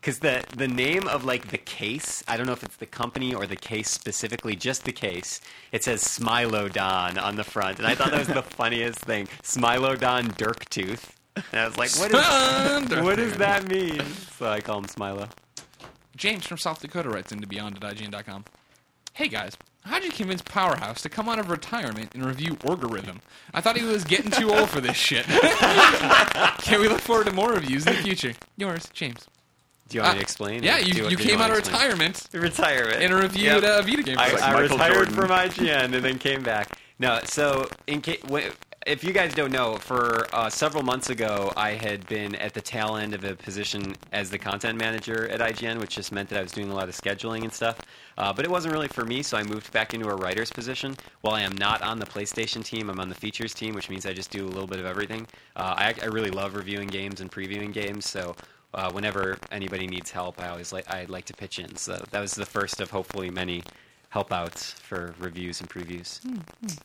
Because 0.00 0.18
the 0.18 0.44
the 0.54 0.68
name 0.68 1.08
of 1.08 1.24
like 1.24 1.48
the 1.48 1.56
case, 1.58 2.22
I 2.28 2.36
don't 2.36 2.44
know 2.46 2.52
if 2.52 2.62
it's 2.62 2.76
the 2.76 2.84
company 2.86 3.34
or 3.34 3.46
the 3.46 3.56
case 3.56 3.90
specifically, 3.90 4.54
just 4.54 4.84
the 4.84 4.92
case. 4.92 5.40
It 5.72 5.82
says 5.82 6.02
Smilodon 6.04 7.16
on 7.22 7.36
the 7.36 7.44
front, 7.44 7.78
and 7.78 7.86
I 7.86 7.94
thought 7.94 8.10
that 8.10 8.18
was 8.18 8.28
the 8.28 8.42
funniest 8.60 8.98
thing. 9.00 9.28
Smilodon 9.42 10.34
Dirktooth, 10.36 11.04
and 11.36 11.60
I 11.60 11.66
was 11.66 11.76
like, 11.76 11.90
what 11.98 12.10
is 12.12 13.02
what 13.02 13.16
does 13.16 13.32
that 13.38 13.66
mean? 13.68 14.00
So 14.38 14.48
I 14.48 14.60
call 14.60 14.78
him 14.78 14.84
Smilo. 14.86 15.28
James 16.16 16.46
from 16.46 16.58
South 16.58 16.80
Dakota 16.80 17.08
writes 17.10 17.32
into 17.32 17.46
beyond 17.46 17.82
at 17.82 17.96
IGN.com. 17.96 18.44
Hey 19.14 19.28
guys, 19.28 19.56
how'd 19.84 20.04
you 20.04 20.10
convince 20.10 20.42
Powerhouse 20.42 21.02
to 21.02 21.08
come 21.08 21.28
out 21.28 21.38
of 21.38 21.50
retirement 21.50 22.10
and 22.14 22.24
review 22.24 22.54
Orgarhythm? 22.56 23.18
I 23.52 23.60
thought 23.60 23.76
he 23.76 23.84
was 23.84 24.04
getting 24.04 24.30
too 24.30 24.52
old 24.52 24.68
for 24.70 24.80
this 24.80 24.96
shit. 24.96 25.24
Can 26.58 26.80
we 26.80 26.88
look 26.88 27.00
forward 27.00 27.26
to 27.26 27.32
more 27.32 27.52
reviews 27.52 27.86
in 27.86 27.94
the 27.96 28.02
future? 28.02 28.32
Yours, 28.56 28.88
James. 28.92 29.26
Do 29.88 29.98
you 29.98 30.02
want 30.02 30.12
Uh, 30.12 30.14
me 30.14 30.18
to 30.20 30.22
explain? 30.22 30.62
Yeah, 30.62 30.78
or 30.78 30.82
do 30.82 30.86
you, 30.86 31.08
you 31.10 31.16
came 31.16 31.38
want 31.40 31.50
out 31.52 31.58
of 31.58 31.58
explain? 31.58 31.82
retirement 31.82 32.28
Retirement. 32.32 33.02
and 33.02 33.14
reviewed 33.14 33.62
Yep. 33.62 33.64
uh, 33.64 33.82
Vita 33.82 34.02
games. 34.02 34.18
I, 34.18 34.32
like 34.32 34.42
I 34.42 34.60
retired 34.60 34.94
Jordan. 34.94 35.14
from 35.14 35.28
IGN 35.30 35.84
and 35.94 36.04
then 36.04 36.18
came 36.18 36.42
back. 36.42 36.78
No, 36.98 37.20
so 37.24 37.68
in 37.88 38.00
case, 38.00 38.22
if 38.86 39.02
you 39.02 39.12
guys 39.12 39.32
don't 39.32 39.52
know, 39.52 39.76
for 39.76 40.26
uh, 40.34 40.50
several 40.50 40.82
months 40.82 41.08
ago, 41.08 41.52
I 41.56 41.70
had 41.70 42.06
been 42.06 42.34
at 42.36 42.52
the 42.52 42.60
tail 42.60 42.96
end 42.96 43.14
of 43.14 43.24
a 43.24 43.34
position 43.34 43.94
as 44.12 44.30
the 44.30 44.38
content 44.38 44.78
manager 44.78 45.28
at 45.28 45.40
IGN, 45.40 45.80
which 45.80 45.94
just 45.94 46.12
meant 46.12 46.28
that 46.28 46.38
I 46.38 46.42
was 46.42 46.52
doing 46.52 46.70
a 46.70 46.74
lot 46.74 46.88
of 46.88 46.94
scheduling 46.94 47.42
and 47.42 47.52
stuff. 47.52 47.80
Uh, 48.18 48.32
but 48.32 48.44
it 48.44 48.50
wasn't 48.50 48.74
really 48.74 48.88
for 48.88 49.04
me, 49.04 49.22
so 49.22 49.38
I 49.38 49.42
moved 49.42 49.72
back 49.72 49.94
into 49.94 50.08
a 50.08 50.14
writer's 50.14 50.50
position. 50.50 50.96
While 51.22 51.34
I 51.34 51.40
am 51.40 51.56
not 51.56 51.80
on 51.82 51.98
the 51.98 52.06
PlayStation 52.06 52.62
team, 52.62 52.90
I'm 52.90 53.00
on 53.00 53.08
the 53.08 53.14
features 53.14 53.54
team, 53.54 53.74
which 53.74 53.88
means 53.88 54.04
I 54.04 54.12
just 54.12 54.30
do 54.30 54.44
a 54.44 54.48
little 54.48 54.66
bit 54.66 54.78
of 54.78 54.86
everything. 54.86 55.26
Uh, 55.56 55.74
I, 55.78 55.94
I 56.02 56.06
really 56.06 56.30
love 56.30 56.54
reviewing 56.54 56.88
games 56.88 57.20
and 57.20 57.32
previewing 57.32 57.72
games, 57.72 58.08
so 58.08 58.36
uh, 58.74 58.90
whenever 58.92 59.38
anybody 59.50 59.86
needs 59.86 60.10
help, 60.10 60.40
I 60.42 60.48
always 60.48 60.72
like 60.72 60.88
I 60.92 61.06
like 61.08 61.24
to 61.26 61.34
pitch 61.34 61.58
in. 61.58 61.74
So 61.76 62.04
that 62.10 62.20
was 62.20 62.34
the 62.34 62.46
first 62.46 62.80
of 62.80 62.90
hopefully 62.90 63.30
many 63.30 63.62
help 64.14 64.32
outs 64.32 64.70
for 64.74 65.12
reviews 65.18 65.60
and 65.60 65.68
previews. 65.68 66.20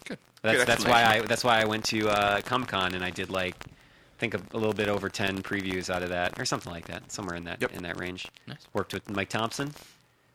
Good. 0.04 0.18
That's 0.42 0.58
Good 0.58 0.68
that's 0.68 0.84
why 0.86 1.04
I 1.04 1.22
that's 1.22 1.44
why 1.44 1.62
I 1.62 1.66
went 1.66 1.86
to 1.86 2.10
uh, 2.10 2.42
Comic 2.42 2.70
Con 2.70 2.96
and 2.96 3.04
I 3.06 3.12
did 3.12 3.30
like 3.30 3.56
I 3.68 4.18
think 4.18 4.34
a, 4.34 4.42
a 4.54 4.58
little 4.58 4.74
bit 4.74 4.90
over 4.90 5.10
ten 5.10 5.44
previews 5.44 5.92
out 5.94 6.02
of 6.02 6.10
that 6.10 6.40
or 6.40 6.46
something 6.46 6.74
like 6.74 6.88
that, 6.88 7.12
somewhere 7.12 7.36
in 7.36 7.44
that 7.44 7.62
Yep. 7.62 7.74
in 7.74 7.84
that 7.84 8.00
range. 8.00 8.26
Nice. 8.48 8.68
Worked 8.74 8.94
with 8.96 9.08
Mike 9.12 9.30
Thompson. 9.30 9.72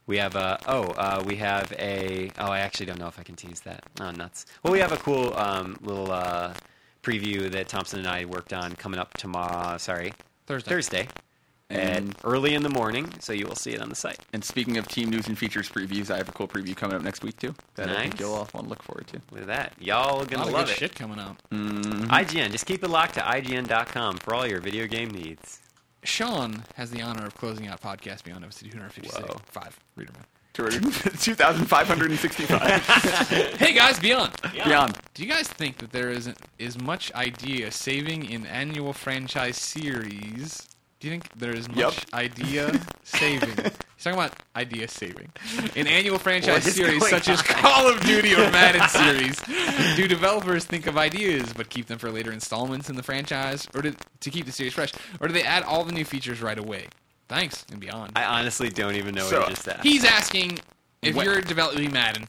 We 0.06 0.18
have 0.18 0.36
a 0.36 0.60
oh 0.68 0.84
uh, 1.06 1.20
we 1.26 1.34
have 1.36 1.72
a 1.78 2.30
oh 2.38 2.46
I 2.52 2.60
actually 2.60 2.86
don't 2.86 3.00
know 3.00 3.08
if 3.08 3.18
I 3.18 3.24
can 3.24 3.34
tease 3.34 3.60
that 3.62 3.82
oh 4.00 4.12
nuts. 4.12 4.46
Well 4.62 4.72
we 4.72 4.78
have 4.78 4.92
a 4.92 4.98
cool 4.98 5.34
um, 5.36 5.76
little 5.82 6.12
uh, 6.12 6.54
preview 7.02 7.50
that 7.50 7.66
Thompson 7.66 7.98
and 7.98 8.06
I 8.08 8.24
worked 8.24 8.52
on 8.52 8.72
coming 8.76 9.00
up 9.00 9.14
tomorrow. 9.14 9.78
Sorry 9.78 10.12
Thursday. 10.46 10.70
Thursday. 10.70 11.08
And 11.74 12.10
at 12.10 12.16
early 12.24 12.54
in 12.54 12.62
the 12.62 12.68
morning, 12.68 13.12
so 13.20 13.32
you 13.32 13.46
will 13.46 13.56
see 13.56 13.72
it 13.72 13.80
on 13.82 13.88
the 13.88 13.94
site. 13.96 14.18
and 14.32 14.44
speaking 14.44 14.76
of 14.78 14.86
team 14.88 15.10
news 15.10 15.26
and 15.28 15.36
features 15.38 15.68
previews, 15.68 16.10
I 16.10 16.16
have 16.18 16.28
a 16.28 16.32
cool 16.32 16.46
preview 16.48 16.76
coming 16.76 16.96
up 16.96 17.02
next 17.02 17.22
week 17.24 17.36
too. 17.38 17.54
That 17.74 17.88
I 17.90 17.94
think 18.02 18.12
Nice. 18.14 18.20
you'll 18.20 18.34
all 18.34 18.48
want 18.54 18.66
to 18.66 18.70
look 18.70 18.82
forward 18.82 19.06
to. 19.08 19.20
Look 19.32 19.40
at 19.42 19.46
that. 19.48 19.72
Y'all 19.80 20.22
A 20.22 20.26
gonna 20.26 20.42
lot 20.44 20.48
of 20.48 20.54
love 20.54 20.66
good 20.66 20.72
it. 20.72 20.78
shit 20.78 20.94
coming 20.94 21.18
out. 21.18 21.36
Mm-hmm. 21.50 22.04
IGN. 22.10 22.50
Just 22.52 22.66
keep 22.66 22.84
it 22.84 22.88
locked 22.88 23.14
to 23.14 23.20
IGN.com 23.20 24.18
for 24.18 24.34
all 24.34 24.46
your 24.46 24.60
video 24.60 24.86
game 24.86 25.10
needs. 25.10 25.60
Sean 26.04 26.62
has 26.74 26.90
the 26.90 27.00
honor 27.02 27.24
of 27.26 27.34
closing 27.34 27.66
out 27.66 27.80
podcast 27.80 28.22
beyond 28.24 28.44
episode 28.44 28.70
256. 28.70 29.26
Whoa. 29.28 29.40
Five. 29.46 29.78
Reader 29.96 30.12
man. 30.12 30.24
2,565. 30.54 32.60
Hey 33.58 33.72
guys, 33.74 33.98
beyond. 33.98 34.32
Beyond. 34.52 34.96
Do 35.14 35.22
you 35.24 35.28
guys 35.28 35.48
think 35.48 35.78
that 35.78 35.90
there 35.92 36.10
is 36.10 36.32
is 36.58 36.78
much 36.80 37.10
idea 37.14 37.70
saving 37.72 38.26
in 38.30 38.46
annual 38.46 38.92
franchise 38.92 39.56
series? 39.56 40.68
Do 41.04 41.10
you 41.10 41.16
think 41.20 41.28
there 41.38 41.54
is 41.54 41.68
much 41.68 41.76
Yep. 41.76 41.94
idea 42.14 42.80
saving? 43.02 43.50
He's 43.96 44.04
talking 44.04 44.18
about 44.18 44.32
idea 44.56 44.88
saving 44.88 45.30
in 45.74 45.86
annual 45.86 46.18
franchise 46.18 46.64
series 46.64 46.98
going 46.98 47.10
such 47.10 47.28
as? 47.28 47.42
Call 47.42 47.86
of 47.92 48.00
Duty 48.00 48.32
or 48.32 48.50
Madden 48.50 48.88
series. 48.88 49.38
Do 49.96 50.08
developers 50.08 50.64
think 50.64 50.86
of 50.86 50.96
ideas 50.96 51.52
but 51.52 51.68
keep 51.68 51.88
them 51.88 51.98
for 51.98 52.10
later 52.10 52.32
installments 52.32 52.88
in 52.88 52.96
the 52.96 53.02
franchise, 53.02 53.68
or 53.74 53.82
do, 53.82 53.94
to 54.20 54.30
keep 54.30 54.46
the 54.46 54.52
series 54.52 54.72
fresh, 54.72 54.92
or 55.20 55.28
do 55.28 55.34
they 55.34 55.42
add 55.42 55.62
all 55.64 55.84
the 55.84 55.92
new 55.92 56.06
features 56.06 56.40
right 56.40 56.58
away? 56.58 56.86
Thanks 57.28 57.66
and 57.70 57.78
beyond. 57.80 58.12
I 58.16 58.24
honestly 58.24 58.70
don't 58.70 58.94
even 58.96 59.14
know 59.14 59.28
So, 59.28 59.40
what 59.40 59.48
you 59.50 59.54
just 59.56 59.64
said. 59.66 59.80
He's 59.82 60.06
asking 60.06 60.58
if 61.02 61.14
When- 61.14 61.26
you're 61.26 61.42
developing 61.42 61.92
Madden, 61.92 62.28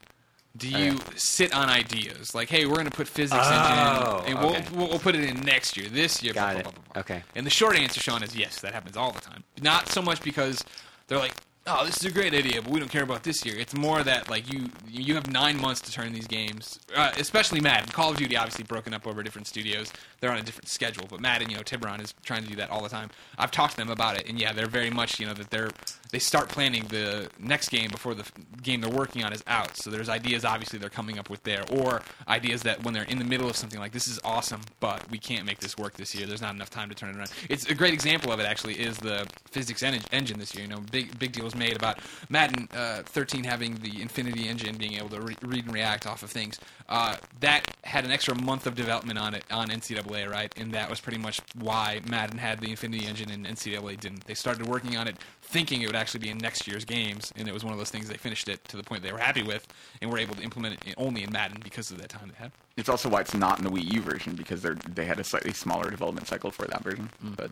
do 0.57 0.69
you 0.69 0.93
Okay. 0.93 1.13
sit 1.17 1.53
on 1.53 1.69
ideas 1.69 2.33
like, 2.33 2.49
hey, 2.49 2.65
we're 2.65 2.75
going 2.75 2.85
to 2.85 2.91
put 2.91 3.07
physics 3.07 3.41
Oh, 3.43 4.23
engine, 4.23 4.35
and 4.35 4.39
we'll, 4.45 4.55
okay. 4.55 4.65
we'll 4.73 4.87
we'll 4.89 4.99
put 4.99 5.15
it 5.15 5.23
in 5.23 5.41
next 5.41 5.75
year, 5.77 5.89
this 5.89 6.23
year. 6.23 6.33
Got 6.33 6.51
blah, 6.53 6.59
it. 6.59 6.63
blah, 6.63 6.71
blah, 6.71 6.81
blah, 6.83 6.93
blah. 6.93 6.99
Okay. 7.01 7.23
And 7.35 7.45
the 7.45 7.49
short 7.51 7.75
answer, 7.77 7.99
Sean, 7.99 8.23
is 8.23 8.35
yes. 8.35 8.61
That 8.61 8.73
happens 8.73 8.95
all 8.97 9.11
the 9.11 9.21
time. 9.21 9.43
Not 9.61 9.89
so 9.89 10.01
much 10.01 10.21
because 10.21 10.63
they're 11.07 11.19
like, 11.19 11.33
oh, 11.67 11.83
this 11.83 11.97
is 11.97 12.05
a 12.05 12.11
great 12.11 12.33
idea, 12.33 12.61
but 12.61 12.71
we 12.71 12.79
don't 12.79 12.91
care 12.91 13.01
about 13.03 13.23
this 13.23 13.43
year. 13.43 13.57
It's 13.57 13.73
more 13.75 14.03
that 14.03 14.29
like 14.29 14.51
you 14.53 14.69
you 14.87 15.15
have 15.15 15.29
nine 15.29 15.59
months 15.59 15.81
to 15.81 15.91
turn 15.91 16.13
these 16.13 16.27
games, 16.27 16.79
uh, 16.95 17.11
especially 17.17 17.59
Madden. 17.59 17.89
Call 17.89 18.11
of 18.11 18.17
Duty 18.17 18.37
obviously 18.37 18.63
broken 18.63 18.93
up 18.93 19.05
over 19.07 19.23
different 19.23 19.47
studios. 19.47 19.91
They're 20.21 20.31
on 20.31 20.37
a 20.37 20.43
different 20.43 20.69
schedule, 20.69 21.05
but 21.09 21.19
Madden, 21.19 21.49
you 21.49 21.57
know, 21.57 21.63
Tiburon 21.63 21.99
is 22.01 22.13
trying 22.23 22.43
to 22.43 22.49
do 22.49 22.55
that 22.55 22.69
all 22.69 22.81
the 22.81 22.89
time. 22.89 23.09
I've 23.37 23.51
talked 23.51 23.71
to 23.71 23.77
them 23.77 23.89
about 23.89 24.15
it, 24.17 24.29
and 24.29 24.39
yeah, 24.39 24.53
they're 24.53 24.67
very 24.67 24.89
much 24.91 25.19
you 25.19 25.25
know 25.25 25.33
that 25.33 25.49
they're 25.49 25.69
they 26.16 26.20
start 26.20 26.47
planning 26.47 26.82
the 26.86 27.30
next 27.39 27.68
game 27.68 27.91
before 27.91 28.13
the 28.13 28.24
game 28.63 28.80
they're 28.80 28.89
working 28.89 29.26
on 29.26 29.34
is 29.34 29.43
out. 29.47 29.76
So 29.76 29.89
there's 29.89 30.07
ideas 30.07 30.45
obviously 30.45 30.80
they're 30.80 30.89
coming 30.89 31.20
up 31.20 31.30
with 31.30 31.43
there, 31.43 31.66
or 31.70 32.03
ideas 32.30 32.63
that 32.63 32.82
when 32.86 32.93
they're 32.93 33.03
in 33.03 33.20
the 33.20 33.26
middle 33.26 33.49
of 33.49 33.57
something 33.57 33.82
like 33.82 33.91
this 33.91 34.07
is 34.07 34.18
awesome, 34.24 34.61
but 34.80 35.11
we 35.11 35.18
can't 35.18 35.45
make 35.45 35.59
this 35.59 35.78
work 35.78 35.95
this 35.95 36.16
year. 36.16 36.26
There's 36.26 36.41
not 36.41 36.55
enough 36.55 36.70
time 36.70 36.88
to 36.88 36.95
turn 36.95 37.09
it 37.09 37.18
around. 37.18 37.34
It's 37.49 37.66
a 37.66 37.76
great 37.76 37.93
example 37.93 38.32
of 38.32 38.39
it 38.39 38.45
actually 38.45 38.76
is 38.76 38.95
the 38.95 39.28
physics 39.51 39.84
en- 39.84 39.99
engine 40.13 40.39
this 40.39 40.55
year. 40.55 40.63
You 40.63 40.70
know, 40.70 40.80
big 40.89 41.20
big 41.20 41.34
deal 41.34 41.43
was 41.43 41.53
made 41.53 41.76
about 41.76 41.99
Madden 42.30 42.70
uh, 42.74 43.01
13 43.03 43.43
having 43.43 43.76
the 43.76 44.01
Infinity 44.01 44.47
engine 44.47 44.78
being 44.78 44.93
able 44.93 45.09
to 45.09 45.20
re- 45.20 45.36
read 45.41 45.66
and 45.66 45.74
react 45.74 46.07
off 46.07 46.24
of 46.24 46.30
things. 46.30 46.61
Uh, 46.88 47.15
that 47.39 47.75
had 47.83 48.05
an 48.05 48.11
extra 48.11 48.36
month 48.36 48.67
of 48.67 48.75
development 48.75 49.17
on 49.17 49.33
it 49.33 49.43
on 49.49 49.69
NCAA, 49.69 50.29
right? 50.29 50.53
And 50.57 50.71
that 50.73 50.89
was 50.89 50.99
pretty 50.99 51.17
much 51.17 51.41
why 51.55 52.01
Madden 52.07 52.38
had 52.38 52.59
the 52.59 52.69
Infinity 52.69 53.07
engine 53.07 53.31
and 53.31 53.45
NCAA 53.45 53.99
didn't. 53.99 54.25
They 54.25 54.36
started 54.36 54.67
working 54.67 54.95
on 54.95 55.07
it 55.07 55.15
thinking 55.41 55.81
it 55.81 55.88
would 55.88 55.95
actually 55.95 56.19
be 56.19 56.29
in 56.29 56.38
next 56.38 56.67
year's 56.67 56.86
games, 56.86 57.31
and 57.36 57.47
it 57.47 57.53
was 57.53 57.63
one 57.63 57.71
of 57.71 57.79
those 57.79 57.89
things 57.89 58.07
they 58.07 58.17
finished 58.17 58.49
it 58.49 58.63
to 58.67 58.77
the 58.77 58.83
point 58.83 59.03
they 59.03 59.11
were 59.11 59.17
happy 59.17 59.43
with, 59.43 59.67
and 60.01 60.11
were 60.11 60.17
able 60.17 60.36
to 60.36 60.41
implement 60.41 60.86
it 60.86 60.93
only 60.97 61.23
in 61.23 61.31
Madden 61.31 61.59
because 61.63 61.91
of 61.91 61.97
that 61.99 62.09
time 62.09 62.29
they 62.29 62.43
had. 62.43 62.51
It's 62.78 62.89
also 62.89 63.07
why 63.07 63.21
it's 63.21 63.34
not 63.34 63.57
in 63.57 63.63
the 63.63 63.71
Wii 63.71 63.93
U 63.93 64.01
version 64.01 64.36
because 64.36 64.61
they 64.61 64.71
they 64.93 65.05
had 65.05 65.17
a 65.17 65.23
slightly 65.23 65.53
smaller 65.53 65.89
development 65.89 66.28
cycle 66.28 66.51
for 66.51 66.67
that 66.67 66.84
version. 66.84 67.09
Mm, 67.23 67.38
But 67.38 67.51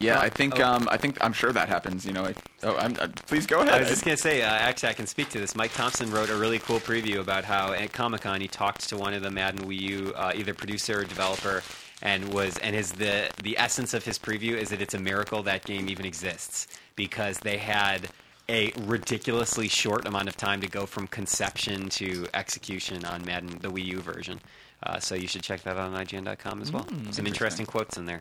yeah, 0.00 0.18
I 0.18 0.30
think 0.30 0.58
um, 0.60 0.88
I 0.90 0.96
think 0.96 1.18
I'm 1.22 1.34
sure 1.34 1.52
that 1.52 1.68
happens. 1.68 2.06
You 2.06 2.14
know, 2.14 2.24
I, 2.24 2.34
oh, 2.62 2.74
I'm, 2.76 2.96
uh, 2.98 3.08
please 3.26 3.44
go 3.46 3.60
ahead. 3.60 3.74
I 3.74 3.80
was 3.80 3.90
just 3.90 4.02
gonna 4.04 4.16
say, 4.16 4.40
uh, 4.40 4.46
actually, 4.46 4.88
I 4.88 4.94
can 4.94 5.06
speak 5.06 5.28
to 5.30 5.38
this. 5.38 5.54
Mike 5.56 5.74
Thompson 5.74 6.10
wrote 6.10 6.30
a 6.30 6.36
really 6.36 6.58
cool 6.58 6.80
preview 6.80 7.18
about 7.20 7.44
how 7.44 7.72
at 7.74 7.92
Comic 7.92 8.22
Con 8.22 8.40
he 8.40 8.48
talked 8.48 8.88
to 8.88 8.96
one 8.96 9.12
of 9.12 9.22
the 9.22 9.30
Madden 9.30 9.68
Wii 9.68 9.80
U, 9.80 10.12
uh, 10.16 10.32
either 10.34 10.54
producer 10.54 11.00
or 11.00 11.04
developer, 11.04 11.62
and 12.00 12.32
was 12.32 12.56
and 12.58 12.74
his 12.74 12.92
the 12.92 13.28
the 13.42 13.58
essence 13.58 13.92
of 13.92 14.06
his 14.06 14.18
preview 14.18 14.56
is 14.56 14.70
that 14.70 14.80
it's 14.80 14.94
a 14.94 14.98
miracle 14.98 15.42
that 15.42 15.66
game 15.66 15.90
even 15.90 16.06
exists 16.06 16.66
because 16.94 17.38
they 17.40 17.58
had 17.58 18.08
a 18.48 18.72
ridiculously 18.82 19.68
short 19.68 20.06
amount 20.06 20.28
of 20.28 20.36
time 20.36 20.60
to 20.60 20.68
go 20.68 20.86
from 20.86 21.06
conception 21.08 21.88
to 21.90 22.26
execution 22.34 23.04
on 23.04 23.24
Madden 23.24 23.58
the 23.60 23.68
Wii 23.70 23.84
U 23.86 24.00
version. 24.00 24.40
Uh, 24.82 24.98
so 25.00 25.14
you 25.14 25.26
should 25.26 25.42
check 25.42 25.62
that 25.62 25.76
out 25.76 25.92
on 25.92 26.04
IGN.com 26.06 26.62
as 26.62 26.70
well. 26.70 26.86
Some 27.10 27.26
interesting 27.26 27.66
quotes 27.66 27.96
in 27.96 28.06
there. 28.06 28.20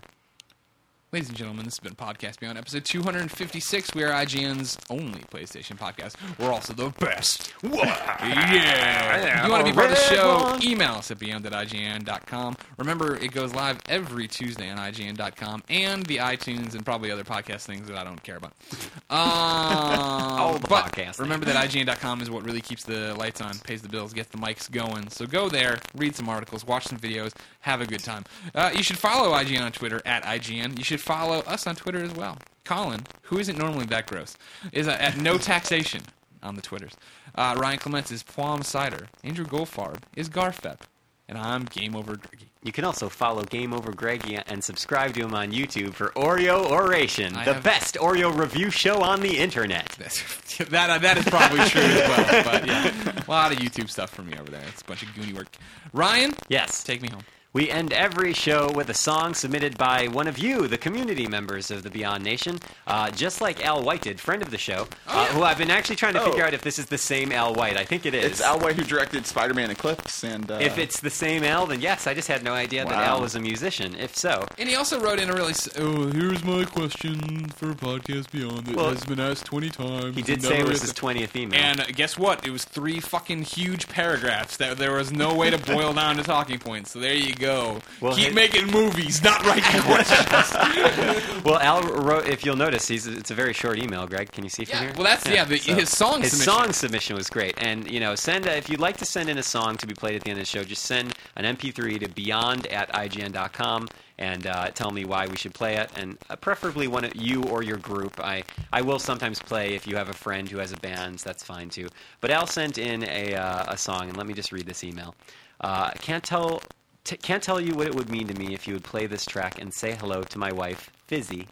Ladies 1.16 1.30
and 1.30 1.38
gentlemen, 1.38 1.64
this 1.64 1.76
has 1.76 1.80
been 1.80 1.96
Podcast 1.96 2.42
Beyond, 2.42 2.58
episode 2.58 2.84
256. 2.84 3.96
We 3.96 4.04
are 4.04 4.12
IGN's 4.12 4.78
only 4.90 5.22
PlayStation 5.32 5.78
podcast. 5.78 6.16
We're 6.38 6.52
also 6.52 6.74
the 6.74 6.90
best. 6.90 7.54
Yeah. 7.64 9.40
If 9.40 9.46
you 9.46 9.52
want 9.52 9.66
to 9.66 9.72
be 9.72 9.76
part 9.76 9.92
of 9.92 9.98
the 9.98 10.04
show, 10.04 10.58
email 10.62 10.94
us 10.94 11.12
at 11.12 11.20
beyond 11.20 11.46
at 11.46 11.52
IGN.com. 11.52 12.58
Remember, 12.78 13.16
it 13.16 13.32
goes 13.32 13.54
live 13.54 13.80
every 13.88 14.28
Tuesday 14.28 14.70
on 14.70 14.78
IGN.com 14.78 15.64
and 15.70 16.06
the 16.06 16.18
iTunes 16.18 16.74
and 16.74 16.86
probably 16.86 17.12
other 17.12 17.24
podcast 17.24 17.62
things 17.62 17.88
that 17.88 17.98
I 17.98 18.04
don't 18.04 18.22
care 18.22 18.38
about. 18.38 18.54
Um, 19.08 19.20
All 19.20 20.54
the 20.58 20.68
but 20.68 20.92
podcasting. 20.92 21.20
Remember 21.20 21.46
that 21.46 21.70
IGN.com 21.70 22.22
is 22.22 22.30
what 22.30 22.44
really 22.44 22.60
keeps 22.60 22.84
the 22.84 23.14
lights 23.14 23.40
on, 23.40 23.58
pays 23.60 23.82
the 23.84 23.88
bills, 23.88 24.14
gets 24.14 24.30
the 24.30 24.38
mics 24.38 24.70
going. 24.70 25.10
So 25.10 25.28
go 25.28 25.48
there, 25.48 25.80
read 25.96 26.16
some 26.16 26.28
articles, 26.28 26.66
watch 26.66 26.86
some 26.86 26.98
videos, 26.98 27.32
have 27.62 27.82
a 27.82 27.86
good 27.86 28.04
time. 28.04 28.24
Uh, 28.56 28.72
you 28.76 28.82
should 28.82 28.98
follow 28.98 29.32
IGN 29.32 29.62
on 29.62 29.72
Twitter 29.72 30.02
at 30.06 30.24
IGN. 30.24 30.78
You 30.78 30.84
should 30.84 31.02
follow 31.06 31.40
us 31.42 31.68
on 31.68 31.76
Twitter 31.76 32.04
as 32.04 32.14
well. 32.14 32.38
Colin, 32.64 33.02
who 33.24 33.38
isn't 33.38 33.58
normally 33.58 33.86
that 33.86 34.08
gross, 34.08 34.38
is 34.72 34.88
uh, 34.88 34.98
at 35.00 35.18
no 35.18 35.38
taxation 35.38 36.02
on 36.42 36.56
the 36.56 36.62
Twitters. 36.62 36.94
Uh, 37.36 37.56
Ryan 37.60 37.78
Clements 37.80 38.12
is 38.12 38.24
Plum 38.24 38.64
Cider. 38.64 39.08
Andrew 39.24 39.46
Goldfarb 39.46 39.98
is 40.16 40.30
Garfep. 40.30 40.80
And 41.28 41.40
I'm 41.40 41.66
Game 41.66 41.96
Over 41.96 42.16
Greggy. 42.18 42.52
You 42.62 42.72
can 42.72 42.84
also 42.84 43.10
follow 43.10 43.44
Game 43.44 43.74
Over 43.74 43.92
Greggy 43.92 44.36
and 44.48 44.64
subscribe 44.64 45.14
to 45.16 45.22
him 45.22 45.34
on 45.34 45.52
YouTube 45.52 45.94
for 45.96 46.10
Oreo 46.16 46.70
Oration, 46.70 47.36
I 47.36 47.46
the 47.46 47.54
have- 47.56 47.64
best 47.64 47.96
Oreo 47.96 48.36
review 48.36 48.70
show 48.70 49.02
on 49.02 49.22
the 49.22 49.38
internet. 49.38 49.90
That's, 49.98 50.22
that 50.70 50.90
uh, 50.92 50.98
that 51.00 51.18
is 51.18 51.26
probably 51.26 51.66
true 51.68 51.82
as 51.82 52.10
well. 52.10 52.44
But 52.44 52.68
yeah, 52.68 53.24
a 53.28 53.30
lot 53.30 53.52
of 53.52 53.58
YouTube 53.58 53.90
stuff 53.90 54.12
for 54.12 54.22
me 54.22 54.38
over 54.38 54.52
there. 54.52 54.62
It's 54.68 54.82
a 54.82 54.86
bunch 54.86 55.02
of 55.02 55.10
goony 55.10 55.34
work. 55.34 55.48
Ryan, 55.94 56.34
Yes. 56.48 56.84
take 56.84 57.02
me 57.02 57.10
home. 57.10 57.24
We 57.56 57.70
end 57.72 57.94
every 57.94 58.34
show 58.34 58.70
with 58.70 58.90
a 58.90 58.94
song 58.94 59.34
submitted 59.34 59.78
by 59.78 60.08
one 60.10 60.28
of 60.28 60.38
you, 60.38 60.68
the 60.68 60.78
community 60.78 61.26
members 61.26 61.72
of 61.72 61.84
the 61.84 61.90
Beyond 61.90 62.22
Nation, 62.22 62.60
uh, 62.86 63.10
just 63.12 63.40
like 63.40 63.64
Al 63.64 63.82
White 63.82 64.02
did, 64.02 64.20
friend 64.20 64.42
of 64.42 64.52
the 64.52 64.58
show, 64.58 64.90
uh, 65.08 65.26
who 65.28 65.42
I've 65.42 65.58
been 65.58 65.72
actually 65.72 65.96
trying 65.96 66.16
to 66.16 66.22
Oh. 66.22 66.26
figure 66.26 66.44
out 66.44 66.54
if 66.54 66.64
this 66.64 66.78
is 66.78 66.88
the 66.88 66.98
same 66.98 67.32
Al 67.32 67.54
White. 67.56 67.78
I 67.78 67.86
think 67.86 68.06
it 68.06 68.14
is. 68.14 68.26
it's 68.26 68.42
Al 68.42 68.60
White 68.60 68.76
who 68.76 68.84
directed 68.84 69.26
Spider-Man 69.26 69.72
Eclipse, 69.72 70.22
and 70.26 70.52
uh, 70.52 70.56
If 70.60 70.78
it's 70.78 71.00
the 71.00 71.10
same 71.10 71.46
Al, 71.46 71.66
then 71.66 71.80
yes, 71.80 72.08
I 72.08 72.14
just 72.14 72.28
had 72.28 72.44
no 72.44 72.52
idea 72.52 72.84
that 72.84 72.92
Wow. 72.94 73.16
Al 73.16 73.22
was 73.22 73.36
a 73.36 73.40
musician. 73.40 73.96
If 73.96 74.18
so, 74.18 74.46
And 74.58 74.68
he 74.68 74.76
also 74.76 75.00
wrote 75.00 75.22
in 75.22 75.30
a 75.30 75.34
really. 75.34 75.52
s- 75.52 75.70
Oh, 75.78 76.08
here's 76.12 76.44
my 76.44 76.66
question 76.66 77.48
for 77.56 77.74
Podcast 77.74 78.32
Beyond 78.32 78.66
that 78.66 78.76
Well, 78.76 78.90
has 78.90 79.06
been 79.06 79.22
asked 79.22 79.46
twenty 79.46 79.70
times. 79.70 80.14
he 80.18 80.22
did 80.24 80.40
and 80.40 80.44
say 80.44 80.56
it 80.56 80.58
never 80.58 80.72
was 80.72 80.84
is- 80.84 80.90
his 80.90 80.94
20th 80.94 81.34
email. 81.38 81.58
And 81.58 81.80
uh, 81.80 81.86
guess 81.96 82.18
what? 82.20 82.46
It 82.46 82.50
was 82.52 82.66
three 82.66 83.00
fucking 83.00 83.44
huge 83.44 83.88
paragraphs 83.88 84.58
that 84.58 84.78
there 84.78 84.92
was 84.92 85.14
no 85.14 85.34
way 85.34 85.52
to 85.52 85.58
boil 85.58 85.94
down 85.94 86.18
to 86.18 86.24
talking 86.24 86.60
points. 86.60 86.92
So 86.92 87.00
there 87.00 87.14
you 87.14 87.34
go. 87.46 87.80
Well, 88.02 88.16
Keep 88.16 88.26
his- 88.28 88.36
making 88.36 88.68
movies, 88.72 89.24
not 89.24 89.46
writing 89.46 89.82
questions. 89.82 91.44
well, 91.44 91.60
Al 91.60 91.82
wrote, 91.84 92.28
if 92.28 92.44
you'll 92.46 92.56
notice, 92.56 92.88
he's, 92.88 93.08
it's 93.08 93.32
a 93.32 93.36
very 93.36 93.54
short 93.54 93.78
email, 93.82 94.08
Greg. 94.08 94.32
Can 94.32 94.44
you 94.44 94.50
see 94.50 94.66
from 94.66 94.76
Yeah, 94.78 94.84
here? 94.86 94.94
well, 94.96 95.04
that's- 95.04 95.28
yeah, 95.34 95.44
the- 95.46 95.58
his 95.58 95.90
song 95.90 96.22
His 96.22 96.32
submission. 96.32 96.54
song 96.66 96.74
submission 96.74 97.16
was 97.16 97.30
great. 97.30 97.56
And, 97.64 97.90
you 97.90 98.00
know, 98.00 98.16
send 98.16 98.48
uh, 98.48 98.52
if 98.52 98.70
you'd 98.70 98.80
like 98.80 98.98
to 98.98 99.06
send 99.06 99.30
in 99.30 99.38
a 99.38 99.44
song 99.44 99.78
to 99.78 99.88
be 99.88 99.94
played 99.94 100.16
at 100.16 100.24
the 100.24 100.30
end 100.32 100.40
of 100.40 100.44
the 100.46 100.50
show, 100.50 100.64
just 100.64 100.84
send 100.84 101.14
an 101.36 101.46
MP3 101.56 102.00
to 102.02 102.10
beyond 102.10 102.68
at 102.68 102.92
IGN.com 102.94 103.88
and 104.18 104.48
uh, 104.48 104.72
tell 104.72 104.92
me 104.92 105.04
why 105.04 105.28
we 105.28 105.36
should 105.36 105.54
play 105.54 105.76
it. 105.76 105.90
And 105.98 106.18
uh, 106.30 106.38
preferably 106.38 106.88
one 106.88 107.04
of 107.04 107.16
you 107.16 107.44
or 107.44 107.64
your 107.64 107.78
group. 107.78 108.18
I, 108.24 108.44
I 108.72 108.82
will 108.82 109.00
sometimes 109.00 109.42
play 109.42 109.76
if 109.76 109.86
you 109.86 109.98
have 109.98 110.08
a 110.10 110.14
friend 110.14 110.48
who 110.50 110.58
has 110.60 110.72
a 110.72 110.78
band, 110.78 111.20
that's 111.20 111.44
fine 111.44 111.70
too. 111.70 111.90
But 112.22 112.32
Al 112.32 112.48
sent 112.48 112.78
in 112.78 113.04
a, 113.04 113.36
uh, 113.36 113.66
a 113.74 113.78
song, 113.78 114.08
and 114.08 114.16
let 114.18 114.26
me 114.26 114.34
just 114.34 114.52
read 114.54 114.66
this 114.66 114.84
email. 114.86 115.16
Uh, 115.62 115.92
can't 116.00 116.24
tell. 116.24 116.62
T- 117.06 117.18
can't 117.18 117.42
tell 117.42 117.62
you 117.62 117.74
what 117.76 117.88
it 117.88 117.96
would 117.96 118.10
mean 118.10 118.28
to 118.28 118.34
me 118.34 118.54
if 118.54 118.68
you 118.68 118.74
would 118.74 118.84
play 118.84 119.06
this 119.06 119.26
track 119.26 119.62
and 119.62 119.74
say 119.74 119.94
hello 119.96 120.24
to 120.24 120.38
my 120.38 120.52
wife, 120.52 120.90
Fizzy. 121.08 121.48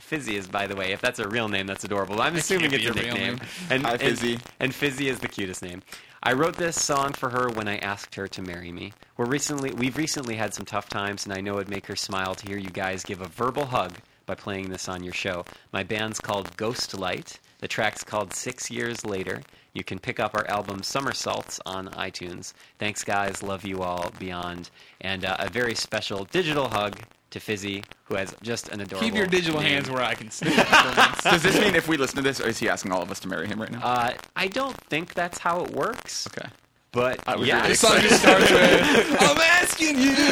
Fizzy 0.00 0.36
is, 0.36 0.46
by 0.46 0.66
the 0.66 0.76
way, 0.76 0.92
if 0.92 1.00
that's 1.00 1.18
a 1.20 1.28
real 1.28 1.48
name, 1.48 1.66
that's 1.66 1.84
adorable. 1.84 2.20
I'm 2.20 2.36
assuming 2.36 2.72
it's 2.72 2.74
a 2.74 2.78
be 2.78 2.86
a 2.86 2.92
real 2.92 3.14
nickname. 3.14 3.36
name. 3.36 3.40
And, 3.70 3.82
Hi, 3.84 3.92
and- 3.92 4.00
Fizzy. 4.00 4.38
And, 4.60 4.74
Fizzy 4.74 5.08
is 5.08 5.20
the 5.20 5.28
cutest 5.28 5.62
name. 5.62 5.82
I 6.22 6.32
wrote 6.32 6.56
this 6.56 6.82
song 6.82 7.12
for 7.12 7.30
her 7.30 7.48
when 7.50 7.68
I 7.68 7.78
asked 7.78 8.14
her 8.16 8.26
to 8.26 8.42
marry 8.42 8.72
me. 8.72 8.92
We're 9.16 9.26
recently, 9.26 9.70
we've 9.72 9.96
recently 9.96 10.34
had 10.34 10.52
some 10.52 10.66
tough 10.66 10.88
times, 10.88 11.24
and 11.24 11.32
I 11.32 11.40
know 11.40 11.54
it'd 11.56 11.68
make 11.70 11.86
her 11.86 11.96
smile 11.96 12.34
to 12.34 12.46
hear 12.46 12.58
you 12.58 12.70
guys 12.70 13.04
give 13.04 13.20
a 13.22 13.28
verbal 13.28 13.66
hug 13.66 13.94
by 14.26 14.34
playing 14.34 14.70
this 14.70 14.88
on 14.88 15.04
your 15.04 15.12
show. 15.14 15.44
My 15.72 15.84
band's 15.84 16.18
called 16.20 16.56
Ghost 16.56 16.98
Light. 16.98 17.38
The 17.60 17.68
track's 17.68 18.02
called 18.02 18.34
Six 18.34 18.70
Years 18.70 19.04
Later. 19.06 19.40
You 19.76 19.84
can 19.84 19.98
pick 19.98 20.18
up 20.18 20.34
our 20.34 20.48
album 20.48 20.82
Somersaults 20.82 21.60
on 21.66 21.88
iTunes. 21.88 22.54
Thanks, 22.78 23.04
guys. 23.04 23.42
Love 23.42 23.62
you 23.66 23.82
all 23.82 24.10
beyond. 24.18 24.70
And 25.02 25.26
uh, 25.26 25.36
a 25.38 25.50
very 25.50 25.74
special 25.74 26.24
digital 26.24 26.66
hug 26.66 26.98
to 27.28 27.40
Fizzy, 27.40 27.84
who 28.04 28.14
has 28.14 28.34
just 28.42 28.70
an 28.70 28.80
adorable. 28.80 29.06
Keep 29.06 29.16
your 29.16 29.26
digital 29.26 29.60
name. 29.60 29.72
hands 29.72 29.90
where 29.90 30.02
I 30.02 30.14
can 30.14 30.30
see. 30.30 30.46
Does 31.22 31.42
this 31.42 31.60
mean 31.60 31.74
if 31.74 31.88
we 31.88 31.98
listen 31.98 32.16
to 32.16 32.22
this, 32.22 32.40
is 32.40 32.58
he 32.58 32.70
asking 32.70 32.90
all 32.90 33.02
of 33.02 33.10
us 33.10 33.20
to 33.20 33.28
marry 33.28 33.46
him 33.46 33.60
right 33.60 33.70
now? 33.70 33.84
Uh, 33.84 34.14
I 34.34 34.46
don't 34.46 34.76
think 34.84 35.12
that's 35.12 35.36
how 35.36 35.62
it 35.62 35.70
works. 35.72 36.26
okay. 36.28 36.48
But 36.92 37.20
I 37.26 37.36
was 37.36 37.46
yeah, 37.46 37.56
really 37.56 37.68
This 37.68 37.80
song 37.80 38.00
just 38.00 38.22
starts 38.22 38.50
with 38.50 39.16
I'm 39.20 39.38
asking 39.38 39.98
you 39.98 40.14
to 40.14 40.22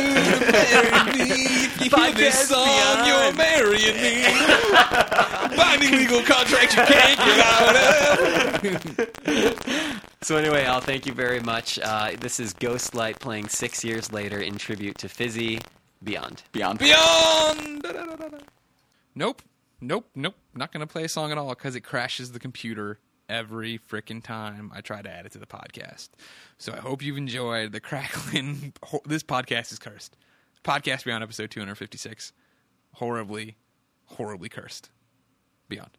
marry 0.53 1.13
me. 1.19 1.35
If 1.85 1.91
you 1.91 1.97
hear 1.97 2.13
this 2.13 2.51
Podcast 2.51 2.55
song, 2.55 3.07
you're 3.07 3.33
marrying 3.35 3.97
me. 4.01 5.57
Binding 5.57 5.93
legal 5.99 6.23
contract 6.23 6.77
you 6.77 6.83
can't 6.85 7.19
get 7.19 7.41
out 7.45 7.77
of. 9.27 10.01
So 10.25 10.37
anyway, 10.39 10.65
Al, 10.65 10.81
thank 10.81 11.05
you 11.05 11.13
very 11.13 11.41
much. 11.41 11.79
Uh, 11.79 12.13
this 12.19 12.41
is 12.41 12.55
Ghostlight 12.55 13.19
playing 13.21 13.49
six 13.49 13.85
years 13.85 14.11
later 14.11 14.41
in 14.41 14.57
tribute 14.57 14.97
to 14.99 15.09
Fizzy. 15.11 15.61
Beyond. 16.03 16.43
Beyond. 16.53 16.79
Beyond. 16.79 17.83
Da-da-da-da-da. 17.83 18.39
Nope. 19.15 19.43
Nope. 19.83 20.09
Nope. 20.15 20.35
Not 20.55 20.73
going 20.73 20.81
to 20.81 20.91
play 20.91 21.05
a 21.05 21.11
song 21.11 21.31
at 21.31 21.37
all 21.37 21.51
because 21.51 21.77
it 21.77 21.83
crashes 21.83 22.33
the 22.33 22.39
computer 22.39 22.99
every 23.29 23.79
freaking 23.79 24.22
time 24.22 24.70
I 24.75 24.81
try 24.81 25.03
to 25.03 25.11
add 25.11 25.27
it 25.27 25.33
to 25.33 25.39
the 25.39 25.47
podcast. 25.47 26.11
So 26.59 26.72
I 26.72 26.79
hope 26.79 27.03
you've 27.03 27.16
enjoyed 27.16 27.72
the 27.72 27.81
crackling. 27.81 28.72
This 29.07 29.22
podcast 29.22 29.72
is 29.72 29.79
cursed. 29.79 30.16
Podcast 30.62 31.05
Beyond 31.05 31.22
episode 31.22 31.51
256. 31.51 32.33
Horribly, 32.95 33.57
horribly 34.07 34.49
cursed. 34.49 34.91
Beyond. 35.68 35.99